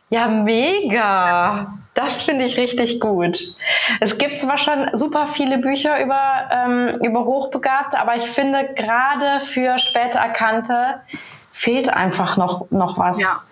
ja, 0.09 0.27
mega. 0.27 1.73
Das 1.93 2.23
finde 2.23 2.45
ich 2.45 2.57
richtig 2.57 2.99
gut. 2.99 3.39
Es 3.99 4.17
gibt 4.17 4.39
zwar 4.39 4.57
schon 4.57 4.89
super 4.93 5.27
viele 5.27 5.59
Bücher 5.59 6.01
über, 6.01 6.49
ähm, 6.51 6.99
über 7.03 7.25
Hochbegabte, 7.25 7.99
aber 7.99 8.15
ich 8.15 8.23
finde 8.23 8.73
gerade 8.75 9.41
für 9.41 9.77
später 9.77 10.19
Erkannte 10.19 11.01
fehlt 11.51 11.89
einfach 11.93 12.37
noch, 12.37 12.71
noch 12.71 12.97
was. 12.97 13.21
Ja. 13.21 13.43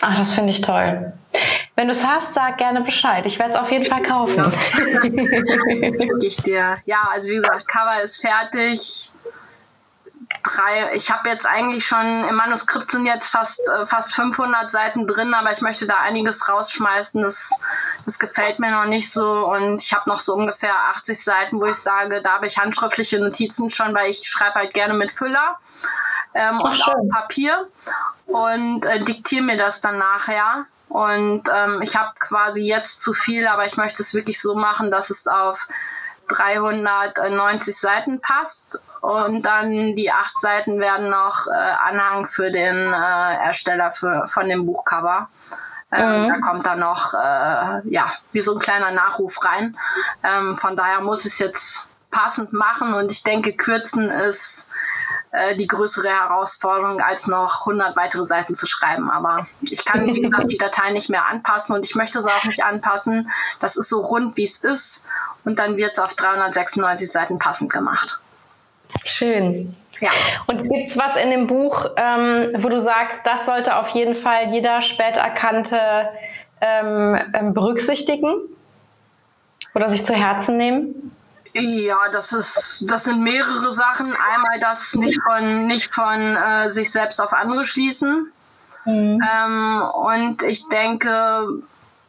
Ach, 0.00 0.16
das 0.16 0.32
finde 0.32 0.50
ich 0.50 0.60
toll. 0.60 1.12
Wenn 1.76 1.86
du 1.86 1.92
es 1.92 2.04
hast, 2.06 2.34
sag 2.34 2.58
gerne 2.58 2.80
Bescheid. 2.80 3.24
Ich 3.26 3.38
werde 3.38 3.52
es 3.52 3.56
auf 3.56 3.70
jeden 3.70 3.86
Fall 3.86 4.02
kaufen. 4.02 4.36
Ja. 4.36 6.18
ich 6.20 6.36
dir. 6.38 6.78
Ja, 6.84 7.08
also 7.10 7.28
wie 7.28 7.36
gesagt, 7.36 7.68
Cover 7.68 8.02
ist 8.02 8.20
fertig. 8.20 9.10
Drei, 10.42 10.94
ich 10.94 11.10
habe 11.10 11.28
jetzt 11.28 11.46
eigentlich 11.46 11.84
schon 11.84 12.24
im 12.24 12.34
Manuskript 12.36 12.90
sind 12.90 13.04
jetzt 13.04 13.28
fast 13.28 13.60
äh, 13.68 13.84
fast 13.84 14.14
500 14.14 14.70
Seiten 14.70 15.06
drin, 15.06 15.34
aber 15.34 15.52
ich 15.52 15.60
möchte 15.60 15.86
da 15.86 15.96
einiges 16.00 16.48
rausschmeißen. 16.48 17.20
Das, 17.20 17.50
das 18.04 18.18
gefällt 18.18 18.58
mir 18.58 18.70
noch 18.70 18.86
nicht 18.86 19.10
so 19.10 19.46
und 19.46 19.82
ich 19.82 19.92
habe 19.92 20.08
noch 20.08 20.18
so 20.18 20.34
ungefähr 20.34 20.74
80 20.96 21.22
Seiten, 21.22 21.60
wo 21.60 21.66
ich 21.66 21.76
sage, 21.76 22.22
da 22.22 22.34
habe 22.34 22.46
ich 22.46 22.58
handschriftliche 22.58 23.18
Notizen 23.18 23.70
schon, 23.70 23.94
weil 23.94 24.10
ich 24.10 24.26
schreibe 24.28 24.54
halt 24.54 24.72
gerne 24.72 24.94
mit 24.94 25.10
Füller 25.10 25.58
ähm, 26.34 26.56
Ach, 26.58 26.64
und 26.64 26.76
schön. 26.76 26.94
auf 26.94 27.08
Papier 27.12 27.66
und 28.30 28.86
äh, 28.86 29.00
diktiere 29.00 29.42
mir 29.42 29.56
das 29.56 29.80
dann 29.80 29.98
nachher. 29.98 30.66
Und 30.88 31.44
ähm, 31.54 31.80
ich 31.82 31.96
habe 31.96 32.10
quasi 32.18 32.62
jetzt 32.62 33.00
zu 33.00 33.12
viel, 33.12 33.46
aber 33.46 33.66
ich 33.66 33.76
möchte 33.76 34.02
es 34.02 34.14
wirklich 34.14 34.40
so 34.40 34.56
machen, 34.56 34.90
dass 34.90 35.10
es 35.10 35.28
auf 35.28 35.68
390 36.28 37.78
Seiten 37.78 38.20
passt. 38.20 38.80
Und 39.00 39.46
dann 39.46 39.94
die 39.94 40.10
acht 40.10 40.38
Seiten 40.40 40.80
werden 40.80 41.10
noch 41.10 41.46
äh, 41.46 41.50
Anhang 41.50 42.26
für 42.26 42.50
den 42.50 42.92
äh, 42.92 43.34
Ersteller 43.36 43.92
für, 43.92 44.26
von 44.26 44.48
dem 44.48 44.66
Buchcover. 44.66 45.28
Ähm, 45.92 46.24
mhm. 46.24 46.28
Da 46.28 46.38
kommt 46.38 46.66
dann 46.66 46.80
noch, 46.80 47.14
äh, 47.14 47.88
ja, 47.88 48.12
wie 48.32 48.40
so 48.40 48.54
ein 48.54 48.60
kleiner 48.60 48.92
Nachruf 48.92 49.44
rein. 49.44 49.76
Ähm, 50.22 50.56
von 50.56 50.76
daher 50.76 51.00
muss 51.00 51.24
es 51.24 51.38
jetzt 51.38 51.86
passend 52.10 52.52
machen 52.52 52.94
und 52.94 53.12
ich 53.12 53.22
denke, 53.22 53.52
kürzen 53.52 54.10
ist 54.10 54.70
äh, 55.32 55.54
die 55.54 55.66
größere 55.66 56.08
Herausforderung, 56.08 57.00
als 57.00 57.28
noch 57.28 57.60
100 57.60 57.96
weitere 57.96 58.26
Seiten 58.26 58.54
zu 58.56 58.66
schreiben. 58.66 59.10
Aber 59.10 59.46
ich 59.62 59.84
kann, 59.84 60.06
wie 60.06 60.22
gesagt, 60.22 60.50
die 60.50 60.58
Datei 60.58 60.90
nicht 60.90 61.08
mehr 61.08 61.26
anpassen 61.26 61.76
und 61.76 61.86
ich 61.86 61.94
möchte 61.94 62.20
sie 62.20 62.30
auch 62.30 62.44
nicht 62.44 62.64
anpassen. 62.64 63.30
Das 63.60 63.76
ist 63.76 63.88
so 63.88 64.00
rund, 64.00 64.36
wie 64.36 64.44
es 64.44 64.58
ist. 64.58 65.04
Und 65.44 65.58
dann 65.58 65.76
wird 65.76 65.92
es 65.92 65.98
auf 65.98 66.14
396 66.14 67.10
Seiten 67.10 67.38
passend 67.38 67.72
gemacht. 67.72 68.18
Schön. 69.04 69.76
Ja. 70.00 70.10
Und 70.46 70.62
gibt 70.68 70.90
es 70.90 70.98
was 70.98 71.16
in 71.16 71.30
dem 71.30 71.46
Buch, 71.46 71.86
ähm, 71.96 72.54
wo 72.58 72.68
du 72.68 72.80
sagst, 72.80 73.20
das 73.24 73.46
sollte 73.46 73.76
auf 73.76 73.88
jeden 73.90 74.14
Fall 74.14 74.48
jeder 74.50 74.82
Späterkannte 74.82 76.08
ähm, 76.60 77.18
ähm 77.34 77.54
berücksichtigen 77.54 78.34
oder 79.74 79.88
sich 79.88 80.04
zu 80.04 80.14
Herzen 80.14 80.56
nehmen? 80.56 81.14
Ja, 81.52 82.08
das 82.12 82.32
ist, 82.32 82.84
das 82.86 83.04
sind 83.04 83.22
mehrere 83.22 83.70
Sachen. 83.70 84.06
Einmal 84.06 84.60
das 84.60 84.94
nicht 84.94 85.20
von, 85.22 85.66
nicht 85.66 85.92
von 85.92 86.36
äh, 86.36 86.68
sich 86.68 86.92
selbst 86.92 87.20
auf 87.20 87.32
andere 87.32 87.64
schließen. 87.64 88.32
Mhm. 88.84 89.20
Ähm, 89.20 89.82
und 89.92 90.42
ich 90.42 90.68
denke, 90.68 91.48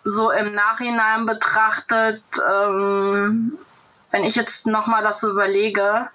so 0.04 0.32
im 0.32 0.54
Nachhinein 0.54 1.26
betrachtet, 1.26 2.24
ähm, 2.48 3.58
wenn 4.12 4.24
ich 4.24 4.36
jetzt 4.36 4.68
nochmal 4.68 5.04
das 5.04 5.22
so 5.22 5.30
überlege, 5.30 6.10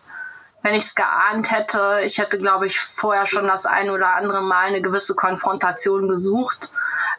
wenn 0.63 0.75
ich 0.75 0.85
es 0.85 0.95
geahnt 0.95 1.51
hätte, 1.51 2.01
ich 2.05 2.19
hätte, 2.19 2.39
glaube 2.39 2.67
ich, 2.67 2.81
vorher 2.81 3.27
schon 3.27 3.47
das 3.47 3.67
ein 3.67 3.91
oder 3.91 4.17
andere 4.17 4.43
Mal 4.43 4.67
eine 4.67 4.83
gewisse 4.83 5.15
Konfrontation 5.15 6.09
gesucht 6.09 6.71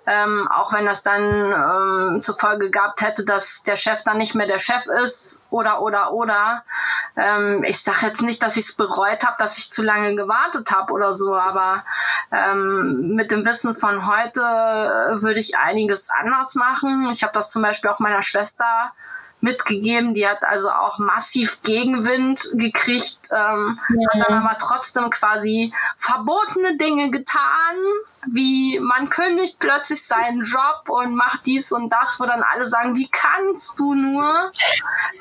Ähm, 0.09 0.47
auch 0.49 0.71
wenn 0.71 0.85
das 0.85 1.03
dann 1.03 1.21
ähm, 1.21 2.23
zur 2.23 2.37
Folge 2.37 2.71
gehabt 2.71 3.01
hätte, 3.01 3.25
dass 3.25 3.61
der 3.63 3.75
Chef 3.75 4.03
dann 4.03 4.17
nicht 4.17 4.35
mehr 4.35 4.47
der 4.47 4.57
Chef 4.57 4.85
ist 5.03 5.43
oder 5.49 5.81
oder 5.81 6.13
oder. 6.13 6.63
Ähm, 7.17 7.65
ich 7.65 7.83
sage 7.83 8.05
jetzt 8.05 8.21
nicht, 8.21 8.41
dass 8.41 8.55
ich 8.55 8.69
es 8.69 8.75
bereut 8.77 9.25
habe, 9.25 9.35
dass 9.37 9.57
ich 9.57 9.69
zu 9.69 9.83
lange 9.83 10.15
gewartet 10.15 10.71
habe 10.71 10.93
oder 10.93 11.13
so, 11.13 11.35
aber 11.35 11.83
ähm, 12.31 13.15
mit 13.15 13.31
dem 13.31 13.45
Wissen 13.45 13.75
von 13.75 14.07
heute 14.07 14.39
äh, 14.39 15.21
würde 15.21 15.41
ich 15.41 15.57
einiges 15.57 16.09
anders 16.09 16.55
machen. 16.55 17.09
Ich 17.11 17.21
habe 17.23 17.33
das 17.33 17.49
zum 17.49 17.61
Beispiel 17.61 17.89
auch 17.89 17.99
meiner 17.99 18.21
Schwester 18.21 18.93
mitgegeben. 19.41 20.13
Die 20.13 20.27
hat 20.27 20.43
also 20.43 20.69
auch 20.69 20.97
massiv 20.97 21.61
Gegenwind 21.61 22.49
gekriegt, 22.53 23.29
ähm, 23.31 23.79
ja. 23.89 24.09
hat 24.13 24.29
dann 24.29 24.45
aber 24.45 24.57
trotzdem 24.57 25.09
quasi 25.09 25.73
verbotene 25.97 26.77
Dinge 26.77 27.11
getan, 27.11 27.75
wie 28.29 28.79
man 28.79 29.09
kündigt 29.09 29.57
plötzlich 29.59 30.05
seinen 30.05 30.41
Job 30.43 30.89
und 30.89 31.15
macht 31.15 31.45
dies 31.45 31.71
und 31.71 31.89
das, 31.89 32.19
wo 32.19 32.25
dann 32.25 32.43
alle 32.43 32.65
sagen, 32.65 32.95
wie 32.95 33.09
kannst 33.09 33.79
du 33.79 33.93
nur? 33.93 34.51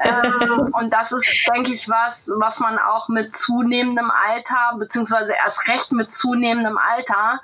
ähm, 0.00 0.70
und 0.72 0.92
das 0.92 1.12
ist, 1.12 1.26
denke 1.52 1.72
ich, 1.72 1.88
was, 1.88 2.30
was 2.38 2.58
man 2.58 2.78
auch 2.78 3.08
mit 3.08 3.36
zunehmendem 3.36 4.10
Alter, 4.10 4.76
beziehungsweise 4.78 5.34
erst 5.34 5.68
recht 5.68 5.92
mit 5.92 6.10
zunehmendem 6.10 6.78
Alter, 6.78 7.40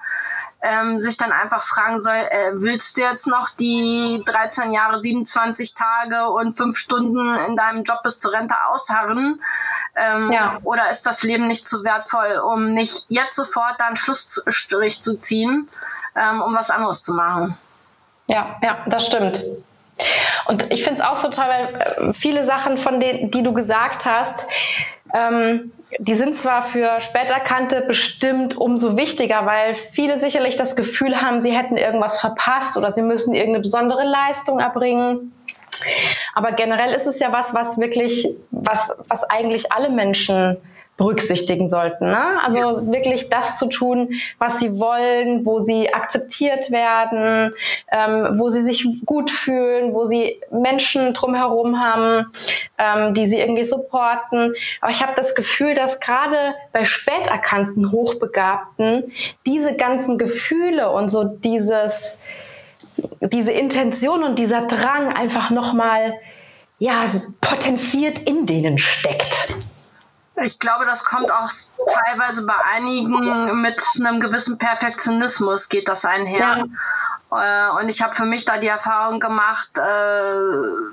ähm, 0.62 1.00
sich 1.00 1.16
dann 1.16 1.32
einfach 1.32 1.64
fragen 1.64 2.00
soll, 2.00 2.14
äh, 2.14 2.52
willst 2.54 2.96
du 2.96 3.02
jetzt 3.02 3.26
noch 3.26 3.50
die 3.50 4.22
13 4.24 4.72
Jahre, 4.72 5.00
27 5.00 5.74
Tage 5.74 6.30
und 6.30 6.56
fünf 6.56 6.78
Stunden 6.78 7.34
in 7.48 7.56
deinem 7.56 7.82
Job 7.82 8.02
bis 8.04 8.18
zur 8.20 8.32
Rente 8.32 8.54
ausharren? 8.68 9.40
Ähm, 9.96 10.30
ja. 10.30 10.58
Oder 10.62 10.88
ist 10.88 11.04
das 11.04 11.24
Leben 11.24 11.48
nicht 11.48 11.66
zu 11.66 11.82
wertvoll, 11.82 12.40
um 12.44 12.74
nicht 12.74 13.06
jetzt 13.08 13.34
sofort 13.34 13.74
da 13.78 13.86
einen 13.86 13.96
Schlussstrich 13.96 15.02
zu 15.02 15.18
ziehen, 15.18 15.68
ähm, 16.14 16.40
um 16.40 16.54
was 16.54 16.70
anderes 16.70 17.02
zu 17.02 17.12
machen? 17.12 17.58
Ja, 18.28 18.56
ja, 18.62 18.78
das 18.86 19.06
stimmt. 19.06 19.42
Und 20.46 20.72
ich 20.72 20.84
finde 20.84 21.00
es 21.00 21.06
auch 21.06 21.16
so 21.16 21.28
toll, 21.28 21.44
weil 21.48 21.74
äh, 21.74 22.14
viele 22.14 22.44
Sachen 22.44 22.78
von 22.78 23.00
denen, 23.00 23.32
die 23.32 23.42
du 23.42 23.52
gesagt 23.52 24.04
hast, 24.04 24.46
ähm, 25.12 25.72
die 25.98 26.14
sind 26.14 26.36
zwar 26.36 26.62
für 26.62 27.00
Späterkannte 27.00 27.82
bestimmt 27.82 28.56
umso 28.56 28.96
wichtiger, 28.96 29.46
weil 29.46 29.74
viele 29.92 30.18
sicherlich 30.18 30.56
das 30.56 30.76
Gefühl 30.76 31.20
haben, 31.20 31.40
sie 31.40 31.56
hätten 31.56 31.76
irgendwas 31.76 32.20
verpasst 32.20 32.76
oder 32.76 32.90
sie 32.90 33.02
müssen 33.02 33.34
irgendeine 33.34 33.62
besondere 33.62 34.04
Leistung 34.04 34.58
erbringen. 34.60 35.32
Aber 36.34 36.52
generell 36.52 36.92
ist 36.94 37.06
es 37.06 37.18
ja 37.20 37.32
was, 37.32 37.54
was 37.54 37.78
wirklich, 37.78 38.28
was, 38.50 38.94
was 39.08 39.24
eigentlich 39.24 39.72
alle 39.72 39.90
Menschen 39.90 40.56
berücksichtigen 40.96 41.68
sollten. 41.68 42.10
Ne? 42.10 42.42
Also 42.44 42.58
ja. 42.58 42.92
wirklich 42.92 43.30
das 43.30 43.58
zu 43.58 43.68
tun, 43.68 44.10
was 44.38 44.58
sie 44.58 44.78
wollen, 44.78 45.44
wo 45.46 45.58
sie 45.58 45.92
akzeptiert 45.92 46.70
werden, 46.70 47.54
ähm, 47.90 48.38
wo 48.38 48.48
sie 48.48 48.62
sich 48.62 48.86
gut 49.06 49.30
fühlen, 49.30 49.94
wo 49.94 50.04
sie 50.04 50.40
Menschen 50.50 51.14
drumherum 51.14 51.80
haben, 51.80 52.26
ähm, 52.78 53.14
die 53.14 53.26
sie 53.26 53.40
irgendwie 53.40 53.64
supporten. 53.64 54.54
Aber 54.80 54.92
ich 54.92 55.02
habe 55.02 55.12
das 55.16 55.34
Gefühl, 55.34 55.74
dass 55.74 55.98
gerade 55.98 56.54
bei 56.72 56.84
späterkannten 56.84 57.90
Hochbegabten 57.90 59.12
diese 59.46 59.74
ganzen 59.74 60.18
Gefühle 60.18 60.90
und 60.90 61.08
so 61.08 61.24
dieses, 61.24 62.20
diese 63.20 63.52
Intention 63.52 64.22
und 64.22 64.38
dieser 64.38 64.66
Drang 64.66 65.12
einfach 65.12 65.50
nochmal 65.50 66.14
ja, 66.78 67.04
potenziert 67.40 68.18
in 68.18 68.44
denen 68.46 68.78
steckt. 68.78 69.54
Ich 70.36 70.58
glaube, 70.58 70.86
das 70.86 71.04
kommt 71.04 71.30
auch 71.30 71.50
teilweise 72.04 72.44
bei 72.44 72.54
einigen 72.74 73.60
mit 73.60 73.82
einem 74.00 74.20
gewissen 74.20 74.58
Perfektionismus 74.58 75.68
geht 75.68 75.88
das 75.88 76.04
einher. 76.04 76.66
Ja. 77.30 77.70
Äh, 77.76 77.80
und 77.80 77.88
ich 77.88 78.02
habe 78.02 78.14
für 78.14 78.24
mich 78.24 78.44
da 78.44 78.58
die 78.58 78.68
Erfahrung 78.68 79.20
gemacht, 79.20 79.70
äh, 79.76 80.92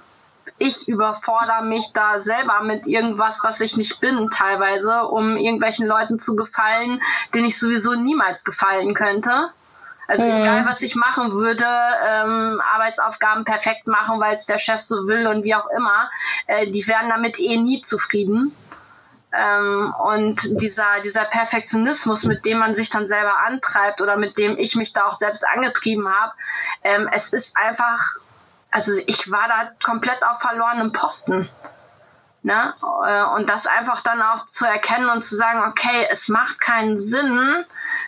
ich 0.57 0.87
überfordere 0.89 1.63
mich 1.63 1.93
da 1.93 2.19
selber 2.19 2.61
mit 2.63 2.85
irgendwas, 2.85 3.43
was 3.43 3.61
ich 3.61 3.77
nicht 3.77 4.01
bin, 4.01 4.29
teilweise, 4.29 5.03
um 5.07 5.37
irgendwelchen 5.37 5.87
Leuten 5.87 6.19
zu 6.19 6.35
gefallen, 6.35 7.01
denen 7.33 7.45
ich 7.45 7.57
sowieso 7.57 7.95
niemals 7.95 8.43
gefallen 8.43 8.93
könnte. 8.93 9.49
Also 10.07 10.27
mhm. 10.27 10.41
egal, 10.41 10.65
was 10.65 10.81
ich 10.81 10.95
machen 10.95 11.31
würde, 11.31 11.65
ähm, 11.65 12.61
Arbeitsaufgaben 12.73 13.45
perfekt 13.45 13.87
machen, 13.87 14.19
weil 14.19 14.35
es 14.35 14.45
der 14.45 14.57
Chef 14.57 14.81
so 14.81 15.07
will 15.07 15.27
und 15.27 15.43
wie 15.43 15.55
auch 15.55 15.67
immer, 15.69 16.09
äh, 16.47 16.67
die 16.67 16.87
werden 16.87 17.09
damit 17.09 17.39
eh 17.39 17.57
nie 17.57 17.81
zufrieden. 17.81 18.53
Ähm, 19.31 19.93
und 19.99 20.39
dieser, 20.61 21.01
dieser 21.03 21.25
Perfektionismus, 21.25 22.23
mit 22.23 22.45
dem 22.45 22.57
man 22.57 22.73
sich 22.73 22.89
dann 22.89 23.07
selber 23.07 23.37
antreibt 23.45 24.01
oder 24.01 24.17
mit 24.17 24.37
dem 24.39 24.57
ich 24.57 24.75
mich 24.75 24.91
da 24.91 25.05
auch 25.05 25.13
selbst 25.13 25.47
angetrieben 25.47 26.09
habe, 26.09 26.33
ähm, 26.83 27.07
es 27.13 27.31
ist 27.31 27.55
einfach, 27.55 28.15
also 28.71 28.91
ich 29.05 29.29
war 29.29 29.47
da 29.47 29.71
komplett 29.83 30.25
auf 30.25 30.39
verlorenem 30.39 30.91
Posten. 30.91 31.49
Ne? 32.41 32.73
Äh, 33.05 33.23
und 33.35 33.49
das 33.49 33.67
einfach 33.67 34.01
dann 34.01 34.21
auch 34.21 34.45
zu 34.45 34.65
erkennen 34.65 35.09
und 35.09 35.21
zu 35.23 35.35
sagen, 35.35 35.61
okay, 35.69 36.07
es 36.09 36.29
macht 36.29 36.61
keinen 36.61 36.97
Sinn, 36.97 37.65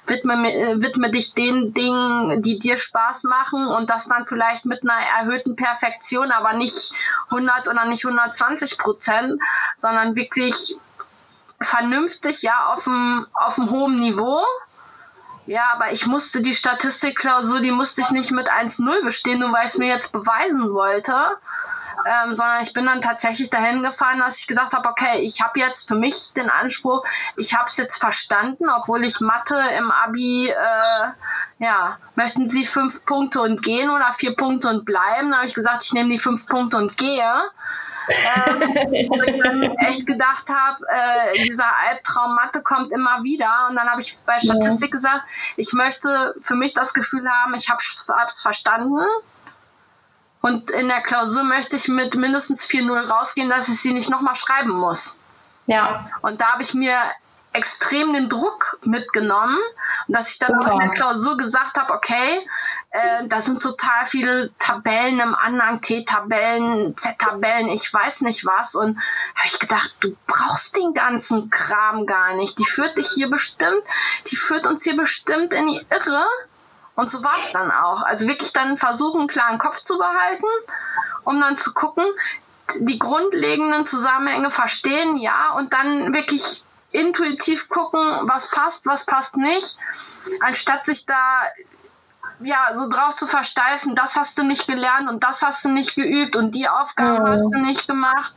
widme, 0.08 0.82
widme 0.82 1.12
dich 1.12 1.34
den 1.34 1.74
Dingen, 1.74 2.42
die 2.42 2.58
dir 2.58 2.78
Spaß 2.78 3.26
machen 3.26 3.68
und 3.68 3.90
das 3.90 4.08
dann 4.08 4.26
vielleicht 4.26 4.66
mit 4.66 4.84
einer 4.84 5.06
erhöhten 5.20 5.58
Perfektion, 5.58 6.32
aber 6.32 6.54
nicht 6.54 6.94
100 7.30 7.68
oder 7.68 7.86
nicht 7.86 8.06
120 8.06 8.78
Prozent, 8.78 9.42
sondern 9.78 10.16
wirklich 10.16 10.78
vernünftig, 11.62 12.42
ja, 12.42 12.68
auf 12.74 12.84
dem, 12.84 13.26
auf 13.34 13.56
dem 13.56 13.70
hohen 13.70 14.00
Niveau. 14.00 14.44
Ja, 15.48 15.72
aber 15.74 15.92
ich 15.92 16.06
musste 16.06 16.42
die 16.42 16.54
Statistikklausur, 16.54 17.62
die 17.62 17.72
musste 17.72 18.02
ich 18.02 18.12
nicht 18.12 18.32
mit 18.32 18.50
1-0 18.50 19.04
bestehen, 19.04 19.40
nur 19.40 19.52
weil 19.52 19.66
ich 19.66 19.72
es 19.72 19.78
mir 19.78 19.88
jetzt 19.88 20.12
beweisen 20.12 20.74
wollte. 20.74 21.16
Ähm, 22.06 22.36
sondern 22.36 22.64
ich 22.64 22.74
bin 22.74 22.86
dann 22.86 23.02
tatsächlich 23.02 23.50
dahin 23.50 23.84
gefahren, 23.84 24.20
dass 24.20 24.40
ich 24.40 24.48
gedacht 24.48 24.74
habe, 24.74 24.90
okay, 24.90 25.20
ich 25.20 25.42
habe 25.42 25.60
jetzt 25.60 25.88
für 25.88 25.96
mich 25.96 26.34
den 26.34 26.50
Anspruch, 26.50 27.06
ich 27.38 27.54
habe 27.54 27.66
es 27.66 27.78
jetzt 27.78 27.98
verstanden, 27.98 28.70
obwohl 28.70 29.06
ich 29.06 29.20
Mathe 29.20 29.62
im 29.78 29.92
Abi, 29.92 30.48
äh, 30.50 31.12
ja, 31.60 31.98
möchten 32.16 32.48
Sie 32.48 32.66
fünf 32.66 33.06
Punkte 33.06 33.42
und 33.42 33.62
gehen 33.62 33.92
oder 33.92 34.14
vier 34.14 34.36
Punkte 34.36 34.70
und 34.70 34.84
bleiben? 34.86 35.30
Da 35.30 35.38
habe 35.38 35.48
ich 35.48 35.54
gesagt, 35.54 35.84
ich 35.84 35.94
nehme 35.94 36.10
die 36.10 36.18
fünf 36.18 36.48
Punkte 36.48 36.78
und 36.78 36.98
gehe 36.98 37.34
ähm, 38.10 38.60
wo 39.10 39.22
ich 39.22 39.40
dann 39.42 39.62
echt 39.78 40.06
gedacht 40.06 40.50
habe, 40.50 40.86
äh, 40.88 41.44
dieser 41.44 41.66
Albtraum 41.88 42.36
Mathe 42.36 42.62
kommt 42.62 42.92
immer 42.92 43.24
wieder. 43.24 43.68
Und 43.70 43.76
dann 43.76 43.90
habe 43.90 44.02
ich 44.02 44.18
bei 44.26 44.40
Statistik 44.40 44.90
ja. 44.90 44.92
gesagt, 44.92 45.24
ich 45.58 45.74
möchte 45.74 46.36
für 46.42 46.56
mich 46.56 46.74
das 46.74 46.94
Gefühl 46.94 47.30
haben, 47.30 47.54
ich 47.56 47.70
habe 47.70 47.82
es 48.28 48.42
verstanden. 48.42 49.06
Und 50.42 50.72
in 50.72 50.88
der 50.88 51.02
Klausur 51.02 51.44
möchte 51.44 51.76
ich 51.76 51.88
mit 51.88 52.16
mindestens 52.16 52.66
4-0 52.66 53.10
rausgehen, 53.10 53.50
dass 53.50 53.68
ich 53.68 53.80
sie 53.80 53.94
nicht 53.94 54.10
nochmal 54.10 54.36
schreiben 54.36 54.72
muss. 54.72 55.18
Ja. 55.68 56.10
Und 56.22 56.42
da 56.42 56.54
habe 56.54 56.64
ich 56.64 56.74
mir 56.74 56.98
extrem 57.54 58.14
den 58.14 58.30
Druck 58.30 58.80
mitgenommen 58.84 59.58
und 60.08 60.16
dass 60.16 60.30
ich 60.30 60.40
dann 60.40 60.56
Super. 60.56 60.68
auch 60.68 60.74
in 60.74 60.80
der 60.80 60.90
Klausur 60.90 61.36
gesagt 61.36 61.78
habe, 61.78 61.94
okay, 61.94 62.48
äh, 62.92 63.28
da 63.28 63.40
sind 63.42 63.62
total 63.62 64.06
viele 64.06 64.52
Tabellen 64.58 65.20
im 65.20 65.36
Anhang, 65.36 65.82
T-Tabellen, 65.82 66.96
Z-Tabellen, 66.96 67.68
ich 67.70 67.94
weiß 67.94 68.22
nicht 68.22 68.46
was 68.46 68.76
und 68.76 68.98
habe 69.36 69.48
ich 69.48 69.60
gedacht, 69.60 69.96
du 70.00 70.16
brauchst 70.28 70.78
den 70.78 70.94
ganzen 70.94 71.50
Kram 71.50 72.06
gar 72.06 72.34
nicht. 72.36 72.58
Die 72.60 72.66
führt 72.66 72.98
dich 72.98 73.10
hier 73.10 73.30
bestimmt, 73.30 73.84
die 74.28 74.36
führt 74.38 74.66
uns 74.66 74.84
hier 74.84 74.96
bestimmt 74.96 75.54
in 75.54 75.68
die 75.68 75.86
Irre. 75.90 76.24
Und 76.96 77.10
so 77.10 77.24
war 77.24 77.36
es 77.38 77.52
dann 77.52 77.72
auch. 77.72 78.04
Also 78.04 78.28
wirklich 78.28 78.54
dann 78.54 78.78
versuchen, 78.78 79.22
einen 79.22 79.30
klaren 79.30 79.58
Kopf 79.58 79.80
zu 79.82 79.98
behalten, 79.98 80.46
um 81.24 81.40
dann 81.40 81.58
zu 81.58 81.74
gucken, 81.74 82.06
die 82.78 83.00
grundlegenden 83.00 83.86
Zusammenhänge 83.86 84.52
verstehen, 84.52 85.18
ja, 85.18 85.52
und 85.58 85.74
dann 85.74 86.14
wirklich 86.14 86.64
intuitiv 86.92 87.68
gucken, 87.68 88.00
was 88.24 88.50
passt, 88.50 88.86
was 88.86 89.06
passt 89.06 89.38
nicht, 89.38 89.78
anstatt 90.42 90.86
sich 90.86 91.06
da 91.06 91.44
ja 92.44 92.72
so 92.76 92.90
drauf 92.90 93.16
zu 93.16 93.28
versteifen, 93.28 93.96
das 93.96 94.16
hast 94.16 94.38
du 94.38 94.44
nicht 94.44 94.68
gelernt 94.68 95.10
und 95.10 95.24
das 95.24 95.42
hast 95.42 95.64
du 95.66 95.70
nicht 95.70 95.96
geübt 95.96 96.36
und 96.36 96.56
die 96.56 96.68
Aufgabe 96.68 97.24
oh. 97.24 97.28
hast 97.28 97.52
du 97.54 97.60
nicht 97.60 97.88
gemacht. 97.88 98.34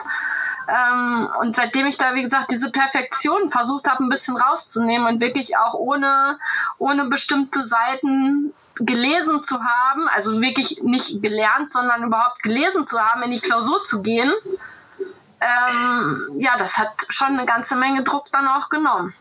Ähm, 0.66 1.28
und 1.40 1.54
seitdem 1.54 1.86
ich 1.86 1.98
da, 1.98 2.14
wie 2.14 2.22
gesagt, 2.22 2.50
diese 2.50 2.70
Perfektion 2.70 3.50
versucht 3.50 3.88
habe, 3.88 4.02
ein 4.02 4.08
bisschen 4.08 4.36
rauszunehmen 4.36 5.06
und 5.06 5.20
wirklich 5.20 5.56
auch 5.58 5.74
ohne, 5.74 6.38
ohne 6.78 7.04
bestimmte 7.06 7.62
Seiten 7.64 8.54
gelesen 8.76 9.42
zu 9.42 9.62
haben, 9.62 10.08
also 10.08 10.40
wirklich 10.40 10.82
nicht 10.82 11.22
gelernt, 11.22 11.72
sondern 11.72 12.02
überhaupt 12.02 12.42
gelesen 12.42 12.86
zu 12.86 12.98
haben, 12.98 13.22
in 13.22 13.30
die 13.30 13.40
Klausur 13.40 13.84
zu 13.84 14.02
gehen, 14.02 14.32
ähm, 15.44 16.30
ja, 16.38 16.56
das 16.56 16.78
hat 16.78 17.06
schon 17.08 17.28
eine 17.28 17.46
ganze 17.46 17.76
Menge 17.76 18.02
Druck 18.02 18.30
dann 18.32 18.48
auch 18.48 18.68
genommen. 18.68 19.14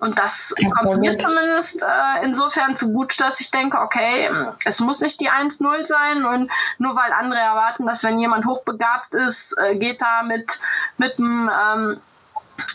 Und 0.00 0.18
das 0.18 0.54
kommt 0.76 1.00
mir 1.00 1.16
zumindest 1.16 1.82
äh, 1.82 2.24
insofern 2.24 2.76
zu 2.76 2.92
gut, 2.92 3.18
dass 3.20 3.40
ich 3.40 3.50
denke, 3.50 3.78
okay, 3.78 4.28
es 4.64 4.80
muss 4.80 5.00
nicht 5.00 5.18
die 5.20 5.30
1-0 5.30 5.86
sein 5.86 6.26
und 6.26 6.50
nur 6.76 6.94
weil 6.94 7.10
andere 7.12 7.38
erwarten, 7.38 7.86
dass 7.86 8.04
wenn 8.04 8.18
jemand 8.18 8.44
hochbegabt 8.44 9.14
ist, 9.14 9.56
äh, 9.58 9.78
geht 9.78 10.02
da 10.02 10.22
mit, 10.22 10.58
mit 10.98 11.18
einem 11.18 11.48
ähm, 11.48 12.00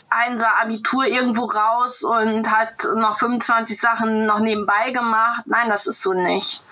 Einser 0.09 0.59
Abitur 0.59 1.05
irgendwo 1.05 1.45
raus 1.45 2.03
und 2.03 2.49
hat 2.49 2.87
noch 2.95 3.19
25 3.19 3.79
Sachen 3.79 4.25
noch 4.25 4.39
nebenbei 4.39 4.91
gemacht. 4.91 5.43
Nein, 5.45 5.69
das 5.69 5.85
ist 5.85 6.01
so 6.01 6.13
nicht. 6.13 6.63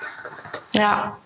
Ja. 0.71 1.17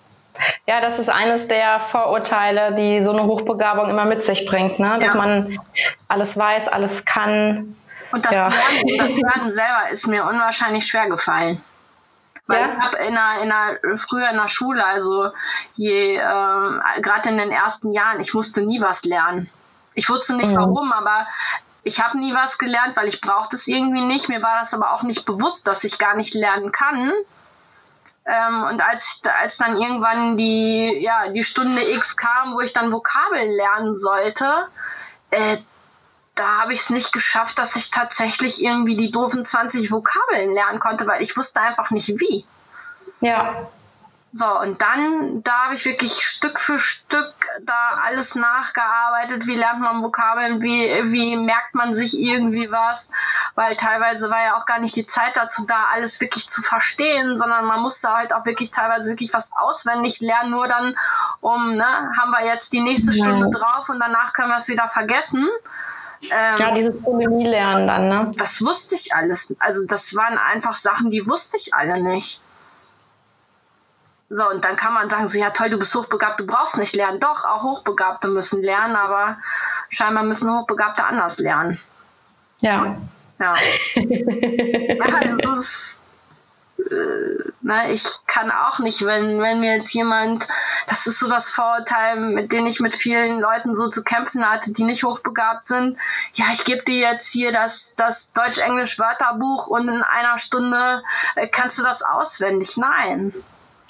Ja, 0.68 0.81
das 0.81 0.99
ist 0.99 1.09
eines 1.09 1.47
der 1.47 1.80
Vorurteile, 1.80 2.73
die 2.76 3.03
so 3.03 3.11
eine 3.11 3.23
Hochbegabung 3.23 3.89
immer 3.89 4.05
mit 4.05 4.23
sich 4.23 4.45
bringt, 4.45 4.80
ne? 4.80 4.99
dass 4.99 5.13
ja. 5.13 5.19
man 5.19 5.59
alles 6.07 6.38
weiß, 6.38 6.68
alles 6.68 7.05
kann. 7.05 7.73
Und 8.11 8.26
das, 8.26 8.35
ja. 8.35 8.49
Lernen, 8.49 8.97
das 8.97 9.07
Lernen 9.07 9.51
selber 9.51 9.89
ist 9.91 10.07
mir 10.07 10.26
unwahrscheinlich 10.26 10.85
schwer 10.85 11.09
gefallen. 11.09 11.63
Weil 12.47 12.59
ja. 12.59 12.73
ich 12.73 12.80
habe 12.80 12.97
in 12.97 13.13
der, 13.13 13.41
in 13.43 13.49
der, 13.49 13.97
früher 13.97 14.30
in 14.30 14.38
der 14.38 14.47
Schule, 14.47 14.84
also 14.84 15.30
je, 15.73 16.18
ähm, 16.18 16.81
gerade 17.01 17.30
in 17.30 17.38
den 17.38 17.51
ersten 17.51 17.91
Jahren, 17.91 18.19
ich 18.19 18.34
musste 18.34 18.61
nie 18.61 18.81
was 18.81 19.03
lernen. 19.05 19.49
Ich 19.93 20.09
wusste 20.09 20.35
nicht 20.35 20.51
mhm. 20.51 20.57
warum, 20.57 20.91
aber 20.91 21.27
ich 21.84 21.99
habe 22.01 22.18
nie 22.18 22.34
was 22.34 22.57
gelernt, 22.57 22.95
weil 22.95 23.07
ich 23.07 23.22
brauchte 23.22 23.55
es 23.55 23.68
irgendwie 23.68 24.01
nicht. 24.01 24.30
Mir 24.30 24.41
war 24.41 24.59
das 24.59 24.73
aber 24.73 24.93
auch 24.93 25.03
nicht 25.03 25.26
bewusst, 25.26 25.68
dass 25.68 25.84
ich 25.84 25.97
gar 25.97 26.15
nicht 26.15 26.34
lernen 26.34 26.72
kann. 26.72 27.11
Ähm, 28.26 28.64
und 28.64 28.81
als, 28.81 29.22
als 29.41 29.57
dann 29.57 29.77
irgendwann 29.77 30.38
die, 30.38 30.99
ja, 31.02 31.30
die 31.30 31.43
Stunde 31.43 31.81
X 31.91 32.15
kam, 32.15 32.53
wo 32.56 32.61
ich 32.61 32.73
dann 32.73 32.91
Vokabeln 32.91 33.52
lernen 33.52 33.95
sollte, 33.95 34.68
äh, 35.31 35.57
da 36.35 36.61
habe 36.61 36.73
ich 36.73 36.81
es 36.81 36.89
nicht 36.89 37.11
geschafft, 37.11 37.60
dass 37.60 37.76
ich 37.76 37.89
tatsächlich 37.89 38.64
irgendwie 38.64 38.95
die 38.95 39.11
doofen 39.11 39.43
20 39.43 39.91
Vokabeln 39.91 40.53
lernen 40.53 40.80
konnte, 40.80 41.07
weil 41.07 41.22
ich 41.22 41.35
wusste 41.35 41.61
einfach 41.61 41.91
nicht 41.91 42.07
wie. 42.19 42.45
Ja. 43.22 43.68
So, 44.31 44.60
und 44.60 44.81
dann, 44.81 45.43
da 45.43 45.65
habe 45.65 45.76
ich 45.76 45.85
wirklich 45.85 46.23
Stück 46.23 46.60
für 46.60 46.77
Stück 46.77 47.40
da 47.61 47.99
alles 48.06 48.36
nachgearbeitet. 48.36 49.48
Wie 49.48 49.56
lernt 49.56 49.82
man 49.82 50.02
Vokabeln? 50.02 50.61
Wie, 50.61 51.11
wie 51.11 51.36
merkt 51.38 51.76
man 51.76 51.94
sich 51.94 52.18
irgendwie 52.18 52.72
was? 52.72 53.11
Weil 53.56 53.76
teilweise 53.76 54.30
war 54.30 54.44
ja 54.44 54.56
auch 54.57 54.65
gar 54.65 54.80
nicht 54.80 54.95
die 54.95 55.06
Zeit 55.06 55.36
dazu 55.36 55.65
da, 55.65 55.86
alles 55.94 56.19
wirklich 56.22 56.48
zu 56.48 56.61
verstehen, 56.61 57.38
sondern 57.38 57.65
man 57.65 57.82
musste 57.82 58.10
halt 58.10 58.34
auch 58.34 58.45
wirklich 58.45 58.72
teilweise 58.72 59.11
wirklich 59.11 59.34
was 59.34 59.52
auswendig 59.56 60.19
lernen, 60.22 60.52
nur 60.52 60.68
dann, 60.68 60.95
um, 61.41 61.76
ne, 61.76 62.11
haben 62.19 62.32
wir 62.32 62.45
jetzt 62.45 62.73
die 62.73 62.82
nächste 62.82 63.11
Stunde 63.11 63.49
drauf 63.49 63.90
und 63.90 63.99
danach 63.99 64.34
können 64.34 64.49
wir 64.49 64.57
es 64.57 64.68
wieder 64.68 64.88
vergessen. 64.88 65.48
Ähm, 66.30 66.57
ja, 66.60 66.72
dieses 66.72 67.02
Polemie 67.02 67.48
lernen 67.48 67.88
dann, 67.88 68.07
ne? 68.07 68.32
Das 68.38 68.61
wusste 68.61 68.95
ich 68.95 69.14
alles. 69.15 69.56
Also 69.60 69.86
das 69.88 70.15
waren 70.15 70.38
einfach 70.38 70.76
Sachen, 70.76 71.10
die 71.10 71.28
wusste 71.28 71.57
ich 71.57 71.73
alle 71.73 72.02
nicht. 72.02 72.40
So, 74.34 74.49
und 74.49 74.64
dann 74.64 74.78
kann 74.78 74.94
man 74.94 75.10
sagen, 75.10 75.28
so, 75.28 75.38
ja 75.38 75.49
toll, 75.49 75.70
du 75.70 75.78
bist 75.78 75.94
hochbegabt, 75.94 76.40
du 76.40 76.45
brauchst 76.45 76.78
nicht 76.78 76.95
lernen. 76.95 77.20
Doch, 77.20 77.44
auch 77.44 77.64
Hochbegabte 77.64 78.30
müssen 78.30 78.64
lernen, 78.64 78.95
aber 78.95 79.38
scheinbar 79.90 80.24
müssen 80.24 80.49
Hochbegabte 80.49 81.03
anders 81.03 81.40
lernen. 81.40 81.82
Ja. 82.62 82.95
Ja. 83.40 83.56
ja 83.95 85.38
das 85.38 85.60
ist, 85.60 85.99
äh, 86.80 87.52
ne, 87.60 87.91
ich 87.91 88.06
kann 88.26 88.52
auch 88.52 88.80
nicht, 88.80 89.06
wenn, 89.06 89.41
wenn 89.41 89.60
mir 89.60 89.76
jetzt 89.76 89.94
jemand, 89.94 90.48
das 90.88 91.08
ist 91.08 91.20
so 91.20 91.28
das 91.28 91.49
Vorurteil, 91.49 92.18
mit 92.18 92.53
dem 92.53 92.66
ich 92.68 92.80
mit 92.80 92.95
vielen 92.95 93.41
Leuten 93.41 93.76
so 93.76 93.90
zu 93.90 94.02
kämpfen 94.02 94.49
hatte, 94.49 94.72
die 94.72 94.86
nicht 94.86 95.03
hochbegabt 95.03 95.66
sind. 95.66 95.98
Ja, 96.36 96.45
ich 96.53 96.64
gebe 96.64 96.84
dir 96.84 96.99
jetzt 96.99 97.30
hier 97.30 97.52
das, 97.52 97.95
das 97.98 98.32
Deutsch-Englisch-Wörterbuch 98.32 99.68
und 99.68 99.90
in 99.90 100.03
einer 100.03 100.38
Stunde 100.38 101.03
äh, 101.36 101.49
kannst 101.49 101.78
du 101.78 101.84
das 101.84 102.02
auswendig. 102.02 102.78
Nein. 102.78 103.34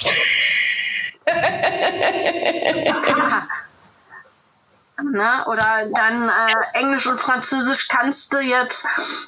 ne? 5.03 5.45
Oder 5.47 5.87
dann 5.93 6.29
äh, 6.29 6.53
Englisch 6.73 7.07
und 7.07 7.19
Französisch 7.19 7.87
kannst 7.87 8.33
du 8.33 8.39
jetzt, 8.39 8.85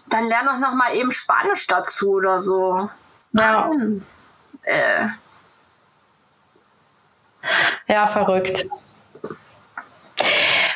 dann 0.09 0.27
lern 0.27 0.45
doch 0.45 0.59
noch 0.59 0.73
mal 0.73 0.95
eben 0.95 1.11
Spanisch 1.11 1.67
dazu 1.67 2.13
oder 2.13 2.39
so. 2.39 2.89
Ja. 3.33 3.71
Äh. 4.63 5.07
Ja, 7.87 8.07
verrückt. 8.07 8.65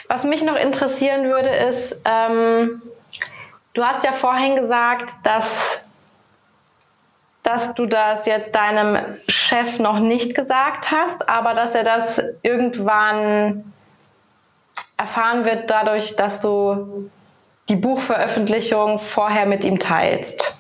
Was 0.08 0.24
mich 0.24 0.44
noch 0.44 0.56
interessieren 0.56 1.26
würde, 1.26 1.50
ist, 1.50 1.98
ähm, 2.06 2.82
du 3.74 3.84
hast 3.84 4.04
ja 4.04 4.14
vorhin 4.14 4.56
gesagt, 4.56 5.14
dass 5.24 5.87
dass 7.48 7.74
du 7.74 7.86
das 7.86 8.26
jetzt 8.26 8.54
deinem 8.54 8.98
Chef 9.30 9.80
noch 9.80 10.00
nicht 10.00 10.36
gesagt 10.36 10.92
hast, 10.92 11.30
aber 11.30 11.54
dass 11.54 11.76
er 11.76 11.86
das 11.86 12.22
irgendwann 12.44 13.74
erfahren 14.98 15.46
wird 15.46 15.70
dadurch, 15.70 16.18
dass 16.18 16.42
du 16.42 17.10
die 17.70 17.78
Buchveröffentlichung 17.78 19.00
vorher 19.00 19.46
mit 19.46 19.64
ihm 19.64 19.80
teilst. 19.80 20.60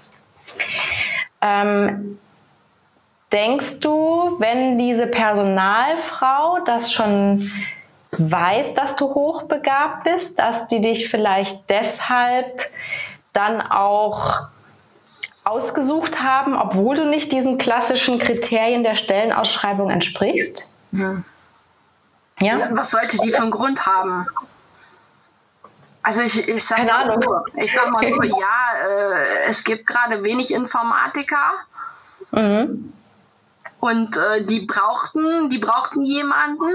Ähm, 1.41 2.17
denkst 3.33 3.81
du, 3.81 4.37
wenn 4.39 4.77
diese 4.77 5.07
Personalfrau 5.07 6.59
das 6.63 6.93
schon 6.93 7.51
weiß, 8.17 8.75
dass 8.75 8.95
du 8.95 9.13
hochbegabt 9.13 10.05
bist, 10.05 10.39
dass 10.39 10.69
die 10.69 10.79
dich 10.79 11.09
vielleicht 11.09 11.69
deshalb 11.69 12.69
dann 13.33 13.61
auch 13.61 14.47
ausgesucht 15.47 16.21
haben, 16.21 16.55
obwohl 16.55 16.95
du 16.97 17.05
nicht 17.05 17.31
diesen 17.31 17.57
klassischen 17.57 18.19
Kriterien 18.19 18.83
der 18.83 18.95
Stellenausschreibung 18.95 19.89
entsprichst? 19.89 20.73
Ja. 20.91 21.23
ja? 22.39 22.69
Was 22.71 22.91
sollte 22.91 23.17
die 23.19 23.31
für 23.31 23.43
einen 23.43 23.51
Grund 23.51 23.85
haben? 23.85 24.27
Also 26.03 26.21
ich, 26.21 26.47
ich 26.47 26.63
sage 26.63 26.85
mal, 26.85 27.17
nur, 27.17 27.45
ich 27.55 27.73
sag 27.73 27.89
mal 27.91 28.09
nur, 28.09 28.23
ja, 28.23 28.35
äh, 28.87 29.49
es 29.49 29.63
gibt 29.63 29.87
gerade 29.87 30.23
wenig 30.23 30.53
Informatiker. 30.53 31.53
Mhm. 32.31 32.93
Und 33.79 34.17
äh, 34.17 34.43
die 34.43 34.61
brauchten, 34.61 35.49
die 35.49 35.59
brauchten 35.59 36.01
jemanden. 36.01 36.71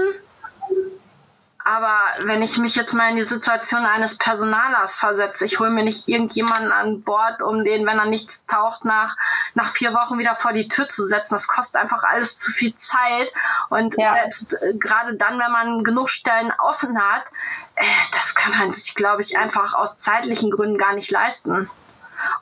Aber 1.65 1.97
wenn 2.25 2.41
ich 2.41 2.57
mich 2.57 2.75
jetzt 2.75 2.93
mal 2.93 3.09
in 3.09 3.15
die 3.15 3.23
Situation 3.23 3.85
eines 3.85 4.17
Personalers 4.17 4.97
versetze, 4.97 5.45
ich 5.45 5.59
hole 5.59 5.69
mir 5.69 5.83
nicht 5.83 6.09
irgendjemanden 6.09 6.71
an 6.71 7.03
Bord, 7.03 7.41
um 7.41 7.63
den, 7.63 7.85
wenn 7.85 7.97
er 7.97 8.05
nichts 8.05 8.45
taucht, 8.45 8.83
nach, 8.83 9.15
nach 9.53 9.69
vier 9.69 9.93
Wochen 9.93 10.17
wieder 10.19 10.35
vor 10.35 10.51
die 10.51 10.67
Tür 10.67 10.89
zu 10.89 11.05
setzen. 11.05 11.35
Das 11.35 11.47
kostet 11.47 11.81
einfach 11.81 12.03
alles 12.03 12.35
zu 12.35 12.51
viel 12.51 12.75
Zeit. 12.75 13.33
Und 13.69 13.95
ja. 13.97 14.13
selbst 14.15 14.61
äh, 14.61 14.73
gerade 14.73 15.15
dann, 15.15 15.39
wenn 15.39 15.51
man 15.51 15.83
genug 15.85 16.09
Stellen 16.09 16.51
offen 16.59 16.99
hat, 17.01 17.23
äh, 17.75 17.83
das 18.11 18.35
kann 18.35 18.57
man 18.57 18.71
sich, 18.71 18.93
glaube 18.95 19.21
ich, 19.21 19.37
einfach 19.37 19.73
aus 19.73 19.97
zeitlichen 19.97 20.51
Gründen 20.51 20.77
gar 20.77 20.93
nicht 20.93 21.11
leisten. 21.11 21.69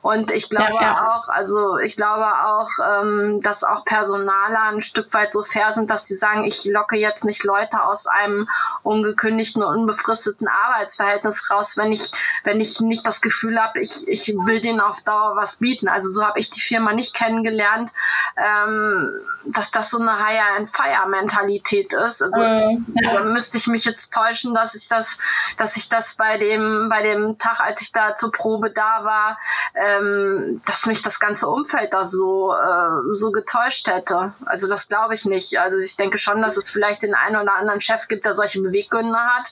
Und 0.02 0.32
ich 0.32 0.50
glaube 0.50 0.74
ja, 0.76 0.82
ja. 0.82 1.08
auch, 1.10 1.28
also 1.28 1.78
ich 1.78 1.96
glaube 1.96 2.26
auch, 2.26 2.70
ähm, 2.86 3.42
dass 3.42 3.64
auch 3.64 3.86
Personaler 3.86 4.64
ein 4.64 4.82
Stück 4.82 5.14
weit 5.14 5.32
so 5.32 5.44
fair 5.44 5.72
sind, 5.72 5.90
dass 5.90 6.06
sie 6.06 6.16
sagen, 6.16 6.46
ich 6.46 6.66
locke 6.66 6.98
jetzt 6.98 7.26
nicht 7.26 7.44
Leute 7.44 7.84
aus 7.84 8.08
einem 8.08 8.48
ungekündigten 8.84 9.64
und 9.64 9.82
unbefristeten 9.82 10.48
Arbeitsverhältnis 10.48 11.50
raus, 11.50 11.78
wenn 11.78 11.92
ich, 11.92 12.12
wenn 12.44 12.60
ich 12.60 12.80
nicht 12.82 13.06
das 13.08 13.22
Gefühl 13.22 13.62
habe, 13.62 13.80
ich, 13.80 14.08
ich 14.08 14.28
will 14.28 14.62
denen 14.62 14.80
auf 14.80 15.02
Dauer 15.02 15.36
was 15.36 15.58
bieten. 15.58 15.88
Also 15.88 16.12
so 16.12 16.26
habe 16.26 16.40
ich 16.40 16.50
die 16.50 16.62
Firma 16.62 16.94
nicht 16.94 17.14
kennengelernt, 17.14 17.92
ähm, 18.38 19.12
dass 19.46 19.72
das 19.72 19.90
so 19.90 20.00
eine 20.00 20.26
Hire-and-Fire-Mentalität 20.26 21.94
ist. 21.94 22.22
Also 22.22 22.42
mhm. 22.42 22.86
da 23.04 23.24
müsste 23.24 23.58
ich 23.58 23.68
mich 23.68 23.86
jetzt 23.86 24.14
täuschen, 24.14 24.54
dass 24.54 24.76
ich 24.76 24.88
das, 24.88 25.18
dass 25.58 25.78
ich 25.78 25.90
das 25.90 26.14
bei 26.14 26.38
dem, 26.38 26.90
bei 26.90 27.02
dem 27.02 27.38
Tag, 27.38 27.60
als 27.60 27.82
ich 27.82 27.92
da 27.92 28.16
zur 28.16 28.32
Probe 28.32 28.72
da 28.72 29.04
war, 29.04 29.38
ähm, 29.74 30.62
dass 30.66 30.86
mich 30.86 31.02
das 31.02 31.20
ganze 31.20 31.48
Umfeld 31.48 31.94
da 31.94 32.06
so, 32.06 32.54
äh, 32.54 33.14
so 33.14 33.32
getäuscht 33.32 33.88
hätte. 33.88 34.34
Also 34.46 34.68
das 34.68 34.88
glaube 34.88 35.14
ich 35.14 35.26
nicht. 35.26 35.60
Also 35.60 35.80
ich 35.80 35.96
denke 35.96 36.18
schon, 36.18 36.42
dass 36.42 36.58
es 36.58 36.70
vielleicht 36.70 37.04
den 37.04 37.16
einen 37.16 37.38
oder 37.38 37.56
anderen 37.56 37.80
Chef 37.80 38.08
gibt, 38.08 38.26
der 38.26 38.34
solche 38.34 38.62
Beweggründe 38.62 39.18
hat. 39.18 39.52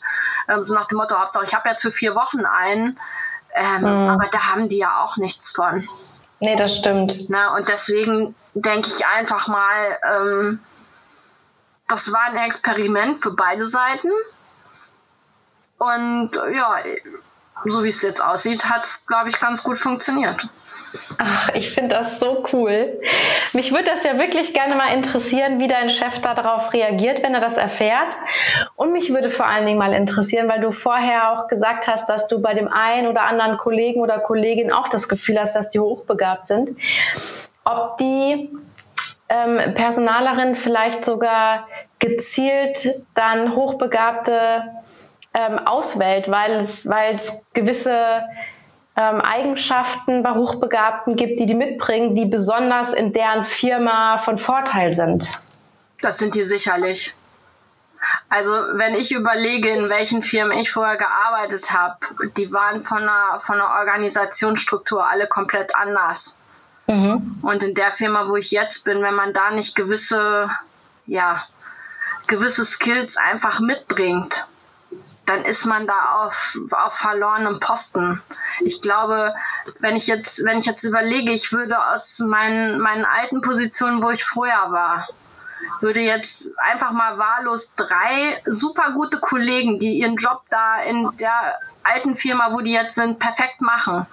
Ähm, 0.49 0.65
so 0.65 0.75
nach 0.75 0.87
dem 0.87 0.97
Motto, 0.97 1.17
Hauptsache, 1.17 1.45
ich 1.45 1.55
habe 1.55 1.69
jetzt 1.69 1.81
für 1.81 1.91
vier 1.91 2.15
Wochen 2.15 2.45
einen. 2.45 2.99
Ähm, 3.53 3.81
mhm. 3.81 4.09
Aber 4.09 4.27
da 4.29 4.51
haben 4.51 4.67
die 4.67 4.77
ja 4.77 5.01
auch 5.01 5.17
nichts 5.17 5.51
von. 5.51 5.87
Nee, 6.41 6.55
das 6.55 6.75
stimmt. 6.75 7.29
Na, 7.29 7.55
und 7.55 7.67
deswegen 7.67 8.35
denke 8.53 8.87
ich 8.87 9.05
einfach 9.05 9.47
mal, 9.47 9.97
ähm, 10.03 10.59
das 11.87 12.11
war 12.11 12.23
ein 12.23 12.37
Experiment 12.37 13.21
für 13.21 13.31
beide 13.31 13.65
Seiten. 13.65 14.11
Und 15.77 16.31
ja, 16.35 16.77
so 17.65 17.84
wie 17.84 17.90
es 17.90 18.02
jetzt 18.02 18.23
aussieht, 18.23 18.65
hat 18.65 18.84
es, 18.84 19.06
glaube 19.06 19.30
ich, 19.30 19.40
ganz 19.40 19.64
gut 19.64 19.77
funktioniert. 19.77 20.48
Ach, 21.18 21.49
ich 21.53 21.69
finde 21.69 21.95
das 21.95 22.19
so 22.19 22.44
cool. 22.53 22.99
Mich 23.53 23.72
würde 23.72 23.86
das 23.86 24.03
ja 24.03 24.18
wirklich 24.18 24.53
gerne 24.53 24.76
mal 24.76 24.94
interessieren, 24.94 25.60
wie 25.60 25.68
dein 25.68 25.90
Chef 25.90 26.19
darauf 26.19 26.73
reagiert, 26.73 27.22
wenn 27.22 27.34
er 27.34 27.41
das 27.41 27.57
erfährt. 27.57 28.18
Und 28.76 28.91
mich 28.91 29.14
würde 29.14 29.30
vor 29.30 29.45
allen 29.45 29.65
Dingen 29.65 29.77
mal 29.77 29.94
interessieren, 29.94 30.48
weil 30.48 30.61
du 30.61 30.72
vorher 30.72 31.31
auch 31.31 31.48
gesagt 31.48 31.88
hast, 31.88 32.10
dass 32.10 32.27
du 32.27 32.41
bei 32.41 32.53
dem 32.53 32.68
einen 32.68 33.07
oder 33.07 33.23
anderen 33.23 33.57
Kollegen 33.57 34.02
oder 34.02 34.19
Kollegin 34.19 34.72
auch 34.72 34.88
das 34.88 35.07
Gefühl 35.07 35.40
hast, 35.40 35.56
dass 35.56 35.69
die 35.69 35.80
hochbegabt 35.80 36.48
sind. 36.48 36.72
Ob 37.65 37.98
die 37.98 38.49
ähm, 39.30 39.73
Personalerin 39.76 40.56
vielleicht 40.56 41.06
sogar 41.06 41.68
gezielt 41.99 43.06
dann 43.14 43.56
hochbegabte 43.56 44.64
ähm, 45.34 45.60
auswählt, 45.60 46.30
weil 46.30 46.56
es, 46.56 46.88
weil 46.88 47.15
es 47.15 47.43
gewisse 47.53 48.23
ähm, 48.95 49.22
Eigenschaften 49.22 50.23
bei 50.23 50.31
Hochbegabten 50.31 51.15
gibt, 51.15 51.39
die 51.39 51.45
die 51.45 51.56
mitbringen, 51.56 52.15
die 52.15 52.26
besonders 52.26 52.93
in 52.93 53.14
deren 53.14 53.43
Firma 53.43 54.18
von 54.18 54.38
Vorteil 54.38 54.93
sind. 54.93 55.41
Das 56.01 56.18
sind 56.18 56.35
die 56.35 56.43
sicherlich. 56.43 57.14
Also 58.30 58.53
wenn 58.73 58.93
ich 58.95 59.11
überlege, 59.11 59.69
in 59.69 59.89
welchen 59.89 60.23
Firmen 60.23 60.57
ich 60.57 60.72
vorher 60.72 60.97
gearbeitet 60.97 61.72
habe, 61.72 61.97
die 62.38 62.51
waren 62.53 62.81
von 62.81 63.01
der, 63.01 63.39
von 63.39 63.57
der 63.57 63.68
Organisationsstruktur 63.68 65.06
alle 65.06 65.27
komplett 65.27 65.76
anders. 65.76 66.38
Mhm. 66.88 67.39
Und 67.41 67.64
in 67.64 67.76
der 67.76 67.91
Firma, 67.91 68.27
wo 68.27 68.35
ich 68.38 68.51
jetzt 68.51 68.85
bin, 68.85 69.01
wenn 69.01 69.15
man 69.15 69.34
da 69.34 69.51
nicht 69.51 69.76
gewisse, 69.76 70.49
ja, 71.06 71.43
gewisse 72.27 72.65
Skills 72.65 73.18
einfach 73.18 73.60
mitbringt, 73.60 74.47
dann 75.30 75.45
ist 75.45 75.68
man 75.68 75.85
da 75.85 76.23
auf, 76.23 76.57
auf 76.72 76.95
verlorenem 76.95 77.60
Posten. 77.60 78.19
Ich 78.61 78.81
glaube, 78.81 79.35
wenn 79.77 79.95
ich 79.95 80.07
jetzt, 80.07 80.43
wenn 80.43 80.57
ich 80.57 80.65
jetzt 80.65 80.84
überlege, 80.84 81.31
ich 81.31 81.51
würde 81.51 81.77
aus 81.91 82.18
meinen, 82.18 82.80
meinen 82.80 83.06
alten 83.06 83.41
Positionen, 83.41 84.01
wo 84.01 84.10
ich 84.10 84.26
vorher 84.26 84.72
war, 84.72 85.07
würde 85.81 85.99
jetzt 85.99 86.49
einfach 86.57 86.93
mal 86.93 87.19
wahllos 87.19 87.76
drei 87.76 88.41
super 88.47 88.91
gute 88.93 89.19
Kollegen, 89.19 89.77
die 89.77 89.99
ihren 89.99 90.15
Job 90.15 90.41
da 90.49 90.81
in 90.81 91.15
der 91.18 91.60
alten 91.84 92.15
Firma, 92.15 92.51
wo 92.51 92.61
die 92.61 92.73
jetzt 92.73 92.95
sind, 92.95 93.19
perfekt 93.19 93.61
machen, 93.61 94.07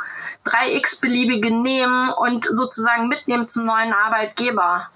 drei 0.44 0.74
x-beliebige 0.74 1.50
nehmen 1.50 2.10
und 2.10 2.46
sozusagen 2.50 3.08
mitnehmen 3.08 3.48
zum 3.48 3.64
neuen 3.64 3.94
Arbeitgeber. 3.94 4.90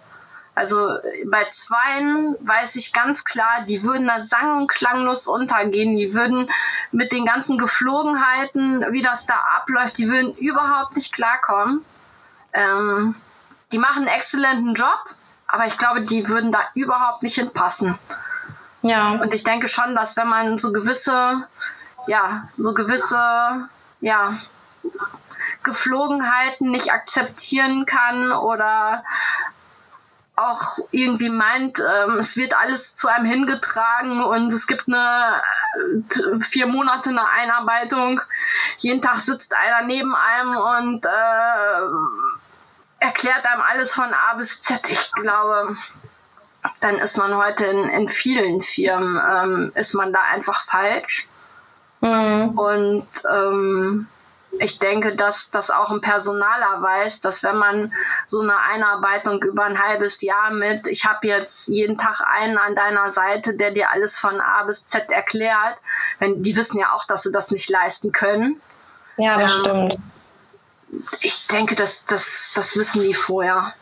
Also 0.55 0.89
bei 1.27 1.49
zweien 1.51 2.37
weiß 2.41 2.77
ich 2.77 2.93
ganz 2.93 3.25
klar, 3.25 3.65
die 3.67 3.83
würden 3.85 4.07
da 4.07 4.21
sang- 4.21 4.59
und 4.59 4.69
klanglos 4.69 5.27
untergehen. 5.27 5.97
Die 5.97 6.15
würden 6.15 6.51
mit 6.91 7.13
den 7.13 7.25
ganzen 7.25 7.57
Geflogenheiten, 7.57 8.85
wie 8.91 9.01
das 9.01 9.27
da 9.27 9.35
abläuft, 9.57 9.97
die 9.99 10.11
würden 10.11 10.35
überhaupt 10.35 10.97
nicht 10.97 11.13
klarkommen. 11.13 11.85
Ähm, 12.53 13.15
die 13.73 13.79
machen 13.79 14.09
einen 14.09 14.09
exzellenten 14.09 14.75
Job, 14.75 14.99
aber 15.47 15.67
ich 15.67 15.79
glaube, 15.79 16.01
die 16.01 16.29
würden 16.29 16.51
da 16.51 16.61
überhaupt 16.75 17.23
nicht 17.23 17.37
hinpassen. 17.37 17.97
Ja. 18.83 19.13
Und 19.13 19.33
ich 19.35 19.45
denke 19.45 19.69
schon, 19.69 19.95
dass 19.95 20.17
wenn 20.17 20.29
man 20.29 20.59
so 20.59 20.73
gewisse, 20.73 21.47
ja, 22.07 22.45
so 22.49 22.75
gewisse, 22.75 23.69
ja, 24.01 24.39
Geflogenheiten 25.63 26.71
nicht 26.71 26.93
akzeptieren 26.93 27.85
kann 27.87 28.33
oder 28.33 29.05
auch 30.41 30.79
irgendwie 30.91 31.31
meint, 31.31 31.81
ähm, 31.81 32.19
es 32.19 32.37
wird 32.37 32.57
alles 32.57 32.95
zu 32.95 33.09
einem 33.09 33.25
hingetragen 33.25 34.23
und 34.23 34.53
es 34.53 34.67
gibt 34.67 34.89
eine 34.89 35.43
äh, 35.77 36.41
vier 36.41 36.67
Monate 36.67 37.11
eine 37.11 37.29
Einarbeitung. 37.29 38.21
Jeden 38.79 39.03
Tag 39.03 39.21
sitzt 39.21 39.55
einer 39.55 39.87
neben 39.87 40.15
einem 40.15 40.57
und 40.57 41.07
äh, 41.07 41.11
erklärt 42.99 43.45
einem 43.47 43.63
alles 43.63 43.95
von 43.95 44.13
A 44.13 44.35
bis 44.35 44.61
Z. 44.61 44.89
Ich 44.91 45.13
glaube, 45.13 45.77
dann 46.81 46.97
ist 46.97 47.17
man 47.17 47.35
heute 47.37 47.65
in, 47.65 47.89
in 47.89 48.09
vielen 48.09 48.63
Firmen, 48.63 49.21
ähm, 49.31 49.73
ist 49.75 49.95
man 49.95 50.13
da 50.13 50.23
einfach 50.23 50.65
falsch. 50.65 51.27
Mhm. 52.01 52.59
Und 52.59 53.09
ähm, 53.31 54.07
ich 54.61 54.79
denke, 54.79 55.15
dass 55.15 55.51
das 55.51 55.71
auch 55.71 55.91
ein 55.91 56.01
Personaler 56.01 56.83
weiß, 56.83 57.21
dass 57.21 57.43
wenn 57.43 57.57
man 57.57 57.93
so 58.27 58.41
eine 58.41 58.59
Einarbeitung 58.59 59.43
über 59.43 59.65
ein 59.65 59.83
halbes 59.83 60.21
Jahr 60.23 60.51
mit, 60.51 60.87
ich 60.87 61.05
habe 61.05 61.27
jetzt 61.27 61.69
jeden 61.69 61.99
Tag 61.99 62.21
einen 62.21 62.59
an 62.59 62.75
deiner 62.75 63.11
Seite, 63.11 63.57
der 63.57 63.71
dir 63.71 63.91
alles 63.91 64.19
von 64.19 64.41
A 64.41 64.63
bis 64.65 64.87
Z 64.87 65.11
erklärt, 65.11 65.79
wenn 66.19 66.43
die 66.43 66.57
wissen 66.57 66.79
ja 66.79 66.93
auch, 66.93 67.05
dass 67.05 67.23
sie 67.23 67.33
das 67.33 67.51
nicht 67.51 67.69
leisten 67.69 68.13
können. 68.13 68.61
Ja, 69.17 69.39
das 69.39 69.55
ähm, 69.55 69.61
stimmt 69.61 69.99
ich 71.21 71.47
denke, 71.47 71.75
das, 71.75 72.05
das, 72.05 72.53
das 72.55 72.77
wissen 72.77 73.03
die 73.03 73.15
vorher. 73.15 73.75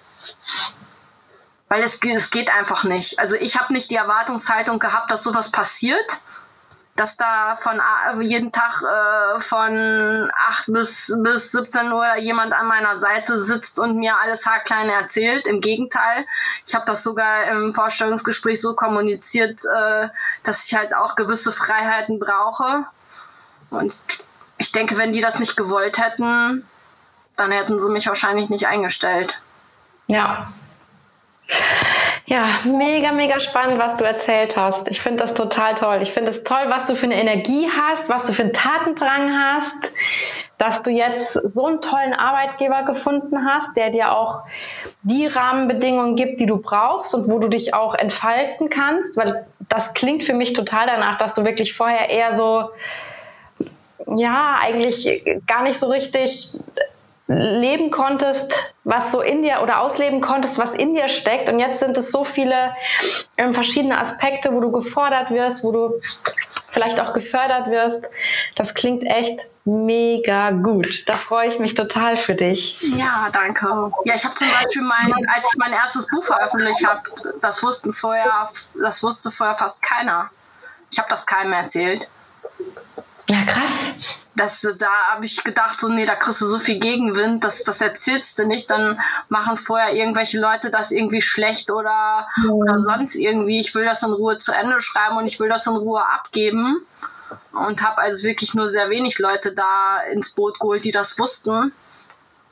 Weil 1.68 1.82
es, 1.82 1.98
es 2.02 2.30
geht 2.30 2.50
einfach 2.50 2.84
nicht. 2.84 3.18
Also 3.18 3.36
ich 3.36 3.58
habe 3.58 3.72
nicht 3.72 3.90
die 3.90 3.96
Erwartungshaltung 3.96 4.78
gehabt, 4.78 5.10
dass 5.10 5.22
sowas 5.22 5.50
passiert. 5.50 6.18
Dass 6.98 7.16
da 7.16 7.54
von 7.54 7.80
jeden 8.20 8.50
Tag 8.50 8.82
äh, 8.82 9.40
von 9.40 10.32
8 10.36 10.64
bis, 10.66 11.14
bis 11.22 11.52
17 11.52 11.92
Uhr 11.92 12.16
jemand 12.16 12.52
an 12.52 12.66
meiner 12.66 12.98
Seite 12.98 13.38
sitzt 13.38 13.78
und 13.78 13.98
mir 13.98 14.16
alles 14.16 14.46
haarklein 14.46 14.88
erzählt. 14.88 15.46
Im 15.46 15.60
Gegenteil, 15.60 16.26
ich 16.66 16.74
habe 16.74 16.84
das 16.86 17.04
sogar 17.04 17.44
im 17.44 17.72
Vorstellungsgespräch 17.72 18.60
so 18.60 18.74
kommuniziert, 18.74 19.60
äh, 19.64 20.08
dass 20.42 20.66
ich 20.66 20.74
halt 20.74 20.92
auch 20.92 21.14
gewisse 21.14 21.52
Freiheiten 21.52 22.18
brauche. 22.18 22.86
Und 23.70 23.94
ich 24.56 24.72
denke, 24.72 24.96
wenn 24.96 25.12
die 25.12 25.20
das 25.20 25.38
nicht 25.38 25.56
gewollt 25.56 25.98
hätten, 25.98 26.66
dann 27.36 27.52
hätten 27.52 27.78
sie 27.78 27.90
mich 27.90 28.08
wahrscheinlich 28.08 28.48
nicht 28.50 28.66
eingestellt. 28.66 29.40
Ja. 30.08 30.48
Ja, 32.26 32.46
mega, 32.64 33.10
mega 33.12 33.40
spannend, 33.40 33.78
was 33.78 33.96
du 33.96 34.04
erzählt 34.04 34.54
hast. 34.54 34.90
Ich 34.90 35.00
finde 35.00 35.22
das 35.22 35.32
total 35.32 35.74
toll. 35.74 36.00
Ich 36.02 36.12
finde 36.12 36.30
es 36.30 36.44
toll, 36.44 36.66
was 36.68 36.84
du 36.84 36.94
für 36.94 37.06
eine 37.06 37.18
Energie 37.18 37.68
hast, 37.70 38.10
was 38.10 38.26
du 38.26 38.34
für 38.34 38.42
einen 38.42 38.52
Tatendrang 38.52 39.32
hast, 39.32 39.94
dass 40.58 40.82
du 40.82 40.90
jetzt 40.90 41.32
so 41.32 41.66
einen 41.66 41.80
tollen 41.80 42.12
Arbeitgeber 42.12 42.82
gefunden 42.82 43.46
hast, 43.46 43.78
der 43.78 43.88
dir 43.88 44.12
auch 44.12 44.42
die 45.02 45.26
Rahmenbedingungen 45.26 46.16
gibt, 46.16 46.40
die 46.40 46.46
du 46.46 46.58
brauchst 46.58 47.14
und 47.14 47.30
wo 47.30 47.38
du 47.38 47.48
dich 47.48 47.72
auch 47.72 47.94
entfalten 47.94 48.68
kannst, 48.68 49.16
weil 49.16 49.46
das 49.68 49.94
klingt 49.94 50.22
für 50.22 50.34
mich 50.34 50.52
total 50.52 50.86
danach, 50.86 51.16
dass 51.16 51.32
du 51.32 51.46
wirklich 51.46 51.72
vorher 51.72 52.10
eher 52.10 52.34
so, 52.34 52.68
ja, 54.16 54.58
eigentlich 54.60 55.22
gar 55.46 55.62
nicht 55.62 55.78
so 55.78 55.88
richtig 55.88 56.50
leben 57.28 57.90
konntest, 57.90 58.74
was 58.84 59.12
so 59.12 59.20
in 59.20 59.42
dir 59.42 59.60
oder 59.62 59.80
ausleben 59.80 60.20
konntest, 60.22 60.58
was 60.58 60.74
in 60.74 60.94
dir 60.94 61.08
steckt. 61.08 61.48
Und 61.50 61.58
jetzt 61.58 61.80
sind 61.80 61.96
es 61.98 62.10
so 62.10 62.24
viele 62.24 62.74
ähm, 63.36 63.52
verschiedene 63.52 63.98
Aspekte, 63.98 64.52
wo 64.52 64.60
du 64.60 64.72
gefordert 64.72 65.30
wirst, 65.30 65.62
wo 65.62 65.72
du 65.72 66.00
vielleicht 66.70 67.00
auch 67.00 67.12
gefördert 67.12 67.68
wirst. 67.68 68.08
Das 68.54 68.74
klingt 68.74 69.04
echt 69.04 69.42
mega 69.64 70.50
gut. 70.50 71.04
Da 71.06 71.14
freue 71.14 71.48
ich 71.48 71.58
mich 71.58 71.74
total 71.74 72.16
für 72.16 72.34
dich. 72.34 72.96
Ja, 72.96 73.28
danke. 73.30 73.92
Ja, 74.04 74.14
ich 74.14 74.24
habe 74.24 74.34
zum 74.34 74.48
Beispiel 74.50 74.82
mein, 74.82 75.12
als 75.34 75.48
ich 75.52 75.58
mein 75.58 75.72
erstes 75.72 76.08
Buch 76.08 76.24
veröffentlicht 76.24 76.86
habe, 76.86 77.02
das 77.42 77.62
wussten 77.62 77.92
vorher, 77.92 78.30
das 78.80 79.02
wusste 79.02 79.30
vorher 79.30 79.54
fast 79.54 79.82
keiner. 79.82 80.30
Ich 80.90 80.98
habe 80.98 81.08
das 81.10 81.26
keinem 81.26 81.52
erzählt. 81.52 82.08
Ja, 83.28 83.44
krass 83.44 83.94
das, 84.38 84.66
da 84.78 84.90
habe 85.12 85.24
ich 85.24 85.42
gedacht, 85.42 85.78
so, 85.78 85.88
nee, 85.88 86.06
da 86.06 86.14
kriegst 86.14 86.40
du 86.40 86.46
so 86.46 86.58
viel 86.58 86.78
Gegenwind, 86.78 87.44
das, 87.44 87.64
das 87.64 87.80
erzählst 87.80 88.38
du 88.38 88.46
nicht, 88.46 88.70
dann 88.70 88.98
machen 89.28 89.56
vorher 89.56 89.92
irgendwelche 89.94 90.38
Leute 90.38 90.70
das 90.70 90.92
irgendwie 90.92 91.22
schlecht 91.22 91.70
oder, 91.70 92.28
ja. 92.44 92.50
oder 92.50 92.78
sonst 92.78 93.16
irgendwie. 93.16 93.60
Ich 93.60 93.74
will 93.74 93.84
das 93.84 94.02
in 94.02 94.12
Ruhe 94.12 94.38
zu 94.38 94.52
Ende 94.52 94.80
schreiben 94.80 95.16
und 95.16 95.26
ich 95.26 95.40
will 95.40 95.48
das 95.48 95.66
in 95.66 95.74
Ruhe 95.74 96.04
abgeben. 96.06 96.80
Und 97.52 97.82
habe 97.82 97.98
also 97.98 98.24
wirklich 98.24 98.54
nur 98.54 98.68
sehr 98.68 98.88
wenig 98.88 99.18
Leute 99.18 99.52
da 99.52 100.00
ins 100.12 100.30
Boot 100.30 100.60
geholt, 100.60 100.84
die 100.84 100.92
das 100.92 101.18
wussten. 101.18 101.72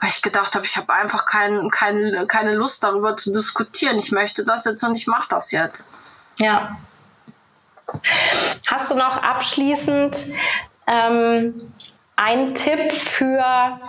Weil 0.01 0.11
ich 0.11 0.21
gedacht 0.21 0.55
habe, 0.55 0.67
ich 0.67 0.77
habe 0.77 0.93
einfach 0.93 1.25
kein, 1.25 1.71
kein, 1.71 2.27
keine 2.29 2.55
Lust 2.55 2.85
darüber 2.85 3.17
zu 3.17 3.33
diskutieren. 3.33 3.97
Ich 3.97 4.13
möchte 4.13 4.45
das 4.45 4.65
jetzt 4.65 4.83
und 4.83 4.97
ich 4.97 5.07
mache 5.07 5.29
das 5.31 5.53
jetzt. 5.53 5.91
Ja. 6.37 6.77
Hast 8.67 8.91
du 8.91 8.97
noch 8.97 9.23
abschließend 9.23 10.19
ähm, 10.87 11.55
ein 12.17 12.55
Tipp 12.55 12.93
für 12.93 13.81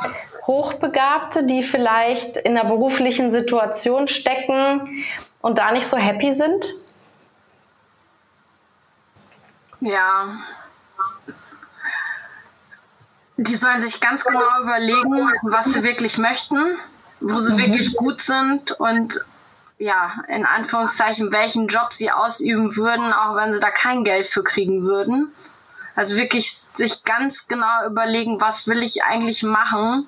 Hochbegabte, 0.45 1.45
die 1.45 1.63
vielleicht 1.63 2.37
in 2.37 2.57
einer 2.57 2.67
beruflichen 2.67 3.31
Situation 3.31 4.07
stecken 4.07 5.05
und 5.41 5.57
da 5.57 5.71
nicht 5.71 5.87
so 5.87 5.97
happy 5.97 6.31
sind? 6.31 6.73
Ja. 9.79 10.37
Die 13.37 13.55
sollen 13.55 13.79
sich 13.79 13.99
ganz 13.99 14.23
genau 14.23 14.61
überlegen, 14.61 15.31
was 15.43 15.73
sie 15.73 15.83
wirklich 15.83 16.17
möchten, 16.17 16.57
wo 17.19 17.37
sie 17.37 17.53
mhm. 17.53 17.57
wirklich 17.59 17.95
gut 17.95 18.19
sind 18.19 18.71
und 18.71 19.19
ja, 19.79 20.23
in 20.27 20.45
Anführungszeichen, 20.45 21.31
welchen 21.31 21.67
Job 21.67 21.93
sie 21.93 22.11
ausüben 22.11 22.75
würden, 22.75 23.13
auch 23.13 23.35
wenn 23.35 23.53
sie 23.53 23.59
da 23.59 23.69
kein 23.69 24.03
Geld 24.03 24.25
für 24.25 24.43
kriegen 24.43 24.83
würden. 24.83 25.31
Also 25.95 26.15
wirklich 26.15 26.53
sich 26.53 27.03
ganz 27.03 27.47
genau 27.47 27.85
überlegen, 27.85 28.41
was 28.41 28.67
will 28.67 28.83
ich 28.83 29.03
eigentlich 29.03 29.43
machen 29.43 30.07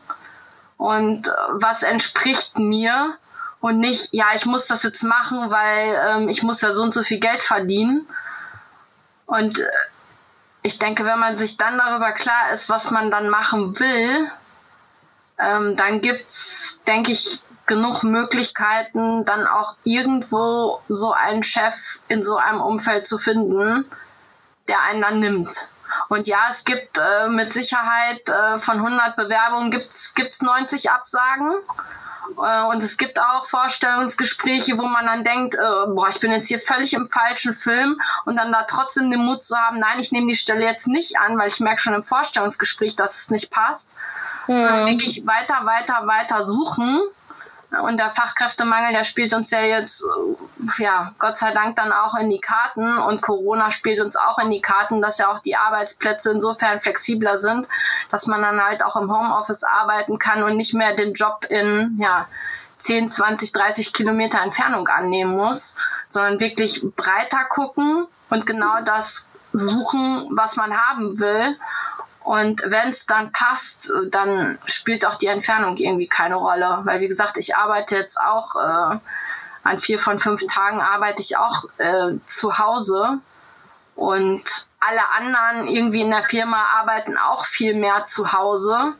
und 0.78 1.28
äh, 1.28 1.32
was 1.54 1.84
entspricht 1.84 2.58
mir 2.58 3.18
und 3.60 3.80
nicht, 3.80 4.10
ja, 4.14 4.28
ich 4.36 4.46
muss 4.46 4.68
das 4.68 4.84
jetzt 4.84 5.04
machen, 5.04 5.52
weil 5.52 6.00
ähm, 6.08 6.30
ich 6.30 6.44
muss 6.44 6.62
ja 6.62 6.72
so 6.72 6.84
und 6.84 6.94
so 6.94 7.04
viel 7.04 7.20
Geld 7.20 7.44
verdienen. 7.44 8.08
Und 9.26 9.60
äh, 9.60 9.68
ich 10.62 10.80
denke, 10.80 11.06
wenn 11.06 11.20
man 11.20 11.38
sich 11.38 11.58
dann 11.58 11.78
darüber 11.78 12.12
klar 12.12 12.52
ist, 12.54 12.70
was 12.70 12.91
man 12.91 13.12
dann 13.12 13.30
machen 13.30 13.80
will, 13.80 14.32
ähm, 15.40 15.76
dann 15.76 16.02
gibt's, 16.02 16.80
denke 16.88 17.12
ich, 17.12 17.40
genug 17.70 18.04
Möglichkeiten, 18.04 19.24
dann 19.24 19.48
auch 19.48 19.76
irgendwo 19.86 20.82
so 20.90 21.14
einen 21.14 21.44
Chef 21.44 22.00
in 22.10 22.24
so 22.24 22.36
einem 22.36 22.60
Umfeld 22.60 23.08
zu 23.08 23.18
finden, 23.18 23.86
der 24.68 24.82
einen 24.82 25.02
dann 25.02 25.20
nimmt. 25.22 25.70
Und 26.10 26.28
ja, 26.28 26.48
es 26.50 26.66
gibt 26.66 26.98
äh, 26.98 27.30
mit 27.30 27.54
Sicherheit 27.54 28.28
äh, 28.28 28.58
von 28.58 28.78
100 28.78 29.16
Bewerbungen 29.16 29.72
gibt's 29.72 30.14
gibt's 30.14 30.41
90 30.41 30.91
Absagen. 30.91 31.54
Äh, 32.38 32.64
und 32.64 32.84
es 32.84 32.98
gibt 32.98 33.20
auch 33.20 33.46
Vorstellungsgespräche, 33.46 34.78
wo 34.78 34.84
man 34.84 35.06
dann 35.06 35.24
denkt, 35.24 35.56
äh, 35.56 35.88
boah, 35.88 36.10
ich 36.10 36.20
bin 36.20 36.32
jetzt 36.32 36.48
hier 36.48 36.60
völlig 36.60 36.94
im 36.94 37.06
falschen 37.06 37.54
Film 37.54 38.00
und 38.26 38.36
dann 38.36 38.52
da 38.52 38.64
trotzdem 38.64 39.12
den 39.12 39.22
Mut 39.22 39.44
zu 39.44 39.56
haben, 39.56 39.80
nein, 39.80 40.00
ich 40.00 40.12
nehme 40.12 40.28
die 40.28 40.36
Stelle 40.36 40.66
jetzt 40.66 40.88
nicht 40.88 41.20
an, 41.20 41.38
weil 41.38 41.48
ich 41.48 41.60
merke 41.60 41.82
schon 41.82 41.94
im 41.94 42.04
Vorstellungsgespräch, 42.04 42.96
dass 42.96 43.22
es 43.22 43.30
nicht 43.30 43.52
passt. 43.52 43.96
Mhm. 44.48 44.64
Dann 44.64 44.88
wirklich 44.88 45.26
weiter, 45.28 45.66
weiter, 45.66 46.08
weiter 46.08 46.46
suchen 46.46 47.02
und 47.72 48.00
der 48.00 48.10
Fachkräftemangel, 48.10 48.94
der 48.94 49.04
spielt 49.04 49.34
uns 49.34 49.52
ja 49.52 49.62
jetzt, 49.62 50.04
äh, 50.04 50.84
ja, 50.84 51.14
Gott 51.20 51.38
sei 51.38 51.54
Dank 51.54 51.76
dann 51.76 51.91
auch 51.91 52.16
in 52.16 52.30
die 52.30 52.40
Karten. 52.40 52.98
Und 52.98 53.22
Corona 53.22 53.70
spielt 53.70 54.00
uns 54.00 54.16
auch 54.16 54.40
in 54.40 54.50
die 54.50 54.62
Karten, 54.62 55.02
dass 55.02 55.20
ja 55.20 55.32
auch 55.32 55.40
die 55.40 55.56
Arbeitsplätze 55.56 56.32
insofern 56.32 56.80
flexibler 56.80 57.38
sind, 57.38 57.68
dass 58.10 58.26
man 58.26 58.41
dann 58.41 58.60
halt 58.64 58.84
auch 58.84 58.96
im 58.96 59.12
Homeoffice 59.12 59.64
arbeiten 59.64 60.18
kann 60.18 60.41
und 60.41 60.58
nicht 60.58 60.74
mehr 60.74 60.96
den 60.96 61.14
Job 61.14 61.46
in, 61.50 62.00
ja, 62.02 62.28
10, 62.80 63.10
20, 63.10 63.52
30 63.52 63.94
Kilometer 63.94 64.41
Entfernung 64.41 64.88
annehmen 64.88 65.36
muss, 65.36 65.76
sondern 66.08 66.40
wirklich 66.40 66.82
breiter 66.96 67.44
gucken 67.50 68.08
und 68.30 68.46
genau 68.46 68.82
das 68.84 69.30
suchen, 69.52 70.30
was 70.32 70.56
man 70.56 70.76
haben 70.76 71.20
will 71.20 71.58
und 72.30 72.61
wenn 72.64 72.89
es 72.89 73.07
dann 73.07 73.31
passt, 73.31 73.91
dann 74.11 74.60
spielt 74.68 75.03
auch 75.03 75.15
die 75.15 75.26
Entfernung 75.26 75.77
irgendwie 75.77 76.07
keine 76.07 76.35
Rolle. 76.35 76.81
Weil 76.84 76.99
wie 76.99 77.07
gesagt, 77.07 77.38
ich 77.38 77.56
arbeite 77.56 77.95
jetzt 77.95 78.22
auch 78.22 78.56
äh, 78.56 78.97
an 79.64 79.77
vier 79.80 79.97
von 79.97 80.19
fünf 80.19 80.45
Tagen 80.45 80.80
arbeite 80.80 81.23
ich 81.23 81.38
auch 81.38 81.64
äh, 81.80 82.19
zu 82.26 82.60
Hause 82.60 83.18
und 83.95 84.43
alle 84.80 85.10
anderen 85.18 85.68
irgendwie 85.69 86.01
in 86.01 86.11
der 86.11 86.22
Firma 86.22 86.65
arbeiten 86.80 87.18
auch 87.18 87.45
viel 87.45 87.73
mehr 87.73 88.06
zu 88.06 88.31
Hause, 88.31 88.93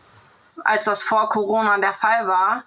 als 0.64 0.86
das 0.86 1.04
vor 1.04 1.30
Corona 1.30 1.78
der 1.78 1.94
Fall 1.94 2.28
war. 2.28 2.64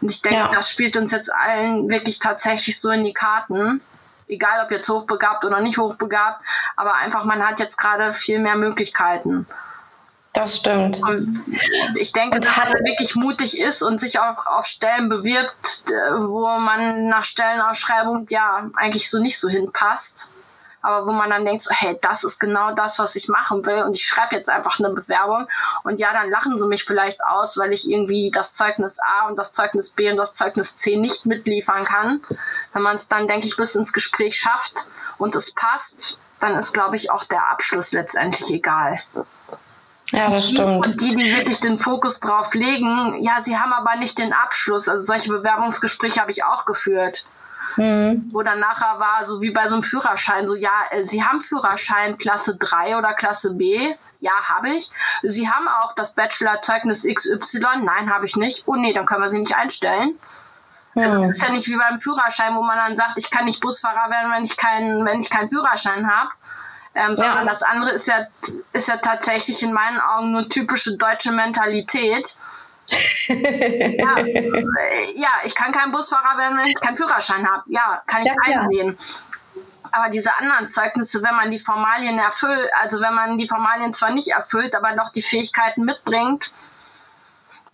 Und 0.00 0.12
ich 0.12 0.22
denke, 0.22 0.38
ja. 0.38 0.48
das 0.54 0.70
spielt 0.70 0.96
uns 0.96 1.10
jetzt 1.10 1.32
allen 1.32 1.90
wirklich 1.90 2.20
tatsächlich 2.20 2.80
so 2.80 2.90
in 2.90 3.02
die 3.02 3.14
Karten. 3.14 3.80
Egal 4.28 4.64
ob 4.64 4.70
jetzt 4.70 4.88
hochbegabt 4.88 5.44
oder 5.44 5.60
nicht 5.60 5.76
hochbegabt, 5.76 6.40
aber 6.76 6.94
einfach 6.94 7.24
man 7.24 7.44
hat 7.44 7.58
jetzt 7.58 7.76
gerade 7.76 8.12
viel 8.12 8.38
mehr 8.38 8.54
Möglichkeiten. 8.54 9.48
Das 10.34 10.56
stimmt. 10.56 11.00
Und 11.00 11.44
ich 11.94 12.12
denke, 12.12 12.40
dass 12.40 12.56
man 12.56 12.72
wirklich 12.84 13.14
mutig 13.14 13.58
ist 13.58 13.82
und 13.82 14.00
sich 14.00 14.18
auch 14.18 14.46
auf 14.46 14.66
Stellen 14.66 15.08
bewirbt, 15.08 15.84
wo 16.10 16.48
man 16.58 17.08
nach 17.08 17.24
Stellenausschreibung 17.24 18.26
ja 18.28 18.68
eigentlich 18.74 19.08
so 19.08 19.20
nicht 19.20 19.38
so 19.38 19.48
hinpasst. 19.48 20.28
Aber 20.82 21.06
wo 21.06 21.12
man 21.12 21.30
dann 21.30 21.46
denkt, 21.46 21.62
so, 21.62 21.70
hey, 21.72 21.96
das 22.02 22.24
ist 22.24 22.38
genau 22.40 22.72
das, 22.72 22.98
was 22.98 23.16
ich 23.16 23.28
machen 23.28 23.64
will. 23.64 23.84
Und 23.84 23.96
ich 23.96 24.04
schreibe 24.04 24.34
jetzt 24.34 24.50
einfach 24.50 24.78
eine 24.80 24.90
Bewerbung. 24.90 25.48
Und 25.82 25.98
ja, 25.98 26.12
dann 26.12 26.28
lachen 26.28 26.58
sie 26.58 26.66
mich 26.66 26.84
vielleicht 26.84 27.24
aus, 27.24 27.56
weil 27.56 27.72
ich 27.72 27.88
irgendwie 27.88 28.30
das 28.30 28.52
Zeugnis 28.52 28.98
A 28.98 29.28
und 29.28 29.38
das 29.38 29.52
Zeugnis 29.52 29.88
B 29.90 30.10
und 30.10 30.18
das 30.18 30.34
Zeugnis 30.34 30.76
C 30.76 30.96
nicht 30.96 31.24
mitliefern 31.24 31.84
kann. 31.84 32.20
Wenn 32.74 32.82
man 32.82 32.96
es 32.96 33.08
dann, 33.08 33.28
denke 33.28 33.46
ich, 33.46 33.56
bis 33.56 33.76
ins 33.76 33.94
Gespräch 33.94 34.36
schafft 34.36 34.88
und 35.16 35.34
es 35.36 35.52
passt, 35.52 36.18
dann 36.40 36.54
ist, 36.56 36.74
glaube 36.74 36.96
ich, 36.96 37.10
auch 37.10 37.24
der 37.24 37.50
Abschluss 37.50 37.92
letztendlich 37.92 38.50
egal. 38.50 39.00
Ja, 40.10 40.30
das 40.30 40.50
stimmt. 40.50 40.86
Und 40.86 41.00
die, 41.00 41.14
die 41.14 41.36
wirklich 41.36 41.60
den 41.60 41.78
Fokus 41.78 42.20
drauf 42.20 42.54
legen, 42.54 43.16
ja, 43.20 43.38
sie 43.42 43.58
haben 43.58 43.72
aber 43.72 43.96
nicht 43.96 44.18
den 44.18 44.32
Abschluss. 44.32 44.88
Also 44.88 45.02
solche 45.02 45.30
Bewerbungsgespräche 45.30 46.20
habe 46.20 46.30
ich 46.30 46.44
auch 46.44 46.66
geführt. 46.66 47.24
Mhm. 47.76 48.30
Wo 48.32 48.42
dann 48.42 48.60
nachher 48.60 49.00
war, 49.00 49.24
so 49.24 49.40
wie 49.40 49.50
bei 49.50 49.66
so 49.66 49.74
einem 49.74 49.82
Führerschein, 49.82 50.46
so, 50.46 50.54
ja, 50.54 50.70
äh, 50.90 51.02
Sie 51.02 51.24
haben 51.24 51.40
Führerschein 51.40 52.18
Klasse 52.18 52.56
3 52.56 52.96
oder 52.96 53.14
Klasse 53.14 53.54
B? 53.54 53.94
Ja, 54.20 54.32
habe 54.48 54.70
ich. 54.70 54.90
Sie 55.22 55.50
haben 55.50 55.68
auch 55.68 55.92
das 55.92 56.14
Bachelorzeugnis 56.14 57.04
XY? 57.04 57.82
Nein, 57.82 58.12
habe 58.12 58.26
ich 58.26 58.36
nicht. 58.36 58.62
Oh 58.66 58.76
nee, 58.76 58.92
dann 58.92 59.06
können 59.06 59.22
wir 59.22 59.28
Sie 59.28 59.38
nicht 59.38 59.56
einstellen. 59.56 60.18
Mhm. 60.94 61.02
Es 61.02 61.28
ist 61.28 61.42
ja 61.42 61.50
nicht 61.50 61.66
wie 61.68 61.76
beim 61.76 61.98
Führerschein, 61.98 62.54
wo 62.54 62.62
man 62.62 62.76
dann 62.76 62.96
sagt, 62.96 63.18
ich 63.18 63.30
kann 63.30 63.46
nicht 63.46 63.60
Busfahrer 63.60 64.10
werden, 64.10 64.30
wenn 64.32 64.44
ich 64.44 64.56
keinen, 64.56 65.04
wenn 65.04 65.20
ich 65.20 65.30
keinen 65.30 65.48
Führerschein 65.48 66.08
habe. 66.08 66.30
Ähm, 66.94 67.16
sondern 67.16 67.46
ja. 67.46 67.52
das 67.52 67.62
andere 67.62 67.90
ist 67.90 68.06
ja, 68.06 68.26
ist 68.72 68.88
ja 68.88 68.96
tatsächlich 68.98 69.62
in 69.62 69.72
meinen 69.72 70.00
Augen 70.00 70.32
nur 70.32 70.48
typische 70.48 70.96
deutsche 70.96 71.32
Mentalität. 71.32 72.34
ja, 73.28 74.18
äh, 74.18 75.12
ja, 75.16 75.30
ich 75.44 75.54
kann 75.54 75.72
kein 75.72 75.90
Busfahrer 75.90 76.38
werden, 76.38 76.58
wenn 76.58 76.66
ich 76.66 76.80
keinen 76.80 76.96
Führerschein 76.96 77.48
habe. 77.48 77.64
Ja, 77.66 78.02
kann 78.06 78.22
ich 78.22 78.28
ja, 78.28 78.34
einsehen. 78.44 78.96
Aber 79.90 80.08
diese 80.08 80.36
anderen 80.36 80.68
Zeugnisse, 80.68 81.22
wenn 81.22 81.34
man 81.34 81.50
die 81.50 81.58
Formalien 81.58 82.18
erfüllt, 82.18 82.68
also 82.80 83.00
wenn 83.00 83.14
man 83.14 83.38
die 83.38 83.48
Formalien 83.48 83.92
zwar 83.92 84.10
nicht 84.10 84.28
erfüllt, 84.28 84.76
aber 84.76 84.94
noch 84.94 85.10
die 85.10 85.22
Fähigkeiten 85.22 85.84
mitbringt, 85.84 86.50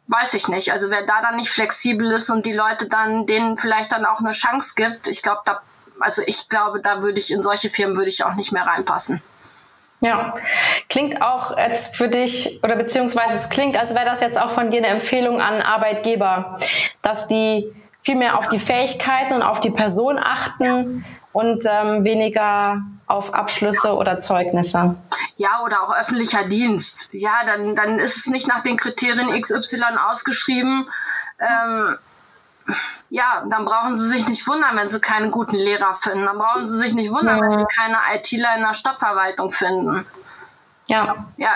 weiß 0.06 0.34
ich 0.34 0.48
nicht. 0.48 0.72
Also 0.72 0.90
wer 0.90 1.06
da 1.06 1.22
dann 1.22 1.36
nicht 1.36 1.50
flexibel 1.50 2.10
ist 2.12 2.30
und 2.30 2.46
die 2.46 2.52
Leute 2.52 2.88
dann 2.88 3.26
denen 3.26 3.56
vielleicht 3.56 3.92
dann 3.92 4.04
auch 4.04 4.20
eine 4.20 4.32
Chance 4.32 4.74
gibt, 4.76 5.06
ich 5.06 5.22
glaube, 5.22 5.40
da 5.44 5.62
also 6.00 6.22
ich 6.26 6.48
glaube, 6.48 6.80
da 6.80 7.02
würde 7.02 7.20
ich 7.20 7.30
in 7.30 7.42
solche 7.42 7.70
Firmen 7.70 7.96
würde 7.96 8.10
ich 8.10 8.24
auch 8.24 8.34
nicht 8.34 8.52
mehr 8.52 8.66
reinpassen. 8.66 9.22
Ja, 10.02 10.34
klingt 10.88 11.20
auch 11.20 11.56
jetzt 11.58 11.94
für 11.94 12.08
dich 12.08 12.60
oder 12.62 12.74
beziehungsweise 12.74 13.34
es 13.34 13.50
klingt, 13.50 13.76
als 13.76 13.94
wäre 13.94 14.06
das 14.06 14.20
jetzt 14.20 14.40
auch 14.40 14.50
von 14.50 14.70
dir 14.70 14.78
eine 14.78 14.88
Empfehlung 14.88 15.42
an 15.42 15.60
Arbeitgeber, 15.60 16.58
dass 17.02 17.28
die 17.28 17.70
viel 18.02 18.16
mehr 18.16 18.38
auf 18.38 18.48
die 18.48 18.58
Fähigkeiten 18.58 19.34
und 19.34 19.42
auf 19.42 19.60
die 19.60 19.70
Person 19.70 20.18
achten 20.18 21.04
und 21.32 21.64
ähm, 21.68 22.04
weniger 22.04 22.82
auf 23.06 23.34
Abschlüsse 23.34 23.94
oder 23.94 24.18
Zeugnisse. 24.18 24.96
Ja, 25.36 25.62
oder 25.64 25.82
auch 25.82 25.94
öffentlicher 25.94 26.44
Dienst. 26.44 27.08
Ja, 27.12 27.44
dann, 27.44 27.76
dann 27.76 27.98
ist 27.98 28.16
es 28.16 28.26
nicht 28.26 28.48
nach 28.48 28.62
den 28.62 28.76
Kriterien 28.76 29.38
XY 29.38 29.82
ausgeschrieben. 30.10 30.88
Ähm, 31.38 31.98
ja, 33.10 33.44
dann 33.50 33.64
brauchen 33.64 33.96
sie 33.96 34.08
sich 34.08 34.26
nicht 34.28 34.46
wundern, 34.46 34.76
wenn 34.76 34.88
sie 34.88 35.00
keine 35.00 35.30
guten 35.30 35.56
Lehrer 35.56 35.94
finden. 35.94 36.24
Dann 36.24 36.38
brauchen 36.38 36.66
sie 36.66 36.78
sich 36.78 36.94
nicht 36.94 37.10
wundern, 37.10 37.38
ja. 37.38 37.42
wenn 37.42 37.58
sie 37.58 37.74
keine 37.74 37.98
ITler 38.14 38.54
in 38.56 38.62
der 38.62 38.74
Stadtverwaltung 38.74 39.50
finden. 39.50 40.06
Ja. 40.86 41.26
Ja. 41.36 41.52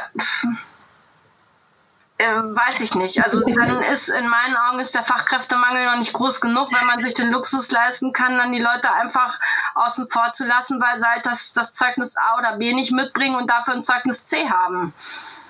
Äh, 2.16 2.26
weiß 2.26 2.80
ich 2.80 2.94
nicht. 2.94 3.22
Also 3.22 3.40
dann 3.40 3.82
ist 3.82 4.08
in 4.08 4.28
meinen 4.28 4.56
Augen 4.56 4.80
ist 4.80 4.94
der 4.94 5.02
Fachkräftemangel 5.04 5.86
noch 5.86 5.98
nicht 5.98 6.12
groß 6.12 6.40
genug, 6.40 6.72
wenn 6.72 6.86
man 6.86 7.02
sich 7.04 7.14
den 7.14 7.30
Luxus 7.30 7.70
leisten 7.70 8.12
kann, 8.12 8.36
dann 8.36 8.52
die 8.52 8.60
Leute 8.60 8.92
einfach 8.92 9.38
außen 9.74 10.08
vor 10.08 10.30
zu 10.32 10.44
lassen, 10.46 10.80
weil 10.80 10.98
sie 10.98 11.06
halt 11.06 11.26
das, 11.26 11.52
das 11.52 11.72
Zeugnis 11.72 12.16
A 12.16 12.38
oder 12.38 12.56
B 12.56 12.72
nicht 12.72 12.92
mitbringen 12.92 13.34
und 13.36 13.50
dafür 13.50 13.74
ein 13.74 13.82
Zeugnis 13.82 14.26
C 14.26 14.48
haben. 14.48 14.94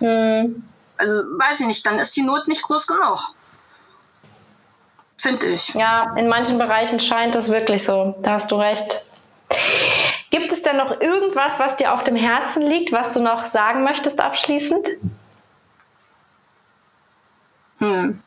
Mhm. 0.00 0.66
Also 0.96 1.22
weiß 1.38 1.60
ich 1.60 1.66
nicht, 1.66 1.86
dann 1.86 1.98
ist 1.98 2.16
die 2.16 2.22
Not 2.22 2.48
nicht 2.48 2.62
groß 2.62 2.86
genug. 2.86 3.34
Finde 5.16 5.46
ich. 5.46 5.74
Ja, 5.74 6.14
in 6.16 6.28
manchen 6.28 6.58
Bereichen 6.58 7.00
scheint 7.00 7.34
das 7.34 7.48
wirklich 7.48 7.84
so. 7.84 8.14
Da 8.22 8.32
hast 8.32 8.50
du 8.50 8.56
recht. 8.56 9.04
Gibt 10.30 10.52
es 10.52 10.62
denn 10.62 10.76
noch 10.76 11.00
irgendwas, 11.00 11.60
was 11.60 11.76
dir 11.76 11.94
auf 11.94 12.02
dem 12.02 12.16
Herzen 12.16 12.62
liegt, 12.62 12.92
was 12.92 13.12
du 13.12 13.20
noch 13.20 13.46
sagen 13.46 13.84
möchtest 13.84 14.20
abschließend? 14.20 14.88
Hm. 17.84 18.18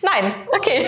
Nein, 0.00 0.34
okay. 0.56 0.86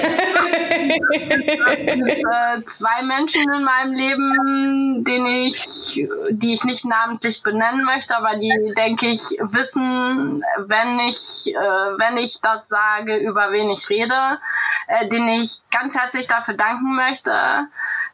äh, 2.06 2.64
zwei 2.64 3.02
Menschen 3.02 3.42
in 3.42 3.62
meinem 3.64 3.92
Leben, 3.92 5.04
den 5.04 5.26
ich, 5.26 6.06
die 6.30 6.54
ich 6.54 6.64
nicht 6.64 6.86
namentlich 6.86 7.42
benennen 7.42 7.84
möchte, 7.84 8.16
aber 8.16 8.36
die, 8.36 8.72
denke 8.76 9.08
ich, 9.08 9.20
wissen, 9.20 10.42
wenn 10.66 10.98
ich, 11.00 11.54
äh, 11.54 11.98
wenn 11.98 12.16
ich 12.16 12.40
das 12.40 12.68
sage, 12.68 13.18
über 13.18 13.52
wen 13.52 13.68
ich 13.70 13.90
rede, 13.90 14.38
äh, 14.86 15.06
den 15.08 15.28
ich 15.28 15.60
ganz 15.70 15.98
herzlich 15.98 16.26
dafür 16.26 16.54
danken 16.54 16.94
möchte 16.96 17.68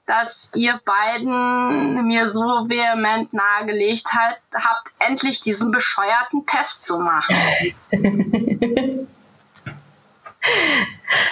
dass 0.06 0.50
ihr 0.54 0.80
beiden 0.84 2.06
mir 2.06 2.28
so 2.28 2.68
vehement 2.68 3.32
nahegelegt 3.32 4.12
hat, 4.14 4.38
habt, 4.54 4.92
endlich 5.00 5.40
diesen 5.40 5.72
bescheuerten 5.72 6.46
Test 6.46 6.84
zu 6.84 6.98
machen. 6.98 7.36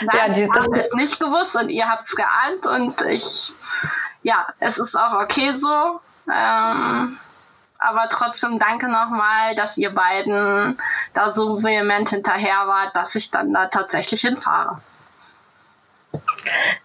Nein, 0.01 0.16
ja, 0.16 0.28
die, 0.28 0.42
ich 0.42 0.51
habe 0.51 0.78
es 0.78 0.92
nicht 0.94 1.20
gewusst 1.20 1.56
und 1.56 1.68
ihr 1.68 1.88
habt 1.88 2.06
es 2.06 2.16
geahnt 2.16 2.66
und 2.66 3.01
ich, 3.02 3.52
ja, 4.22 4.46
es 4.59 4.78
ist 4.78 4.96
auch 4.96 5.22
okay 5.22 5.52
so. 5.52 6.01
Ähm, 6.28 7.18
aber 7.78 8.09
trotzdem 8.09 8.59
danke 8.59 8.88
nochmal, 8.88 9.55
dass 9.55 9.76
ihr 9.76 9.94
beiden 9.94 10.78
da 11.12 11.32
so 11.32 11.62
vehement 11.62 12.09
hinterher 12.09 12.66
wart, 12.66 12.96
dass 12.96 13.14
ich 13.14 13.30
dann 13.30 13.52
da 13.52 13.66
tatsächlich 13.66 14.22
hinfahre. 14.22 14.80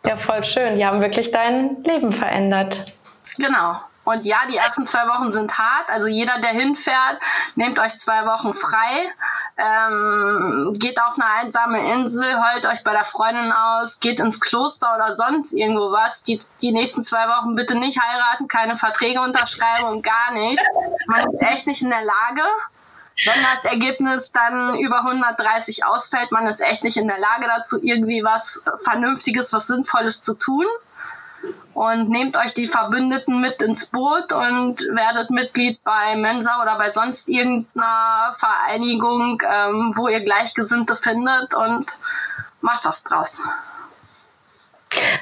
Ja, 0.06 0.18
voll 0.18 0.44
schön. 0.44 0.76
Die 0.76 0.86
haben 0.86 1.02
wirklich 1.02 1.32
dein 1.32 1.84
Leben 1.84 2.12
verändert. 2.12 2.94
Genau. 3.38 3.78
Und 4.06 4.26
ja, 4.26 4.38
die 4.50 4.58
ersten 4.58 4.88
zwei 4.88 5.08
Wochen 5.08 5.32
sind 5.32 5.56
hart. 5.58 5.90
Also 5.90 6.08
jeder, 6.08 6.40
der 6.40 6.50
hinfährt, 6.50 7.20
nehmt 7.56 7.80
euch 7.80 7.96
zwei 7.98 8.26
Wochen 8.26 8.56
frei. 8.56 9.12
Ähm, 9.56 10.74
geht 10.80 11.00
auf 11.00 11.16
eine 11.16 11.26
einsame 11.26 11.94
Insel, 11.94 12.26
heult 12.42 12.66
euch 12.66 12.84
bei 12.84 12.92
der 12.92 13.04
Freundin 13.04 13.52
aus, 13.52 14.00
geht 14.00 14.20
ins 14.20 14.40
Kloster 14.40 14.96
oder 14.96 15.16
sonst 15.16 15.54
irgendwo 15.54 15.92
was. 15.92 16.24
Die, 16.24 16.40
die 16.62 16.72
nächsten 16.72 17.04
zwei 17.04 17.28
Wochen 17.28 17.56
bitte 17.56 17.76
nicht 17.76 18.00
heiraten, 18.02 18.48
keine 18.48 18.78
Verträge 18.78 19.22
unterschreiben 19.22 19.90
und 19.90 20.02
gar 20.02 20.32
nicht. 20.34 20.62
Man 21.06 21.30
ist 21.32 21.42
echt 21.42 21.68
nicht 21.68 21.84
in 21.84 21.90
der 21.90 22.04
Lage. 22.04 22.44
Wenn 23.26 23.44
das 23.44 23.72
Ergebnis 23.72 24.32
dann 24.32 24.78
über 24.80 25.00
130 25.00 25.86
ausfällt, 25.86 26.32
man 26.32 26.48
ist 26.48 26.62
echt 26.62 26.84
nicht 26.84 26.98
in 26.98 27.08
der 27.08 27.20
Lage 27.20 27.48
dazu, 27.48 27.80
irgendwie 27.82 28.24
was 28.24 28.64
Vernünftiges, 28.84 29.52
was 29.52 29.68
Sinnvolles 29.68 30.22
zu 30.22 30.36
tun. 30.36 30.66
Und 31.74 32.10
nehmt 32.10 32.36
euch 32.36 32.54
die 32.54 32.68
Verbündeten 32.68 33.40
mit 33.40 33.62
ins 33.62 33.86
Boot 33.86 34.34
und 34.34 34.82
werdet 34.94 35.30
Mitglied 35.30 35.82
bei 35.84 36.18
Mensa 36.18 36.62
oder 36.62 36.78
bei 36.78 36.90
sonst 36.90 37.30
irgendeiner 37.30 38.34
Vereinigung, 38.38 39.42
ähm, 39.50 39.94
wo 39.96 40.10
ihr 40.10 40.20
Gleichgesinnte 40.20 40.98
findet 40.98 41.54
und 41.54 41.86
macht 42.60 42.84
was 42.84 43.04
draus. 43.04 43.40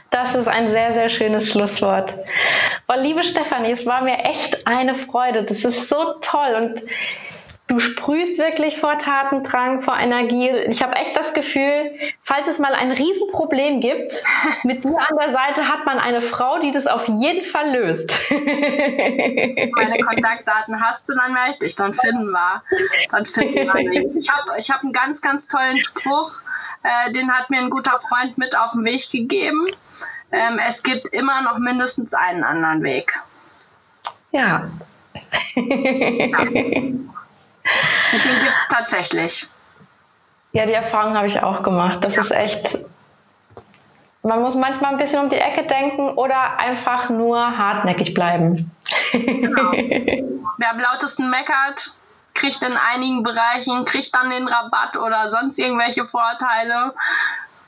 Das 0.10 0.34
ist 0.34 0.48
ein 0.48 0.70
sehr, 0.72 0.94
sehr 0.94 1.10
schönes 1.10 1.50
Schlusswort. 1.50 2.16
Oh, 2.88 2.94
liebe 2.98 3.24
Stefanie, 3.24 3.72
es 3.72 3.86
war 3.86 4.02
mir 4.02 4.18
echt 4.24 4.66
eine 4.66 4.96
Freude. 4.96 5.44
Das 5.44 5.64
ist 5.66 5.90
so 5.90 6.16
toll 6.22 6.56
und 6.56 6.82
du 7.68 7.80
sprühst 7.82 8.40
wirklich 8.40 8.80
vor 8.80 8.98
Tatendrang, 8.98 9.82
vor 9.82 9.98
Energie. 9.98 10.50
Ich 10.70 10.82
habe 10.82 10.96
echt 10.96 11.16
das 11.18 11.34
Gefühl, 11.34 11.92
falls 12.24 12.48
es 12.48 12.60
mal 12.60 12.74
ein 12.74 12.92
Riesenproblem 12.92 13.82
gibt, 13.82 14.24
mit 14.64 14.86
dir 14.86 14.98
an 14.98 15.18
der 15.20 15.32
Seite 15.32 15.68
hat 15.68 15.86
man 15.86 16.00
eine 16.00 16.22
Frau, 16.22 16.60
die 16.60 16.72
das 16.72 16.88
auf 16.88 17.08
jeden 17.08 17.44
Fall 17.44 17.72
löst. 17.72 18.18
Meine 18.30 20.04
Kontaktdaten 20.04 20.82
hast 20.82 21.10
du, 21.10 21.14
dann 21.14 21.34
melde 21.34 21.60
dich, 21.60 21.76
dann 21.76 21.94
finden 21.94 22.32
wir. 22.32 22.64
Dann 23.12 23.26
finden 23.26 23.56
wir 23.56 24.16
Ich 24.16 24.32
habe 24.32 24.54
ich 24.58 24.72
hab 24.72 24.82
einen 24.82 24.94
ganz, 24.94 25.22
ganz 25.22 25.48
tollen 25.48 25.78
Spruch, 25.78 26.42
äh, 26.84 27.12
den 27.12 27.32
hat 27.32 27.50
mir 27.50 27.60
ein 27.60 27.70
guter 27.70 28.00
Freund 28.00 28.38
mit 28.38 28.58
auf 28.58 28.72
den 28.72 28.86
Weg 28.86 29.12
gegeben. 29.12 29.68
Ähm, 30.32 30.60
es 30.66 30.84
gibt 30.84 31.08
immer 31.08 31.42
noch 31.42 31.58
mindestens 31.58 32.14
einen 32.14 32.44
anderen 32.44 32.84
Weg. 32.84 33.20
Ja. 34.32 34.70
ja. 35.56 36.46
Und 38.14 38.26
den 38.26 38.44
gibt 38.44 38.56
es 38.58 38.68
tatsächlich. 38.68 39.48
Ja, 40.52 40.66
die 40.66 40.74
Erfahrung 40.74 41.16
habe 41.16 41.28
ich 41.28 41.42
auch 41.42 41.64
gemacht. 41.64 42.04
Das 42.04 42.16
ja. 42.16 42.22
ist 42.22 42.32
echt. 42.32 42.86
Man 44.24 44.42
muss 44.42 44.56
manchmal 44.56 44.92
ein 44.92 44.98
bisschen 44.98 45.24
um 45.24 45.30
die 45.30 45.38
Ecke 45.38 45.64
denken 45.66 46.10
oder 46.10 46.58
einfach 46.58 47.10
nur 47.10 47.38
hartnäckig 47.58 48.14
bleiben. 48.14 48.72
Genau. 49.12 49.72
Wer 50.58 50.72
am 50.72 50.80
lautesten 50.80 51.30
meckert, 51.30 51.94
kriegt 52.34 52.62
in 52.62 52.74
einigen 52.92 53.24
Bereichen, 53.24 53.86
kriegt 53.86 54.14
dann 54.16 54.30
den 54.30 54.48
Rabatt 54.48 54.98
oder 54.98 55.30
sonst 55.30 55.60
irgendwelche 55.60 56.06
Vorteile. 56.06 56.94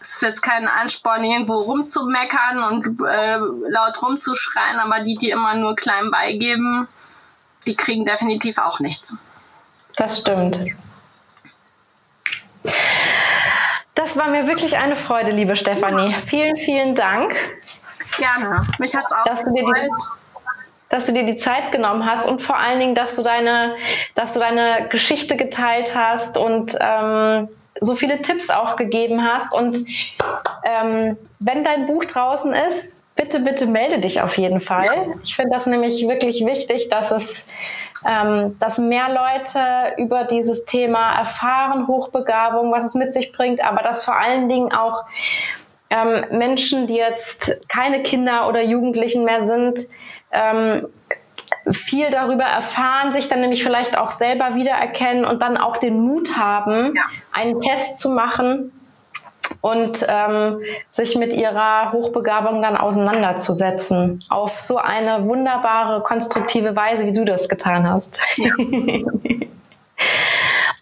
Es 0.02 0.16
ist 0.16 0.22
jetzt 0.22 0.42
kein 0.42 0.68
Ansporn, 0.68 1.24
irgendwo 1.24 1.58
rumzumeckern 1.58 2.64
und 2.64 3.06
äh, 3.06 3.38
laut 3.70 4.02
rumzuschreien, 4.02 4.80
aber 4.80 5.02
die, 5.02 5.16
die 5.16 5.30
immer 5.30 5.56
nur 5.56 5.76
klein 5.76 6.10
beigeben, 6.10 6.88
die 7.68 7.76
kriegen 7.76 8.06
definitiv 8.06 8.58
auch 8.58 8.80
nichts. 8.80 9.18
Das 10.00 10.20
stimmt. 10.20 10.58
Das 13.96 14.18
war 14.18 14.30
mir 14.30 14.48
wirklich 14.48 14.78
eine 14.78 14.96
Freude, 14.96 15.32
liebe 15.32 15.58
Stefanie. 15.58 16.16
Vielen, 16.28 16.56
vielen 16.56 16.96
Dank. 16.96 17.36
Gerne. 18.18 18.66
Mich 18.80 18.96
hat 18.96 19.04
es 19.06 19.12
auch 19.12 19.26
dass 19.26 19.44
gefreut. 19.44 19.58
Du 19.58 19.74
die, 19.74 19.90
dass 20.88 21.06
du 21.06 21.12
dir 21.12 21.26
die 21.26 21.36
Zeit 21.36 21.74
genommen 21.74 22.06
hast 22.06 22.26
und 22.26 22.42
vor 22.42 22.58
allen 22.58 22.80
Dingen, 22.80 22.96
dass 22.96 23.18
du 23.18 23.24
deine, 23.24 23.76
dass 24.16 24.34
du 24.34 24.40
deine 24.40 24.88
Geschichte 24.88 25.36
geteilt 25.36 25.94
hast 25.94 26.38
und 26.38 26.78
ähm, 26.80 27.50
so 27.82 27.94
viele 27.96 28.22
Tipps 28.22 28.50
auch 28.50 28.78
gegeben 28.78 29.22
hast. 29.22 29.54
Und 29.54 29.86
ähm, 30.64 31.18
wenn 31.40 31.66
dein 31.66 31.88
Buch 31.88 32.06
draußen 32.06 32.54
ist, 32.54 33.04
bitte, 33.18 33.42
bitte 33.42 33.66
melde 33.66 34.00
dich 34.00 34.22
auf 34.22 34.38
jeden 34.38 34.62
Fall. 34.62 34.86
Ja. 34.86 35.14
Ich 35.24 35.36
finde 35.36 35.52
das 35.52 35.66
nämlich 35.66 36.08
wirklich 36.08 36.46
wichtig, 36.46 36.88
dass 36.88 37.12
es 37.12 37.52
ähm, 38.08 38.58
dass 38.60 38.78
mehr 38.78 39.10
Leute 39.10 39.94
über 39.98 40.24
dieses 40.24 40.66
Thema 40.66 41.18
erfahren, 41.18 41.88
Hochbegabung, 41.88 42.72
was 42.72 42.86
es 42.86 42.96
mit 42.96 43.14
sich 43.14 43.32
bringt, 43.32 43.64
aber 43.64 43.82
dass 43.82 44.04
vor 44.04 44.18
allen 44.18 44.48
Dingen 44.50 44.74
auch 44.74 45.06
ähm, 45.90 46.26
Menschen, 46.32 46.88
die 46.88 46.96
jetzt 46.96 47.68
keine 47.70 48.04
Kinder 48.04 48.48
oder 48.48 48.62
Jugendlichen 48.62 49.26
mehr 49.26 49.44
sind, 49.44 49.80
ähm, 50.32 50.88
viel 51.72 52.10
darüber 52.10 52.44
erfahren, 52.44 53.12
sich 53.12 53.28
dann 53.28 53.42
nämlich 53.42 53.64
vielleicht 53.64 53.98
auch 53.98 54.12
selber 54.12 54.56
wiedererkennen 54.56 55.26
und 55.26 55.42
dann 55.42 55.58
auch 55.58 55.78
den 55.78 56.00
Mut 56.00 56.38
haben, 56.38 56.96
ja. 56.96 57.04
einen 57.34 57.60
Test 57.60 58.00
zu 58.00 58.10
machen 58.12 58.72
und 59.62 60.06
ähm, 60.08 60.62
sich 60.90 61.16
mit 61.16 61.34
ihrer 61.34 61.92
Hochbegabung 61.92 62.62
dann 62.62 62.78
auseinanderzusetzen. 62.78 64.24
Auf 64.30 64.60
so 64.60 64.78
eine 64.78 65.26
wunderbare, 65.26 66.02
konstruktive 66.02 66.76
Weise, 66.76 67.06
wie 67.06 67.14
du 67.14 67.26
das 67.26 67.50
getan 67.50 67.90
hast. 67.90 68.22
Ja. 68.38 68.52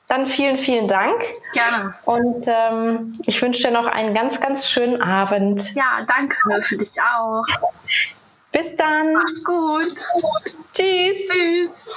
dann 0.08 0.28
vielen, 0.28 0.58
vielen 0.58 0.88
Dank. 0.88 1.22
Gerne. 1.54 1.94
Und 2.06 2.46
ähm, 2.48 3.20
ich 3.26 3.42
wünsche 3.42 3.64
dir 3.64 3.72
noch 3.72 3.86
einen 3.86 4.14
ganz, 4.14 4.40
ganz 4.40 4.68
schönen 4.68 5.02
Abend. 5.02 5.74
Ja, 5.76 6.06
danke 6.08 6.38
für 6.62 6.78
dich 6.78 6.96
auch. 7.02 7.44
Bis 8.52 8.76
dann. 8.78 9.14
Mach's 9.14 9.44
gut. 9.44 9.94
Tschüss. 10.74 11.30
Tschüss. 11.30 11.90